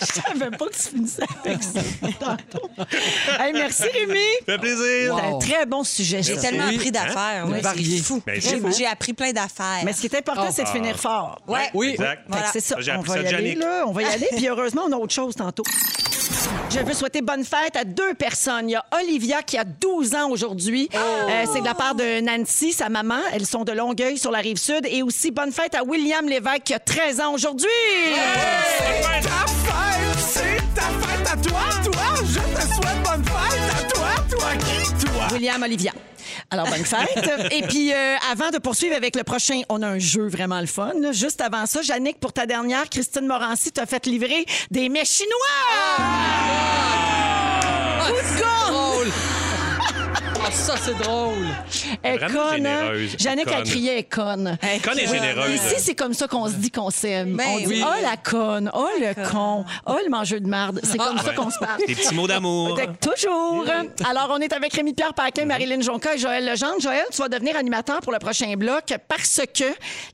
Je 0.00 0.06
savais 0.06 0.50
pas 0.56 0.66
que 0.66 0.74
tu 0.74 0.82
finissais 0.88 1.22
avec 1.44 1.62
ça 1.62 1.80
tantôt. 2.18 2.68
Hey, 3.40 3.52
merci, 3.52 3.84
Rémi. 3.84 4.18
Ça 4.46 4.52
fait 4.54 4.58
plaisir. 4.58 5.16
C'est 5.16 5.26
un 5.34 5.38
très 5.38 5.66
bon 5.66 5.84
sujet, 5.84 6.22
J'ai 6.22 6.36
tellement 6.36 6.66
Oui. 6.68 6.74
appris 6.76 6.90
d'affaires. 6.90 7.46
Hein? 7.46 7.60
Varié. 7.62 7.98
C'est 7.98 8.02
fou. 8.04 8.22
Ben, 8.26 8.40
J'ai- 8.40 8.58
fou. 8.58 8.70
J'ai 8.76 8.86
appris 8.86 9.12
plein 9.12 9.32
d'affaires. 9.32 9.82
Mais 9.84 9.92
ce 9.92 10.00
qui 10.00 10.06
est 10.06 10.16
important, 10.16 10.50
c'est 10.50 10.64
de 10.64 10.68
finir 10.68 10.98
fort. 10.98 11.40
Ouais. 11.46 11.70
oui. 11.74 11.90
Exact. 11.90 12.28
Que 12.28 12.36
C'est 12.52 12.60
ça. 12.60 12.76
J'ai 12.80 12.92
On 12.92 12.96
appris 12.96 13.08
va 13.10 13.14
ça 13.14 13.22
y 13.30 13.34
aller, 13.34 13.54
là. 13.54 13.84
On 13.86 13.92
va 13.92 14.02
y 14.02 14.06
aller. 14.06 14.28
Puis 14.36 14.48
heureusement, 14.48 14.82
on 14.88 14.92
a 14.92 14.96
autre 14.96 15.14
chose 15.14 15.36
tantôt. 15.36 15.62
Je 16.70 16.80
veux 16.80 16.92
souhaiter 16.94 17.22
bonne 17.22 17.44
fête 17.44 17.76
à 17.76 17.84
deux 17.84 18.12
personnes. 18.14 18.68
Il 18.68 18.72
y 18.72 18.76
a 18.76 18.84
Olivia 19.00 19.42
qui 19.42 19.56
a 19.56 19.64
12 19.64 20.14
ans 20.14 20.28
aujourd'hui. 20.30 20.47
Euh, 20.94 21.44
c'est 21.52 21.60
de 21.60 21.64
la 21.64 21.74
part 21.74 21.94
de 21.94 22.20
Nancy, 22.20 22.72
sa 22.72 22.88
maman. 22.88 23.20
Elles 23.32 23.46
sont 23.46 23.64
de 23.64 23.72
Longueuil 23.72 24.18
sur 24.18 24.30
la 24.30 24.38
rive 24.38 24.56
sud. 24.58 24.86
Et 24.90 25.02
aussi 25.02 25.30
bonne 25.30 25.52
fête 25.52 25.74
à 25.74 25.84
William 25.84 26.26
Lévesque 26.28 26.62
qui 26.64 26.74
a 26.74 26.78
13 26.78 27.20
ans 27.20 27.32
aujourd'hui. 27.34 27.68
C'est 28.78 29.00
ta 29.22 29.46
fête, 29.46 30.18
c'est 30.18 30.74
ta 30.74 30.82
fête 30.82 31.26
à 31.32 31.36
toi, 31.36 31.60
toi. 31.84 32.02
Je 32.24 32.38
te 32.40 32.74
souhaite 32.74 33.02
bonne 33.04 33.24
fête 33.24 33.60
à 33.78 33.82
toi, 33.92 34.08
toi 34.30 34.50
qui, 34.58 35.04
toi? 35.06 35.26
William 35.32 35.62
Olivia. 35.62 35.92
Alors, 36.50 36.66
bonne 36.68 36.84
fête. 36.84 37.30
Et 37.52 37.62
puis, 37.62 37.92
euh, 37.92 38.16
avant 38.32 38.50
de 38.50 38.58
poursuivre 38.58 38.96
avec 38.96 39.16
le 39.16 39.22
prochain, 39.24 39.60
on 39.68 39.82
a 39.82 39.86
un 39.88 39.98
jeu 39.98 40.26
vraiment 40.28 40.60
le 40.60 40.66
fun. 40.66 40.92
là. 41.00 41.12
Juste 41.12 41.40
avant 41.40 41.66
ça, 41.66 41.80
Yannick, 41.82 42.18
pour 42.20 42.32
ta 42.32 42.46
dernière, 42.46 42.88
Christine 42.88 43.26
Morancy 43.26 43.70
t'a 43.72 43.84
fait 43.86 44.06
livrer 44.06 44.44
des 44.70 44.88
mets 44.88 45.04
chinois! 45.04 45.34
Gourde! 48.38 49.12
Ah, 50.48 50.50
ça, 50.50 50.74
c'est 50.82 50.96
drôle. 50.96 51.34
Elle 52.02 52.14
est 52.14 52.18
Vraiment 52.18 52.42
conne, 52.50 52.66
hein? 52.66 52.80
généreuse. 52.80 53.16
Jannick 53.18 53.48
a 53.48 53.52
Conne. 53.56 53.64
crié 53.64 53.92
elle 53.92 53.98
est 53.98 54.02
conne. 54.04 54.58
Conne 54.82 54.98
est 54.98 55.06
Oui. 55.10 55.14
généreuse. 55.18 55.54
Ici, 55.54 55.74
c'est 55.78 55.94
comme 55.94 56.14
ça 56.14 56.26
qu'on 56.26 56.46
se 56.48 56.54
dit 56.54 56.70
qu'on 56.70 56.88
s'aime. 56.88 57.36
Ben 57.36 57.44
on 57.50 57.58
dit 57.58 57.66
oui. 57.66 57.84
«Oh, 57.86 58.02
la 58.02 58.16
conne! 58.16 58.70
Oh, 58.74 58.88
le 58.98 59.12
con! 59.30 59.66
Oh, 59.86 59.96
le 60.02 60.08
mangeur 60.08 60.40
de 60.40 60.46
marde!» 60.46 60.80
C'est 60.84 60.96
comme 60.96 61.18
ça 61.18 61.34
qu'on 61.34 61.50
se 61.50 61.58
parle. 61.58 61.80
Des 61.86 61.94
petits 61.94 62.14
mots 62.14 62.26
d'amour. 62.26 62.78
Fait 62.78 62.86
que 62.86 62.92
Toujours. 63.14 63.66
Alors, 64.08 64.28
on 64.30 64.38
est 64.40 64.52
avec 64.54 64.72
Rémi-Pierre 64.72 65.12
Paquin, 65.12 65.44
Marilyn 65.44 65.82
Jonca 65.82 66.14
et 66.14 66.18
Joël 66.18 66.46
Legendre. 66.46 66.80
Joël, 66.80 67.04
tu 67.12 67.18
vas 67.18 67.28
devenir 67.28 67.54
animateur 67.56 68.00
pour 68.00 68.12
le 68.12 68.18
prochain 68.18 68.54
bloc 68.56 68.84
parce 69.06 69.42
que 69.54 69.64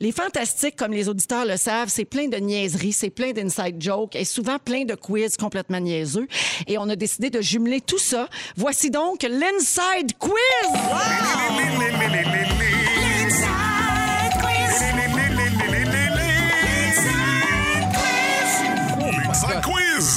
les 0.01 0.11
fantastiques, 0.11 0.75
comme 0.75 0.93
les 0.93 1.09
auditeurs 1.09 1.45
le 1.47 1.57
savent, 1.57 1.89
c'est 1.89 2.05
plein 2.05 2.27
de 2.27 2.39
niaiseries, 2.39 2.93
c'est 2.93 3.11
plein 3.11 3.31
d'inside 3.31 3.81
jokes 3.81 4.17
et 4.17 4.25
souvent 4.25 4.59
plein 4.59 4.85
de 4.85 4.95
quiz 4.97 5.37
complètement 5.37 5.79
niaiseux. 5.81 6.27
Et 6.67 6.77
on 6.77 6.89
a 6.89 6.97
décidé 6.97 7.31
de 7.31 7.41
jumeler 7.41 7.81
tout 7.81 7.99
ça. 7.99 8.27
Voici 8.57 8.91
donc 8.91 9.23
l'Inside 9.23 10.17
Quiz! 10.25 10.75
Inside 12.25 12.64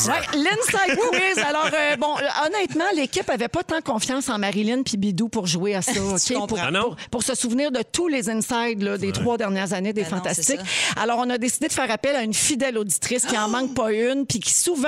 quiz! 0.07 0.15
Ouais, 0.33 0.37
l'Inside 0.37 0.99
Quiz. 1.11 1.43
Alors, 1.43 1.69
euh, 1.73 1.95
bon, 1.97 2.15
euh, 2.17 2.45
honnêtement, 2.47 2.85
l'équipe 2.95 3.29
avait 3.29 3.47
pas 3.47 3.63
tant 3.63 3.81
confiance 3.81 4.29
en 4.29 4.37
Marilyn 4.39 4.83
puis 4.83 4.97
Bidou 4.97 5.29
pour 5.29 5.47
jouer 5.47 5.75
à 5.75 5.81
ça, 5.81 5.91
OK? 6.01 6.19
comprends. 6.33 6.47
Pour, 6.47 6.59
Ah 6.61 6.71
non? 6.71 6.81
pour- 6.83 6.95
pour 7.11 7.23
se 7.23 7.35
souvenir 7.35 7.71
de 7.71 7.81
tous 7.91 8.07
les 8.07 8.29
insides 8.29 8.81
là, 8.81 8.97
des 8.97 9.11
trois 9.11 9.37
dernières 9.37 9.73
années 9.73 9.93
des 9.93 10.01
Ben 10.03 10.09
Fantastiques. 10.09 10.59
Alors, 10.95 11.19
on 11.19 11.29
a 11.29 11.37
décidé 11.37 11.67
de 11.67 11.73
faire 11.73 11.89
appel 11.91 12.15
à 12.15 12.23
une 12.23 12.33
fidèle 12.33 12.77
auditrice 12.77 13.25
qui 13.25 13.37
en 13.37 13.47
manque 13.49 13.73
pas 13.73 13.91
une 13.91 14.25
puis 14.25 14.39
qui 14.39 14.53
souvent 14.53 14.87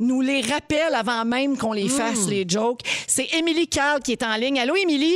nous 0.00 0.20
les 0.20 0.40
rappelle 0.42 0.94
avant 0.94 1.24
même 1.24 1.56
qu'on 1.56 1.72
les 1.72 1.88
fasse, 1.88 2.26
les 2.28 2.44
jokes. 2.48 2.80
C'est 3.06 3.28
Émilie 3.34 3.68
Carl 3.68 4.00
qui 4.02 4.12
est 4.12 4.22
en 4.22 4.34
ligne. 4.36 4.58
Allô, 4.58 4.74
Émilie? 4.76 5.14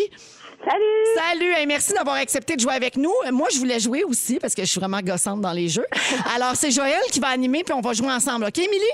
Salut! 0.63 1.17
Salut! 1.17 1.53
Hey, 1.55 1.67
merci 1.67 1.93
d'avoir 1.95 2.17
accepté 2.17 2.55
de 2.55 2.61
jouer 2.61 2.75
avec 2.75 2.97
nous. 2.97 3.13
Euh, 3.27 3.33
Moi, 3.33 3.49
je 3.53 3.59
voulais 3.59 3.81
jouer 3.81 4.05
aussi 4.05 4.39
parce 4.39 4.55
que 4.55 4.63
je 4.63 4.67
suis 4.71 4.79
vraiment 4.79 5.01
gossante 5.01 5.41
dans 5.41 5.53
les 5.53 5.69
jeux. 5.69 5.87
Alors, 6.35 6.55
c'est 6.55 6.71
Joël 6.71 7.01
qui 7.11 7.19
va 7.19 7.29
animer 7.29 7.65
puis 7.65 7.73
on 7.73 7.81
va 7.81 7.95
jouer 7.95 8.09
ensemble. 8.13 8.45
OK, 8.45 8.59
Émilie? 8.59 8.85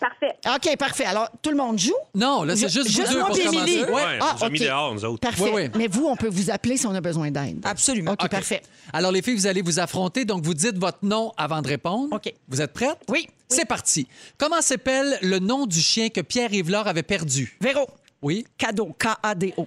Parfait. 0.00 0.34
OK, 0.72 0.76
parfait. 0.76 1.04
Alors, 1.04 1.28
tout 1.40 1.50
le 1.50 1.56
monde 1.56 1.78
joue? 1.78 1.94
Non, 2.14 2.42
là, 2.42 2.56
c'est 2.56 2.68
Ju- 2.68 2.82
juste 2.82 2.96
vous 2.96 3.12
deux 3.12 3.18
moi 3.20 3.28
pour 3.28 3.36
puis 3.36 3.44
commencer. 3.46 3.70
Émilie. 3.72 3.84
Ouais, 3.84 4.02
Ah, 4.20 4.34
on 4.34 4.38
nous 4.40 4.44
a 4.44 4.50
mis 4.50 4.58
OK. 4.60 4.66
dehors, 4.66 4.94
nous 4.94 5.04
autres. 5.04 5.20
Parfait. 5.20 5.42
Oui, 5.44 5.50
oui. 5.54 5.70
Mais 5.76 5.86
vous, 5.86 6.06
on 6.06 6.16
peut 6.16 6.28
vous 6.28 6.50
appeler 6.50 6.76
si 6.76 6.86
on 6.88 6.94
a 6.94 7.00
besoin 7.00 7.30
d'aide. 7.30 7.60
Absolument. 7.64 8.12
OK, 8.12 8.24
OK. 8.24 8.30
parfait. 8.30 8.62
Alors, 8.92 9.12
les 9.12 9.22
filles, 9.22 9.36
vous 9.36 9.46
allez 9.46 9.62
vous 9.62 9.78
affronter. 9.78 10.24
Donc, 10.24 10.44
vous 10.44 10.54
dites 10.54 10.76
votre 10.76 10.98
nom 11.02 11.32
avant 11.36 11.62
de 11.62 11.68
répondre. 11.68 12.16
OK. 12.16 12.34
Vous 12.48 12.60
êtes 12.60 12.72
prêtes? 12.72 12.98
Oui. 13.08 13.28
C'est 13.48 13.64
parti. 13.66 14.08
Comment 14.38 14.60
s'appelle 14.60 15.18
le 15.22 15.38
nom 15.38 15.66
du 15.66 15.78
chien 15.80 16.08
que 16.08 16.20
Pierre 16.20 16.52
Yvelore 16.52 16.88
avait 16.88 17.02
perdu? 17.04 17.56
Véro. 17.60 17.86
Oui. 18.22 18.46
Cadeau. 18.56 18.94
K-A-D-O. 18.98 19.66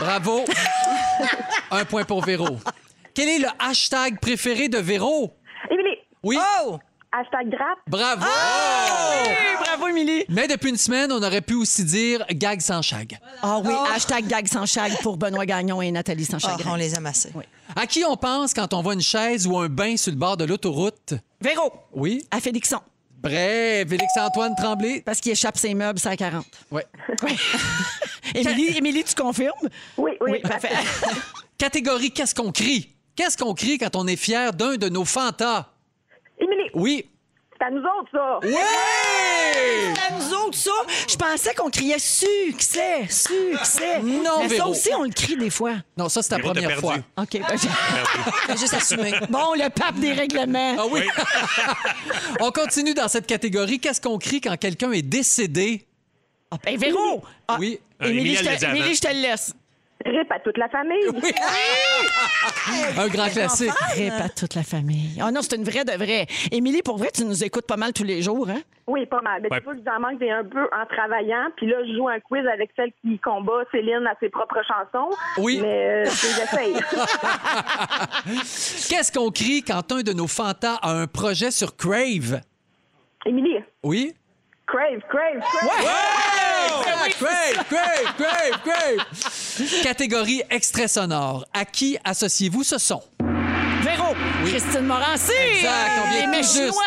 Bravo. 0.00 0.44
Un 1.70 1.84
point 1.84 2.04
pour 2.04 2.22
Véro. 2.24 2.58
Quel 3.14 3.28
est 3.28 3.38
le 3.38 3.48
hashtag 3.58 4.18
préféré 4.20 4.68
de 4.68 4.78
Véro? 4.78 5.32
Émilie, 5.70 5.96
Oui. 6.22 6.38
Oh! 6.64 6.78
hashtag 7.14 7.50
grappe. 7.50 7.78
Bravo. 7.86 8.24
Hey, 8.24 9.56
bravo, 9.62 9.88
Émilie. 9.88 10.24
Mais 10.30 10.48
depuis 10.48 10.70
une 10.70 10.78
semaine, 10.78 11.12
on 11.12 11.22
aurait 11.22 11.42
pu 11.42 11.52
aussi 11.54 11.84
dire 11.84 12.24
gag 12.30 12.60
sans 12.62 12.80
chag. 12.80 13.18
Ah 13.42 13.58
oui, 13.62 13.72
Oh. 13.76 13.84
hashtag 13.94 14.26
gag 14.26 14.46
sans 14.48 14.64
chag 14.64 14.92
pour 15.02 15.18
Benoît 15.18 15.44
Gagnon 15.44 15.82
et 15.82 15.90
Nathalie 15.90 16.24
sans 16.24 16.38
Ah, 16.42 16.56
chagrin. 16.56 16.72
on 16.72 16.76
les 16.76 16.94
aime 16.94 17.04
assez. 17.04 17.30
À 17.76 17.86
qui 17.86 18.02
on 18.06 18.16
pense 18.16 18.54
quand 18.54 18.72
on 18.72 18.80
voit 18.80 18.94
une 18.94 19.02
chaise 19.02 19.46
ou 19.46 19.58
un 19.58 19.68
bain 19.68 19.96
sur 19.98 20.10
le 20.12 20.16
bord 20.18 20.38
de 20.38 20.44
l'autoroute? 20.44 21.12
Véro. 21.42 21.70
Oui. 21.92 22.26
À 22.30 22.40
Félixon. 22.40 22.80
Bref, 23.22 23.88
Félix-Antoine 23.88 24.54
Tremblay. 24.56 25.00
Parce 25.04 25.20
qu'il 25.20 25.32
échappe 25.32 25.56
ses 25.56 25.74
meubles, 25.74 25.98
c'est 25.98 26.08
à 26.08 26.16
40. 26.16 26.44
Ouais. 26.70 26.84
Émilie, 28.34 28.76
Émilie, 28.76 29.04
tu 29.04 29.14
confirmes? 29.14 29.68
Oui, 29.96 30.12
oui. 30.20 30.32
Oui, 30.32 30.40
parfait. 30.40 30.70
Catégorie 31.58 32.10
Qu'est-ce 32.10 32.34
qu'on 32.34 32.50
crie? 32.50 32.88
Qu'est-ce 33.14 33.36
qu'on 33.36 33.54
crie 33.54 33.78
quand 33.78 33.94
on 33.94 34.06
est 34.06 34.16
fier 34.16 34.52
d'un 34.52 34.76
de 34.76 34.88
nos 34.88 35.04
fantas? 35.04 35.66
Émilie, 36.38 36.70
Oui. 36.74 37.06
C'est 37.62 37.66
à 37.66 37.70
nous 37.70 37.80
autres, 37.82 38.10
ça. 38.12 38.40
Oui! 38.42 38.54
à 40.08 40.12
nous 40.14 40.34
autres, 40.34 40.58
ça, 40.58 40.70
je 41.08 41.16
pensais 41.16 41.54
qu'on 41.54 41.70
criait 41.70 41.98
succès, 41.98 43.06
succès. 43.08 44.00
Non, 44.02 44.40
Mais 44.40 44.48
ça 44.48 44.54
Véro. 44.56 44.70
aussi, 44.70 44.90
on 44.94 45.04
le 45.04 45.10
crie 45.10 45.36
des 45.36 45.50
fois. 45.50 45.74
Non, 45.96 46.08
ça, 46.08 46.22
c'est 46.22 46.32
la 46.32 46.38
Véro, 46.38 46.48
t'as 46.54 46.60
première 46.62 46.80
perdu. 46.80 47.02
fois. 47.14 47.22
OK. 47.22 47.40
ben, 47.48 47.58
j'ai- 48.48 48.56
juste 48.58 48.74
assumer. 48.74 49.12
bon, 49.30 49.54
le 49.54 49.68
pape 49.70 49.96
des 49.96 50.12
règlements. 50.12 50.76
Ah 50.78 50.86
oui. 50.90 51.02
on 52.40 52.50
continue 52.50 52.94
dans 52.94 53.08
cette 53.08 53.26
catégorie. 53.26 53.78
Qu'est-ce 53.78 54.00
qu'on 54.00 54.18
crie 54.18 54.40
quand 54.40 54.56
quelqu'un 54.58 54.90
est 54.92 55.02
décédé? 55.02 55.86
Ah, 56.50 56.56
ben, 56.64 56.76
Véro! 56.76 57.22
Ah, 57.48 57.56
Oui. 57.60 57.78
Ah, 58.00 58.08
Émilie, 58.08 58.30
Émilie, 58.30 58.36
je 58.36 58.48
elle 58.48 58.54
te, 58.54 58.58
dit 58.58 58.64
avant. 58.64 58.74
Émilie, 58.76 58.94
je 58.96 59.00
te 59.00 59.08
le 59.08 59.20
laisse. 59.22 59.54
Rip 60.04 60.30
à 60.32 60.38
toute 60.40 60.58
la 60.58 60.68
famille. 60.68 61.06
Un 62.98 63.08
grand 63.08 63.28
classique. 63.28 63.70
Rip 63.94 64.12
à 64.20 64.28
toute 64.28 64.54
la 64.54 64.62
famille. 64.62 65.18
Ah 65.20 65.30
non, 65.30 65.40
c'est 65.42 65.56
une 65.56 65.64
vraie 65.64 65.84
de 65.84 65.92
vraie. 65.92 66.26
Émilie, 66.50 66.82
pour 66.82 66.98
vrai, 66.98 67.10
tu 67.14 67.24
nous 67.24 67.44
écoutes 67.44 67.66
pas 67.66 67.76
mal 67.76 67.92
tous 67.92 68.04
les 68.04 68.22
jours, 68.22 68.48
hein? 68.50 68.60
Oui, 68.86 69.06
pas 69.06 69.20
mal. 69.22 69.40
Mais 69.42 69.48
Ouais. 69.50 69.58
tu 69.58 69.64
vois, 69.64 69.74
je 69.74 69.78
vous 69.80 69.88
en 69.88 70.00
manque 70.00 70.22
un 70.22 70.44
peu 70.44 70.64
en 70.74 70.86
travaillant. 70.86 71.46
Puis 71.56 71.66
là, 71.66 71.76
je 71.86 71.94
joue 71.96 72.08
un 72.08 72.18
quiz 72.20 72.44
avec 72.52 72.70
celle 72.74 72.90
qui 73.00 73.18
combat 73.20 73.62
Céline 73.70 74.06
à 74.06 74.14
ses 74.20 74.28
propres 74.28 74.60
chansons. 74.66 75.10
Oui. 75.38 75.60
Mais 75.62 75.88
euh, 75.88 76.04
j'essaye. 76.04 76.74
Qu'est-ce 78.88 79.12
qu'on 79.12 79.30
crie 79.30 79.62
quand 79.62 79.92
un 79.92 80.02
de 80.02 80.12
nos 80.12 80.26
fantas 80.26 80.78
a 80.82 80.90
un 80.92 81.06
projet 81.06 81.50
sur 81.50 81.76
Crave? 81.76 82.40
Émilie, 83.24 83.58
Oui? 83.84 84.12
Crave, 84.72 85.00
crave, 85.08 85.40
crave. 85.42 85.84
Crave, 87.18 87.64
crave, 87.68 88.14
crave, 88.16 88.56
crave. 88.64 89.82
Catégorie 89.82 90.42
extrait 90.50 90.88
sonore. 90.88 91.44
À 91.52 91.64
qui 91.64 91.98
associez-vous 92.04 92.62
ce 92.64 92.78
son? 92.78 93.02
Véro! 93.82 94.14
Christine 94.46 94.82
Morancy! 94.86 95.32
Exact, 95.32 95.90
on 96.06 96.10
Les 96.12 96.18
vient 96.20 96.30
mets 96.30 96.40
tout 96.40 96.46
juste. 96.52 96.78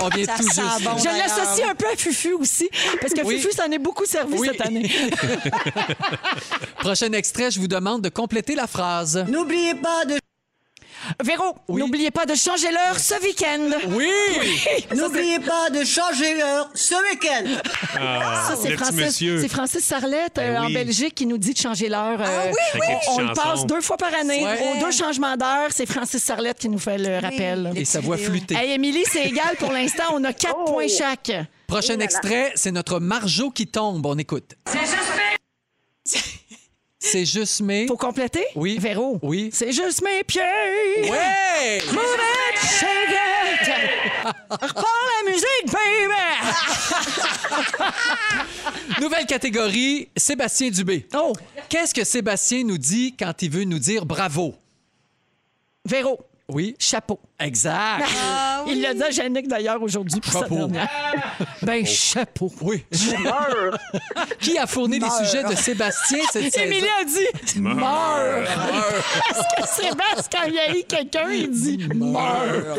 On 0.00 0.08
vient 0.08 0.24
Ça 0.24 0.36
tout 0.36 0.42
juste. 0.44 0.82
bon. 0.84 0.96
Je 0.98 1.04
l'associe 1.18 1.68
un 1.68 1.74
peu 1.74 1.86
à 1.92 1.96
Fufu 1.96 2.32
aussi, 2.34 2.68
parce 3.00 3.12
que 3.12 3.22
Oui. 3.22 3.40
Fufu 3.40 3.52
s'en 3.54 3.70
est 3.70 3.78
beaucoup 3.78 4.04
servi 4.04 4.34
Oui. 4.38 4.48
cette 4.50 4.60
année. 4.64 4.88
Prochain 6.78 7.12
extrait, 7.12 7.50
je 7.50 7.58
vous 7.60 7.66
demande 7.68 8.02
de 8.02 8.08
compléter 8.08 8.54
la 8.54 8.66
phrase. 8.66 9.24
N'oubliez 9.28 9.74
pas 9.74 10.04
de 10.04 10.16
Véro, 11.24 11.56
Oui. 11.68 11.80
n'oubliez 11.80 12.10
pas 12.10 12.26
de 12.26 12.34
changer 12.34 12.70
l'heure 12.70 12.98
ce 12.98 13.14
week-end. 13.22 13.70
Oui! 13.90 14.08
n'oubliez 14.96 15.38
pas 15.40 15.70
de 15.70 15.84
changer 15.84 16.34
l'heure 16.36 16.70
ce 16.74 16.94
week-end. 17.10 17.44
Ça, 17.92 18.56
c'est 18.60 18.70
le 18.70 18.76
petit 18.76 18.84
Francis, 18.92 19.16
c'est 19.40 19.48
Francis 19.48 19.84
Sarlette 19.84 20.34
Ben 20.36 20.54
euh, 20.56 20.60
en 20.60 20.66
oui. 20.66 20.74
Belgique 20.74 21.14
qui 21.14 21.26
nous 21.26 21.38
dit 21.38 21.52
de 21.54 21.58
changer 21.58 21.88
l'heure. 21.88 22.20
euh, 22.20 22.50
oui, 22.50 22.80
oui. 22.80 22.94
On, 23.08 23.14
on 23.14 23.18
le 23.28 23.32
passe 23.34 23.66
deux 23.66 23.80
fois 23.80 23.96
par 23.96 24.12
année. 24.14 24.44
Ouais. 24.44 24.58
Aux 24.76 24.80
deux 24.84 24.92
changements 24.92 25.36
d'heure, 25.36 25.68
c'est 25.70 25.86
Francis 25.86 26.22
Sarlette 26.22 26.58
qui 26.58 26.68
nous 26.68 26.78
fait 26.78 26.98
le 26.98 27.18
rappel. 27.18 27.72
Et 27.76 27.84
sa 27.84 28.00
voix 28.00 28.16
flûtée. 28.16 28.54
Hey, 28.54 28.72
Émilie, 28.72 29.04
c'est 29.10 29.24
égal 29.24 29.56
pour 29.58 29.72
l'instant. 29.72 30.04
On 30.12 30.24
a 30.24 30.32
quatre 30.32 30.56
Oh. 30.58 30.72
points 30.72 30.88
chaque. 30.88 31.30
Prochain 31.66 31.92
là 31.94 31.98
là. 31.98 32.04
extrait, 32.04 32.52
c'est 32.54 32.70
notre 32.72 32.98
Marjo 32.98 33.50
qui 33.50 33.66
tombe. 33.66 34.04
On 34.06 34.16
écoute. 34.18 34.56
C'est 34.66 34.78
juste 34.80 34.94
mes. 37.62 37.86
Faut 37.86 37.96
compléter? 37.96 38.44
Oui. 38.54 38.78
Véro? 38.78 39.18
Oui. 39.22 39.50
C'est 39.52 39.72
juste 39.72 40.02
mes 40.02 40.24
pieds. 40.24 40.40
Ouais! 40.42 41.80
Move 41.92 42.02
it, 42.02 42.58
shake 42.60 43.10
it. 43.10 43.68
Reprends 44.50 45.04
la 45.24 45.30
musique, 45.30 45.66
baby. 45.66 46.14
Nouvelle 49.00 49.26
catégorie, 49.26 50.08
Sébastien 50.16 50.70
Dubé. 50.70 51.06
Oh, 51.14 51.32
Qu'est-ce 51.68 51.94
que 51.94 52.04
Sébastien 52.04 52.64
nous 52.64 52.78
dit 52.78 53.14
quand 53.16 53.32
il 53.42 53.50
veut 53.50 53.64
nous 53.64 53.78
dire 53.78 54.04
bravo? 54.04 54.54
Véro, 55.84 56.18
Oui. 56.48 56.74
chapeau. 56.78 57.20
Exact. 57.40 58.04
Il 58.66 58.82
l'a 58.82 58.94
dit 58.94 59.02
à 59.02 59.10
Yannick 59.10 59.46
d'ailleurs 59.46 59.80
aujourd'hui 59.80 60.20
pour 60.20 60.32
sa 60.32 60.40
Chapeau. 60.40 60.56
dernière. 60.56 60.88
Ben, 61.62 61.86
chapeau. 61.86 62.50
Oui. 62.62 62.84
Qui 64.40 64.58
a 64.58 64.66
fourni 64.66 64.98
les 64.98 65.08
sujets 65.10 65.44
de 65.44 65.54
Sébastien 65.54 66.18
cette 66.32 66.52
saison? 66.52 66.66
Émilie 66.66 66.86
a 67.00 67.04
dit 67.04 67.60
meurs. 67.60 68.44
Parce 69.28 69.78
que 69.78 69.82
Sébastien, 69.82 70.40
quand 70.42 70.48
il 70.48 70.54
y 70.54 70.58
a 70.58 70.76
eu 70.76 70.82
quelqu'un, 70.88 71.30
il 71.30 71.50
dit 71.50 71.88
meurs. 71.94 72.76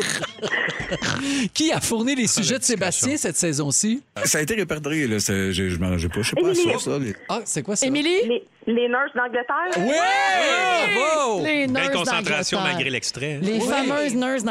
Qui 1.54 1.72
a 1.72 1.80
fourni 1.80 2.14
les 2.14 2.26
sujets 2.26 2.58
de 2.58 2.64
Sébastien 2.64 3.16
cette 3.16 3.36
saison-ci? 3.36 4.02
Ça 4.24 4.38
a 4.38 4.40
été 4.42 4.54
répertorié, 4.54 5.06
là. 5.06 5.18
Je 5.18 5.50
je 5.52 5.78
m'en 5.78 5.96
j'ai 5.96 6.08
pas. 6.08 6.22
Je 6.22 6.30
sais 6.30 6.36
pas 6.36 6.48
Émilie. 6.50 7.06
les- 7.06 7.16
Ah, 7.28 7.40
c'est 7.44 7.62
quoi 7.62 7.76
ça? 7.76 7.86
Émilie? 7.86 8.08
Les, 8.26 8.44
les 8.66 8.88
nurses 8.88 9.14
d'Angleterre? 9.14 9.72
Oui! 9.78 10.94
Bravo! 10.94 11.44
Les 11.44 11.66
nurses 11.66 11.88
concentration 11.90 12.58
d'Angleterre. 12.58 12.74
malgré 12.74 12.90
l'extrait. 12.90 13.38
Les 13.42 13.52
Oui. 13.58 13.66
fameuses 13.68 14.14
nurses 14.14 14.42
d'Angleterre. 14.42 14.49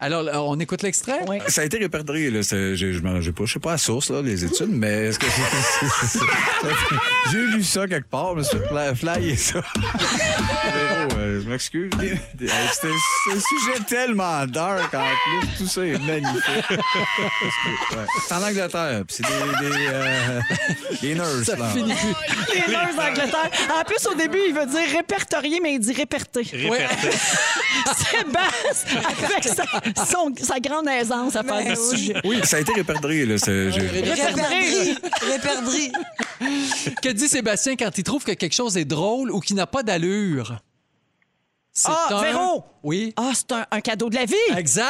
Alors, 0.00 0.22
là, 0.22 0.40
on 0.42 0.58
écoute 0.60 0.82
l'extrait? 0.82 1.20
Oui. 1.28 1.38
Ça 1.48 1.62
a 1.62 1.64
été 1.64 1.78
répertorié, 1.78 2.30
là. 2.30 2.40
Je 2.42 2.74
je 2.74 3.30
pas. 3.30 3.44
Je 3.44 3.52
sais 3.52 3.58
pas 3.58 3.72
la 3.72 3.78
source, 3.78 4.10
là, 4.10 4.22
les 4.22 4.44
études, 4.44 4.70
mais 4.70 5.06
est-ce 5.06 5.18
que 5.18 5.26
J'ai 7.30 7.38
lu 7.38 7.62
ça 7.62 7.86
quelque 7.86 8.08
part, 8.08 8.34
mais 8.34 8.42
c'est 8.44 8.58
fly- 8.68 8.94
flyer 8.96 9.38
ça. 9.38 9.60
Véro, 9.84 11.20
euh, 11.20 11.40
je 11.42 11.48
m'excuse. 11.48 11.90
C'était 11.98 12.46
c'est 12.72 12.88
un 12.88 13.40
sujet 13.40 13.84
tellement 13.86 14.46
dark 14.46 14.92
en 14.94 15.04
plus. 15.24 15.48
Tout 15.58 15.66
ça 15.66 15.84
est 15.86 15.98
magnifique. 15.98 16.70
Ouais. 16.70 18.06
C'est 18.26 18.34
en 18.34 18.42
Angleterre, 18.42 19.02
puis 19.06 19.16
c'est 19.16 19.24
des, 19.26 19.68
des, 19.68 19.76
euh, 19.92 20.40
des 21.02 21.14
nurses, 21.14 21.44
Ça 21.44 21.56
là. 21.56 21.68
finit 21.70 21.94
plus. 21.94 22.54
Les 22.54 22.68
nurses 22.68 22.96
d'Angleterre. 22.96 23.50
En 23.78 23.84
plus, 23.84 24.06
au 24.06 24.14
début, 24.14 24.38
il 24.48 24.54
veut 24.54 24.66
dire 24.66 24.96
répertorier, 24.96 25.60
mais 25.62 25.74
il 25.74 25.80
dit 25.80 25.92
réperter. 25.92 26.42
Réperté. 26.52 27.10
Sébastien, 27.96 29.00
avec 29.08 29.44
sa, 29.44 30.04
son- 30.06 30.32
sa 30.40 30.60
grande 30.60 30.88
aisance 30.88 31.34
à 31.36 31.42
faire 31.42 31.64
des 31.64 31.76
sujets. 31.76 32.14
Oui, 32.24 32.40
ça 32.44 32.56
a 32.56 32.60
été 32.60 32.72
répertorié, 32.72 33.26
là. 33.26 33.36
Réperdrie. 33.46 34.96
Réperdrie. 35.22 35.92
Que 37.02 37.08
dit 37.10 37.28
Sébastien 37.28 37.76
quand 37.76 37.96
il 37.96 38.04
trouve 38.04 38.24
que 38.24 38.32
quelque 38.32 38.54
chose 38.54 38.76
est 38.76 38.84
drôle 38.84 39.30
ou 39.30 39.40
qui 39.40 39.54
n'a 39.54 39.66
pas 39.66 39.82
d'allure? 39.82 40.58
C'est 41.72 41.88
Ah, 41.92 42.20
Véro! 42.22 42.64
Oui. 42.82 43.12
Ah, 43.16 43.30
c'est 43.34 43.52
un, 43.52 43.66
un 43.70 43.80
cadeau 43.80 44.08
de 44.10 44.16
la 44.16 44.24
vie. 44.24 44.34
Exact! 44.56 44.84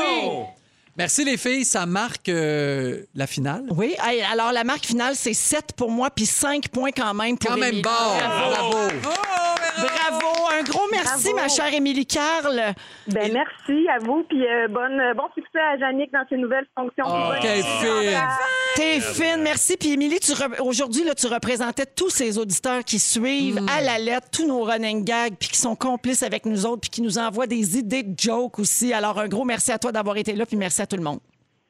oui. 0.00 0.28
Merci 0.96 1.24
les 1.24 1.38
filles, 1.38 1.64
ça 1.64 1.86
marque 1.86 2.28
euh, 2.28 3.04
la 3.14 3.26
finale. 3.26 3.64
Oui, 3.70 3.94
alors 4.30 4.52
la 4.52 4.62
marque 4.62 4.84
finale, 4.84 5.14
c'est 5.16 5.32
7 5.32 5.72
pour 5.74 5.90
moi, 5.90 6.10
puis 6.10 6.26
5 6.26 6.68
points 6.68 6.90
quand 6.94 7.14
même 7.14 7.38
pour 7.38 7.50
Quand 7.50 7.56
même 7.56 7.76
bon! 7.80 7.88
Bravo. 7.90 8.50
Bravo! 8.50 8.88
Bravo! 9.02 9.16
Un 9.78 10.62
gros 10.64 10.86
merci, 10.90 11.30
Bravo. 11.32 11.36
ma 11.36 11.48
chère 11.48 11.72
Émilie 11.74 12.06
Carl. 12.06 12.74
Ben, 13.08 13.32
merci 13.32 13.88
à 13.88 13.98
vous. 13.98 14.24
Puis 14.28 14.46
euh, 14.46 14.68
bonne, 14.68 15.00
bon 15.16 15.24
succès 15.34 15.58
à 15.58 15.78
Jannick 15.78 16.12
dans 16.12 16.24
ses 16.28 16.36
nouvelles 16.36 16.66
fonctions. 16.76 17.04
Oh, 17.08 17.32
fine. 17.40 18.20
T'es 18.76 19.00
fine, 19.00 19.42
merci. 19.42 19.76
Puis 19.76 19.92
Émilie, 19.92 20.16
re- 20.16 20.60
aujourd'hui, 20.60 21.04
là, 21.04 21.14
tu 21.14 21.26
représentais 21.26 21.86
tous 21.86 22.10
ces 22.10 22.38
auditeurs 22.38 22.84
qui 22.84 22.98
suivent 22.98 23.60
Mm. 23.62 23.68
à 23.68 23.80
la 23.80 23.98
lettre 23.98 24.28
tous 24.32 24.46
nos 24.46 24.62
running 24.62 25.04
gags, 25.04 25.34
puis 25.38 25.48
qui 25.48 25.58
sont 25.58 25.74
complices 25.76 26.22
avec 26.22 26.46
nous 26.46 26.64
autres, 26.66 26.82
puis 26.82 26.90
qui 26.90 27.02
nous 27.02 27.18
envoient 27.18 27.46
des 27.46 27.78
idées 27.78 28.02
de 28.02 28.14
jokes 28.18 28.58
aussi. 28.58 28.92
Alors, 28.92 29.18
un 29.18 29.28
gros 29.28 29.44
merci 29.44 29.72
à 29.72 29.78
toi 29.78 29.92
d'avoir 29.92 30.16
été 30.16 30.32
là, 30.34 30.46
puis 30.46 30.56
merci 30.56 30.80
à 30.82 30.86
tout 30.86 30.96
le 30.96 31.02
monde. 31.02 31.20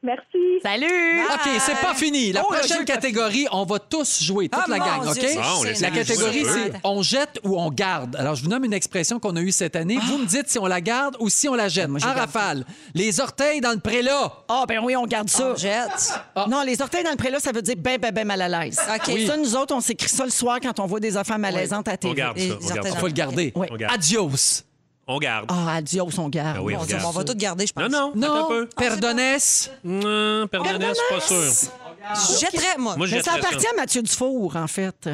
Merci. 0.03 0.59
Salut! 0.61 1.21
OK, 1.33 1.49
c'est 1.59 1.79
pas 1.79 1.93
fini. 1.93 2.33
La 2.33 2.41
Oh, 2.43 2.47
le 2.51 2.57
prochaine 2.59 2.79
jeu 2.79 2.83
catégorie, 2.83 3.47
on 3.53 3.63
va 3.63 3.79
tous 3.79 4.21
jouer, 4.21 4.49
toute 4.49 4.61
Ah, 4.61 4.69
la 4.69 4.77
mon 4.77 4.85
gang, 4.85 5.01
Dieu, 5.01 5.11
OK? 5.11 5.27
c'est 5.29 5.35
Bon, 5.37 5.63
laissez 5.63 5.81
La 5.81 5.91
catégorie, 5.91 6.41
peu. 6.43 6.49
c'est 6.53 6.73
on 6.83 7.01
jette 7.01 7.39
ou 7.43 7.57
on 7.57 7.71
garde? 7.71 8.15
Alors, 8.17 8.35
je 8.35 8.43
vous 8.43 8.49
nomme 8.49 8.65
une 8.65 8.73
expression 8.73 9.19
qu'on 9.19 9.35
a 9.37 9.39
eue 9.41 9.53
cette 9.53 9.77
année. 9.77 9.97
Vous 10.07 10.17
me 10.17 10.25
dites 10.25 10.49
si 10.49 10.59
on 10.59 10.65
la 10.65 10.81
garde 10.81 11.15
ou 11.21 11.29
si 11.29 11.47
on 11.47 11.53
la 11.55 11.69
jette. 11.69 11.89
En 11.89 11.93
gardé. 11.93 12.19
rafale. 12.19 12.65
Les 12.93 13.21
orteils 13.21 13.61
dans 13.61 13.71
le 13.71 13.79
prélat. 13.79 14.33
Ah, 14.49 14.65
ben 14.67 14.79
oui, 14.83 14.95
on 14.97 15.05
garde 15.05 15.29
ça. 15.29 15.53
On 15.53 15.55
jette. 15.55 16.13
Non, 16.49 16.63
les 16.63 16.81
orteils 16.81 17.03
dans 17.05 17.11
le 17.11 17.15
prélat, 17.17 17.39
ça 17.39 17.53
veut 17.53 17.61
dire 17.61 17.75
ben, 17.77 17.97
ben, 17.97 18.11
ben 18.11 18.27
mal 18.27 18.41
à 18.41 18.49
l'aise. 18.65 18.79
OK. 18.93 19.03
Oui. 19.13 19.25
Ça, 19.25 19.37
nous 19.37 19.55
autres, 19.55 19.73
on 19.73 19.79
s'écrit 19.81 20.09
ça 20.09 20.25
le 20.25 20.31
soir 20.31 20.59
quand 20.61 20.79
on 20.81 20.85
voit 20.85 20.99
des 20.99 21.15
affaires 21.15 21.39
malaisantes 21.39 21.87
à 21.87 21.95
télé. 21.95 22.13
garde 22.13 22.37
Les 22.37 22.49
ça. 22.49 22.55
On 22.55 22.57
garde 22.59 22.77
orteils 22.77 22.91
ça. 22.91 22.97
Il 22.97 22.99
faut 22.99 23.07
le 23.07 23.13
garder. 23.13 23.53
Oui. 23.55 23.67
On 23.71 23.75
garde. 23.77 23.93
Adios. 23.93 24.63
On 25.05 25.17
garde. 25.19 25.45
Ah, 25.49 25.75
adios, 25.75 26.07
on 26.17 26.29
garde. 26.29 26.55
Ah 26.59 26.63
oui, 26.63 26.73
Mon 26.75 26.79
on 26.81 26.85
Dieu, 26.85 26.95
garde. 26.95 27.07
on 27.07 27.11
va 27.11 27.23
tout 27.25 27.35
garder, 27.35 27.67
je 27.67 27.73
pense. 27.73 27.89
Non, 27.89 27.89
non, 27.89 28.13
Non, 28.15 28.33
attends 28.35 28.45
un 28.45 28.47
peu. 28.49 28.69
perdonnes. 28.77 29.37
Non, 29.83 30.47
pardonnez, 30.47 30.91
c'est 30.95 31.15
pas 31.15 31.21
sûr. 31.21 31.69
Je 32.15 32.39
jetterais, 32.45 32.77
moi. 32.77 32.95
Moi, 32.97 33.07
je 33.07 33.15
Mais 33.15 33.21
ça 33.23 33.33
jetterais 33.33 33.47
appartient 33.49 33.67
à 33.67 33.73
Mathieu 33.75 34.01
Dufour, 34.01 34.55
en 34.55 34.67
fait. 34.67 34.95
Ouais. 35.05 35.13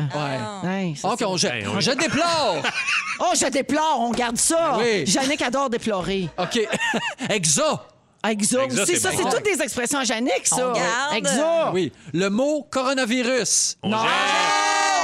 Ouais, 0.69 0.93
c'est 0.95 1.07
OK, 1.07 1.19
ça. 1.19 1.27
on 1.29 1.37
jette. 1.37 1.63
Ben. 1.65 1.79
Je 1.79 1.91
déplore. 1.91 2.57
Oh, 3.21 3.33
je 3.37 3.47
déplore, 3.47 3.97
on 3.99 4.11
garde 4.11 4.37
ça. 4.37 4.77
Oui. 4.79 5.05
Jannick 5.05 5.41
adore 5.41 5.69
déplorer. 5.69 6.29
OK. 6.37 6.57
Exa. 7.29 7.85
Exo 8.25 8.59
Exo, 8.61 8.81
aussi, 8.83 8.93
c'est 8.93 8.99
ça, 8.99 9.09
c'est 9.11 9.23
toutes 9.29 9.43
des 9.43 9.61
expressions 9.61 9.99
à 9.99 10.05
Jannick, 10.05 10.45
ça. 10.47 10.69
On 10.69 10.71
garde. 10.71 11.15
Exo. 11.15 11.43
Oui. 11.73 11.91
Le 12.13 12.29
mot 12.29 12.65
coronavirus. 12.71 13.75
On 13.83 13.89
Non. 13.89 13.97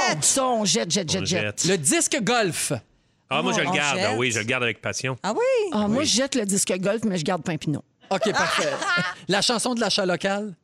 jette. 0.08 0.24
Ça, 0.24 0.46
on 0.46 0.64
jette, 0.64 0.90
jette, 0.90 1.08
On 1.10 1.12
jette, 1.12 1.26
jette. 1.26 1.42
jette. 1.42 1.64
Le 1.66 1.76
disque 1.76 2.18
golf. 2.22 2.72
Ah, 3.28 3.42
moi, 3.42 3.52
je 3.52 3.60
le 3.60 3.66
On 3.68 3.72
garde. 3.72 3.98
jette. 3.98 4.06
Ah 4.10 4.14
oui, 4.16 4.30
je 4.30 4.38
le 4.38 4.44
garde 4.44 4.62
avec 4.62 4.80
passion. 4.80 5.16
Ah 5.22 5.32
oui? 5.32 5.40
Ah, 5.72 5.88
moi, 5.88 6.04
je 6.04 6.14
jette 6.16 6.34
le 6.36 6.46
disque 6.46 6.72
golf, 6.78 7.02
mais 7.04 7.18
je 7.18 7.24
garde 7.24 7.42
Pimpinot. 7.42 7.82
OK, 8.10 8.30
parfait. 8.32 8.72
La 9.28 9.42
chanson 9.42 9.74
de 9.74 9.80
l'achat 9.80 10.06
local? 10.06 10.54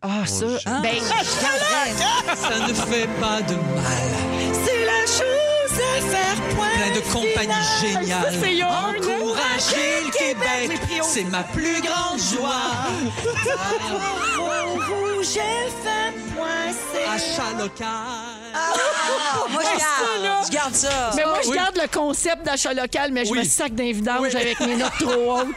Ah, 0.00 0.24
ça. 0.26 0.56
jette. 0.58 0.64
Ben, 0.82 0.98
Ça 2.34 2.58
ne 2.66 2.72
fait 2.74 3.06
pas 3.20 3.42
de 3.42 3.54
mal. 3.54 4.10
c'est 4.64 4.84
la 4.84 5.06
chose 5.06 5.78
à 5.78 6.00
faire, 6.00 6.40
point. 6.54 6.70
Plein 6.74 6.90
de 6.94 7.00
compagnies 7.12 7.64
final. 7.80 8.02
géniales. 8.04 8.34
Ça, 8.34 8.40
c'est. 8.40 8.62
Encourager 8.62 10.04
le 10.04 10.10
Québec, 10.10 10.70
les 10.88 11.02
c'est 11.02 11.24
ma 11.24 11.42
plus 11.42 11.80
grande 11.82 12.18
joie. 12.18 12.72
rougefm.ca. 15.86 17.12
Achat 17.12 17.52
local. 17.58 18.45
Ah, 18.56 19.44
moi, 19.50 19.62
je 19.62 19.78
ça, 19.78 19.84
garde. 19.84 20.22
là. 20.22 20.40
Je 20.46 20.50
garde 20.52 20.74
ça. 20.74 21.10
Mais 21.16 21.24
moi, 21.24 21.38
je 21.44 21.48
Oui. 21.50 21.56
garde 21.56 21.76
le 21.76 21.88
concept 21.88 22.44
d'achat 22.44 22.72
local, 22.74 23.10
mais 23.12 23.24
je 23.24 23.30
Oui. 23.32 23.38
me 23.40 23.44
sac 23.44 23.74
d'un 23.74 23.92
vidange 23.92 24.34
avec 24.34 24.58
mes 24.60 24.76
notes 24.76 24.92
trop 24.98 25.38
hautes. 25.38 25.46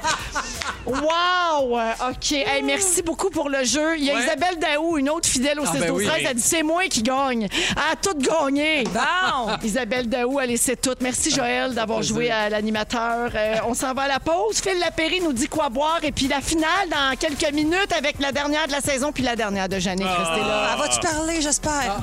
Wow! 0.86 1.78
OK. 2.10 2.32
Hey, 2.32 2.64
merci 2.64 3.02
beaucoup 3.04 3.30
pour 3.30 3.50
le 3.50 3.64
jeu. 3.64 3.97
Il 3.97 4.06
y 4.06 4.12
a 4.12 4.16
Ouais. 4.16 4.24
Isabelle 4.24 4.58
Daou, 4.60 4.97
une 4.97 5.10
autre 5.10 5.28
fidèle 5.30 5.60
au 5.60 5.64
Ah, 5.68 5.72
6 5.74 5.80
ben 5.80 5.88
12 5.89 5.97
oui. 6.00 6.08
13 6.08 6.22
Elle 6.30 6.36
dit 6.36 6.41
c'est 6.41 6.64
moi 6.64 6.84
qui 6.89 7.04
gagne. 7.04 7.43
Elle 7.52 7.78
a 7.91 7.95
tout 8.02 8.18
gagné. 8.18 8.86
Bon. 8.86 9.52
Isabelle 9.64 10.10
Daou, 10.10 10.39
allez, 10.39 10.58
c'est 10.58 10.82
tout. 10.82 10.95
Merci, 11.02 11.30
Joël, 11.32 11.76
d'avoir 11.76 12.02
joué 12.02 12.32
à 12.32 12.50
l'animateur. 12.50 13.30
Euh, 13.36 13.56
on 13.68 13.76
s'en 13.76 13.93
va 13.93 14.04
à 14.04 14.08
la 14.08 14.20
pause. 14.20 14.62
Phil 14.64 14.80
Lapéry 14.80 15.22
nous 15.22 15.34
dit 15.34 15.47
quoi 15.47 15.70
boire. 15.70 16.00
Et 16.02 16.12
puis 16.12 16.28
la 16.28 16.41
finale 16.41 16.89
dans 16.89 17.16
quelques 17.18 17.54
minutes 17.54 17.93
avec 17.95 18.20
la 18.20 18.32
dernière 18.32 18.66
de 18.66 18.72
la 18.72 18.82
saison 18.82 19.12
puis 19.12 19.22
la 19.24 19.36
dernière 19.36 19.70
de 19.70 19.78
Jannick. 19.78 20.08
Restez 20.08 20.39
là. 20.41 20.70
Ah, 20.72 20.76
vas-tu 20.78 21.00
parler, 21.02 21.41
j'espère? 21.41 22.00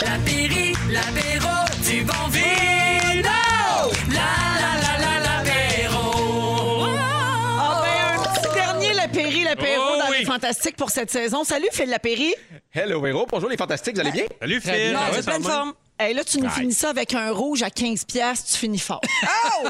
L'apéri, 0.00 0.72
l'apéro 0.90 1.54
du 1.86 2.02
bon 2.02 2.28
vino. 2.30 3.28
La 4.08 4.30
la 4.58 4.72
la 4.80 4.92
la 4.98 5.14
l'apéro. 5.20 6.86
Ah, 7.58 7.82
ben, 7.82 8.20
un 8.20 8.32
petit 8.32 8.54
dernier 8.54 8.92
Lapéry, 8.94 9.44
l'apéro 9.44 9.82
Oh, 9.92 9.98
dans 9.98 10.10
oui. 10.10 10.20
les 10.20 10.24
Fantastiques 10.24 10.76
pour 10.76 10.88
cette 10.88 11.10
saison. 11.10 11.44
Salut, 11.44 11.68
Phil 11.72 11.90
Lapéry. 11.90 12.34
Hello, 12.72 13.02
Véro. 13.02 13.26
Bonjour, 13.30 13.50
les 13.50 13.58
fantastiques. 13.58 13.96
Vous 13.96 14.00
allez 14.00 14.12
bien? 14.12 14.24
Salut, 14.40 14.60
Phil. 14.62 14.96
Ah 14.96 15.12
ouais, 15.12 15.22
pleine 15.22 15.42
forme. 15.42 15.74
Hey, 15.98 16.14
là, 16.14 16.24
tu 16.24 16.38
nous 16.38 16.46
Aïe. 16.46 16.50
finis 16.52 16.72
ça 16.72 16.90
avec 16.90 17.14
un 17.14 17.30
rouge 17.30 17.62
à 17.62 17.70
15 17.70 18.04
piastres, 18.06 18.50
tu 18.50 18.58
finis 18.58 18.78
fort. 18.78 19.00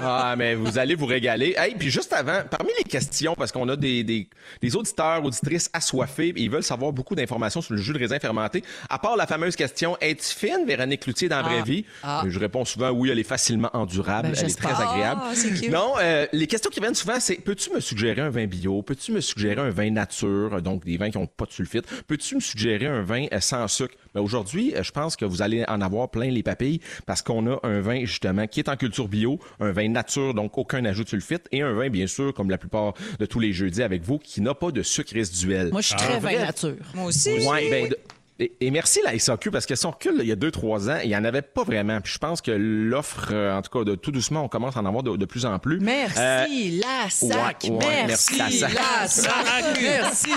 Ah, 0.05 0.35
mais 0.39 0.55
vous 0.55 0.79
allez 0.79 0.95
vous 0.95 1.05
régaler. 1.05 1.55
Hey, 1.59 1.75
puis 1.75 1.91
juste 1.91 2.13
avant, 2.15 2.41
parmi 2.51 2.71
les 2.79 2.85
questions, 2.85 3.35
parce 3.37 3.53
qu'on 3.53 3.69
a 3.69 3.77
des, 3.77 4.03
des, 4.03 4.27
des 4.63 4.75
auditeurs, 4.77 5.23
auditrices 5.23 5.69
assoiffés, 5.75 6.29
et 6.29 6.41
ils 6.41 6.51
veulent 6.51 6.63
savoir 6.63 6.93
beaucoup 6.93 7.15
d'informations 7.15 7.61
sur 7.61 7.75
le 7.75 7.81
jus 7.81 7.93
de 7.93 7.99
raisin 7.99 8.19
fermenté. 8.19 8.65
À 8.89 8.99
part 8.99 9.17
la 9.17 9.27
fameuse 9.27 9.55
question, 9.55 9.99
es-tu 10.01 10.25
fine, 10.25 10.65
Véronique 10.67 11.01
Cloutier, 11.01 11.29
dans 11.29 11.37
la 11.37 11.43
vraie 11.43 11.63
vie? 11.63 11.85
Ah. 12.03 12.25
Je 12.27 12.39
réponds 12.39 12.65
souvent 12.65 12.91
oui, 12.91 13.11
elle 13.11 13.19
est 13.19 13.23
facilement 13.23 13.69
endurable, 13.75 14.29
Ben, 14.31 14.37
elle 14.39 14.51
est 14.51 14.59
très 14.59 14.73
agréable. 14.83 15.21
Ah, 15.23 15.33
cute. 15.35 15.69
Non, 15.71 15.95
euh, 16.01 16.27
les 16.33 16.47
questions 16.47 16.71
qui 16.71 16.81
viennent 16.81 16.95
souvent, 16.95 17.21
c'est 17.21 17.37
peux-tu 17.37 17.71
me 17.71 17.81
suggérer 17.81 18.23
un 18.23 18.31
vin 18.31 18.47
bio? 18.47 18.81
Peux-tu 18.83 19.13
me 19.13 19.21
suggérer 19.21 19.61
un 19.61 19.71
vin 19.71 19.91
nature, 19.91 20.63
donc 20.63 20.85
des 20.87 20.97
vins 20.97 21.11
qui 21.11 21.19
n'ont 21.19 21.27
pas 21.27 21.45
de 21.45 21.53
sulfite? 21.53 21.85
Peux-tu 22.07 22.37
me 22.37 22.41
suggérer 22.41 22.87
un 22.87 23.03
vin 23.03 23.27
euh, 23.33 23.41
sans 23.41 23.69
sucre? 23.69 23.95
Mais 24.15 24.21
aujourd'hui, 24.23 24.75
euh, 24.75 24.83
je 24.83 24.91
pense 24.91 25.17
que 25.17 25.27
vous 25.27 25.43
allez 25.43 25.65
en 25.69 25.81
avoir 25.83 26.09
plein 26.11 26.22
les 26.31 26.43
papilles 26.43 26.81
parce 27.07 27.23
qu'on 27.23 27.47
a 27.51 27.59
un 27.63 27.81
vin 27.81 28.01
justement 28.05 28.47
qui 28.47 28.61
est 28.61 28.69
en 28.69 28.77
culture 28.77 29.09
bio, 29.09 29.39
un 29.61 29.73
vin 29.73 29.89
nature, 29.89 30.35
donc 30.35 30.57
aucun 30.59 30.85
ajout 30.85 31.05
de 31.05 31.09
sulfite, 31.09 31.49
et 31.53 31.63
un 31.63 31.73
vin, 31.73 31.89
bien 31.89 32.07
sûr, 32.07 32.33
comme 32.35 32.51
la 32.51 32.59
plupart 32.59 32.95
de 33.19 33.27
tous 33.27 33.41
les 33.41 33.53
jeudis 33.53 33.83
avec 33.83 34.03
vous, 34.03 34.19
qui 34.19 34.41
n'a 34.41 34.55
pas 34.55 34.71
de 34.71 34.83
sucre 34.83 35.13
résiduel. 35.15 35.71
Moi, 35.73 35.81
je 35.81 35.89
suis 35.89 35.97
très 35.97 36.19
vrai. 36.19 36.37
vin 36.37 36.45
nature. 36.47 36.77
Moi 36.95 37.07
aussi. 37.07 37.31
Ouais, 37.47 37.71
ben, 37.71 37.89
de- 37.91 37.99
et, 38.43 38.53
et 38.67 38.71
merci 38.71 39.01
la 39.05 39.19
SAQ 39.19 39.51
parce 39.51 39.67
que 39.67 39.75
si 39.75 39.87
on 39.87 39.91
recule 39.91 40.17
là, 40.17 40.23
il 40.23 40.29
y 40.29 40.33
a 40.33 40.37
deux 40.37 40.51
trois 40.51 40.91
ans, 40.91 40.99
il 41.03 41.11
y 41.11 41.17
en 41.17 41.25
avait 41.25 41.43
pas 41.43 41.63
vraiment. 41.65 42.01
Puis 42.01 42.13
je 42.15 42.19
pense 42.19 42.41
que 42.41 42.51
l'offre, 42.51 43.31
euh, 43.33 43.57
en 43.57 43.63
tout 43.63 43.71
cas, 43.79 43.85
de 43.85 43.95
tout 43.95 44.11
doucement, 44.13 44.45
on 44.45 44.49
commence 44.49 44.77
à 44.77 44.81
en 44.81 44.87
avoir 44.87 45.03
de, 45.03 45.17
de 45.17 45.25
plus 45.25 45.47
en 45.47 45.59
plus. 45.59 45.79
Merci, 45.81 46.19
Euh, 46.19 46.81
la 46.81 47.11
sac. 47.11 47.65
ouais, 47.65 47.71
ouais, 47.71 48.05
merci. 48.07 48.35
merci, 48.39 48.61
la 48.61 48.69
sac. 48.69 48.75
La 49.03 49.09
sac. 49.09 49.81
Merci. 49.81 50.31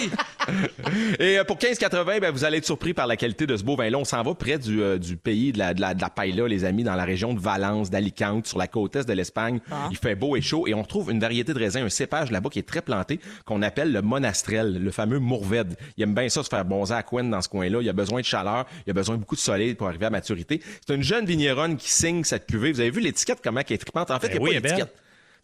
Et 1.20 1.40
euh, 1.40 1.44
pour 1.44 1.58
15,80, 1.58 2.20
ben, 2.20 2.32
vous 2.32 2.44
allez 2.44 2.58
être 2.58 2.66
surpris 2.66 2.94
par 2.94 3.08
la 3.08 3.18
qualité 3.18 3.48
de 3.48 3.58
ce 3.58 3.64
beau 3.64 3.76
vin-là. 3.76 3.98
On 3.98 4.06
s'en 4.06 4.22
va 4.24 4.34
près 4.36 4.58
du, 4.58 4.82
euh, 4.82 4.98
du 4.98 5.18
pays 5.18 5.52
de 5.52 5.58
la, 5.60 5.74
de, 5.74 5.82
la, 5.82 5.94
de 5.94 6.02
la 6.02 6.10
paella, 6.10 6.48
les 6.48 6.66
amis, 6.66 6.84
dans 6.84 6.96
la 6.96 7.04
région 7.06 7.34
de 7.34 7.40
Valence, 7.40 7.90
d'Alicante, 7.90 8.48
sur 8.48 8.58
la 8.58 8.68
côte 8.68 8.96
est 8.96 9.08
de 9.08 9.14
l'Espagne. 9.14 9.60
Il 9.92 9.98
fait 9.98 10.16
beau 10.16 10.36
et 10.36 10.42
chaud 10.42 10.68
et 10.68 10.74
on 10.74 10.84
trouve 10.84 11.12
une 11.12 11.20
variété 11.20 11.54
de 11.54 11.60
raisins, 11.60 11.80
un 11.84 11.90
cépage 11.90 12.32
là-bas 12.32 12.50
qui 12.50 12.60
est 12.60 12.68
très 12.68 12.82
planté, 12.82 13.20
qu'on 13.46 13.62
appelle 13.62 13.92
le 13.92 14.02
monastrel, 14.02 14.82
le 14.82 14.92
fameux 14.92 15.20
mourvèdre. 15.20 15.76
Il 15.98 16.04
aime 16.04 16.14
bien 16.14 16.30
ça 16.30 16.44
se 16.44 16.50
faire 16.50 16.66
bonzer 16.66 16.96
à 16.96 17.04
Quen 17.04 17.30
dans 17.30 17.42
ce 17.42 17.50
coin-là. 17.50 17.80
Il 17.82 17.90
a 17.90 17.94
besoin 17.96 18.22
de 18.22 18.26
chaleur, 18.26 18.66
il 18.86 18.92
a 18.92 18.94
besoin 18.94 19.16
de 19.16 19.22
beaucoup 19.22 19.36
de 19.36 19.42
soleil 19.42 19.76
pour 19.76 19.88
arriver 19.88 20.06
à 20.06 20.10
maturité. 20.10 20.62
C'est 20.86 20.94
une 20.94 21.04
jeune 21.04 21.26
vigneronne 21.26 21.78
qui 21.78 21.92
signe 21.92 22.24
cette 22.24 22.46
cuvée. 22.46 22.72
Vous 22.72 22.80
avez 22.80 22.92
vu 22.92 23.00
l'étiquette, 23.02 23.40
comment 23.44 23.62
elle 23.68 23.74
est 23.74 23.78
tripante? 23.78 24.12
En 24.12 24.20
fait, 24.20 24.28
Ben 24.28 24.38
il 24.38 24.42
n'y 24.42 24.48
a 24.48 24.50
oui, 24.50 24.56
pas 24.60 24.70
d'étiquette. 24.70 24.94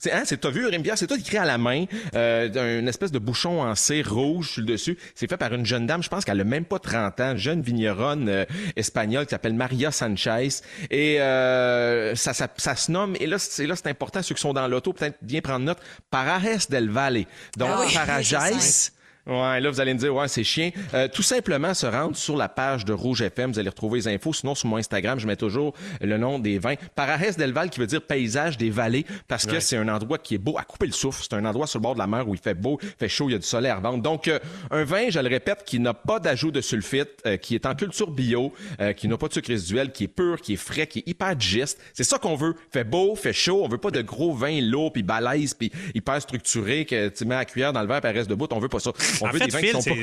C'est, 0.01 0.11
hein, 0.11 0.23
t'as 0.23 0.49
vu, 0.49 0.65
Rémi 0.65 0.81
Pierre, 0.83 0.97
c'est 0.97 1.05
tout 1.05 1.19
écrit 1.19 1.37
à 1.37 1.45
la 1.45 1.59
main, 1.59 1.85
euh, 2.15 2.79
une 2.79 2.87
espèce 2.87 3.11
de 3.11 3.19
bouchon 3.19 3.61
en 3.61 3.75
cire 3.75 4.11
rouge 4.11 4.53
sur 4.53 4.61
le 4.61 4.65
dessus. 4.65 4.97
C'est 5.13 5.29
fait 5.29 5.37
par 5.37 5.53
une 5.53 5.63
jeune 5.63 5.85
dame, 5.85 6.01
je 6.01 6.09
pense 6.09 6.25
qu'elle 6.25 6.41
a 6.41 6.43
même 6.43 6.65
pas 6.65 6.79
30 6.79 7.19
ans, 7.19 7.37
jeune 7.37 7.61
vigneronne 7.61 8.27
euh, 8.27 8.45
espagnole 8.75 9.25
qui 9.25 9.29
s'appelle 9.29 9.53
Maria 9.53 9.91
Sanchez. 9.91 10.49
Et 10.89 11.21
euh, 11.21 12.15
ça, 12.15 12.33
ça, 12.33 12.47
ça 12.57 12.75
se 12.75 12.91
nomme, 12.91 13.15
et 13.19 13.27
là, 13.27 13.37
c'est, 13.37 13.67
là, 13.67 13.75
c'est 13.75 13.89
important, 13.89 14.23
ceux 14.23 14.33
qui 14.33 14.41
sont 14.41 14.53
dans 14.53 14.67
l'auto, 14.67 14.91
peut-être 14.91 15.19
bien 15.21 15.41
prendre 15.41 15.65
note, 15.65 15.77
Parajes 16.09 16.67
del 16.67 16.89
Valle. 16.89 17.25
Donc, 17.57 17.69
Ah 17.71 17.83
oui, 17.85 17.93
Parajes... 17.93 18.93
Ouais, 19.27 19.59
là, 19.59 19.69
vous 19.69 19.79
allez 19.79 19.93
me 19.93 19.99
dire, 19.99 20.13
ouais, 20.15 20.27
c'est 20.27 20.43
chien. 20.43 20.71
Euh, 20.93 21.07
tout 21.07 21.21
simplement, 21.21 21.73
se 21.73 21.85
rendre 21.85 22.15
sur 22.15 22.35
la 22.35 22.49
page 22.49 22.85
de 22.85 22.93
Rouge 22.93 23.21
FM. 23.21 23.51
Vous 23.51 23.59
allez 23.59 23.69
retrouver 23.69 23.99
les 23.99 24.07
infos. 24.07 24.33
Sinon, 24.33 24.55
sur 24.55 24.67
mon 24.67 24.77
Instagram, 24.77 25.19
je 25.19 25.27
mets 25.27 25.35
toujours 25.35 25.73
le 26.01 26.17
nom 26.17 26.39
des 26.39 26.57
vins. 26.57 26.73
Parajes 26.95 27.37
del 27.37 27.53
Val, 27.53 27.69
qui 27.69 27.79
veut 27.79 27.85
dire 27.87 28.01
paysage 28.01 28.57
des 28.57 28.69
vallées, 28.71 29.05
parce 29.27 29.45
que 29.45 29.51
Ouais. 29.53 29.59
c'est 29.59 29.77
un 29.77 29.87
endroit 29.89 30.17
qui 30.17 30.35
est 30.35 30.39
beau 30.39 30.57
à 30.57 30.63
couper 30.63 30.87
le 30.87 30.91
souffle. 30.91 31.21
C'est 31.21 31.35
un 31.35 31.45
endroit 31.45 31.67
sur 31.67 31.79
le 31.79 31.83
bord 31.83 31.93
de 31.93 31.99
la 31.99 32.07
mer 32.07 32.27
où 32.27 32.33
il 32.33 32.39
fait 32.41 32.55
beau, 32.55 32.79
il 32.81 32.89
fait 32.97 33.09
chaud, 33.09 33.29
il 33.29 33.33
y 33.33 33.35
a 33.35 33.37
du 33.37 33.45
soleil 33.45 33.71
à 33.71 33.75
revendre. 33.75 34.01
Donc, 34.01 34.27
euh, 34.27 34.39
un 34.71 34.83
vin, 34.83 35.09
je 35.09 35.19
le 35.19 35.29
répète, 35.29 35.63
qui 35.65 35.79
n'a 35.79 35.93
pas 35.93 36.19
d'ajout 36.19 36.51
de 36.51 36.61
sulfite, 36.61 37.09
euh, 37.27 37.37
qui 37.37 37.53
est 37.55 37.65
en 37.67 37.75
culture 37.75 38.09
bio, 38.09 38.51
euh, 38.79 38.93
qui 38.93 39.07
n'a 39.07 39.17
pas 39.17 39.27
de 39.27 39.33
sucre 39.33 39.49
résiduel, 39.49 39.91
qui 39.91 40.05
est 40.05 40.07
pur, 40.07 40.41
qui 40.41 40.53
est 40.53 40.57
frais, 40.57 40.87
qui 40.87 40.99
est 40.99 41.07
hyper 41.07 41.35
digeste. 41.35 41.79
C'est 41.93 42.03
ça 42.03 42.17
qu'on 42.17 42.35
veut. 42.35 42.55
Fait 42.71 42.83
beau, 42.83 43.15
fait 43.15 43.33
chaud. 43.33 43.61
On 43.63 43.67
veut 43.67 43.77
pas 43.77 43.91
de 43.91 44.01
gros 44.01 44.33
vins 44.33 44.61
lourds, 44.61 44.91
puis 44.91 45.03
balèzes, 45.03 45.53
puis 45.53 45.71
hyper 45.93 46.19
structurés, 46.21 46.85
que 46.85 47.09
tu 47.09 47.25
mets 47.25 47.35
à 47.35 47.39
la 47.39 47.45
cuillère 47.45 47.71
dans 47.73 47.81
le 47.81 47.87
verre, 47.87 48.01
puis 48.01 48.11
reste 48.11 48.29
debout. 48.29 48.47
On 48.51 48.59
veut 48.59 48.67
pas 48.69 48.79
ça. 48.79 48.91
On 49.21 49.25
En 49.27 49.31
veut 49.31 49.39
fait, 49.39 49.45
des 49.45 49.51
Phil, 49.57 49.75
c'est- 49.81 49.89
pas... 49.89 49.95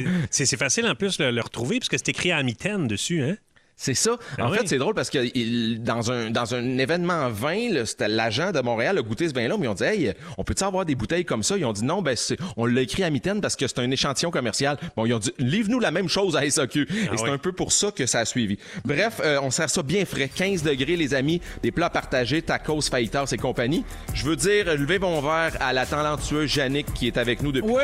facile 0.57 0.87
en 0.87 0.95
plus 0.95 1.19
de 1.19 1.25
le 1.25 1.41
retrouver 1.41 1.79
parce 1.79 1.89
que 1.89 1.97
c'est 1.97 2.09
écrit 2.11 2.33
à 2.33 2.43
mitaine 2.43 2.87
dessus. 2.87 3.23
Hein? 3.23 3.37
C'est 3.81 3.95
ça. 3.95 4.17
Ben 4.37 4.47
en 4.47 4.51
oui. 4.51 4.59
fait, 4.59 4.67
c'est 4.67 4.77
drôle 4.79 4.93
parce 4.95 5.09
que 5.09 5.19
il- 5.37 5.81
dans 5.85 6.11
un 6.11 6.31
dans 6.31 6.53
un 6.53 6.79
événement 6.79 7.29
vin, 7.31 7.71
là, 7.71 7.87
c'était 7.87 8.09
l'agent 8.09 8.51
de 8.51 8.59
Montréal 8.61 8.99
a 8.99 9.03
goûté 9.03 9.29
ce 9.29 9.35
vin-là, 9.35 9.55
mais 9.57 9.67
ils 9.67 9.69
ont 9.69 9.75
dit 9.75 9.85
hey, 9.85 10.13
on 10.37 10.43
peut-tu 10.43 10.65
avoir 10.65 10.85
des 10.85 10.97
bouteilles 10.97 11.25
comme 11.25 11.45
ça? 11.45 11.57
Ils 11.57 11.65
ont 11.65 11.73
dit 11.73 11.85
non, 11.85 12.03
ben 12.03 12.17
c'est- 12.17 12.37
on 12.57 12.67
l'a 12.67 12.81
écrit 12.81 13.05
à 13.05 13.11
mitaine 13.11 13.41
parce 13.41 13.55
que 13.55 13.69
c'est 13.69 13.79
un 13.79 13.89
échantillon 13.91 14.33
commercial. 14.33 14.77
Bon, 14.97 15.07
ils 15.07 15.15
ont 15.15 15.21
dit 15.21 15.33
livre-nous 15.39 15.79
la 15.79 15.93
même 15.93 16.09
chose 16.09 16.37
à 16.37 16.45
SAQ. 16.45 16.83
Et 16.91 17.17
c'est 17.17 17.23
oui. 17.23 17.31
un 17.31 17.39
peu 17.39 17.53
pour 17.53 17.71
ça 17.71 17.93
que 17.93 18.05
ça 18.07 18.19
a 18.19 18.25
suivi. 18.25 18.59
Bref, 18.85 19.21
euh, 19.25 19.39
on 19.45 19.53
sert 19.53 19.71
ça 19.71 19.83
bien 19.85 20.05
frais, 20.05 20.29
15 20.35 20.65
degrés 20.65 20.97
les 20.97 21.15
amis, 21.15 21.41
des 21.63 21.71
plats 21.71 21.89
partagés, 21.91 22.43
tacos, 22.43 22.81
fajitas 22.91 23.27
et 23.31 23.37
compagnie. 23.37 23.85
Je 24.13 24.25
veux 24.25 24.35
dire, 24.37 24.75
levez 24.77 24.99
mon 24.99 25.21
verre 25.21 25.53
à 25.61 25.73
la 25.73 25.87
talentueuse 25.87 26.53
Yannick 26.57 26.93
qui 26.95 27.07
est 27.07 27.17
avec 27.17 27.43
nous 27.45 27.53
depuis 27.53 27.69
toujours. 27.69 27.79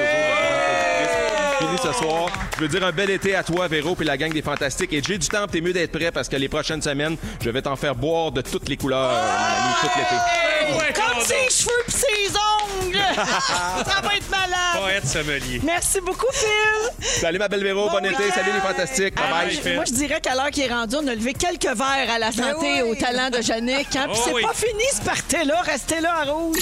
Fini 1.67 1.79
ce 1.83 1.93
soir. 1.99 2.27
Je 2.57 2.61
veux 2.63 2.69
dire 2.69 2.85
un 2.85 2.93
bel 2.93 3.11
été 3.11 3.35
à 3.35 3.43
toi, 3.43 3.69
Véro, 3.69 3.95
puis 3.95 4.05
la 4.07 4.17
gang 4.17 4.33
des 4.33 4.43
Fantastiques. 4.43 4.93
Et 4.93 5.03
j'ai 5.07 5.19
du 5.19 5.29
temps, 5.29 5.47
t'es 5.47 5.61
mieux 5.61 5.73
d'être 5.73 5.93
prêt 5.93 6.11
parce 6.13 6.29
que 6.29 6.37
les 6.37 6.49
prochaines 6.49 6.83
semaines, 6.83 7.17
je 7.43 7.51
vais 7.51 7.63
t'en 7.63 7.77
faire 7.77 7.95
boire 7.95 8.33
de 8.33 8.41
toutes 8.43 8.69
les 8.69 8.77
couleurs, 8.77 9.11
mon 9.11 9.65
ami, 9.65 9.75
tout 9.81 9.89
l'été. 9.97 10.95
Comme 10.95 11.23
ses 11.25 11.63
cheveux 11.63 11.85
pis 11.87 11.93
ses 11.93 12.31
ongles. 12.31 12.99
ça 13.17 14.01
va 14.03 14.15
être 14.17 14.31
malade. 14.31 14.81
Poète 14.81 15.07
sommelier. 15.07 15.61
Merci 15.63 16.01
beaucoup, 16.01 16.27
Phil. 16.33 16.91
Salut 17.21 17.39
ma 17.39 17.49
belle 17.49 17.63
Véro, 17.63 17.89
bon, 17.91 17.99
été, 17.99 18.31
salut 18.35 18.51
les 18.55 18.61
Fantastiques, 18.61 19.15
bye 19.15 19.47
bye. 19.63 19.75
moi, 19.75 19.85
je- 19.87 19.93
dirais 19.93 20.21
qu'à 20.21 20.35
l'heure 20.35 20.51
qui 20.51 20.63
est 20.63 20.69
rendue, 20.73 20.97
on 21.03 21.07
a 21.07 21.15
levé 21.15 21.33
quelques 21.35 21.65
verres 21.77 22.11
à 22.15 22.19
la 22.19 22.33
santé, 22.33 22.83
oui. 22.83 22.91
au 22.91 22.95
talent 22.95 23.31
de 23.31 23.39
Yannick. 23.43 23.95
Hein? 23.97 24.07
Puis 24.11 24.19
Oh 24.19 24.23
c'est 24.25 24.33
oui. 24.33 24.43
pas 24.43 24.55
fini 24.55 24.85
ce 24.95 25.03
party-là. 25.03 25.61
Restez 25.63 26.01
là 26.01 26.15
à 26.21 26.25
rouge. 26.31 26.59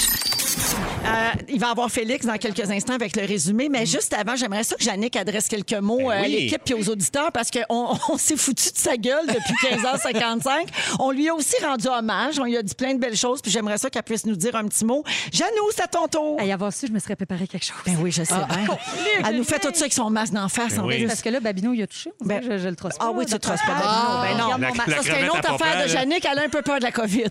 Euh, 1.04 1.30
il 1.48 1.58
va 1.58 1.68
y 1.68 1.70
avoir 1.70 1.90
Félix 1.90 2.24
dans 2.26 2.36
quelques 2.36 2.70
instants 2.70 2.94
avec 2.94 3.16
le 3.16 3.26
résumé, 3.26 3.68
mais 3.68 3.86
juste 3.86 4.14
avant, 4.14 4.36
j'aimerais 4.36 4.62
ça 4.64 4.76
que 4.76 4.84
Yannick 4.84 5.16
adresse 5.16 5.48
quelques 5.48 5.74
mots 5.74 5.98
Ben 5.98 6.04
euh, 6.10 6.10
à 6.10 6.22
oui. 6.22 6.32
l'équipe 6.32 6.62
et 6.70 6.74
aux 6.74 6.88
auditeurs 6.88 7.32
parce 7.32 7.50
qu'on 7.50 7.96
on, 8.08 8.16
s'est 8.16 8.36
foutu 8.36 8.70
de 8.70 8.78
sa 8.78 8.96
gueule 8.96 9.26
depuis 9.26 9.54
15h55. 9.68 10.48
On 11.00 11.10
lui 11.10 11.28
a 11.28 11.34
aussi 11.34 11.56
rendu 11.64 11.88
hommage. 11.88 12.38
On 12.38 12.44
lui 12.44 12.56
a 12.56 12.62
dit 12.62 12.74
plein 12.74 12.94
de 12.94 13.00
belles 13.00 13.16
choses, 13.16 13.42
puis 13.42 13.50
j'aimerais 13.50 13.78
ça 13.78 13.90
qu'elle 13.90 14.02
puisse 14.04 14.24
nous 14.26 14.36
dire 14.36 14.54
un 14.56 14.66
petit 14.66 14.84
mot. 14.84 15.02
Janou, 15.32 15.50
c'est 15.74 15.82
à 15.82 15.88
ton 15.88 16.06
tour. 16.06 16.40
Hey, 16.40 16.52
avoir 16.52 16.72
su, 16.72 16.86
je 16.86 16.92
me 16.92 16.98
serais 16.98 17.16
préparé 17.16 17.46
quelque 17.48 17.64
chose. 17.64 17.76
Ben 17.84 17.96
oui, 18.00 18.12
je 18.12 18.22
sais 18.22 18.34
bien. 18.34 18.66
Elle 19.28 19.36
nous 19.36 19.44
fait 19.44 19.58
tout 19.58 19.70
ça 19.72 19.80
avec 19.80 19.92
son 19.92 20.10
masque 20.10 20.32
d'en 20.32 20.48
face 20.48 20.78
en 20.78 20.86
oui. 20.86 21.04
Parce 21.06 21.22
que 21.22 21.28
là, 21.28 21.40
Babino, 21.40 21.72
il 21.72 21.82
a 21.82 21.86
touché. 21.86 22.12
Ben- 22.20 22.40
je, 22.42 22.58
je 22.58 22.68
le 22.68 22.76
trosse 22.76 22.96
pas. 22.96 23.06
Ah 23.08 23.12
oui, 23.12 23.26
tu 23.26 23.32
ne 23.34 23.38
trosses 23.38 23.60
pas. 23.62 23.76
Ah, 23.82 24.24
Ben 24.24 24.36
non, 24.38 24.50
ben 24.58 24.68
non. 24.68 24.84
La-. 24.86 24.96
Ça, 24.96 25.02
c'est 25.02 25.20
une 25.22 25.28
autre 25.30 25.50
à 25.50 25.54
affaire 25.54 25.86
de. 25.86 25.92
Yannick. 25.92 26.24
Elle 26.30 26.38
a 26.38 26.42
un 26.42 26.48
peu 26.48 26.62
peur 26.62 26.78
de 26.78 26.84
la 26.84 26.92
COVID. 26.92 27.24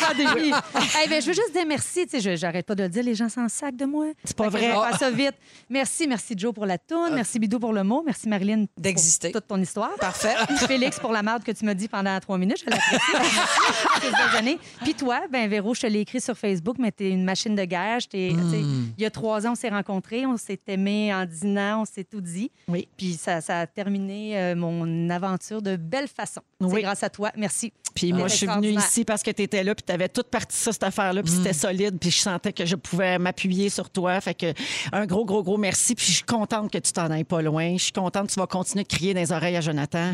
pandémie. 0.00 0.52
Eh 1.04 1.08
ben, 1.08 1.20
je 1.20 1.26
veux 1.26 1.32
juste 1.32 1.52
dire 1.52 1.64
merci. 1.66 2.06
Tu 2.06 2.20
sais, 2.20 2.36
je- 2.36 2.36
j'arrête 2.64 2.66
pas 2.66 2.74
de 2.74 2.82
le 2.82 2.88
dire. 2.88 3.02
Les 3.02 3.14
gens 3.14 3.28
s'en 3.28 3.48
sac 3.48 3.76
de 3.76 3.84
moi. 3.84 4.06
C'est 4.24 4.36
pas 4.36 4.48
vrai. 4.48 4.68
Vais 4.68 4.72
faire 4.72 4.98
ça 4.98 5.10
vite. 5.10 5.34
Merci, 5.68 6.06
merci 6.06 6.34
Joe 6.36 6.52
pour 6.54 6.66
la 6.66 6.78
toune. 6.78 7.14
Merci 7.14 7.38
Bidou 7.38 7.58
pour 7.58 7.72
le 7.72 7.84
mot. 7.84 8.02
Merci 8.04 8.28
Marilyn 8.28 8.66
pour 8.66 8.82
D'exister. 8.82 9.32
toute 9.32 9.46
ton 9.46 9.60
histoire. 9.60 9.94
Parfait. 10.00 10.34
Félix 10.66 10.98
pour 10.98 11.12
la 11.12 11.22
merde 11.22 11.44
que 11.44 11.52
tu 11.52 11.64
m'as 11.64 11.74
dit 11.74 11.88
pendant 11.88 12.18
trois 12.20 12.38
minutes. 12.38 12.62
Je 12.64 12.70
l'apprécie. 12.70 14.58
Puis 14.82 14.94
toi, 14.94 15.22
ben 15.30 15.48
Véro, 15.48 15.74
je 15.74 15.82
te 15.82 15.86
l'ai 15.86 16.00
écrit 16.00 16.20
sur 16.20 16.36
Facebook, 16.36 16.76
mais 16.78 16.92
t'es 16.92 17.10
une 17.10 17.24
machine 17.24 17.54
de 17.54 17.64
guerre. 17.64 18.00
Sais, 18.00 18.28
Il 18.28 18.92
y 18.98 19.04
a 19.04 19.10
trois 19.10 19.46
ans, 19.46 19.52
on 19.52 19.54
s'est 19.54 19.68
rencontrés, 19.68 20.26
on 20.26 20.36
s'est 20.36 20.60
aimés 20.66 21.12
en 21.14 21.24
dînant, 21.24 21.82
on 21.82 21.84
s'est 21.84 22.04
tout 22.04 22.20
dit. 22.20 22.50
Oui. 22.68 22.88
Puis 22.96 23.14
ça, 23.14 23.40
ça 23.40 23.60
a 23.60 23.66
terminé 23.66 24.38
euh, 24.38 24.54
mon 24.56 25.10
aventure 25.10 25.62
de 25.62 25.76
belle 25.76 26.08
façon. 26.08 26.40
Oui. 26.60 26.70
C'est 26.74 26.82
grâce 26.82 27.02
à 27.02 27.10
toi. 27.10 27.30
Merci. 27.36 27.72
Puis 27.94 28.10
Puis 28.10 28.12
moi, 28.12 28.28
je 28.28 28.34
suis 28.34 28.46
venue 28.46 28.70
ici 28.70 29.04
parce 29.04 29.22
que 29.22 29.30
tu 29.30 29.42
étais 29.42 29.62
là, 29.62 29.74
puis 29.74 29.84
tu 29.86 29.92
avais 29.92 30.08
toute 30.08 30.28
partie 30.28 30.56
ça, 30.56 30.72
cette 30.72 30.82
affaire-là, 30.82 31.22
puis 31.22 31.32
c'était 31.32 31.52
solide, 31.52 31.96
puis 32.00 32.10
je 32.10 32.18
sentais 32.18 32.52
que 32.52 32.66
je 32.66 32.76
pouvais 32.76 33.18
m'appuyer 33.18 33.68
sur 33.70 33.88
toi. 33.90 34.20
Fait 34.20 34.34
que 34.34 34.52
un 34.92 35.06
gros, 35.06 35.24
gros, 35.24 35.42
gros 35.42 35.56
merci. 35.56 35.94
Puis 35.94 36.06
je 36.06 36.12
suis 36.12 36.24
contente 36.24 36.70
que 36.70 36.78
tu 36.78 36.92
t'en 36.92 37.10
ailles 37.10 37.24
pas 37.24 37.42
loin. 37.42 37.76
Je 37.76 37.84
suis 37.84 37.92
contente 37.92 38.28
que 38.28 38.32
tu 38.32 38.40
vas 38.40 38.46
continuer 38.46 38.84
de 38.84 38.88
crier 38.88 39.14
dans 39.14 39.20
les 39.20 39.32
oreilles 39.32 39.56
à 39.56 39.60
Jonathan. 39.60 40.12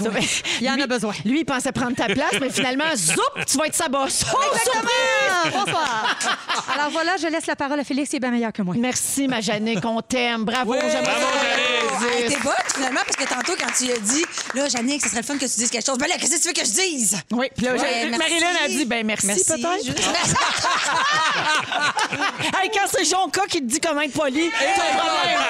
Il 0.60 0.66
y 0.66 0.70
en 0.70 0.80
a 0.80 0.86
besoin. 0.86 1.12
Lui, 1.24 1.40
il 1.40 1.44
pensait 1.44 1.72
prendre 1.72 1.94
ta 1.94 2.06
place, 2.06 2.34
mais 2.40 2.50
finalement, 2.50 2.84
zoup, 2.96 3.20
tu 3.46 3.56
vas 3.58 3.66
être 3.66 3.74
sa 3.74 3.88
bosse. 3.88 4.24
Oh, 4.32 4.56
surprise! 4.56 5.52
Bonsoir. 5.52 6.18
Alors 6.74 6.90
voilà, 6.90 7.16
je 7.16 7.26
laisse 7.28 7.46
la 7.46 7.56
parole 7.56 7.80
à 7.80 7.84
Félix, 7.84 8.10
qui 8.10 8.16
est 8.16 8.20
bien 8.20 8.30
meilleur 8.30 8.52
que 8.52 8.62
moi. 8.62 8.74
Merci, 8.78 9.28
ma 9.28 9.40
Jannick, 9.40 9.84
on 9.84 10.00
t'aime. 10.00 10.44
Bravo, 10.44 10.74
j'aime 10.74 11.04
Bravo. 11.04 11.20
Jannick. 11.20 11.69
Hey, 12.08 12.28
T'es 12.28 12.36
bonne, 12.42 12.52
finalement, 12.74 13.00
parce 13.06 13.16
que 13.16 13.24
tantôt, 13.34 13.52
quand 13.58 13.70
tu 13.76 13.90
as 13.92 13.98
dit, 13.98 14.24
là, 14.54 14.68
Jannick, 14.68 15.02
ça 15.02 15.08
serait 15.08 15.20
le 15.20 15.26
fun 15.26 15.34
que 15.34 15.40
tu 15.46 15.56
dises 15.56 15.70
quelque 15.70 15.86
chose. 15.86 15.98
Ben 15.98 16.06
là, 16.08 16.14
qu'est-ce 16.18 16.36
que 16.36 16.42
tu 16.42 16.48
veux 16.48 16.54
que 16.54 16.64
je 16.64 16.70
dise? 16.72 17.16
Oui, 17.30 17.48
puis 17.56 17.66
là, 17.66 17.72
Ouais, 17.74 18.06
merci. 18.10 18.18
Marilyn 18.18 18.64
a 18.64 18.68
dit, 18.68 18.84
ben 18.84 19.06
merci, 19.06 19.26
peut-être. 19.26 19.84
Je- 19.84 19.92
Hey, 22.62 22.70
quand 22.72 22.86
c'est 22.90 23.04
Jonca 23.04 23.42
qui 23.48 23.60
te 23.60 23.64
dit 23.66 23.80
comment 23.80 24.00
être 24.02 24.12
poli, 24.12 24.46
un 24.46 24.98
problème. 24.98 25.40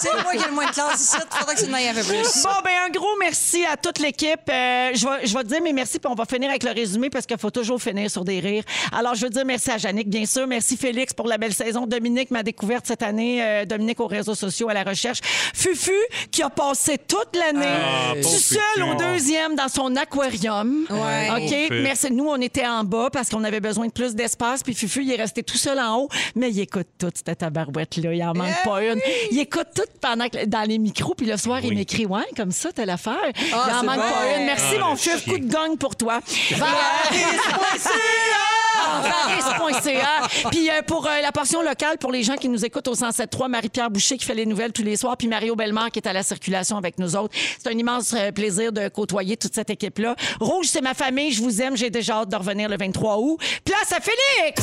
C'est 0.00 0.12
moi 0.22 0.32
qui 0.32 0.38
ai 0.42 0.46
le 0.46 0.52
moins 0.52 0.66
de 0.66 0.70
classe 0.72 1.00
ici. 1.00 1.16
Faudrait 1.30 1.54
que 1.54 1.60
tu 1.64 1.70
m'ailles 1.70 1.88
un 1.88 1.94
peu 1.94 2.02
plus. 2.02 2.42
Bon, 2.42 2.50
ben 2.64 2.72
un 2.86 2.90
gros 2.90 3.14
merci 3.20 3.64
à 3.64 3.76
toute 3.76 3.98
l'équipe. 4.00 4.40
Euh, 4.48 4.90
je, 4.94 5.06
vais, 5.06 5.26
je 5.26 5.32
vais 5.36 5.44
te 5.44 5.48
dire 5.48 5.62
mes 5.62 5.72
merci, 5.72 5.98
puis 6.00 6.10
on 6.10 6.14
va 6.16 6.24
finir 6.24 6.48
avec 6.50 6.64
le 6.64 6.72
résumé 6.72 7.08
parce 7.08 7.24
qu'il 7.26 7.38
faut 7.38 7.50
toujours 7.50 7.80
finir 7.80 8.10
sur 8.10 8.24
des 8.24 8.40
rires. 8.40 8.64
Alors, 8.90 9.14
je 9.14 9.24
veux 9.24 9.30
dire 9.30 9.44
merci 9.44 9.70
à 9.70 9.78
Jannick, 9.78 10.08
bien 10.08 10.26
sûr. 10.26 10.46
Merci 10.46 10.76
Félix 10.76 11.12
pour 11.12 11.28
la 11.28 11.38
belle 11.38 11.54
saison. 11.54 11.86
Dominique 11.86 12.30
m'a 12.32 12.42
découverte 12.42 12.86
cette 12.86 13.02
année. 13.02 13.42
euh, 13.42 13.64
Dominique 13.64 14.00
aux 14.00 14.08
réseaux 14.08 14.34
sociaux, 14.34 14.68
à 14.70 14.74
la 14.74 14.82
recherche. 14.82 15.11
Fufu, 15.54 15.92
qui 16.30 16.42
a 16.42 16.50
passé 16.50 16.98
toute 16.98 17.36
l'année 17.36 17.66
Ah, 17.66 18.12
tout 18.16 18.22
pauvre 18.22 18.38
seul 18.38 18.58
Fufu. 18.76 18.82
au 18.90 18.94
deuxième 18.94 19.54
dans 19.54 19.68
son 19.68 19.94
aquarium. 19.96 20.86
Ouais. 20.90 21.30
OK? 21.36 21.70
Merci. 21.82 22.10
Nous, 22.12 22.26
on 22.28 22.40
était 22.40 22.66
en 22.66 22.84
bas 22.84 23.08
parce 23.12 23.28
qu'on 23.28 23.44
avait 23.44 23.60
besoin 23.60 23.86
de 23.86 23.92
plus 23.92 24.14
d'espace. 24.14 24.62
Puis 24.62 24.74
Fufu, 24.74 25.02
il 25.02 25.12
est 25.12 25.16
resté 25.16 25.42
tout 25.42 25.56
seul 25.56 25.78
en 25.78 25.96
haut. 25.98 26.08
Mais 26.34 26.50
il 26.50 26.60
écoute 26.60 26.86
tout, 26.98 27.10
cette 27.14 27.38
tabarouette-là. 27.38 28.12
Il 28.14 28.22
en 28.24 28.34
manque 28.34 28.48
Eh 28.64 28.68
pas 28.68 28.82
une. 28.84 29.00
Il 29.30 29.38
écoute 29.38 29.68
tout 29.74 29.82
pendant 30.00 30.28
que, 30.28 30.44
dans 30.46 30.62
les 30.68 30.78
micros. 30.78 31.14
Puis 31.14 31.26
le 31.26 31.36
soir, 31.36 31.60
il 31.64 31.74
m'écrit 31.74 32.06
Ouais, 32.06 32.24
comme 32.36 32.50
ça, 32.52 32.70
t'as 32.72 32.84
l'affaire. 32.84 33.16
il 33.36 33.54
en 33.54 33.80
c'est 33.80 33.86
manque 33.86 33.96
bon. 33.96 34.02
pas 34.02 34.36
une. 34.38 34.44
Merci, 34.46 34.74
Ah, 34.76 34.84
mon 34.84 34.92
le 34.92 34.98
chien. 34.98 35.18
Coup 35.18 35.38
de 35.38 35.46
gagne 35.52 35.76
pour 35.76 35.96
toi. 35.96 36.20
Ah, 36.60 37.10
Faris.ca. 39.02 40.48
Puis 40.50 40.70
euh, 40.70 40.82
pour 40.86 41.06
euh, 41.06 41.20
la 41.20 41.32
portion 41.32 41.62
locale, 41.62 41.98
pour 41.98 42.12
les 42.12 42.22
gens 42.22 42.36
qui 42.36 42.48
nous 42.48 42.64
écoutent 42.64 42.88
au 42.88 42.94
107.3, 42.94 43.48
Marie-Pierre 43.48 43.90
Boucher 43.90 44.16
qui 44.16 44.24
fait 44.24 44.34
les 44.34 44.46
nouvelles 44.46 44.72
tous 44.72 44.82
les 44.82 44.96
soirs, 44.96 45.16
puis 45.16 45.28
Mario 45.28 45.56
Bellemare 45.56 45.90
qui 45.90 45.98
est 45.98 46.08
à 46.08 46.12
la 46.12 46.22
circulation 46.22 46.76
avec 46.76 46.98
nous 46.98 47.16
autres. 47.16 47.34
C'est 47.58 47.68
un 47.68 47.78
immense 47.78 48.14
euh, 48.14 48.32
plaisir 48.32 48.72
de 48.72 48.88
côtoyer 48.88 49.36
toute 49.36 49.54
cette 49.54 49.70
équipe-là. 49.70 50.16
Rouge, 50.40 50.66
c'est 50.66 50.80
ma 50.80 50.94
famille, 50.94 51.32
je 51.32 51.42
vous 51.42 51.62
aime, 51.62 51.76
j'ai 51.76 51.90
déjà 51.90 52.18
hâte 52.18 52.28
de 52.30 52.36
revenir 52.36 52.68
le 52.68 52.76
23 52.76 53.18
août. 53.18 53.38
Place 53.64 53.92
à 53.92 54.00
Félix! 54.00 54.62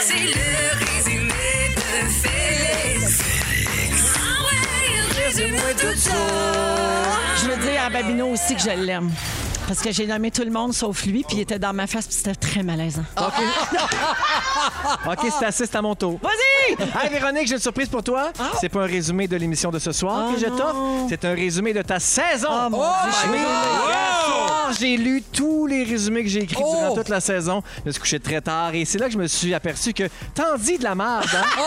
C'est 0.00 0.14
le 0.14 0.94
résumé 0.94 1.74
de 1.74 2.08
Félix. 2.08 3.22
Ah 4.16 4.44
ouais, 4.44 5.24
résume-moi 5.24 5.74
tout 5.78 5.98
ça. 5.98 6.12
Je 7.42 7.50
veux 7.50 7.70
dire 7.70 7.82
à 7.82 7.90
Babino 7.90 8.28
aussi 8.28 8.54
que 8.54 8.62
je 8.62 8.70
l'aime. 8.70 9.10
Parce 9.68 9.80
que 9.80 9.92
j'ai 9.92 10.06
nommé 10.06 10.30
tout 10.30 10.42
le 10.44 10.50
monde 10.50 10.72
sauf 10.72 11.04
lui, 11.04 11.22
puis 11.28 11.36
il 11.36 11.40
était 11.42 11.58
dans 11.58 11.74
ma 11.74 11.86
face, 11.86 12.06
puis 12.06 12.16
c'était 12.16 12.34
très 12.34 12.62
malaisant. 12.62 13.04
OK, 15.06 15.26
c'est 15.38 15.44
assez, 15.44 15.66
c'est 15.66 15.76
à 15.76 15.82
mon 15.82 15.94
tour. 15.94 16.18
Vas-y! 16.22 16.72
Hey 17.04 17.10
Véronique, 17.12 17.46
j'ai 17.46 17.54
une 17.54 17.60
surprise 17.60 17.88
pour 17.88 18.02
toi. 18.02 18.32
C'est 18.60 18.68
pas 18.70 18.80
un 18.84 18.86
résumé 18.86 19.28
de 19.28 19.36
l'émission 19.36 19.70
de 19.70 19.78
ce 19.78 19.92
soir 19.92 20.28
Ah 20.30 20.34
que 20.34 20.40
je 20.40 20.46
t'offre. 20.46 21.06
C'est 21.10 21.22
un 21.26 21.34
résumé 21.34 21.72
de 21.74 21.82
ta 21.82 22.00
saison. 22.00 22.48
Oh, 22.50 22.70
mon 22.70 22.78
Dieu, 22.78 23.10
je 23.10 23.16
suis. 23.16 23.28
Hier 23.38 24.24
soir, 24.24 24.70
J'ai 24.78 24.96
lu 24.96 25.22
tous 25.32 25.66
les 25.66 25.84
résumés 25.84 26.22
que 26.24 26.28
j'ai 26.30 26.42
écrits 26.42 26.56
durant 26.56 26.94
toute 26.94 27.08
la 27.10 27.20
saison. 27.20 27.62
Je 27.82 27.88
me 27.88 27.92
suis 27.92 28.00
couché 28.00 28.20
très 28.20 28.40
tard 28.40 28.74
et 28.74 28.84
c'est 28.86 28.98
là 28.98 29.06
que 29.06 29.12
je 29.12 29.18
me 29.18 29.26
suis 29.26 29.52
aperçu 29.54 29.92
que 29.92 30.04
t'en 30.34 30.56
dis 30.58 30.78
de 30.78 30.84
la 30.84 30.94
merde. 30.94 31.26
hein? 31.34 31.62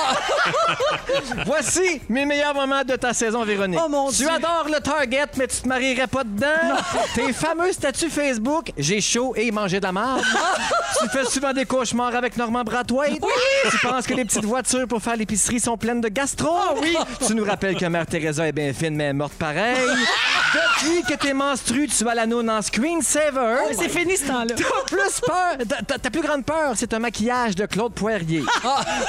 Voici 1.45 2.01
mes 2.09 2.25
meilleurs 2.25 2.53
moments 2.55 2.83
de 2.83 2.95
ta 2.95 3.13
saison, 3.13 3.43
Véronique. 3.43 3.79
Oh, 3.83 3.89
mon 3.89 4.09
tu 4.09 4.17
Dieu. 4.17 4.29
adores 4.29 4.67
le 4.71 4.79
Target, 4.79 5.25
mais 5.37 5.47
tu 5.47 5.61
te 5.61 5.67
marierais 5.67 6.07
pas 6.07 6.23
dedans. 6.23 6.47
Tes 7.15 7.31
fameux 7.33 7.71
Facebook, 7.97 8.71
j'ai 8.77 9.01
chaud 9.01 9.33
et 9.35 9.51
manger 9.51 9.79
de 9.79 9.85
la 9.85 9.91
merde. 9.91 10.21
tu 11.01 11.09
fais 11.09 11.25
souvent 11.25 11.53
des 11.53 11.65
cauchemars 11.65 12.15
avec 12.15 12.37
Normand 12.37 12.63
Brathwaite? 12.63 13.21
Tu 13.69 13.77
penses 13.87 14.07
que 14.07 14.13
les 14.13 14.25
petites 14.25 14.45
voitures 14.45 14.87
pour 14.87 15.01
faire 15.01 15.15
l'épicerie 15.15 15.59
sont 15.59 15.77
pleines 15.77 16.01
de 16.01 16.07
gastro? 16.09 16.55
oui. 16.81 16.95
Tu 17.25 17.35
nous 17.35 17.43
rappelles 17.43 17.75
que 17.75 17.85
Mère 17.85 18.05
Teresa 18.05 18.47
est 18.47 18.51
bien 18.51 18.73
fine, 18.73 18.95
mais 18.95 19.05
elle 19.05 19.09
est 19.11 19.13
morte 19.13 19.33
pareil. 19.33 19.77
Depuis 20.53 21.03
que 21.03 21.13
t'es 21.15 21.33
menstrues, 21.33 21.87
tu 21.87 22.03
vas 22.03 22.15
la 22.15 22.25
noune 22.25 22.49
en 22.49 22.61
screensaver. 22.61 23.73
C'est 23.77 23.89
fini 23.89 24.17
ce 24.17 24.27
temps-là. 24.27 24.55
T'as 24.55 24.95
plus 24.95 25.21
peur. 25.25 25.77
ta- 26.01 26.09
plus 26.09 26.21
grande 26.21 26.43
peur, 26.45 26.73
c'est 26.75 26.93
un 26.93 26.99
maquillage 26.99 27.55
de 27.55 27.65
Claude 27.65 27.93
Poirier. 27.93 28.43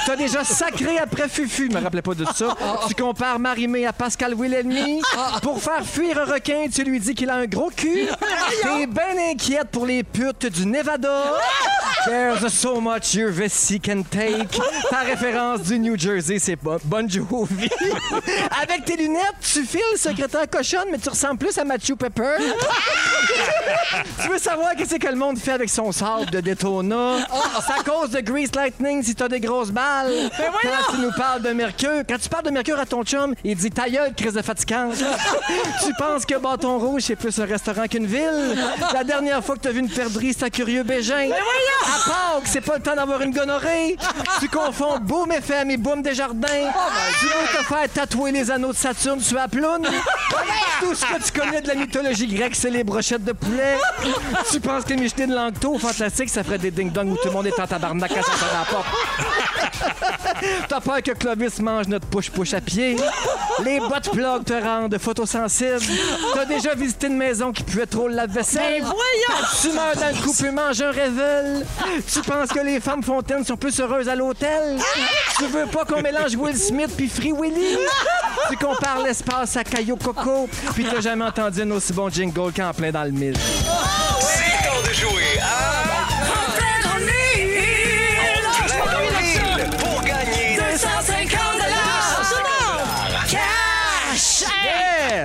T'as 0.05 0.15
déjà 0.15 0.43
sacré 0.43 0.97
après 0.99 1.27
Fufu, 1.27 1.69
je 1.69 1.77
me 1.77 1.83
rappelais 1.83 2.01
pas 2.01 2.13
de 2.13 2.25
ça. 2.25 2.55
Tu 2.87 2.95
compares 2.95 3.39
Marimé 3.39 3.85
à 3.85 3.91
Pascal 3.93 4.33
Wilhelmy. 4.35 5.01
Pour 5.41 5.61
faire 5.61 5.83
fuir 5.85 6.17
un 6.19 6.25
requin, 6.25 6.67
tu 6.73 6.83
lui 6.83 6.99
dis 6.99 7.13
qu'il 7.13 7.29
a 7.29 7.35
un 7.35 7.45
gros 7.45 7.71
cul. 7.75 8.07
T'es 8.61 8.87
bien 8.87 9.31
inquiète 9.31 9.69
pour 9.71 9.85
les 9.85 10.03
putes 10.03 10.45
du 10.45 10.65
Nevada. 10.65 11.23
There's 12.05 12.47
so 12.53 12.81
much 12.81 13.13
your 13.15 13.31
vessie 13.31 13.79
can 13.79 14.03
take. 14.03 14.59
Ta 14.89 14.99
référence 14.99 15.61
du 15.61 15.79
New 15.79 15.97
Jersey, 15.97 16.37
c'est 16.39 16.55
Bon 16.57 16.77
Bon 16.83 17.09
Jovi. 17.09 17.69
Avec 18.61 18.85
tes 18.85 18.97
lunettes, 18.97 19.35
tu 19.41 19.63
files 19.63 19.81
secrétaire 19.97 20.49
cochonne, 20.49 20.87
mais 20.91 20.97
tu 20.97 21.09
ressembles 21.09 21.32
plus 21.35 21.57
à 21.57 21.63
Matthew 21.63 21.95
Pepper. 21.95 22.35
tu 24.21 24.29
veux 24.29 24.37
savoir 24.37 24.75
qu'est-ce 24.75 24.95
que 24.95 25.07
le 25.07 25.15
monde 25.15 25.37
fait 25.37 25.51
avec 25.51 25.69
son 25.69 25.91
sable 25.91 26.29
de 26.29 26.39
Daytona? 26.39 27.17
C'est 27.65 27.79
à 27.79 27.83
cause 27.83 28.11
de 28.11 28.19
Grease 28.19 28.53
Lightning 28.55 29.03
si 29.03 29.15
t'as 29.15 29.27
des 29.27 29.39
grosses 29.39 29.71
balles. 29.71 30.29
Quand 30.37 30.93
tu 30.93 31.01
nous 31.01 31.11
parles 31.11 31.41
de 31.41 31.49
Mercure, 31.49 32.03
quand 32.07 32.17
tu 32.17 32.29
parles 32.29 32.45
de 32.45 32.51
Mercure 32.51 32.79
à 32.79 32.85
ton 32.85 33.03
chum, 33.03 33.33
il 33.43 33.55
dit 33.55 33.71
ta 33.71 33.89
gueule, 33.89 34.13
crise 34.15 34.33
de 34.33 34.41
fatigante. 34.41 34.95
tu 35.85 35.93
penses 35.97 36.25
que 36.25 36.37
Bâton 36.37 36.77
Rouge, 36.79 37.03
c'est 37.07 37.15
plus 37.15 37.37
un 37.39 37.45
restaurant 37.45 37.87
qu'une 37.87 38.05
ville? 38.05 38.57
La 38.93 39.03
dernière 39.03 39.43
fois 39.43 39.55
que 39.55 39.61
t'as 39.61 39.71
vu 39.71 39.79
une 39.79 39.89
perdrix, 39.89 40.33
c'est 40.37 40.45
à 40.45 40.49
Curieux 40.49 40.83
Bégin. 40.83 41.29
À 41.31 42.09
Pâques, 42.09 42.45
c'est 42.45 42.61
pas 42.61 42.77
le 42.77 42.81
temps 42.81 42.95
d'avoir 42.95 43.21
une 43.21 43.33
gonorrhée. 43.33 43.97
tu 44.39 44.49
confonds 44.49 44.99
Boom 44.99 45.31
FM 45.31 45.71
et 45.71 45.77
Boom 45.77 46.01
Desjardins. 46.01 46.71
tu 47.19 47.25
veux 47.25 47.57
te 47.57 47.63
faire 47.63 47.89
tatouer 47.93 48.31
les 48.31 48.51
anneaux 48.51 48.71
de 48.71 48.77
Saturne 48.77 49.19
sur 49.19 49.37
la 49.37 49.47
ploune. 49.47 49.83
Tout 50.79 50.95
ce 50.95 51.05
que 51.05 51.22
tu 51.25 51.39
connais 51.39 51.61
de 51.61 51.67
la 51.67 51.75
mythologie 51.75 52.27
grecque, 52.27 52.55
c'est 52.55 52.69
les 52.69 52.83
brochettes 52.83 53.23
de 53.23 53.31
poulet. 53.31 53.77
tu 54.51 54.59
penses 54.59 54.83
que 54.83 54.93
les 54.93 55.09
de 55.09 55.33
Langto, 55.33 55.77
fantastique, 55.77 56.29
ça 56.29 56.43
ferait 56.43 56.57
des 56.57 56.71
ding-dong 56.71 57.11
où 57.11 57.15
tout 57.15 57.27
le 57.27 57.31
monde 57.31 57.47
est 57.47 57.59
en 57.59 57.67
tabarnak 57.67 58.11
à 58.11 58.15
la 58.15 58.65
porte. 58.69 58.85
T'as 60.67 60.81
peur 60.81 61.01
que 61.01 61.11
Clovis 61.11 61.59
mange 61.59 61.87
notre 61.87 62.07
push-push 62.07 62.53
à 62.53 62.61
pied. 62.61 62.95
Les 63.63 63.79
bottes 63.79 64.11
plug 64.11 64.43
te 64.45 64.53
rendent 64.53 64.97
photosensible. 64.97 65.79
T'as 66.33 66.45
déjà 66.45 66.73
visité 66.75 67.07
une 67.07 67.17
maison 67.17 67.51
qui 67.51 67.63
puait 67.63 67.85
trop 67.85 68.07
le 68.07 68.15
lave-vaisselle. 68.15 68.81
Ben 68.81 68.83
voyons! 68.83 69.47
Tu 69.61 69.67
meurs 69.71 69.95
dans 69.95 70.15
le 70.15 70.25
couple 70.25 70.45
et 70.45 70.51
manges 70.51 70.81
un 70.81 70.91
rével. 70.91 71.65
Tu 72.11 72.21
penses 72.21 72.49
que 72.49 72.59
les 72.59 72.79
femmes 72.79 73.03
fontaines 73.03 73.45
sont 73.45 73.57
plus 73.57 73.79
heureuses 73.79 74.09
à 74.09 74.15
l'hôtel? 74.15 74.79
Tu 75.37 75.45
veux 75.45 75.65
pas 75.65 75.85
qu'on 75.85 76.01
mélange 76.01 76.35
Will 76.35 76.57
Smith 76.57 76.91
puis 76.95 77.07
Free 77.07 77.33
Willy? 77.33 77.77
Tu 78.49 78.57
compares 78.57 79.01
l'espace 79.03 79.57
à 79.57 79.63
Caillou 79.63 79.95
Coco. 79.95 80.49
Puis 80.73 80.85
t'as 80.85 81.01
jamais 81.13 81.25
entendu 81.25 81.61
un 81.61 81.69
aussi 81.69 81.93
bon 81.93 82.09
jingle 82.09 82.51
qu'en 82.55 82.73
plein 82.73 82.91
dans 82.91 83.03
le 83.03 83.11
mille. 83.11 83.37
C'est 83.37 84.67
temps 84.67 84.81
de 84.81 84.93
jouer 84.93 85.39
à... 85.41 85.83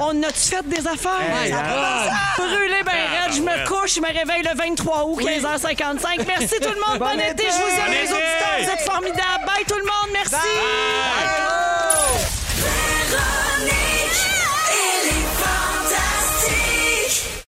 on 0.00 0.22
a-tu 0.22 0.38
fait 0.38 0.68
des 0.68 0.86
affaires? 0.86 1.20
Hey, 1.42 1.52
ben 1.52 2.92
red, 3.24 3.34
je 3.34 3.40
me 3.40 3.66
couche, 3.66 3.94
je 3.94 4.00
me 4.00 4.06
réveille 4.06 4.42
le 4.42 4.56
23 4.56 5.04
août, 5.04 5.20
15h55. 5.20 6.24
Merci 6.26 6.56
tout 6.60 6.68
le 6.68 6.80
monde, 6.86 6.98
bon, 6.98 7.18
été. 7.18 7.44
je 7.44 7.50
vous 7.50 7.80
aime 7.80 7.92
les 7.92 8.10
auditeurs, 8.10 8.58
vous 8.62 8.70
êtes 8.70 8.80
formidables. 8.80 9.44
Bye 9.46 9.64
tout 9.66 9.78
le 9.78 9.84
monde, 9.84 10.10
merci! 10.12 11.57